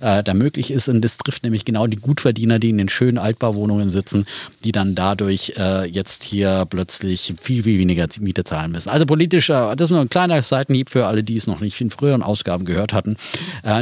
da 0.00 0.34
möglich 0.34 0.70
ist. 0.70 0.88
Und 0.88 1.02
das 1.02 1.18
trifft 1.18 1.44
nämlich 1.44 1.64
genau 1.64 1.86
die 1.86 1.98
Gutverdiener, 1.98 2.58
die 2.58 2.70
in 2.70 2.78
den 2.78 2.88
schönen 2.88 3.18
Altbauwohnungen 3.18 3.90
sitzen, 3.90 4.26
die 4.64 4.72
dann 4.72 4.94
dadurch 4.94 5.54
jetzt 5.90 6.24
hier 6.24 6.66
plötzlich 6.68 7.34
viel, 7.40 7.62
viel 7.62 7.78
weniger 7.78 8.06
Miete 8.20 8.44
zahlen 8.44 8.72
müssen. 8.72 8.88
Also 8.88 9.06
politisch, 9.06 9.48
das 9.48 9.80
ist 9.80 9.90
nur 9.90 10.00
ein 10.00 10.10
kleiner 10.10 10.42
Seitenhieb 10.42 10.90
für 10.90 11.06
alle, 11.06 11.22
die 11.22 11.36
es 11.36 11.46
noch 11.46 11.60
nicht 11.60 11.80
in 11.80 11.90
früheren 11.90 12.22
Ausgaben 12.22 12.64
gehört 12.64 12.92
hatten. 12.92 13.16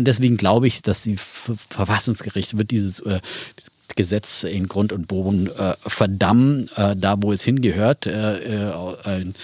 deswegen 0.01 0.37
glaube 0.37 0.67
ich, 0.67 0.83
dass 0.83 1.03
die 1.03 1.17
Verfassungsgericht 1.17 2.59
wird 2.59 2.71
dieses, 2.71 3.01
äh, 3.01 3.21
Gesetz 3.97 4.45
in 4.45 4.69
Grund 4.69 4.93
und 4.93 5.09
Boden 5.09 5.49
äh, 5.59 5.75
verdammen, 5.87 6.71
äh, 6.77 6.95
da 6.97 7.17
wo 7.21 7.33
es 7.33 7.43
hingehört. 7.43 8.07
Äh, 8.07 8.39
äh 8.39 8.73
ein 9.05 9.35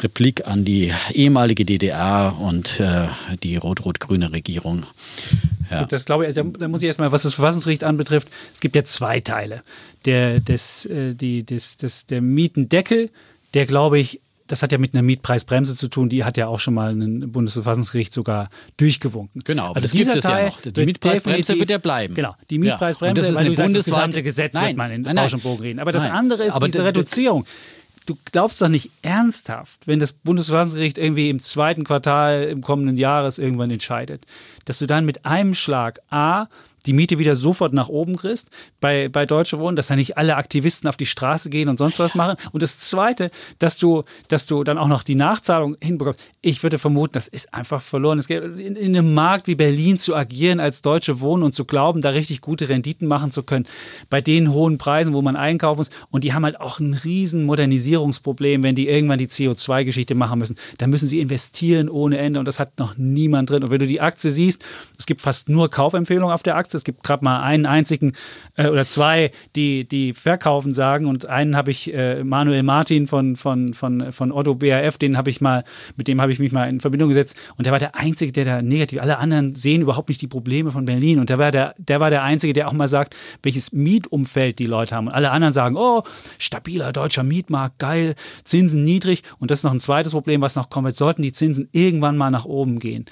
Replik 0.00 0.46
an 0.46 0.64
die 0.64 0.92
ehemalige 1.12 1.64
DDR 1.64 2.36
und 2.40 2.80
äh, 2.80 3.08
die 3.42 3.56
rot-rot-grüne 3.56 4.32
Regierung. 4.32 4.84
Ja. 5.70 5.84
Das 5.84 6.04
glaube 6.04 6.24
ich, 6.24 6.28
also, 6.28 6.42
da 6.50 6.68
muss 6.68 6.82
ich 6.82 6.86
erstmal, 6.86 7.12
was 7.12 7.22
das 7.22 7.34
Verfassungsgericht 7.34 7.84
anbetrifft, 7.84 8.28
es 8.52 8.60
gibt 8.60 8.76
ja 8.76 8.84
zwei 8.84 9.20
Teile. 9.20 9.62
Der, 10.04 10.40
des, 10.40 10.86
äh, 10.86 11.14
die, 11.14 11.44
des, 11.44 11.76
des, 11.76 12.06
der 12.06 12.20
Mietendeckel, 12.20 13.10
der 13.54 13.66
glaube 13.66 13.98
ich 13.98 14.20
das 14.46 14.62
hat 14.62 14.72
ja 14.72 14.78
mit 14.78 14.94
einer 14.94 15.02
Mietpreisbremse 15.02 15.74
zu 15.74 15.88
tun, 15.88 16.08
die 16.08 16.24
hat 16.24 16.36
ja 16.36 16.48
auch 16.48 16.58
schon 16.58 16.74
mal 16.74 16.90
ein 16.90 17.32
Bundesverfassungsgericht 17.32 18.12
sogar 18.12 18.48
durchgewunken. 18.76 19.42
Genau, 19.44 19.68
also 19.68 19.80
das 19.80 19.92
gibt 19.92 20.14
es 20.14 20.24
ja 20.24 20.46
noch. 20.46 20.60
Die 20.60 20.84
Mietpreisbremse 20.84 21.58
wird 21.58 21.70
ja 21.70 21.78
bleiben. 21.78 22.14
Genau, 22.14 22.34
die 22.50 22.58
Mietpreisbremse, 22.58 23.22
ja. 23.22 23.36
weil 23.36 23.46
du 23.46 23.54
sagst, 23.54 23.76
das 23.76 23.84
gesamte 23.86 24.22
Gesetz 24.22 24.54
nein, 24.54 24.66
wird 24.68 24.76
man 24.76 24.90
in 24.90 25.00
nein, 25.02 25.16
Bausch 25.16 25.34
und 25.34 25.42
Bogen 25.42 25.62
reden. 25.62 25.78
Aber 25.78 25.92
das 25.92 26.02
nein, 26.02 26.12
andere 26.12 26.44
ist 26.44 26.58
diese 26.62 26.84
Reduzierung. 26.84 27.46
Du 28.06 28.18
glaubst 28.30 28.60
doch 28.60 28.68
nicht 28.68 28.90
ernsthaft, 29.00 29.86
wenn 29.86 29.98
das 29.98 30.12
Bundesverfassungsgericht 30.12 30.98
irgendwie 30.98 31.30
im 31.30 31.40
zweiten 31.40 31.84
Quartal 31.84 32.44
im 32.44 32.60
kommenden 32.60 32.98
Jahres 32.98 33.38
irgendwann 33.38 33.70
entscheidet, 33.70 34.24
dass 34.66 34.78
du 34.78 34.86
dann 34.86 35.06
mit 35.06 35.24
einem 35.24 35.54
Schlag 35.54 36.00
A 36.10 36.48
die 36.86 36.92
Miete 36.92 37.18
wieder 37.18 37.36
sofort 37.36 37.72
nach 37.72 37.88
oben 37.88 38.16
kriegst 38.16 38.50
bei, 38.80 39.08
bei 39.08 39.26
Deutsche 39.26 39.58
Wohnen, 39.58 39.76
dass 39.76 39.88
da 39.88 39.96
nicht 39.96 40.18
alle 40.18 40.36
Aktivisten 40.36 40.88
auf 40.88 40.96
die 40.96 41.06
Straße 41.06 41.50
gehen 41.50 41.68
und 41.68 41.78
sonst 41.78 41.98
was 41.98 42.14
machen. 42.14 42.36
Und 42.52 42.62
das 42.62 42.78
Zweite, 42.78 43.30
dass 43.58 43.78
du, 43.78 44.04
dass 44.28 44.46
du 44.46 44.64
dann 44.64 44.78
auch 44.78 44.88
noch 44.88 45.02
die 45.02 45.14
Nachzahlung 45.14 45.76
hinbekommst. 45.80 46.20
Ich 46.42 46.62
würde 46.62 46.78
vermuten, 46.78 47.14
das 47.14 47.28
ist 47.28 47.54
einfach 47.54 47.80
verloren. 47.80 48.18
Es 48.18 48.28
geht 48.28 48.42
in, 48.42 48.76
in 48.76 48.96
einem 48.96 49.14
Markt 49.14 49.46
wie 49.46 49.54
Berlin 49.54 49.98
zu 49.98 50.14
agieren 50.14 50.60
als 50.60 50.82
Deutsche 50.82 51.20
Wohnen 51.20 51.42
und 51.42 51.54
zu 51.54 51.64
glauben, 51.64 52.00
da 52.00 52.10
richtig 52.10 52.40
gute 52.40 52.68
Renditen 52.68 53.08
machen 53.08 53.30
zu 53.30 53.42
können, 53.42 53.66
bei 54.10 54.20
den 54.20 54.52
hohen 54.52 54.78
Preisen, 54.78 55.14
wo 55.14 55.22
man 55.22 55.36
einkaufen 55.36 55.78
muss. 55.78 55.90
Und 56.10 56.24
die 56.24 56.34
haben 56.34 56.44
halt 56.44 56.60
auch 56.60 56.80
ein 56.80 56.94
riesen 56.94 57.44
Modernisierungsproblem, 57.44 58.62
wenn 58.62 58.74
die 58.74 58.88
irgendwann 58.88 59.18
die 59.18 59.28
CO2-Geschichte 59.28 60.14
machen 60.14 60.38
müssen. 60.38 60.56
Da 60.78 60.86
müssen 60.86 61.08
sie 61.08 61.20
investieren 61.20 61.88
ohne 61.88 62.18
Ende 62.18 62.38
und 62.38 62.46
das 62.46 62.60
hat 62.60 62.78
noch 62.78 62.96
niemand 62.96 63.50
drin. 63.50 63.64
Und 63.64 63.70
wenn 63.70 63.78
du 63.78 63.86
die 63.86 64.00
Aktie 64.00 64.30
siehst, 64.30 64.64
es 64.98 65.06
gibt 65.06 65.20
fast 65.20 65.48
nur 65.48 65.70
Kaufempfehlungen 65.70 66.32
auf 66.34 66.42
der 66.42 66.56
Aktie. 66.56 66.73
Es 66.74 66.84
gibt 66.84 67.02
gerade 67.02 67.24
mal 67.24 67.42
einen 67.42 67.66
einzigen 67.66 68.12
äh, 68.56 68.68
oder 68.68 68.86
zwei, 68.86 69.30
die, 69.56 69.84
die 69.84 70.12
verkaufen 70.12 70.74
sagen. 70.74 71.06
Und 71.06 71.26
einen 71.26 71.56
habe 71.56 71.70
ich, 71.70 71.92
äh, 71.92 72.24
Manuel 72.24 72.62
Martin 72.62 73.06
von, 73.06 73.36
von, 73.36 73.74
von, 73.74 74.12
von 74.12 74.32
Otto 74.32 74.54
BAF, 74.54 74.98
den 74.98 75.16
habe 75.16 75.30
ich 75.30 75.40
mal, 75.40 75.64
mit 75.96 76.08
dem 76.08 76.20
habe 76.20 76.32
ich 76.32 76.38
mich 76.38 76.52
mal 76.52 76.68
in 76.68 76.80
Verbindung 76.80 77.08
gesetzt. 77.08 77.36
Und 77.56 77.66
der 77.66 77.72
war 77.72 77.78
der 77.78 77.94
Einzige, 77.96 78.32
der 78.32 78.44
da 78.44 78.62
negativ, 78.62 79.00
alle 79.00 79.18
anderen 79.18 79.54
sehen 79.54 79.82
überhaupt 79.82 80.08
nicht 80.08 80.20
die 80.20 80.26
Probleme 80.26 80.70
von 80.70 80.84
Berlin. 80.84 81.18
Und 81.18 81.30
der 81.30 81.38
war 81.38 81.50
der, 81.50 81.74
der 81.78 82.00
war 82.00 82.10
der 82.10 82.22
Einzige, 82.22 82.52
der 82.52 82.68
auch 82.68 82.72
mal 82.72 82.88
sagt, 82.88 83.14
welches 83.42 83.72
Mietumfeld 83.72 84.58
die 84.58 84.66
Leute 84.66 84.94
haben. 84.94 85.06
Und 85.06 85.14
alle 85.14 85.30
anderen 85.30 85.52
sagen, 85.52 85.76
oh, 85.76 86.02
stabiler 86.38 86.92
deutscher 86.92 87.22
Mietmarkt, 87.22 87.78
geil, 87.78 88.14
Zinsen 88.44 88.84
niedrig. 88.84 89.22
Und 89.38 89.50
das 89.50 89.60
ist 89.60 89.64
noch 89.64 89.72
ein 89.72 89.80
zweites 89.80 90.12
Problem, 90.12 90.40
was 90.40 90.56
noch 90.56 90.70
kommt. 90.70 90.88
Jetzt 90.88 90.98
sollten 90.98 91.22
die 91.22 91.32
Zinsen 91.32 91.68
irgendwann 91.72 92.16
mal 92.16 92.30
nach 92.30 92.44
oben 92.44 92.78
gehen 92.78 93.06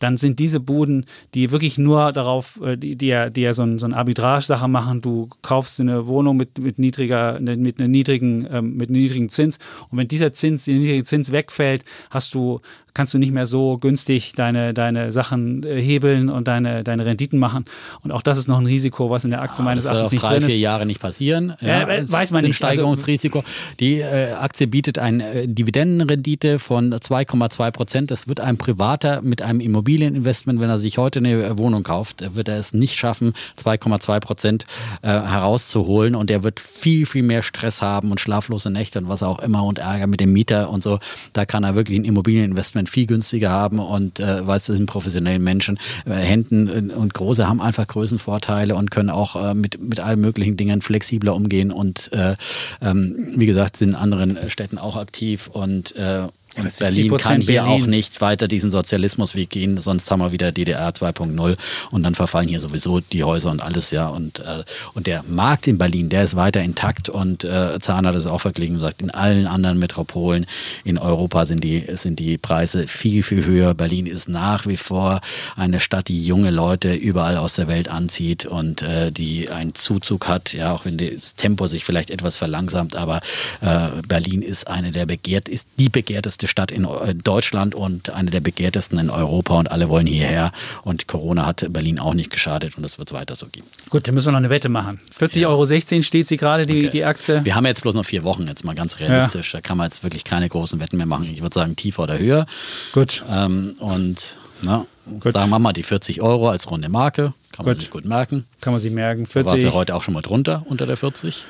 dann 0.00 0.16
sind 0.16 0.38
diese 0.38 0.60
Buden, 0.60 1.06
die 1.34 1.50
wirklich 1.50 1.78
nur 1.78 2.12
darauf, 2.12 2.60
äh, 2.62 2.76
die, 2.76 2.96
die 2.96 3.06
ja, 3.06 3.30
die 3.30 3.42
ja 3.42 3.52
so, 3.52 3.62
ein, 3.62 3.78
so 3.78 3.86
eine 3.86 3.96
Arbitrage-Sache 3.96 4.68
machen, 4.68 5.00
du 5.00 5.28
kaufst 5.42 5.80
eine 5.80 6.06
Wohnung 6.06 6.36
mit, 6.36 6.58
mit 6.58 6.78
niedriger, 6.78 7.38
mit 7.40 7.80
einem 7.80 7.90
niedrigen, 7.90 8.46
ähm, 8.50 8.76
mit 8.76 8.88
einem 8.88 9.00
niedrigen 9.00 9.28
Zins 9.28 9.58
und 9.90 9.98
wenn 9.98 10.08
dieser 10.08 10.32
Zins, 10.32 10.64
der 10.64 10.74
niedrige 10.74 11.04
Zins 11.04 11.32
wegfällt, 11.32 11.84
hast 12.10 12.34
du 12.34 12.60
kannst 12.94 13.12
du 13.12 13.18
nicht 13.18 13.32
mehr 13.32 13.46
so 13.46 13.76
günstig 13.78 14.32
deine, 14.34 14.72
deine 14.72 15.10
Sachen 15.10 15.64
äh, 15.64 15.82
hebeln 15.82 16.30
und 16.30 16.46
deine, 16.46 16.84
deine 16.84 17.04
Renditen 17.04 17.40
machen. 17.40 17.64
Und 18.02 18.12
auch 18.12 18.22
das 18.22 18.38
ist 18.38 18.48
noch 18.48 18.58
ein 18.58 18.66
Risiko, 18.66 19.10
was 19.10 19.24
in 19.24 19.30
der 19.30 19.42
Aktie 19.42 19.62
ah, 19.62 19.64
meines 19.64 19.84
Erachtens 19.84 20.12
nicht 20.12 20.22
drei, 20.22 20.34
drin 20.34 20.38
ist. 20.38 20.46
vier 20.46 20.58
Jahre 20.58 20.86
nicht 20.86 21.00
passieren. 21.00 21.54
Ja, 21.60 21.80
ja, 21.80 22.10
weiß 22.10 22.30
man 22.30 22.44
nicht. 22.44 22.62
Also 22.62 22.74
Steigerungsrisiko. 22.74 23.42
Die 23.80 23.98
äh, 23.98 24.32
Aktie 24.32 24.68
bietet 24.68 24.98
eine 24.98 25.28
äh, 25.28 25.48
Dividendenrendite 25.48 26.60
von 26.60 26.94
2,2 26.94 27.70
Prozent. 27.72 28.10
Das 28.12 28.28
wird 28.28 28.38
ein 28.38 28.58
Privater 28.58 29.22
mit 29.22 29.42
einem 29.42 29.60
Immobilieninvestment, 29.84 30.60
wenn 30.60 30.70
er 30.70 30.78
sich 30.78 30.96
heute 30.96 31.18
eine 31.18 31.58
Wohnung 31.58 31.82
kauft, 31.82 32.34
wird 32.34 32.48
er 32.48 32.56
es 32.56 32.72
nicht 32.72 32.96
schaffen, 32.96 33.34
2,2 33.62 34.20
Prozent 34.20 34.66
äh, 35.02 35.08
herauszuholen. 35.08 36.14
Und 36.14 36.30
er 36.30 36.42
wird 36.42 36.58
viel, 36.58 37.04
viel 37.04 37.22
mehr 37.22 37.42
Stress 37.42 37.82
haben 37.82 38.10
und 38.10 38.18
schlaflose 38.18 38.70
Nächte 38.70 38.98
und 38.98 39.08
was 39.08 39.22
auch 39.22 39.40
immer 39.40 39.62
und 39.64 39.78
Ärger 39.78 40.06
mit 40.06 40.20
dem 40.20 40.32
Mieter 40.32 40.70
und 40.70 40.82
so. 40.82 41.00
Da 41.34 41.44
kann 41.44 41.64
er 41.64 41.74
wirklich 41.74 41.98
ein 41.98 42.04
Immobilieninvestment 42.04 42.88
viel 42.88 43.06
günstiger 43.06 43.50
haben 43.50 43.78
und 43.78 44.20
äh, 44.20 44.46
weiß, 44.46 44.66
das 44.66 44.76
sind 44.76 44.86
professionellen 44.86 45.44
Menschen. 45.44 45.78
Äh, 46.06 46.14
Händen 46.14 46.90
und 46.90 47.12
Große 47.12 47.46
haben 47.46 47.60
einfach 47.60 47.86
Größenvorteile 47.86 48.74
und 48.76 48.90
können 48.90 49.10
auch 49.10 49.36
äh, 49.36 49.54
mit, 49.54 49.78
mit 49.80 50.00
allen 50.00 50.20
möglichen 50.20 50.56
Dingen 50.56 50.80
flexibler 50.80 51.34
umgehen 51.34 51.70
und 51.70 52.10
äh, 52.12 52.36
ähm, 52.80 53.32
wie 53.36 53.46
gesagt, 53.46 53.76
sind 53.76 53.90
in 53.90 53.94
anderen 53.94 54.38
Städten 54.48 54.78
auch 54.78 54.96
aktiv 54.96 55.48
und 55.52 55.94
äh, 55.96 56.22
und 56.56 56.78
Berlin 56.78 57.16
kann 57.16 57.40
hier 57.40 57.62
Berlin. 57.62 57.82
auch 57.82 57.86
nicht 57.86 58.20
weiter 58.20 58.48
diesen 58.48 58.70
Sozialismusweg 58.70 59.50
gehen, 59.50 59.76
sonst 59.78 60.10
haben 60.10 60.20
wir 60.20 60.32
wieder 60.32 60.52
DDR 60.52 60.90
2.0 60.90 61.56
und 61.90 62.02
dann 62.02 62.14
verfallen 62.14 62.48
hier 62.48 62.60
sowieso 62.60 63.00
die 63.00 63.24
Häuser 63.24 63.50
und 63.50 63.62
alles, 63.62 63.90
ja. 63.90 64.08
Und, 64.08 64.40
äh, 64.40 64.64
und 64.94 65.06
der 65.06 65.24
Markt 65.28 65.66
in 65.66 65.78
Berlin, 65.78 66.08
der 66.08 66.24
ist 66.24 66.36
weiter 66.36 66.62
intakt 66.62 67.08
und 67.08 67.44
äh, 67.44 67.78
Zahn 67.80 68.06
hat 68.06 68.14
es 68.14 68.26
auch 68.26 68.40
verglichen 68.40 68.74
gesagt, 68.74 69.02
in 69.02 69.10
allen 69.10 69.46
anderen 69.46 69.78
Metropolen 69.78 70.46
in 70.84 70.98
Europa 70.98 71.46
sind 71.46 71.64
die, 71.64 71.84
sind 71.94 72.18
die 72.18 72.38
Preise 72.38 72.86
viel, 72.88 73.22
viel 73.22 73.44
höher. 73.44 73.74
Berlin 73.74 74.06
ist 74.06 74.28
nach 74.28 74.66
wie 74.66 74.76
vor 74.76 75.20
eine 75.56 75.80
Stadt, 75.80 76.08
die 76.08 76.24
junge 76.24 76.50
Leute 76.50 76.94
überall 76.94 77.36
aus 77.36 77.54
der 77.54 77.68
Welt 77.68 77.88
anzieht 77.88 78.46
und 78.46 78.82
äh, 78.82 79.10
die 79.10 79.50
einen 79.50 79.74
Zuzug 79.74 80.28
hat, 80.28 80.52
ja, 80.52 80.72
auch 80.72 80.84
wenn 80.84 80.98
das 80.98 81.34
Tempo 81.34 81.66
sich 81.66 81.84
vielleicht 81.84 82.10
etwas 82.10 82.36
verlangsamt, 82.36 82.96
aber 82.96 83.20
äh, 83.60 83.88
Berlin 84.06 84.42
ist 84.42 84.68
eine 84.68 84.92
der 84.92 85.06
begehrt, 85.06 85.48
ist 85.48 85.68
die 85.78 85.88
begehrteste 85.88 86.43
beliebteste 86.44 86.48
Stadt 86.48 86.70
in 86.70 86.84
äh, 86.84 87.14
Deutschland 87.14 87.74
und 87.74 88.10
eine 88.10 88.30
der 88.30 88.40
begehrtesten 88.40 88.98
in 88.98 89.10
Europa 89.10 89.58
und 89.58 89.70
alle 89.70 89.88
wollen 89.88 90.06
hierher. 90.06 90.52
Und 90.82 91.06
Corona 91.08 91.46
hat 91.46 91.66
Berlin 91.70 91.98
auch 91.98 92.14
nicht 92.14 92.30
geschadet 92.30 92.76
und 92.76 92.82
das 92.82 92.98
wird 92.98 93.08
es 93.08 93.14
weiter 93.14 93.34
so 93.34 93.46
geben. 93.46 93.66
Gut, 93.90 94.06
dann 94.06 94.14
müssen 94.14 94.28
wir 94.28 94.32
noch 94.32 94.38
eine 94.38 94.50
Wette 94.50 94.68
machen. 94.68 94.98
40,16 95.18 95.38
ja. 95.40 95.48
Euro 95.48 95.66
steht 96.02 96.28
sie 96.28 96.36
gerade, 96.36 96.66
die, 96.66 96.78
okay. 96.78 96.90
die 96.90 97.04
Aktie. 97.04 97.44
Wir 97.44 97.54
haben 97.54 97.66
jetzt 97.66 97.82
bloß 97.82 97.94
noch 97.94 98.04
vier 98.04 98.24
Wochen, 98.24 98.46
jetzt 98.46 98.64
mal 98.64 98.74
ganz 98.74 99.00
realistisch. 99.00 99.52
Ja. 99.52 99.58
Da 99.58 99.62
kann 99.62 99.78
man 99.78 99.86
jetzt 99.86 100.02
wirklich 100.02 100.24
keine 100.24 100.48
großen 100.48 100.80
Wetten 100.80 100.96
mehr 100.96 101.06
machen. 101.06 101.28
Ich 101.32 101.42
würde 101.42 101.54
sagen, 101.54 101.76
tiefer 101.76 102.04
oder 102.04 102.18
höher. 102.18 102.46
Gut. 102.92 103.24
Ähm, 103.30 103.74
und 103.78 104.36
na, 104.62 104.86
gut. 105.20 105.32
sagen 105.32 105.50
wir 105.50 105.58
mal 105.58 105.72
die 105.72 105.82
40 105.82 106.22
Euro 106.22 106.48
als 106.48 106.70
runde 106.70 106.88
Marke. 106.88 107.32
Kann 107.52 107.66
man 107.66 107.74
sich 107.74 107.90
gut 107.90 108.04
merken. 108.04 108.44
Kann 108.60 108.72
man 108.72 108.80
sich 108.80 108.92
merken. 108.92 109.26
40. 109.26 109.50
War 109.50 109.56
es 109.56 109.64
ja 109.64 109.72
heute 109.72 109.94
auch 109.94 110.02
schon 110.02 110.14
mal 110.14 110.22
drunter, 110.22 110.64
unter 110.66 110.86
der 110.86 110.96
40. 110.96 111.44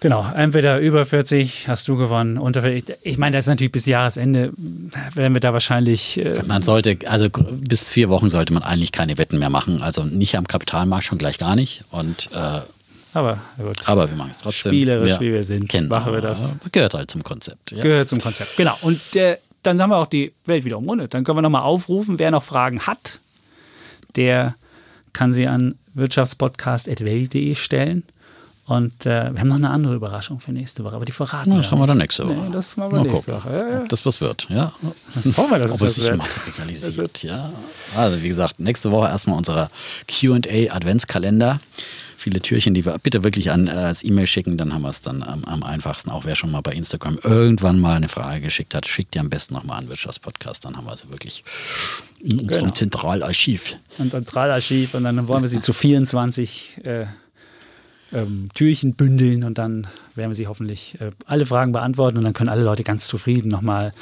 Genau, 0.00 0.26
entweder 0.34 0.78
über 0.78 1.06
40 1.06 1.68
hast 1.68 1.88
du 1.88 1.96
gewonnen, 1.96 2.36
unter 2.36 2.62
40. 2.62 2.98
Ich 3.02 3.16
meine, 3.16 3.36
das 3.36 3.46
ist 3.46 3.48
natürlich 3.48 3.72
bis 3.72 3.86
Jahresende, 3.86 4.52
werden 5.14 5.34
wir 5.34 5.40
da 5.40 5.54
wahrscheinlich. 5.54 6.18
Äh 6.18 6.42
man 6.46 6.60
sollte, 6.62 6.98
also 7.06 7.28
bis 7.30 7.92
vier 7.92 8.10
Wochen 8.10 8.28
sollte 8.28 8.52
man 8.52 8.62
eigentlich 8.62 8.92
keine 8.92 9.16
Wetten 9.16 9.38
mehr 9.38 9.48
machen. 9.48 9.80
Also 9.80 10.04
nicht 10.04 10.36
am 10.36 10.46
Kapitalmarkt 10.46 11.04
schon 11.04 11.16
gleich 11.16 11.38
gar 11.38 11.56
nicht. 11.56 11.84
Und 11.90 12.28
äh, 12.34 12.60
aber 13.14 13.38
gut. 13.58 13.88
Aber 13.88 14.10
wir 14.10 14.16
machen 14.16 14.32
es 14.32 14.40
trotzdem. 14.40 14.72
Spielerisch, 14.72 15.12
ja. 15.12 15.20
wie 15.20 15.32
wir 15.32 15.44
sind, 15.44 15.68
Kennen 15.70 15.88
machen 15.88 16.12
wir 16.12 16.20
das. 16.20 16.58
das. 16.58 16.70
Gehört 16.70 16.92
halt 16.92 17.10
zum 17.10 17.22
Konzept. 17.22 17.72
Ja. 17.72 17.80
Gehört 17.80 18.10
zum 18.10 18.20
Konzept, 18.20 18.58
genau. 18.58 18.76
Und 18.82 19.16
äh, 19.16 19.38
dann 19.62 19.80
haben 19.80 19.90
wir 19.90 19.96
auch 19.96 20.06
die 20.06 20.34
Welt 20.44 20.66
wieder 20.66 20.76
umrundet. 20.76 21.14
Dann 21.14 21.24
können 21.24 21.38
wir 21.38 21.42
nochmal 21.42 21.62
aufrufen, 21.62 22.18
wer 22.18 22.30
noch 22.30 22.42
Fragen 22.42 22.86
hat, 22.86 23.18
der 24.14 24.54
kann 25.14 25.32
sie 25.32 25.46
an 25.46 25.76
wirtschaftspodcast.welt.de 25.94 27.54
stellen. 27.54 28.02
Und 28.66 29.06
äh, 29.06 29.32
wir 29.32 29.40
haben 29.40 29.46
noch 29.46 29.56
eine 29.56 29.70
andere 29.70 29.94
Überraschung 29.94 30.40
für 30.40 30.50
nächste 30.52 30.82
Woche, 30.82 30.96
aber 30.96 31.04
die 31.04 31.12
verraten 31.12 31.50
Na, 31.50 31.54
wir 31.54 31.62
das 31.62 31.70
schauen 31.70 31.78
wir 31.78 31.86
dann 31.86 31.98
nächste 31.98 32.24
Woche. 32.28 32.34
Nee, 32.34 32.52
das 32.52 32.76
machen 32.76 32.92
wir 32.92 32.98
Mal 32.98 33.02
nächste 33.06 33.30
gucken, 33.32 33.44
Woche. 33.50 33.56
Ja, 33.56 33.70
ja. 33.74 33.80
ob 33.82 33.88
das 33.88 34.04
was 34.04 34.20
wird. 34.20 34.48
Ja. 34.50 34.72
Das 35.14 35.36
hoffen 35.36 35.50
wir, 35.52 35.58
dass 35.60 35.70
Ob 35.70 35.82
es 35.82 35.94
sich 35.94 36.04
wird. 36.04 36.16
materialisiert, 36.16 37.22
ja. 37.22 37.50
Also 37.96 38.20
wie 38.22 38.28
gesagt, 38.28 38.58
nächste 38.58 38.90
Woche 38.90 39.06
erstmal 39.06 39.38
unser 39.38 39.68
Q&A 40.10 40.74
Adventskalender. 40.74 41.60
Viele 42.16 42.40
Türchen, 42.40 42.74
die 42.74 42.84
wir 42.84 42.98
bitte 42.98 43.22
wirklich 43.22 43.52
an, 43.52 43.68
äh, 43.68 43.70
als 43.70 44.02
E-Mail 44.02 44.26
schicken, 44.26 44.56
dann 44.56 44.74
haben 44.74 44.82
wir 44.82 44.90
es 44.90 45.00
dann 45.00 45.22
am, 45.22 45.44
am 45.44 45.62
einfachsten. 45.62 46.10
Auch 46.10 46.24
wer 46.24 46.34
schon 46.34 46.50
mal 46.50 46.60
bei 46.60 46.72
Instagram 46.72 47.20
irgendwann 47.22 47.78
mal 47.78 47.94
eine 47.94 48.08
Frage 48.08 48.40
geschickt 48.40 48.74
hat, 48.74 48.88
schickt 48.88 49.14
die 49.14 49.20
am 49.20 49.30
besten 49.30 49.54
nochmal 49.54 49.78
an 49.78 49.88
Wirtschaftspodcast. 49.88 50.64
Dann 50.64 50.76
haben 50.76 50.86
wir 50.86 50.96
sie 50.96 51.08
wirklich 51.12 51.44
in 52.20 52.40
unserem 52.40 52.62
Genau. 52.62 52.74
Zentralarchiv. 52.74 53.76
Und 53.98 54.10
Zentralarchiv 54.10 54.94
und 54.94 55.04
dann 55.04 55.28
wollen 55.28 55.42
wir 55.42 55.48
sie 55.48 55.60
zu 55.60 55.72
24 55.72 56.84
äh, 56.84 57.06
ähm, 58.12 58.48
Türchen 58.54 58.94
bündeln 58.94 59.42
und 59.44 59.58
dann 59.58 59.86
werden 60.14 60.30
wir 60.30 60.34
sie 60.34 60.46
hoffentlich 60.46 60.96
äh, 61.00 61.10
alle 61.26 61.44
Fragen 61.44 61.72
beantworten 61.72 62.16
und 62.18 62.24
dann 62.24 62.32
können 62.32 62.48
alle 62.48 62.62
Leute 62.62 62.84
ganz 62.84 63.06
zufrieden 63.06 63.48
nochmal 63.48 63.92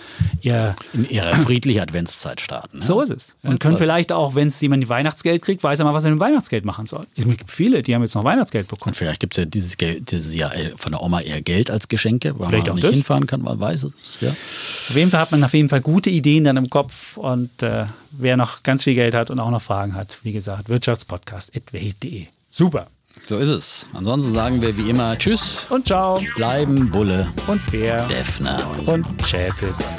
ihr 0.43 0.75
In 0.93 1.09
ihrer 1.09 1.35
friedliche 1.35 1.83
Adventszeit 1.83 2.41
starten. 2.41 2.81
So 2.81 3.01
ist 3.01 3.11
es. 3.11 3.37
Und 3.43 3.61
können 3.61 3.79
vielleicht 3.79 4.13
auch, 4.13 4.35
wenn 4.35 4.49
es 4.49 4.61
jemand 4.61 4.89
Weihnachtsgeld 4.89 5.43
kriegt, 5.43 5.63
weiß 5.63 5.79
er 5.79 5.85
mal, 5.87 5.95
was 5.95 6.05
er 6.05 6.11
mit 6.11 6.19
dem 6.19 6.21
Weihnachtsgeld 6.21 6.65
machen 6.65 6.87
soll. 6.87 7.07
Es 7.17 7.25
gibt 7.25 7.51
viele, 7.51 7.83
die 7.83 7.95
haben 7.95 8.03
jetzt 8.03 8.15
noch 8.15 8.25
Weihnachtsgeld 8.25 8.69
bekommen. 8.69 8.91
Und 8.91 8.97
vielleicht 8.97 9.21
gibt 9.21 9.35
es 9.35 9.39
ja 9.39 9.45
dieses, 9.47 9.77
Geld, 9.77 10.11
dieses 10.11 10.35
Jahr 10.35 10.55
äh, 10.55 10.73
von 10.77 10.93
der 10.93 11.03
Oma 11.03 11.21
eher 11.21 11.41
Geld 11.41 11.71
als 11.71 11.89
Geschenke, 11.89 12.39
weil 12.39 12.49
Vielleicht 12.49 12.67
man 12.67 12.73
auch 12.73 12.77
nicht 12.77 12.87
das. 12.87 12.95
hinfahren 12.95 13.27
kann, 13.27 13.43
man 13.43 13.59
weiß 13.59 13.85
es 13.85 13.95
nicht. 13.95 14.23
Ja. 14.23 14.31
Auf 14.31 14.95
jeden 14.95 15.11
Fall 15.11 15.21
hat 15.21 15.33
man 15.33 15.43
auf 15.43 15.55
jeden 15.55 15.69
Fall 15.69 15.81
gute 15.81 16.11
Ideen 16.11 16.45
dann 16.45 16.57
im 16.59 16.69
Kopf 16.69 17.17
und 17.17 17.63
äh, 17.63 17.87
wer 18.11 18.37
noch 18.37 18.63
ganz 18.63 18.85
viel 18.85 18.95
Geld 18.95 19.15
hat 19.15 19.31
und 19.31 19.41
auch 19.41 19.51
noch 19.51 19.63
Fragen 19.63 19.95
hat, 19.95 20.19
wie 20.23 20.33
gesagt, 20.33 20.69
wirtschaftspodcast.welt.de. 20.69 22.27
Super. 22.51 22.87
So 23.27 23.39
ist 23.39 23.49
es. 23.49 23.87
Ansonsten 23.95 24.35
sagen 24.35 24.61
wir 24.61 24.77
wie 24.77 24.91
immer 24.91 25.17
Tschüss 25.17 25.67
und 25.71 25.87
Ciao. 25.87 26.21
Bleiben 26.37 26.91
Bulle 26.91 27.33
und 27.47 27.71
Bär, 27.71 28.05
Defner 28.07 28.61
und 28.87 29.07
Chapitz. 29.23 29.97